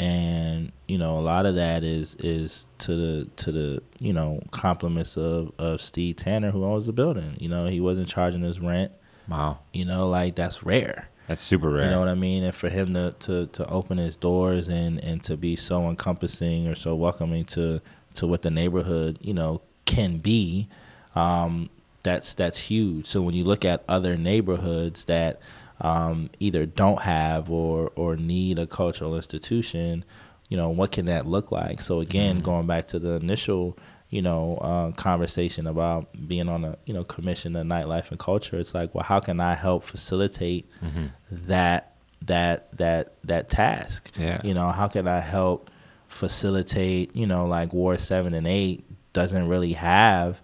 and 0.00 0.72
you 0.88 0.98
know 0.98 1.18
a 1.18 1.20
lot 1.20 1.46
of 1.46 1.54
that 1.54 1.84
is 1.84 2.16
is 2.16 2.66
to 2.78 2.94
the 2.94 3.24
to 3.36 3.52
the 3.52 3.82
you 4.00 4.12
know 4.12 4.40
compliments 4.50 5.16
of 5.16 5.52
of 5.58 5.80
Steve 5.80 6.16
Tanner 6.16 6.50
who 6.50 6.64
owns 6.64 6.86
the 6.86 6.92
building. 6.92 7.36
You 7.38 7.48
know, 7.48 7.66
he 7.66 7.80
wasn't 7.80 8.08
charging 8.08 8.42
his 8.42 8.58
rent. 8.58 8.90
Wow. 9.28 9.60
You 9.72 9.84
know, 9.84 10.08
like 10.08 10.34
that's 10.34 10.62
rare. 10.62 11.08
That's 11.28 11.40
super 11.40 11.70
rare. 11.70 11.84
You 11.84 11.90
know 11.90 12.00
what 12.00 12.08
I 12.08 12.14
mean? 12.14 12.42
And 12.42 12.54
for 12.54 12.68
him 12.68 12.94
to, 12.94 13.12
to, 13.20 13.46
to 13.46 13.66
open 13.68 13.98
his 13.98 14.16
doors 14.16 14.68
and, 14.68 14.98
and 15.04 15.22
to 15.24 15.36
be 15.36 15.56
so 15.56 15.88
encompassing 15.88 16.66
or 16.66 16.74
so 16.74 16.94
welcoming 16.94 17.44
to, 17.46 17.80
to 18.14 18.26
what 18.26 18.42
the 18.42 18.50
neighborhood, 18.50 19.18
you 19.22 19.32
know, 19.32 19.62
can 19.84 20.18
be, 20.18 20.68
um, 21.14 21.70
that's 22.02 22.34
that's 22.34 22.58
huge. 22.58 23.06
So 23.06 23.22
when 23.22 23.34
you 23.34 23.44
look 23.44 23.64
at 23.64 23.84
other 23.88 24.16
neighborhoods 24.16 25.04
that 25.04 25.40
um, 25.82 26.30
either 26.40 26.64
don't 26.64 27.02
have 27.02 27.50
or 27.50 27.92
or 27.96 28.16
need 28.16 28.58
a 28.58 28.66
cultural 28.66 29.14
institution, 29.14 30.04
you 30.48 30.56
know, 30.56 30.70
what 30.70 30.92
can 30.92 31.06
that 31.06 31.26
look 31.26 31.52
like? 31.52 31.82
So 31.82 32.00
again, 32.00 32.36
mm-hmm. 32.36 32.44
going 32.44 32.66
back 32.66 32.88
to 32.88 32.98
the 32.98 33.12
initial 33.16 33.76
you 34.12 34.20
know, 34.20 34.58
uh, 34.58 34.90
conversation 34.92 35.66
about 35.66 36.06
being 36.28 36.46
on 36.46 36.66
a, 36.66 36.76
you 36.84 36.92
know, 36.92 37.02
commission 37.02 37.56
of 37.56 37.66
nightlife 37.66 38.10
and 38.10 38.18
culture. 38.18 38.58
It's 38.58 38.74
like, 38.74 38.94
well, 38.94 39.02
how 39.02 39.20
can 39.20 39.40
I 39.40 39.54
help 39.54 39.84
facilitate 39.84 40.68
mm-hmm. 40.84 41.06
that, 41.46 41.94
that, 42.20 42.76
that, 42.76 43.14
that 43.24 43.48
task? 43.48 44.10
Yeah. 44.18 44.42
You 44.44 44.52
know, 44.52 44.68
how 44.68 44.88
can 44.88 45.08
I 45.08 45.20
help 45.20 45.70
facilitate, 46.08 47.16
you 47.16 47.26
know, 47.26 47.46
like 47.46 47.72
Ward 47.72 48.02
7 48.02 48.34
and 48.34 48.46
8 48.46 48.84
doesn't 49.14 49.48
really 49.48 49.72
have 49.72 50.42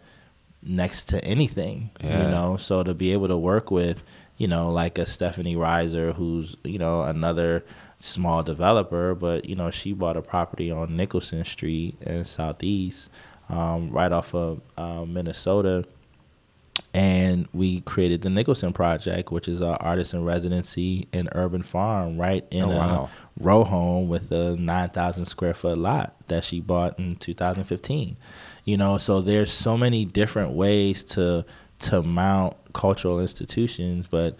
next 0.62 1.10
to 1.10 1.22
anything, 1.22 1.90
yeah. 2.02 2.22
you 2.22 2.30
know? 2.30 2.56
So 2.56 2.82
to 2.82 2.94
be 2.94 3.12
able 3.12 3.28
to 3.28 3.36
work 3.36 3.70
with, 3.70 4.02
you 4.38 4.46
know, 4.46 4.70
like 4.70 4.98
a 4.98 5.04
Stephanie 5.04 5.56
Reiser, 5.56 6.14
who's, 6.14 6.56
you 6.64 6.78
know, 6.78 7.02
another 7.02 7.64
small 7.98 8.44
developer, 8.44 9.14
but, 9.14 9.44
you 9.44 9.56
know, 9.56 9.70
she 9.70 9.92
bought 9.92 10.16
a 10.16 10.22
property 10.22 10.70
on 10.70 10.96
Nicholson 10.96 11.44
Street 11.44 11.96
in 12.00 12.24
Southeast 12.24 13.10
um, 13.48 13.90
right 13.90 14.12
off 14.12 14.34
of 14.34 14.60
uh, 14.76 15.04
Minnesota. 15.04 15.84
And 16.94 17.48
we 17.52 17.80
created 17.80 18.22
the 18.22 18.30
Nicholson 18.30 18.72
Project, 18.72 19.32
which 19.32 19.48
is 19.48 19.60
our 19.60 19.76
artist 19.82 20.14
in 20.14 20.24
residency 20.24 21.08
and 21.12 21.28
urban 21.32 21.62
farm, 21.62 22.16
right 22.16 22.46
in 22.52 22.62
oh, 22.62 22.68
wow. 22.68 23.10
a 23.38 23.42
row 23.42 23.64
home 23.64 24.08
with 24.08 24.30
a 24.30 24.56
9,000 24.56 25.24
square 25.24 25.54
foot 25.54 25.76
lot 25.76 26.14
that 26.28 26.44
she 26.44 26.60
bought 26.60 26.96
in 26.98 27.16
2015. 27.16 28.16
You 28.64 28.76
know, 28.76 28.98
so 28.98 29.20
there's 29.20 29.52
so 29.52 29.76
many 29.76 30.04
different 30.04 30.52
ways 30.52 31.02
to 31.04 31.44
to 31.80 32.02
mount 32.02 32.56
cultural 32.72 33.20
institutions, 33.20 34.06
but 34.06 34.36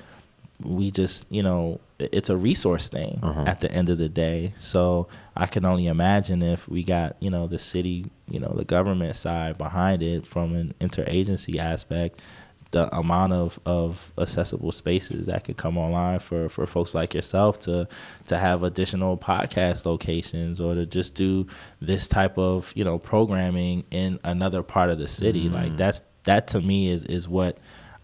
we 0.62 0.90
just 0.90 1.24
you 1.30 1.42
know 1.42 1.80
it's 1.98 2.30
a 2.30 2.36
resource 2.36 2.88
thing 2.88 3.18
uh-huh. 3.22 3.44
at 3.46 3.60
the 3.60 3.70
end 3.70 3.88
of 3.88 3.98
the 3.98 4.08
day 4.08 4.52
so 4.58 5.06
i 5.36 5.46
can 5.46 5.64
only 5.64 5.86
imagine 5.86 6.42
if 6.42 6.68
we 6.68 6.82
got 6.82 7.16
you 7.20 7.30
know 7.30 7.46
the 7.46 7.58
city 7.58 8.04
you 8.28 8.40
know 8.40 8.52
the 8.56 8.64
government 8.64 9.14
side 9.14 9.56
behind 9.56 10.02
it 10.02 10.26
from 10.26 10.54
an 10.56 10.74
interagency 10.80 11.58
aspect 11.58 12.20
the 12.70 12.94
amount 12.94 13.32
of, 13.32 13.58
of 13.64 14.12
accessible 14.18 14.72
spaces 14.72 15.24
that 15.24 15.42
could 15.42 15.56
come 15.56 15.78
online 15.78 16.18
for, 16.18 16.50
for 16.50 16.66
folks 16.66 16.94
like 16.94 17.14
yourself 17.14 17.58
to 17.58 17.88
to 18.26 18.36
have 18.36 18.62
additional 18.62 19.16
podcast 19.16 19.86
locations 19.86 20.60
or 20.60 20.74
to 20.74 20.84
just 20.84 21.14
do 21.14 21.46
this 21.80 22.08
type 22.08 22.36
of 22.36 22.70
you 22.74 22.84
know 22.84 22.98
programming 22.98 23.84
in 23.90 24.18
another 24.24 24.62
part 24.62 24.90
of 24.90 24.98
the 24.98 25.08
city 25.08 25.46
mm-hmm. 25.46 25.54
like 25.54 25.76
that's 25.76 26.02
that 26.28 26.46
to 26.48 26.60
me 26.60 26.88
is 26.88 27.04
is 27.04 27.26
what 27.26 27.58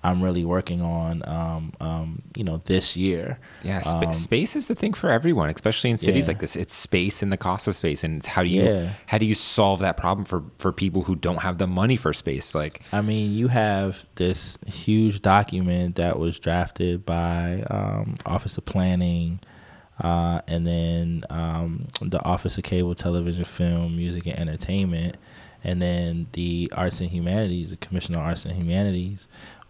I'm 0.05 0.23
really 0.23 0.45
working 0.45 0.83
on, 0.83 1.23
um, 1.27 1.73
um, 1.81 2.23
you 2.37 2.45
know, 2.45 2.61
this 2.67 2.95
year. 2.95 3.39
Yeah, 3.63 3.81
sp- 3.81 4.09
um, 4.09 4.13
space 4.13 4.55
is 4.55 4.69
the 4.69 4.75
thing 4.75 4.93
for 4.93 5.09
everyone, 5.09 5.49
especially 5.49 5.89
in 5.91 5.97
cities 5.97 6.27
yeah. 6.27 6.33
like 6.33 6.41
this. 6.41 6.57
It's 6.57 6.75
space 6.75 7.23
and 7.23 7.33
the 7.33 7.39
cost 7.39 7.67
of 7.67 7.75
space, 7.75 8.05
and 8.05 8.19
it's 8.19 8.27
how 8.27 8.43
do 8.43 8.51
you 8.51 8.65
yeah. 8.65 8.91
how 9.07 9.17
do 9.17 9.25
you 9.25 9.35
solve 9.35 9.81
that 9.81 9.97
problem 9.97 10.27
for 10.27 10.43
for 10.59 10.73
people 10.73 11.03
who 11.03 11.17
don't 11.17 11.39
have 11.39 11.57
the 11.57 11.67
money 11.67 11.97
for 11.97 12.13
space? 12.13 12.55
Like, 12.55 12.83
I 12.93 13.01
mean, 13.01 13.33
you 13.33 13.49
have 13.49 14.07
this 14.17 14.59
huge 14.67 15.23
document 15.23 15.97
that 15.97 16.19
was 16.19 16.39
drafted 16.39 17.07
by 17.07 17.65
um, 17.71 18.19
Office 18.27 18.59
of 18.59 18.65
Planning. 18.67 19.41
Uh, 20.01 20.41
and 20.49 20.67
then 20.67 21.25
um, 21.31 21.87
the 22.03 22.21
Office 22.25 22.59
of 22.59 22.65
Cable 22.65 22.97
Television, 22.97 23.45
Film, 23.45 23.97
Music, 23.97 24.27
and 24.27 24.37
Entertainment, 24.37 25.17
and 25.65 25.83
then 25.83 26.27
the 26.33 26.71
Arts 26.77 27.01
and 27.01 27.11
Humanities, 27.11 27.71
the 27.71 27.77
Commission 27.79 28.15
on 28.15 28.23
Arts 28.23 28.45
and 28.45 28.55
Humanities, 28.55 29.27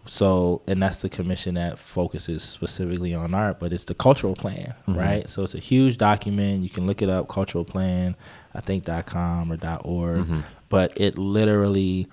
so, 0.07 0.61
and 0.67 0.83
that's 0.83 0.97
the 0.97 1.09
commission 1.09 1.55
that 1.55 1.79
focuses 1.79 2.43
specifically 2.43 3.15
on 3.15 3.33
art, 3.33 3.59
but 3.59 3.73
it's 3.73 3.85
the 3.85 3.95
cultural 3.95 4.35
plan, 4.35 4.75
mm-hmm. 4.87 4.99
right? 4.99 5.29
So 5.29 5.43
it's 5.43 5.55
a 5.55 5.59
huge 5.59 5.97
document. 5.97 6.61
You 6.61 6.69
can 6.69 6.85
look 6.85 7.01
it 7.01 7.09
up, 7.09 7.27
cultural 7.27 7.65
plan, 7.65 8.15
I 8.53 8.61
think 8.61 8.83
dot 8.83 9.07
.com 9.07 9.51
or 9.51 9.57
dot 9.57 9.81
.org, 9.83 10.19
mm-hmm. 10.19 10.41
but 10.69 10.93
it 10.95 11.17
literally 11.17 12.07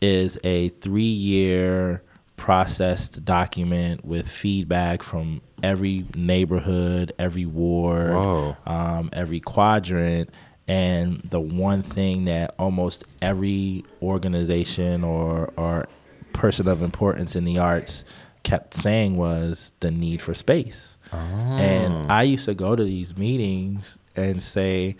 is 0.00 0.36
a 0.42 0.70
three-year 0.70 2.02
processed 2.36 3.24
document 3.24 4.04
with 4.04 4.28
feedback 4.28 5.02
from 5.02 5.40
every 5.62 6.04
neighborhood, 6.16 7.12
every 7.18 7.46
ward, 7.46 8.56
um, 8.66 9.10
every 9.12 9.40
quadrant. 9.40 10.28
And 10.68 11.20
the 11.30 11.40
one 11.40 11.82
thing 11.82 12.24
that 12.24 12.54
almost 12.58 13.04
every 13.22 13.84
organization 14.02 15.04
or, 15.04 15.52
or 15.56 15.88
person 16.32 16.66
of 16.66 16.82
importance 16.82 17.36
in 17.36 17.44
the 17.44 17.58
arts 17.58 18.04
kept 18.42 18.74
saying 18.74 19.16
was 19.16 19.72
the 19.80 19.90
need 19.90 20.22
for 20.22 20.34
space. 20.34 20.98
Oh. 21.12 21.16
And 21.16 22.10
I 22.10 22.22
used 22.22 22.44
to 22.46 22.54
go 22.54 22.76
to 22.76 22.84
these 22.84 23.16
meetings 23.16 23.98
and 24.14 24.42
say, 24.42 24.96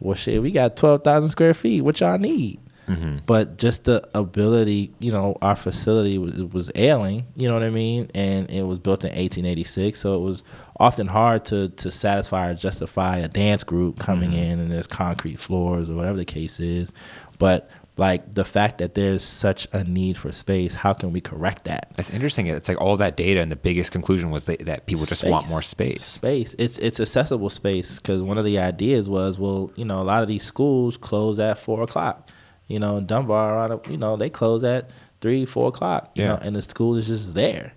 well, 0.00 0.14
shit, 0.14 0.42
we 0.42 0.50
got 0.50 0.76
12,000 0.76 1.30
square 1.30 1.54
feet. 1.54 1.82
What 1.82 2.00
y'all 2.00 2.18
need? 2.18 2.60
Mm-hmm. 2.88 3.18
But 3.26 3.58
just 3.58 3.84
the 3.84 4.08
ability, 4.14 4.92
you 4.98 5.12
know, 5.12 5.36
our 5.42 5.56
facility 5.56 6.18
was, 6.18 6.42
was, 6.42 6.70
ailing, 6.74 7.26
you 7.36 7.46
know 7.46 7.54
what 7.54 7.62
I 7.62 7.70
mean? 7.70 8.10
And 8.14 8.50
it 8.50 8.62
was 8.62 8.78
built 8.78 9.04
in 9.04 9.08
1886. 9.08 10.00
So 10.00 10.14
it 10.14 10.20
was 10.20 10.42
often 10.80 11.06
hard 11.06 11.44
to, 11.46 11.68
to 11.68 11.90
satisfy 11.90 12.48
or 12.48 12.54
justify 12.54 13.18
a 13.18 13.28
dance 13.28 13.62
group 13.62 13.98
coming 13.98 14.30
mm-hmm. 14.30 14.42
in 14.42 14.58
and 14.60 14.72
there's 14.72 14.86
concrete 14.86 15.38
floors 15.38 15.90
or 15.90 15.94
whatever 15.94 16.16
the 16.16 16.24
case 16.24 16.60
is. 16.60 16.92
But 17.38 17.70
like 17.98 18.32
the 18.32 18.44
fact 18.44 18.78
that 18.78 18.94
there's 18.94 19.22
such 19.22 19.66
a 19.72 19.84
need 19.84 20.16
for 20.16 20.32
space 20.32 20.72
how 20.72 20.92
can 20.92 21.12
we 21.12 21.20
correct 21.20 21.64
that 21.64 21.90
that's 21.96 22.10
interesting 22.10 22.46
it's 22.46 22.68
like 22.68 22.80
all 22.80 22.96
that 22.96 23.16
data 23.16 23.40
and 23.40 23.50
the 23.50 23.56
biggest 23.56 23.92
conclusion 23.92 24.30
was 24.30 24.46
that, 24.46 24.64
that 24.64 24.86
people 24.86 25.04
space. 25.04 25.20
just 25.20 25.30
want 25.30 25.48
more 25.48 25.60
space 25.60 26.04
space 26.04 26.54
it's 26.58 26.78
it's 26.78 27.00
accessible 27.00 27.50
space 27.50 27.98
because 27.98 28.22
one 28.22 28.38
of 28.38 28.44
the 28.44 28.58
ideas 28.58 29.08
was 29.08 29.38
well 29.38 29.70
you 29.74 29.84
know 29.84 30.00
a 30.00 30.04
lot 30.04 30.22
of 30.22 30.28
these 30.28 30.44
schools 30.44 30.96
close 30.96 31.38
at 31.38 31.58
four 31.58 31.82
o'clock 31.82 32.30
you 32.68 32.78
know 32.78 33.00
dunbar 33.00 33.80
you 33.88 33.96
know 33.96 34.16
they 34.16 34.30
close 34.30 34.62
at 34.62 34.88
three 35.20 35.44
four 35.44 35.68
o'clock 35.68 36.10
you 36.14 36.22
yeah. 36.22 36.28
know 36.30 36.38
and 36.42 36.54
the 36.54 36.62
school 36.62 36.96
is 36.96 37.08
just 37.08 37.34
there 37.34 37.72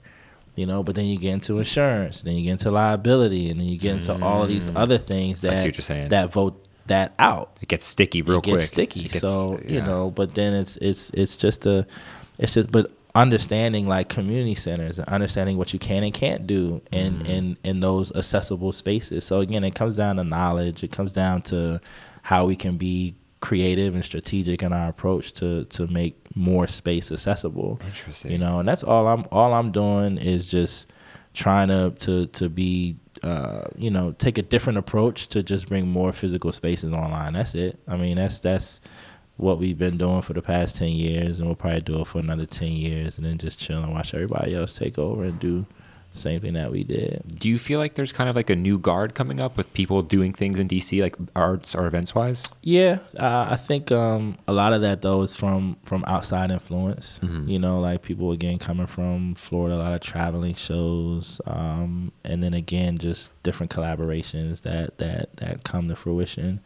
you 0.55 0.65
know 0.65 0.84
but 0.84 0.95
then 0.95 1.05
you 1.05 1.18
get 1.18 1.34
into 1.34 1.57
insurance 1.57 2.22
then 2.22 2.35
you 2.35 2.43
get 2.43 2.51
into 2.51 2.69
liability 2.69 3.49
and 3.49 3.59
then 3.59 3.68
you 3.68 3.77
get 3.77 3.95
into 3.95 4.13
mm. 4.13 4.22
all 4.22 4.43
of 4.43 4.49
these 4.49 4.69
other 4.76 4.97
things 4.97 5.41
that 5.41 6.09
that 6.09 6.31
vote 6.31 6.68
that 6.88 7.13
out. 7.19 7.57
It 7.61 7.69
gets 7.69 7.85
sticky 7.85 8.22
real 8.22 8.39
it 8.39 8.43
quick. 8.43 8.55
Gets 8.57 8.68
sticky. 8.68 9.03
Gets, 9.03 9.19
so 9.19 9.59
yeah. 9.63 9.72
you 9.72 9.81
know, 9.81 10.11
but 10.11 10.35
then 10.35 10.53
it's 10.53 10.77
it's 10.77 11.09
it's 11.11 11.38
just 11.38 11.65
a, 11.65 11.88
it's 12.38 12.53
just 12.53 12.72
but 12.72 12.91
understanding 13.13 13.88
like 13.88 14.07
community 14.07 14.55
centers 14.55 14.97
and 14.97 15.07
understanding 15.09 15.57
what 15.57 15.73
you 15.73 15.80
can 15.80 16.03
and 16.03 16.13
can't 16.13 16.47
do 16.47 16.81
in 16.91 17.19
mm. 17.19 17.27
in 17.27 17.57
in 17.63 17.80
those 17.80 18.15
accessible 18.15 18.72
spaces. 18.72 19.26
So 19.26 19.39
again, 19.39 19.63
it 19.63 19.76
comes 19.76 19.97
down 19.97 20.18
to 20.18 20.23
knowledge. 20.23 20.84
It 20.84 20.91
comes 20.91 21.13
down 21.13 21.41
to 21.43 21.81
how 22.23 22.45
we 22.45 22.55
can 22.55 22.77
be 22.77 23.15
creative 23.41 23.95
and 23.95 24.05
strategic 24.05 24.63
in 24.63 24.72
our 24.72 24.89
approach 24.89 25.34
to 25.34 25.65
to 25.65 25.88
make 25.88 26.15
more 26.35 26.68
space 26.68 27.11
accessible. 27.11 27.80
Interesting. 27.85 28.31
You 28.31 28.38
know, 28.38 28.59
and 28.59 28.68
that's 28.68 28.84
all 28.84 29.07
I'm 29.07 29.26
all 29.31 29.53
I'm 29.53 29.72
doing 29.72 30.18
is 30.18 30.49
just 30.49 30.93
trying 31.34 31.68
to 31.69 31.91
to 31.99 32.27
to 32.27 32.49
be 32.49 32.97
uh, 33.23 33.65
you 33.77 33.91
know, 33.91 34.13
take 34.13 34.38
a 34.38 34.41
different 34.41 34.80
approach 34.80 35.27
to 35.27 35.43
just 35.43 35.68
bring 35.68 35.88
more 35.88 36.11
physical 36.11 36.51
spaces 36.51 36.91
online. 36.91 37.34
That's 37.34 37.53
it. 37.53 37.80
I 37.88 37.95
mean, 37.95 38.18
that's 38.18 38.39
that's 38.39 38.80
what 39.38 39.59
we've 39.59 39.77
been 39.77 39.97
doing 39.97 40.22
for 40.22 40.34
the 40.34 40.41
past 40.41 40.77
ten 40.77 40.89
years, 40.89 41.38
and 41.38 41.47
we'll 41.47 41.55
probably 41.55 41.81
do 41.81 42.01
it 42.01 42.07
for 42.07 42.19
another 42.19 42.45
ten 42.45 42.72
years, 42.72 43.18
and 43.18 43.26
then 43.26 43.38
just 43.38 43.59
chill 43.59 43.84
and 43.84 43.93
watch 43.93 44.13
everybody 44.13 44.55
else 44.55 44.76
take 44.76 44.97
over 44.97 45.23
and 45.23 45.39
do 45.39 45.65
same 46.14 46.42
thing 46.42 46.54
that 46.54 46.72
we 46.72 46.84
did. 46.84 47.24
Do 47.40 47.48
you 47.48 47.58
feel 47.58 47.80
like 47.80 47.96
there's 47.96 48.12
kind 48.12 48.30
of 48.30 48.36
like 48.36 48.50
a 48.50 48.56
new 48.56 48.78
guard 48.78 49.16
coming 49.16 49.40
up 49.40 49.56
with 49.58 49.74
people 49.74 50.02
doing 50.02 50.34
things 50.34 50.60
in 50.60 50.68
DC, 50.68 51.02
like 51.02 51.16
arts 51.36 51.74
or 51.74 51.86
events 51.86 52.14
wise? 52.14 52.44
Yeah, 52.62 53.00
uh, 53.18 53.48
I 53.52 53.56
think 53.56 53.92
um, 53.92 54.38
a 54.48 54.54
lot 54.54 54.74
of 54.74 54.82
that 54.82 55.02
though 55.02 55.22
is 55.22 55.36
from 55.36 55.78
from 55.84 56.04
outside 56.08 56.52
influence. 56.52 57.20
Mm-hmm. 57.24 57.50
You 57.50 57.60
know, 57.60 57.80
like 57.80 58.02
people 58.02 58.32
again 58.32 58.58
coming 58.58 58.88
from 58.88 59.36
Florida, 59.36 59.76
a 59.76 59.78
lot 59.78 59.94
of 59.94 60.02
traveling 60.02 60.56
shows, 60.56 61.40
um, 61.46 62.12
and 62.24 62.44
then 62.44 62.54
again 62.54 62.98
just 62.98 63.32
different 63.44 63.72
collaborations 63.72 64.62
that 64.62 64.98
that 64.98 65.36
that 65.38 65.64
come 65.64 65.88
to 65.88 65.96
fruition. 65.96 66.60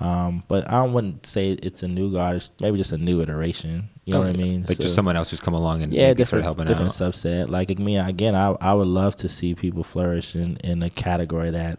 Um, 0.00 0.42
but 0.48 0.68
I 0.68 0.82
wouldn't 0.82 1.26
say 1.26 1.52
it's 1.52 1.82
a 1.82 1.88
new 1.88 2.12
guard. 2.12 2.36
It's 2.36 2.50
maybe 2.60 2.78
just 2.78 2.92
a 2.92 2.98
new 2.98 3.20
iteration. 3.20 3.88
You 4.04 4.14
know 4.14 4.20
what 4.20 4.30
I 4.30 4.32
mean? 4.32 4.62
Like 4.62 4.76
so, 4.78 4.82
just 4.82 4.94
someone 4.96 5.14
else 5.14 5.30
who's 5.30 5.40
come 5.40 5.54
along 5.54 5.82
and 5.82 5.92
yeah, 5.92 6.12
different, 6.12 6.44
helping 6.44 6.64
different 6.66 6.90
out. 6.90 7.12
subset. 7.12 7.48
Like 7.48 7.78
me 7.78 7.98
again, 7.98 8.34
I 8.34 8.48
I 8.60 8.74
would 8.74 8.88
love 8.88 9.14
to 9.16 9.28
see 9.28 9.54
people 9.54 9.84
flourish 9.84 10.34
in 10.34 10.56
in 10.58 10.82
a 10.82 10.90
category 10.90 11.50
that 11.50 11.78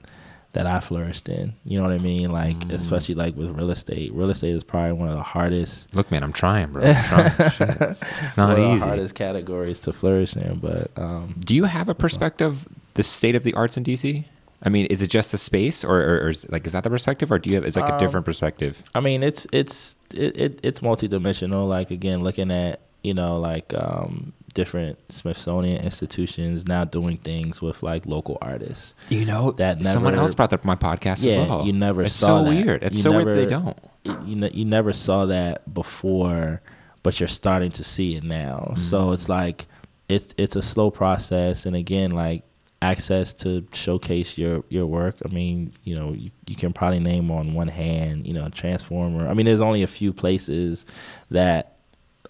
that 0.54 0.66
I 0.68 0.80
flourished 0.80 1.28
in. 1.30 1.54
You 1.66 1.80
know 1.80 1.84
what 1.88 1.94
I 1.94 1.98
mean? 1.98 2.32
Like 2.32 2.56
Mm. 2.60 2.74
especially 2.74 3.16
like 3.16 3.36
with 3.36 3.50
real 3.50 3.72
estate. 3.72 4.14
Real 4.14 4.30
estate 4.30 4.54
is 4.56 4.64
probably 4.64 4.94
one 4.94 5.10
of 5.10 5.18
the 5.18 5.24
hardest 5.24 5.94
Look, 5.96 6.12
man, 6.12 6.24
I'm 6.24 6.32
trying, 6.32 6.72
bro. 6.72 6.84
I'm 6.86 7.04
trying. 7.04 7.32
It's, 7.82 8.02
it's 8.24 8.38
not 8.38 8.50
one 8.50 8.52
of 8.52 8.58
the 8.58 8.72
easy. 8.74 8.86
hardest 8.86 9.16
categories 9.16 9.80
to 9.80 9.92
flourish 9.92 10.36
in. 10.36 10.60
But 10.60 10.92
um, 10.96 11.36
Do 11.40 11.54
you 11.56 11.64
have 11.66 11.90
a 11.90 11.96
perspective, 11.96 12.68
the 12.94 13.04
state 13.04 13.36
of 13.36 13.44
the 13.44 13.54
arts 13.56 13.76
in 13.78 13.84
DC? 13.84 14.26
I 14.66 14.70
mean, 14.70 14.86
is 14.86 15.02
it 15.02 15.08
just 15.08 15.32
the 15.34 15.38
space, 15.38 15.84
or, 15.84 16.00
or, 16.00 16.16
or 16.22 16.30
is, 16.30 16.50
like 16.50 16.66
is 16.66 16.72
that 16.72 16.84
the 16.86 16.90
perspective, 16.90 17.32
or 17.34 17.40
do 17.40 17.52
you 17.52 17.56
have 17.58 17.66
is 17.66 17.76
like 17.76 17.90
a 17.90 17.96
Um, 17.96 18.00
different 18.00 18.26
perspective? 18.26 18.82
I 18.96 19.02
mean, 19.02 19.22
it's 19.24 19.46
it's 19.52 19.98
it, 20.14 20.38
it 20.38 20.60
it's 20.64 20.80
multidimensional. 20.82 21.68
Like 21.68 21.92
again, 21.92 22.22
looking 22.24 22.52
at 22.52 22.80
you 23.04 23.14
know 23.14 23.40
like 23.40 23.74
um, 23.74 24.34
different 24.54 24.98
Smithsonian 25.12 25.84
institutions 25.84 26.68
now 26.68 26.86
doing 26.86 27.18
things 27.18 27.62
with 27.62 27.84
like 27.84 28.06
local 28.06 28.38
artists. 28.42 28.94
You 29.10 29.26
know 29.26 29.52
that 29.54 29.84
someone 29.86 30.16
else 30.16 30.34
brought 30.36 30.52
that 30.52 30.60
up 30.62 30.66
my 30.66 30.76
podcast 30.76 31.24
Yeah, 31.24 31.34
as 31.42 31.50
well. 31.50 31.66
you 31.66 31.74
never 31.74 32.06
saw 32.06 32.06
that. 32.06 32.06
It's 32.06 32.16
saw 32.16 32.44
so 32.44 32.44
that. 32.52 32.66
weird. 32.66 32.84
It's 32.84 32.98
You 32.98 33.04
so 33.04 33.12
weird 33.12 33.28
that 33.28 33.36
they 33.36 33.46
don't. 33.46 34.28
you 34.28 34.36
know 34.36 34.50
you 34.54 34.66
never 34.66 34.94
saw 34.94 35.26
that 35.26 35.74
before, 35.74 36.62
but 37.04 37.20
you're 37.20 37.28
starting 37.28 37.72
to 37.72 37.84
see 37.84 38.16
it 38.16 38.24
now. 38.24 38.74
So 38.78 39.08
Mm. 39.08 39.14
it's 39.16 39.28
like 39.30 39.66
it's 40.10 40.34
it's 40.38 40.56
a 40.56 40.62
slow 40.62 40.92
process, 40.92 41.66
and 41.66 41.76
again, 41.76 42.12
like 42.12 42.44
access 42.84 43.34
to 43.34 43.66
showcase 43.74 44.38
your 44.38 44.64
your 44.70 44.86
work. 44.86 45.16
I 45.26 45.30
mean, 45.30 45.74
you 45.84 45.96
know, 45.96 46.12
you, 46.12 46.32
you 46.48 46.56
can 46.56 46.74
probably 46.74 47.00
name 47.00 47.32
on 47.32 47.54
one 47.54 47.70
hand, 47.70 48.28
you 48.28 48.34
know, 48.34 48.50
Transformer. 48.50 49.28
I 49.28 49.34
mean, 49.34 49.46
there's 49.46 49.62
only 49.62 49.84
a 49.84 49.88
few 49.88 50.12
places 50.12 50.86
that 51.32 51.78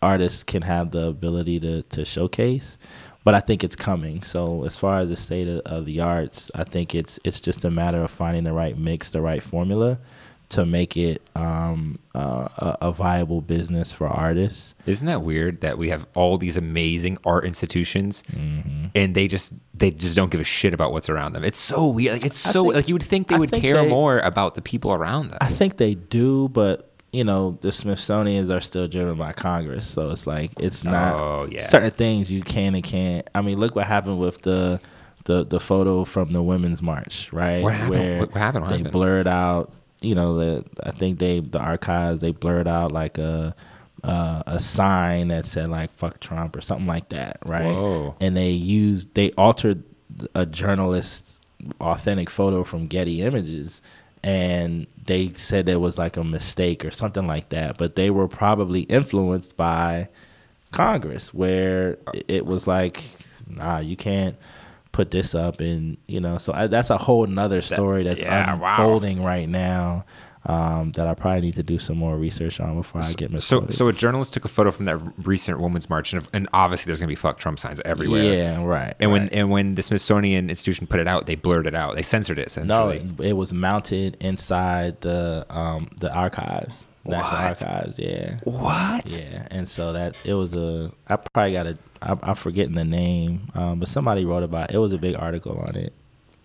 artists 0.02 0.44
can 0.44 0.62
have 0.62 0.92
the 0.92 1.08
ability 1.08 1.60
to 1.62 1.82
to 1.82 2.06
showcase. 2.06 2.78
But 3.26 3.34
I 3.36 3.40
think 3.40 3.64
it's 3.64 3.78
coming. 3.78 4.22
So 4.22 4.66
as 4.66 4.78
far 4.78 5.00
as 5.00 5.08
the 5.08 5.16
state 5.16 5.48
of, 5.48 5.62
of 5.62 5.86
the 5.86 6.02
arts, 6.02 6.52
I 6.54 6.66
think 6.66 6.94
it's 6.94 7.20
it's 7.24 7.42
just 7.42 7.66
a 7.66 7.72
matter 7.72 8.04
of 8.04 8.12
finding 8.12 8.44
the 8.44 8.54
right 8.54 8.78
mix, 8.78 9.12
the 9.12 9.22
right 9.22 9.42
formula, 9.42 9.98
to 10.54 10.66
make 10.66 10.98
it 10.98 11.22
um, 11.36 12.00
uh, 12.16 12.48
a, 12.58 12.78
a 12.84 12.92
viable 12.92 13.42
business 13.42 13.92
for 13.92 14.08
artists. 14.08 14.74
Isn't 14.86 15.08
that 15.08 15.22
weird 15.22 15.62
that 15.62 15.78
we 15.78 15.90
have 15.90 16.06
all 16.16 16.38
these 16.38 16.58
amazing 16.58 17.18
art 17.26 17.46
institutions 17.46 18.24
Mm-hmm. 18.32 18.86
and 18.96 19.16
they 19.16 19.28
just 19.28 19.54
they 19.74 19.92
just 19.92 20.16
don't 20.16 20.32
give 20.32 20.42
a 20.42 20.44
shit 20.46 20.74
about 20.74 20.92
what's 20.94 21.10
around 21.10 21.34
them? 21.34 21.44
It's 21.44 21.60
so 21.60 21.88
weird. 21.88 22.14
Like 22.14 22.26
it's 22.26 22.38
so 22.38 22.64
think- 22.64 22.76
like 22.76 22.88
you 22.88 22.96
would 22.96 23.04
think 23.04 23.28
they 23.28 23.36
I 23.36 23.40
would 23.40 23.50
think 23.52 23.62
care 23.64 23.76
they- 23.84 23.90
more 23.90 24.20
about 24.20 24.56
the 24.56 24.62
people 24.62 24.94
around 24.94 25.30
them. 25.30 25.38
I 25.42 25.48
think 25.48 25.78
they 25.78 25.96
do, 25.96 26.48
but 26.50 26.90
you 27.12 27.24
know 27.24 27.58
the 27.62 27.72
Smithsonian's 27.72 28.50
are 28.50 28.62
still 28.62 28.88
driven 28.88 29.18
by 29.18 29.34
Congress, 29.34 29.88
so 29.88 30.10
it's 30.10 30.26
like 30.26 30.52
it's 30.60 30.84
not 30.84 31.14
Oh, 31.14 31.48
yeah. 31.52 31.62
certain 31.62 31.92
things 31.92 32.32
you 32.32 32.42
can 32.42 32.74
and 32.76 32.84
can't. 32.84 33.30
I 33.36 33.42
mean, 33.42 33.60
look 33.60 33.76
what 33.76 33.86
happened 33.86 34.18
with 34.20 34.42
the 34.42 34.80
the 35.26 35.46
the 35.46 35.60
photo 35.60 36.04
from 36.06 36.32
the 36.32 36.42
Women's 36.42 36.82
March, 36.82 37.32
right? 37.32 37.62
What 37.64 37.74
happened? 37.74 37.90
Where 38.00 38.20
What- 38.20 38.30
what 38.34 38.38
happened? 38.40 38.66
What 38.66 38.72
they 38.84 38.90
blurred 38.90 39.28
out. 39.28 39.72
You 40.04 40.16
know, 40.16 40.38
the 40.38 40.66
I 40.84 40.92
think 40.92 41.20
they 41.20 41.40
the 41.40 41.60
archives 41.60 42.20
they 42.20 42.32
blurred 42.32 42.68
out 42.68 42.92
like 42.92 43.18
a. 43.18 43.56
Uh, 44.04 44.44
a 44.48 44.60
sign 44.60 45.30
that 45.30 45.46
said 45.46 45.70
like 45.70 45.90
"fuck 45.94 46.20
Trump" 46.20 46.58
or 46.58 46.60
something 46.60 46.88
like 46.88 47.08
that, 47.08 47.38
right? 47.46 47.74
Whoa. 47.74 48.18
And 48.20 48.36
they 48.36 48.50
used 48.50 49.14
they 49.14 49.32
altered 49.38 49.82
a 50.36 50.46
journalist's 50.46 51.40
authentic 51.80 52.30
photo 52.30 52.66
from 52.66 52.88
Getty 52.88 53.22
Images, 53.22 53.82
and 54.22 54.88
they 55.06 55.32
said 55.38 55.70
it 55.70 55.80
was 55.80 55.98
like 55.98 56.18
a 56.18 56.24
mistake 56.26 56.84
or 56.84 56.92
something 56.92 57.26
like 57.28 57.48
that. 57.50 57.78
But 57.78 57.96
they 57.96 58.10
were 58.10 58.28
probably 58.28 58.82
influenced 58.82 59.56
by 59.56 60.10
Congress, 60.72 61.34
where 61.34 61.98
it 62.28 62.46
was 62.46 62.68
like, 62.68 63.02
nah, 63.48 63.80
you 63.80 63.96
can't 63.96 64.36
put 64.94 65.12
this 65.12 65.36
up, 65.36 65.60
and 65.60 65.98
you 66.08 66.22
know, 66.22 66.38
so 66.38 66.54
I, 66.54 66.68
that's 66.68 66.90
a 66.90 66.98
whole 66.98 67.26
nother 67.28 67.62
story 67.62 68.04
that's 68.04 68.22
yeah, 68.22 68.56
wow. 68.56 68.70
unfolding 68.78 69.22
right 69.24 69.50
now. 69.50 70.06
Um, 70.46 70.92
that 70.98 71.08
I 71.08 71.14
probably 71.14 71.40
need 71.40 71.56
to 71.56 71.64
do 71.64 71.80
some 71.80 71.96
more 71.96 72.18
research 72.18 72.60
on 72.60 72.76
before 72.76 73.00
I 73.00 73.14
get 73.14 73.30
So, 73.30 73.34
misquoted. 73.62 73.76
so 73.76 73.88
a 73.88 73.94
journalist 73.94 74.34
took 74.34 74.44
a 74.44 74.50
photo 74.50 74.72
from 74.72 74.84
that 74.88 74.98
recent 75.20 75.58
Women's 75.62 75.90
March, 75.90 76.12
and, 76.12 76.28
and 76.34 76.50
obviously 76.54 76.90
there's 76.90 77.00
gonna 77.00 77.08
be 77.08 77.16
"fuck 77.16 77.38
Trump" 77.38 77.60
signs 77.60 77.80
everywhere. 77.86 78.24
yeah, 78.36 78.62
right. 78.62 78.94
And 79.00 79.10
when 79.14 79.30
and 79.30 79.50
when 79.50 79.76
the 79.76 79.82
Smithsonian 79.82 80.50
Institution 80.50 80.86
put 80.86 81.00
it 81.00 81.08
out, 81.08 81.28
they 81.28 81.36
blurred 81.36 81.66
it 81.66 81.76
out. 81.76 81.96
They 81.96 82.02
censored 82.02 82.40
it 82.40 82.54
No, 82.58 82.90
essentially. 82.90 83.26
it, 83.26 83.30
it 83.30 83.34
was 83.38 83.54
mounted 83.54 84.18
inside 84.20 85.00
the 85.00 85.46
um 85.50 85.90
the 85.98 86.14
archives, 86.14 86.84
national 87.06 87.42
archives. 87.42 88.00
Yeah, 88.00 88.40
what? 88.44 89.06
yeah. 89.18 89.48
And 89.52 89.68
so 89.68 89.94
that 89.94 90.16
it 90.24 90.34
was 90.34 90.54
a. 90.54 90.92
I 91.08 91.16
probably 91.18 91.54
got 91.54 91.68
a. 91.68 91.78
I, 92.02 92.18
I'm 92.24 92.36
forgetting 92.36 92.76
the 92.76 92.86
name, 92.86 93.50
um, 93.56 93.80
but 93.80 93.88
somebody 93.90 94.26
wrote 94.26 94.44
about 94.44 94.70
it. 94.72 94.76
It 94.76 94.80
was 94.80 94.92
a 94.94 94.98
big 94.98 95.16
article 95.16 95.58
on 95.68 95.76
it. 95.76 95.94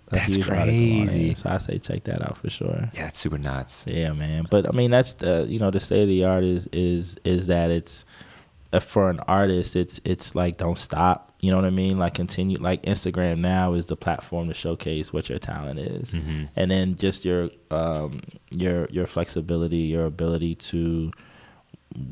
A 0.09 0.15
That's 0.15 0.35
huge 0.35 0.49
article 0.49 0.63
on 0.63 0.69
it. 0.69 1.07
crazy. 1.09 1.35
So 1.35 1.51
I 1.51 1.59
say 1.59 1.79
check 1.79 2.05
that 2.05 2.23
out 2.23 2.37
for 2.37 2.49
sure. 2.51 2.89
Yeah, 2.95 3.09
it's 3.09 3.19
super 3.19 3.39
nuts. 3.39 3.85
Yeah, 3.87 4.13
man. 4.13 4.47
But 4.51 4.69
I 4.69 4.73
mean, 4.73 4.91
that's 4.91 5.15
the 5.15 5.47
you 5.49 5.59
know 5.59 5.71
the 5.71 5.81
state 5.81 6.03
of 6.03 6.09
the 6.09 6.25
art 6.25 6.45
is 6.45 6.67
is 6.73 7.17
is 7.25 7.47
that 7.49 7.71
it's 7.71 8.05
for 8.81 9.09
an 9.11 9.21
artist, 9.21 9.77
it's 9.77 10.01
it's 10.05 10.35
like 10.35 10.57
don't 10.59 10.79
stop. 10.79 11.35
You 11.41 11.51
know 11.51 11.57
what 11.57 11.65
I 11.67 11.71
mean? 11.71 11.99
Like 11.99 12.15
continue. 12.15 12.59
Like 12.59 12.83
Instagram 12.83 13.39
now 13.39 13.75
is 13.75 13.87
the 13.87 13.97
platform 13.97 14.49
to 14.49 14.55
showcase 14.55 15.13
what 15.13 15.29
your 15.29 15.39
talent 15.39 15.79
is, 15.79 16.13
Mm-hmm. 16.13 16.45
and 16.57 16.71
then 16.71 16.97
just 16.97 17.25
your 17.25 17.51
um 17.71 18.21
your 18.51 18.87
your 18.91 19.07
flexibility, 19.07 19.79
your 19.79 20.05
ability 20.07 20.55
to 20.57 21.13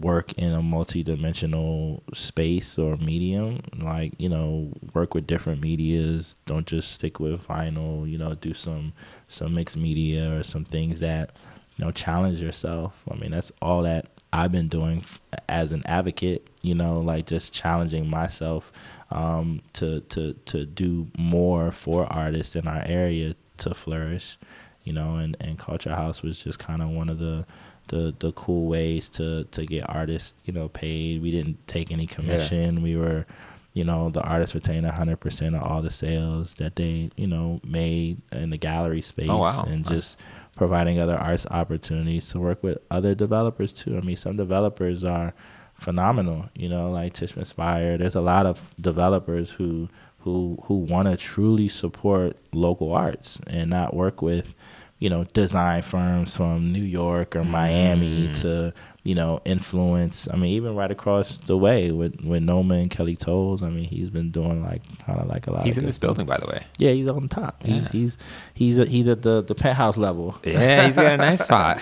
work 0.00 0.32
in 0.34 0.52
a 0.54 0.62
multi-dimensional 0.62 2.02
space 2.14 2.78
or 2.78 2.96
medium 2.96 3.60
like 3.78 4.14
you 4.18 4.28
know 4.28 4.72
work 4.94 5.12
with 5.14 5.26
different 5.26 5.60
medias 5.60 6.34
don't 6.46 6.66
just 6.66 6.92
stick 6.92 7.20
with 7.20 7.46
vinyl 7.46 8.08
you 8.10 8.16
know 8.16 8.34
do 8.34 8.54
some 8.54 8.92
some 9.28 9.52
mixed 9.54 9.76
media 9.76 10.34
or 10.38 10.42
some 10.42 10.64
things 10.64 11.00
that 11.00 11.36
you 11.76 11.84
know 11.84 11.90
challenge 11.92 12.38
yourself 12.40 13.02
i 13.10 13.14
mean 13.16 13.30
that's 13.30 13.52
all 13.60 13.82
that 13.82 14.06
i've 14.36 14.52
been 14.52 14.68
doing 14.68 14.98
f- 14.98 15.20
as 15.48 15.72
an 15.72 15.82
advocate 15.86 16.46
you 16.62 16.74
know 16.74 17.00
like 17.00 17.26
just 17.26 17.52
challenging 17.52 18.08
myself 18.08 18.70
um 19.10 19.60
to 19.72 20.00
to 20.12 20.32
to 20.44 20.64
do 20.66 21.06
more 21.18 21.70
for 21.72 22.06
artists 22.12 22.56
in 22.56 22.66
our 22.66 22.82
area 22.86 23.34
to 23.56 23.72
flourish 23.74 24.36
you 24.84 24.92
know 24.92 25.16
and 25.16 25.36
and 25.40 25.58
culture 25.58 25.94
house 25.94 26.22
was 26.22 26.42
just 26.42 26.58
kind 26.58 26.82
of 26.82 26.88
one 26.90 27.08
of 27.08 27.18
the 27.18 27.46
the 27.88 28.12
the 28.18 28.32
cool 28.32 28.66
ways 28.66 29.08
to 29.08 29.44
to 29.52 29.64
get 29.64 29.88
artists 29.88 30.34
you 30.44 30.52
know 30.52 30.68
paid. 30.68 31.22
We 31.22 31.30
didn't 31.30 31.58
take 31.68 31.92
any 31.92 32.06
commission. 32.08 32.82
We 32.82 32.96
were 32.96 33.26
you 33.74 33.84
know 33.84 34.10
the 34.10 34.22
artists 34.22 34.56
retained 34.56 34.84
100% 34.86 35.54
of 35.56 35.62
all 35.62 35.82
the 35.82 35.90
sales 35.90 36.54
that 36.54 36.74
they 36.74 37.10
you 37.16 37.28
know 37.28 37.60
made 37.62 38.20
in 38.32 38.50
the 38.50 38.56
gallery 38.58 39.02
space 39.02 39.30
Oh, 39.30 39.38
wow. 39.38 39.64
and 39.68 39.86
just 39.86 40.18
providing 40.56 40.98
other 40.98 41.16
arts 41.16 41.46
opportunities 41.50 42.28
to 42.30 42.40
work 42.40 42.62
with 42.62 42.78
other 42.90 43.14
developers 43.14 43.72
too 43.72 43.96
i 43.96 44.00
mean 44.00 44.16
some 44.16 44.36
developers 44.36 45.04
are 45.04 45.32
phenomenal 45.74 46.48
you 46.54 46.68
know 46.68 46.90
like 46.90 47.12
Tishman 47.12 47.46
Speyer 47.46 47.98
there's 47.98 48.14
a 48.14 48.20
lot 48.20 48.46
of 48.46 48.74
developers 48.80 49.50
who 49.50 49.88
who 50.20 50.58
who 50.64 50.74
want 50.74 51.06
to 51.08 51.16
truly 51.16 51.68
support 51.68 52.36
local 52.52 52.92
arts 52.94 53.38
and 53.46 53.68
not 53.70 53.94
work 53.94 54.22
with 54.22 54.54
you 54.98 55.10
know 55.10 55.24
design 55.34 55.82
firms 55.82 56.34
from 56.34 56.72
New 56.72 56.82
York 56.82 57.36
or 57.36 57.44
Miami 57.44 58.28
Mm. 58.28 58.40
to 58.40 58.74
you 59.06 59.14
know 59.14 59.40
influence. 59.44 60.26
I 60.32 60.36
mean, 60.36 60.50
even 60.56 60.74
right 60.74 60.90
across 60.90 61.36
the 61.36 61.56
way 61.56 61.92
with 61.92 62.20
with 62.22 62.42
Noma 62.42 62.74
and 62.74 62.90
Kelly 62.90 63.14
Tolles. 63.16 63.62
I 63.62 63.70
mean, 63.70 63.84
he's 63.84 64.10
been 64.10 64.30
doing 64.32 64.64
like 64.64 64.82
kind 65.06 65.20
of 65.20 65.28
like 65.28 65.46
a 65.46 65.52
lot. 65.52 65.64
He's 65.64 65.78
in 65.78 65.86
this 65.86 65.96
building, 65.98 66.26
by 66.26 66.38
the 66.38 66.46
way. 66.46 66.64
Yeah, 66.78 66.90
he's 66.90 67.06
on 67.08 67.28
top. 67.28 67.62
He's 67.62 67.82
Yeah. 67.84 67.88
he's 67.90 68.18
he's 68.54 68.78
a, 68.78 68.84
he's 68.84 69.06
at 69.06 69.22
the 69.22 69.42
the 69.42 69.54
penthouse 69.54 69.96
level. 69.96 70.36
Yeah, 70.44 70.86
he's 70.86 70.96
got 70.96 71.06
a 71.12 71.16
nice 71.16 71.44
spot. 71.48 71.80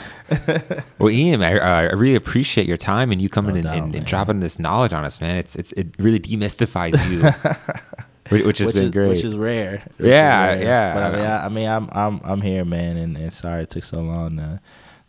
Well, 0.99 1.11
Ian, 1.11 1.43
I, 1.43 1.59
uh, 1.59 1.91
I 1.91 1.93
really 1.95 2.15
appreciate 2.17 2.67
your 2.67 2.77
time 2.77 3.11
and 3.11 3.21
you 3.23 3.29
coming 3.29 3.53
No 3.53 3.57
and, 3.57 3.65
doubt, 3.65 3.77
and, 3.77 3.95
and 3.97 4.05
dropping 4.07 4.41
this 4.41 4.59
knowledge 4.59 4.93
on 4.93 5.05
us, 5.05 5.21
man. 5.21 5.37
It's 5.37 5.57
it's 5.57 5.73
it 5.73 5.89
really 5.99 6.21
demystifies 6.21 6.93
you, 7.11 7.23
which, 8.29 8.45
which 8.45 8.59
has 8.59 8.67
which 8.69 8.77
been 8.77 8.85
is, 8.85 8.91
great. 8.91 9.09
Which 9.09 9.25
is 9.25 9.37
rare. 9.37 9.83
Which 9.97 10.09
Yeah, 10.11 10.51
is 10.53 10.57
rare. 10.59 10.65
yeah, 10.65 10.95
But 10.95 11.03
I 11.03 11.07
I 11.07 11.11
mean. 11.13 11.21
I, 11.25 11.45
I 11.47 11.49
mean, 11.49 11.69
I'm 11.69 11.89
I'm 11.93 12.21
I'm 12.33 12.41
here, 12.43 12.65
man, 12.65 12.97
and, 12.99 13.17
and 13.17 13.33
sorry 13.33 13.63
it 13.63 13.71
took 13.71 13.85
so 13.85 13.99
long 14.01 14.37
to 14.37 14.61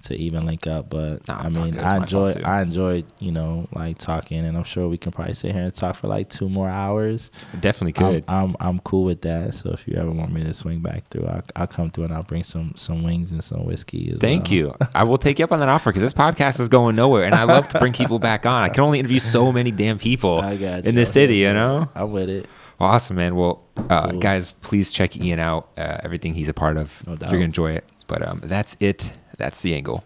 to 0.06 0.16
even 0.16 0.46
link 0.46 0.68
up. 0.68 0.90
But 0.90 1.28
No, 1.28 1.34
I 1.36 1.50
mean, 1.50 1.78
I 1.80 1.98
enjoy. 1.98 2.34
I 2.44 2.62
enjoyed 2.62 3.06
you 3.20 3.32
know 3.32 3.68
like 3.74 3.98
talking, 3.98 4.40
and 4.46 4.58
I'm 4.58 4.64
sure 4.64 4.88
we 4.88 4.98
can 4.98 5.12
probably 5.12 5.34
sit 5.34 5.52
here 5.54 5.64
and 5.64 5.74
talk 5.76 5.96
for 5.96 6.08
like 6.08 6.30
two 6.30 6.50
more 6.50 6.70
hours. 6.70 7.32
Definitely 7.60 7.94
I'm. 8.06 8.24
I'm 8.28 8.56
I'm 8.60 8.80
cool 8.80 9.04
with 9.04 9.22
that. 9.22 9.56
So 9.56 9.72
if 9.72 9.88
you 9.88 9.96
ever 9.98 10.12
want 10.12 10.32
me 10.32 10.44
to 10.44 10.54
swing 10.54 10.80
back 10.80 11.08
through, 11.10 11.26
I'll, 11.28 11.44
I'll 11.56 11.68
come 11.68 11.92
through 11.92 12.06
and 12.06 12.14
I'll 12.14 12.24
bring 12.24 12.44
some 12.44 12.74
some 12.76 13.04
wings 13.04 13.32
and 13.32 13.44
some 13.44 13.66
whiskey. 13.66 14.12
As 14.14 14.20
Thank 14.20 14.46
well. 14.46 14.54
you. 14.54 14.76
I 14.94 15.04
will 15.04 15.18
take 15.18 15.40
you 15.40 15.46
up 15.46 15.52
on 15.52 15.60
that 15.60 15.70
offer 15.70 15.90
because 15.92 16.02
this 16.04 16.14
podcast 16.14 16.60
is 16.60 16.70
going 16.70 16.96
nowhere, 16.96 17.24
and 17.24 17.36
I 17.36 17.44
love 17.44 17.68
to 17.70 17.80
bring 17.80 17.94
people 17.94 18.20
back 18.20 18.46
on. 18.46 18.64
I 18.64 18.70
can 18.70 18.84
only 18.84 19.00
interview 19.00 19.20
so 19.20 19.52
many 19.52 19.72
damn 19.72 19.98
people 20.00 20.42
in 20.44 20.96
the 20.96 21.06
city, 21.06 21.38
you 21.38 21.54
know. 21.54 21.90
I'm 21.96 22.12
with 22.12 22.30
it. 22.30 22.48
Awesome, 22.80 23.16
man. 23.16 23.36
Well, 23.36 23.64
uh, 23.90 24.10
Cool. 24.10 24.20
guys, 24.20 24.52
please 24.62 24.92
check 24.92 25.16
Ian 25.16 25.40
out. 25.40 25.70
Uh, 25.78 25.98
everything 26.04 26.34
he's 26.34 26.50
a 26.50 26.54
part 26.54 26.76
of, 26.78 27.06
No 27.08 27.14
you're 27.14 27.30
gonna 27.32 27.40
enjoy 27.46 27.72
it. 27.72 27.86
But 28.08 28.28
um, 28.28 28.42
that's 28.44 28.76
it. 28.80 29.10
That's 29.38 29.62
the 29.62 29.76
angle. 29.76 30.04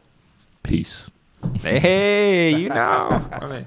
Peace. 0.64 1.10
Hey, 1.62 2.56
you 2.56 2.70
know. 2.70 3.26
All 3.42 3.48
right. 3.48 3.66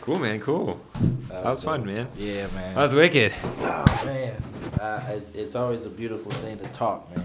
Cool, 0.00 0.18
man. 0.18 0.40
Cool. 0.40 0.80
That 1.28 1.44
was 1.44 1.62
fun, 1.62 1.84
man. 1.86 2.08
Yeah, 2.16 2.46
man. 2.48 2.74
That 2.74 2.82
was 2.82 2.94
wicked. 2.94 3.32
Oh 3.60 4.02
man, 4.04 4.34
uh, 4.80 5.04
it- 5.10 5.28
it's 5.34 5.54
always 5.54 5.84
a 5.86 5.88
beautiful 5.88 6.30
thing 6.32 6.58
to 6.58 6.66
talk, 6.68 7.08
man. 7.16 7.24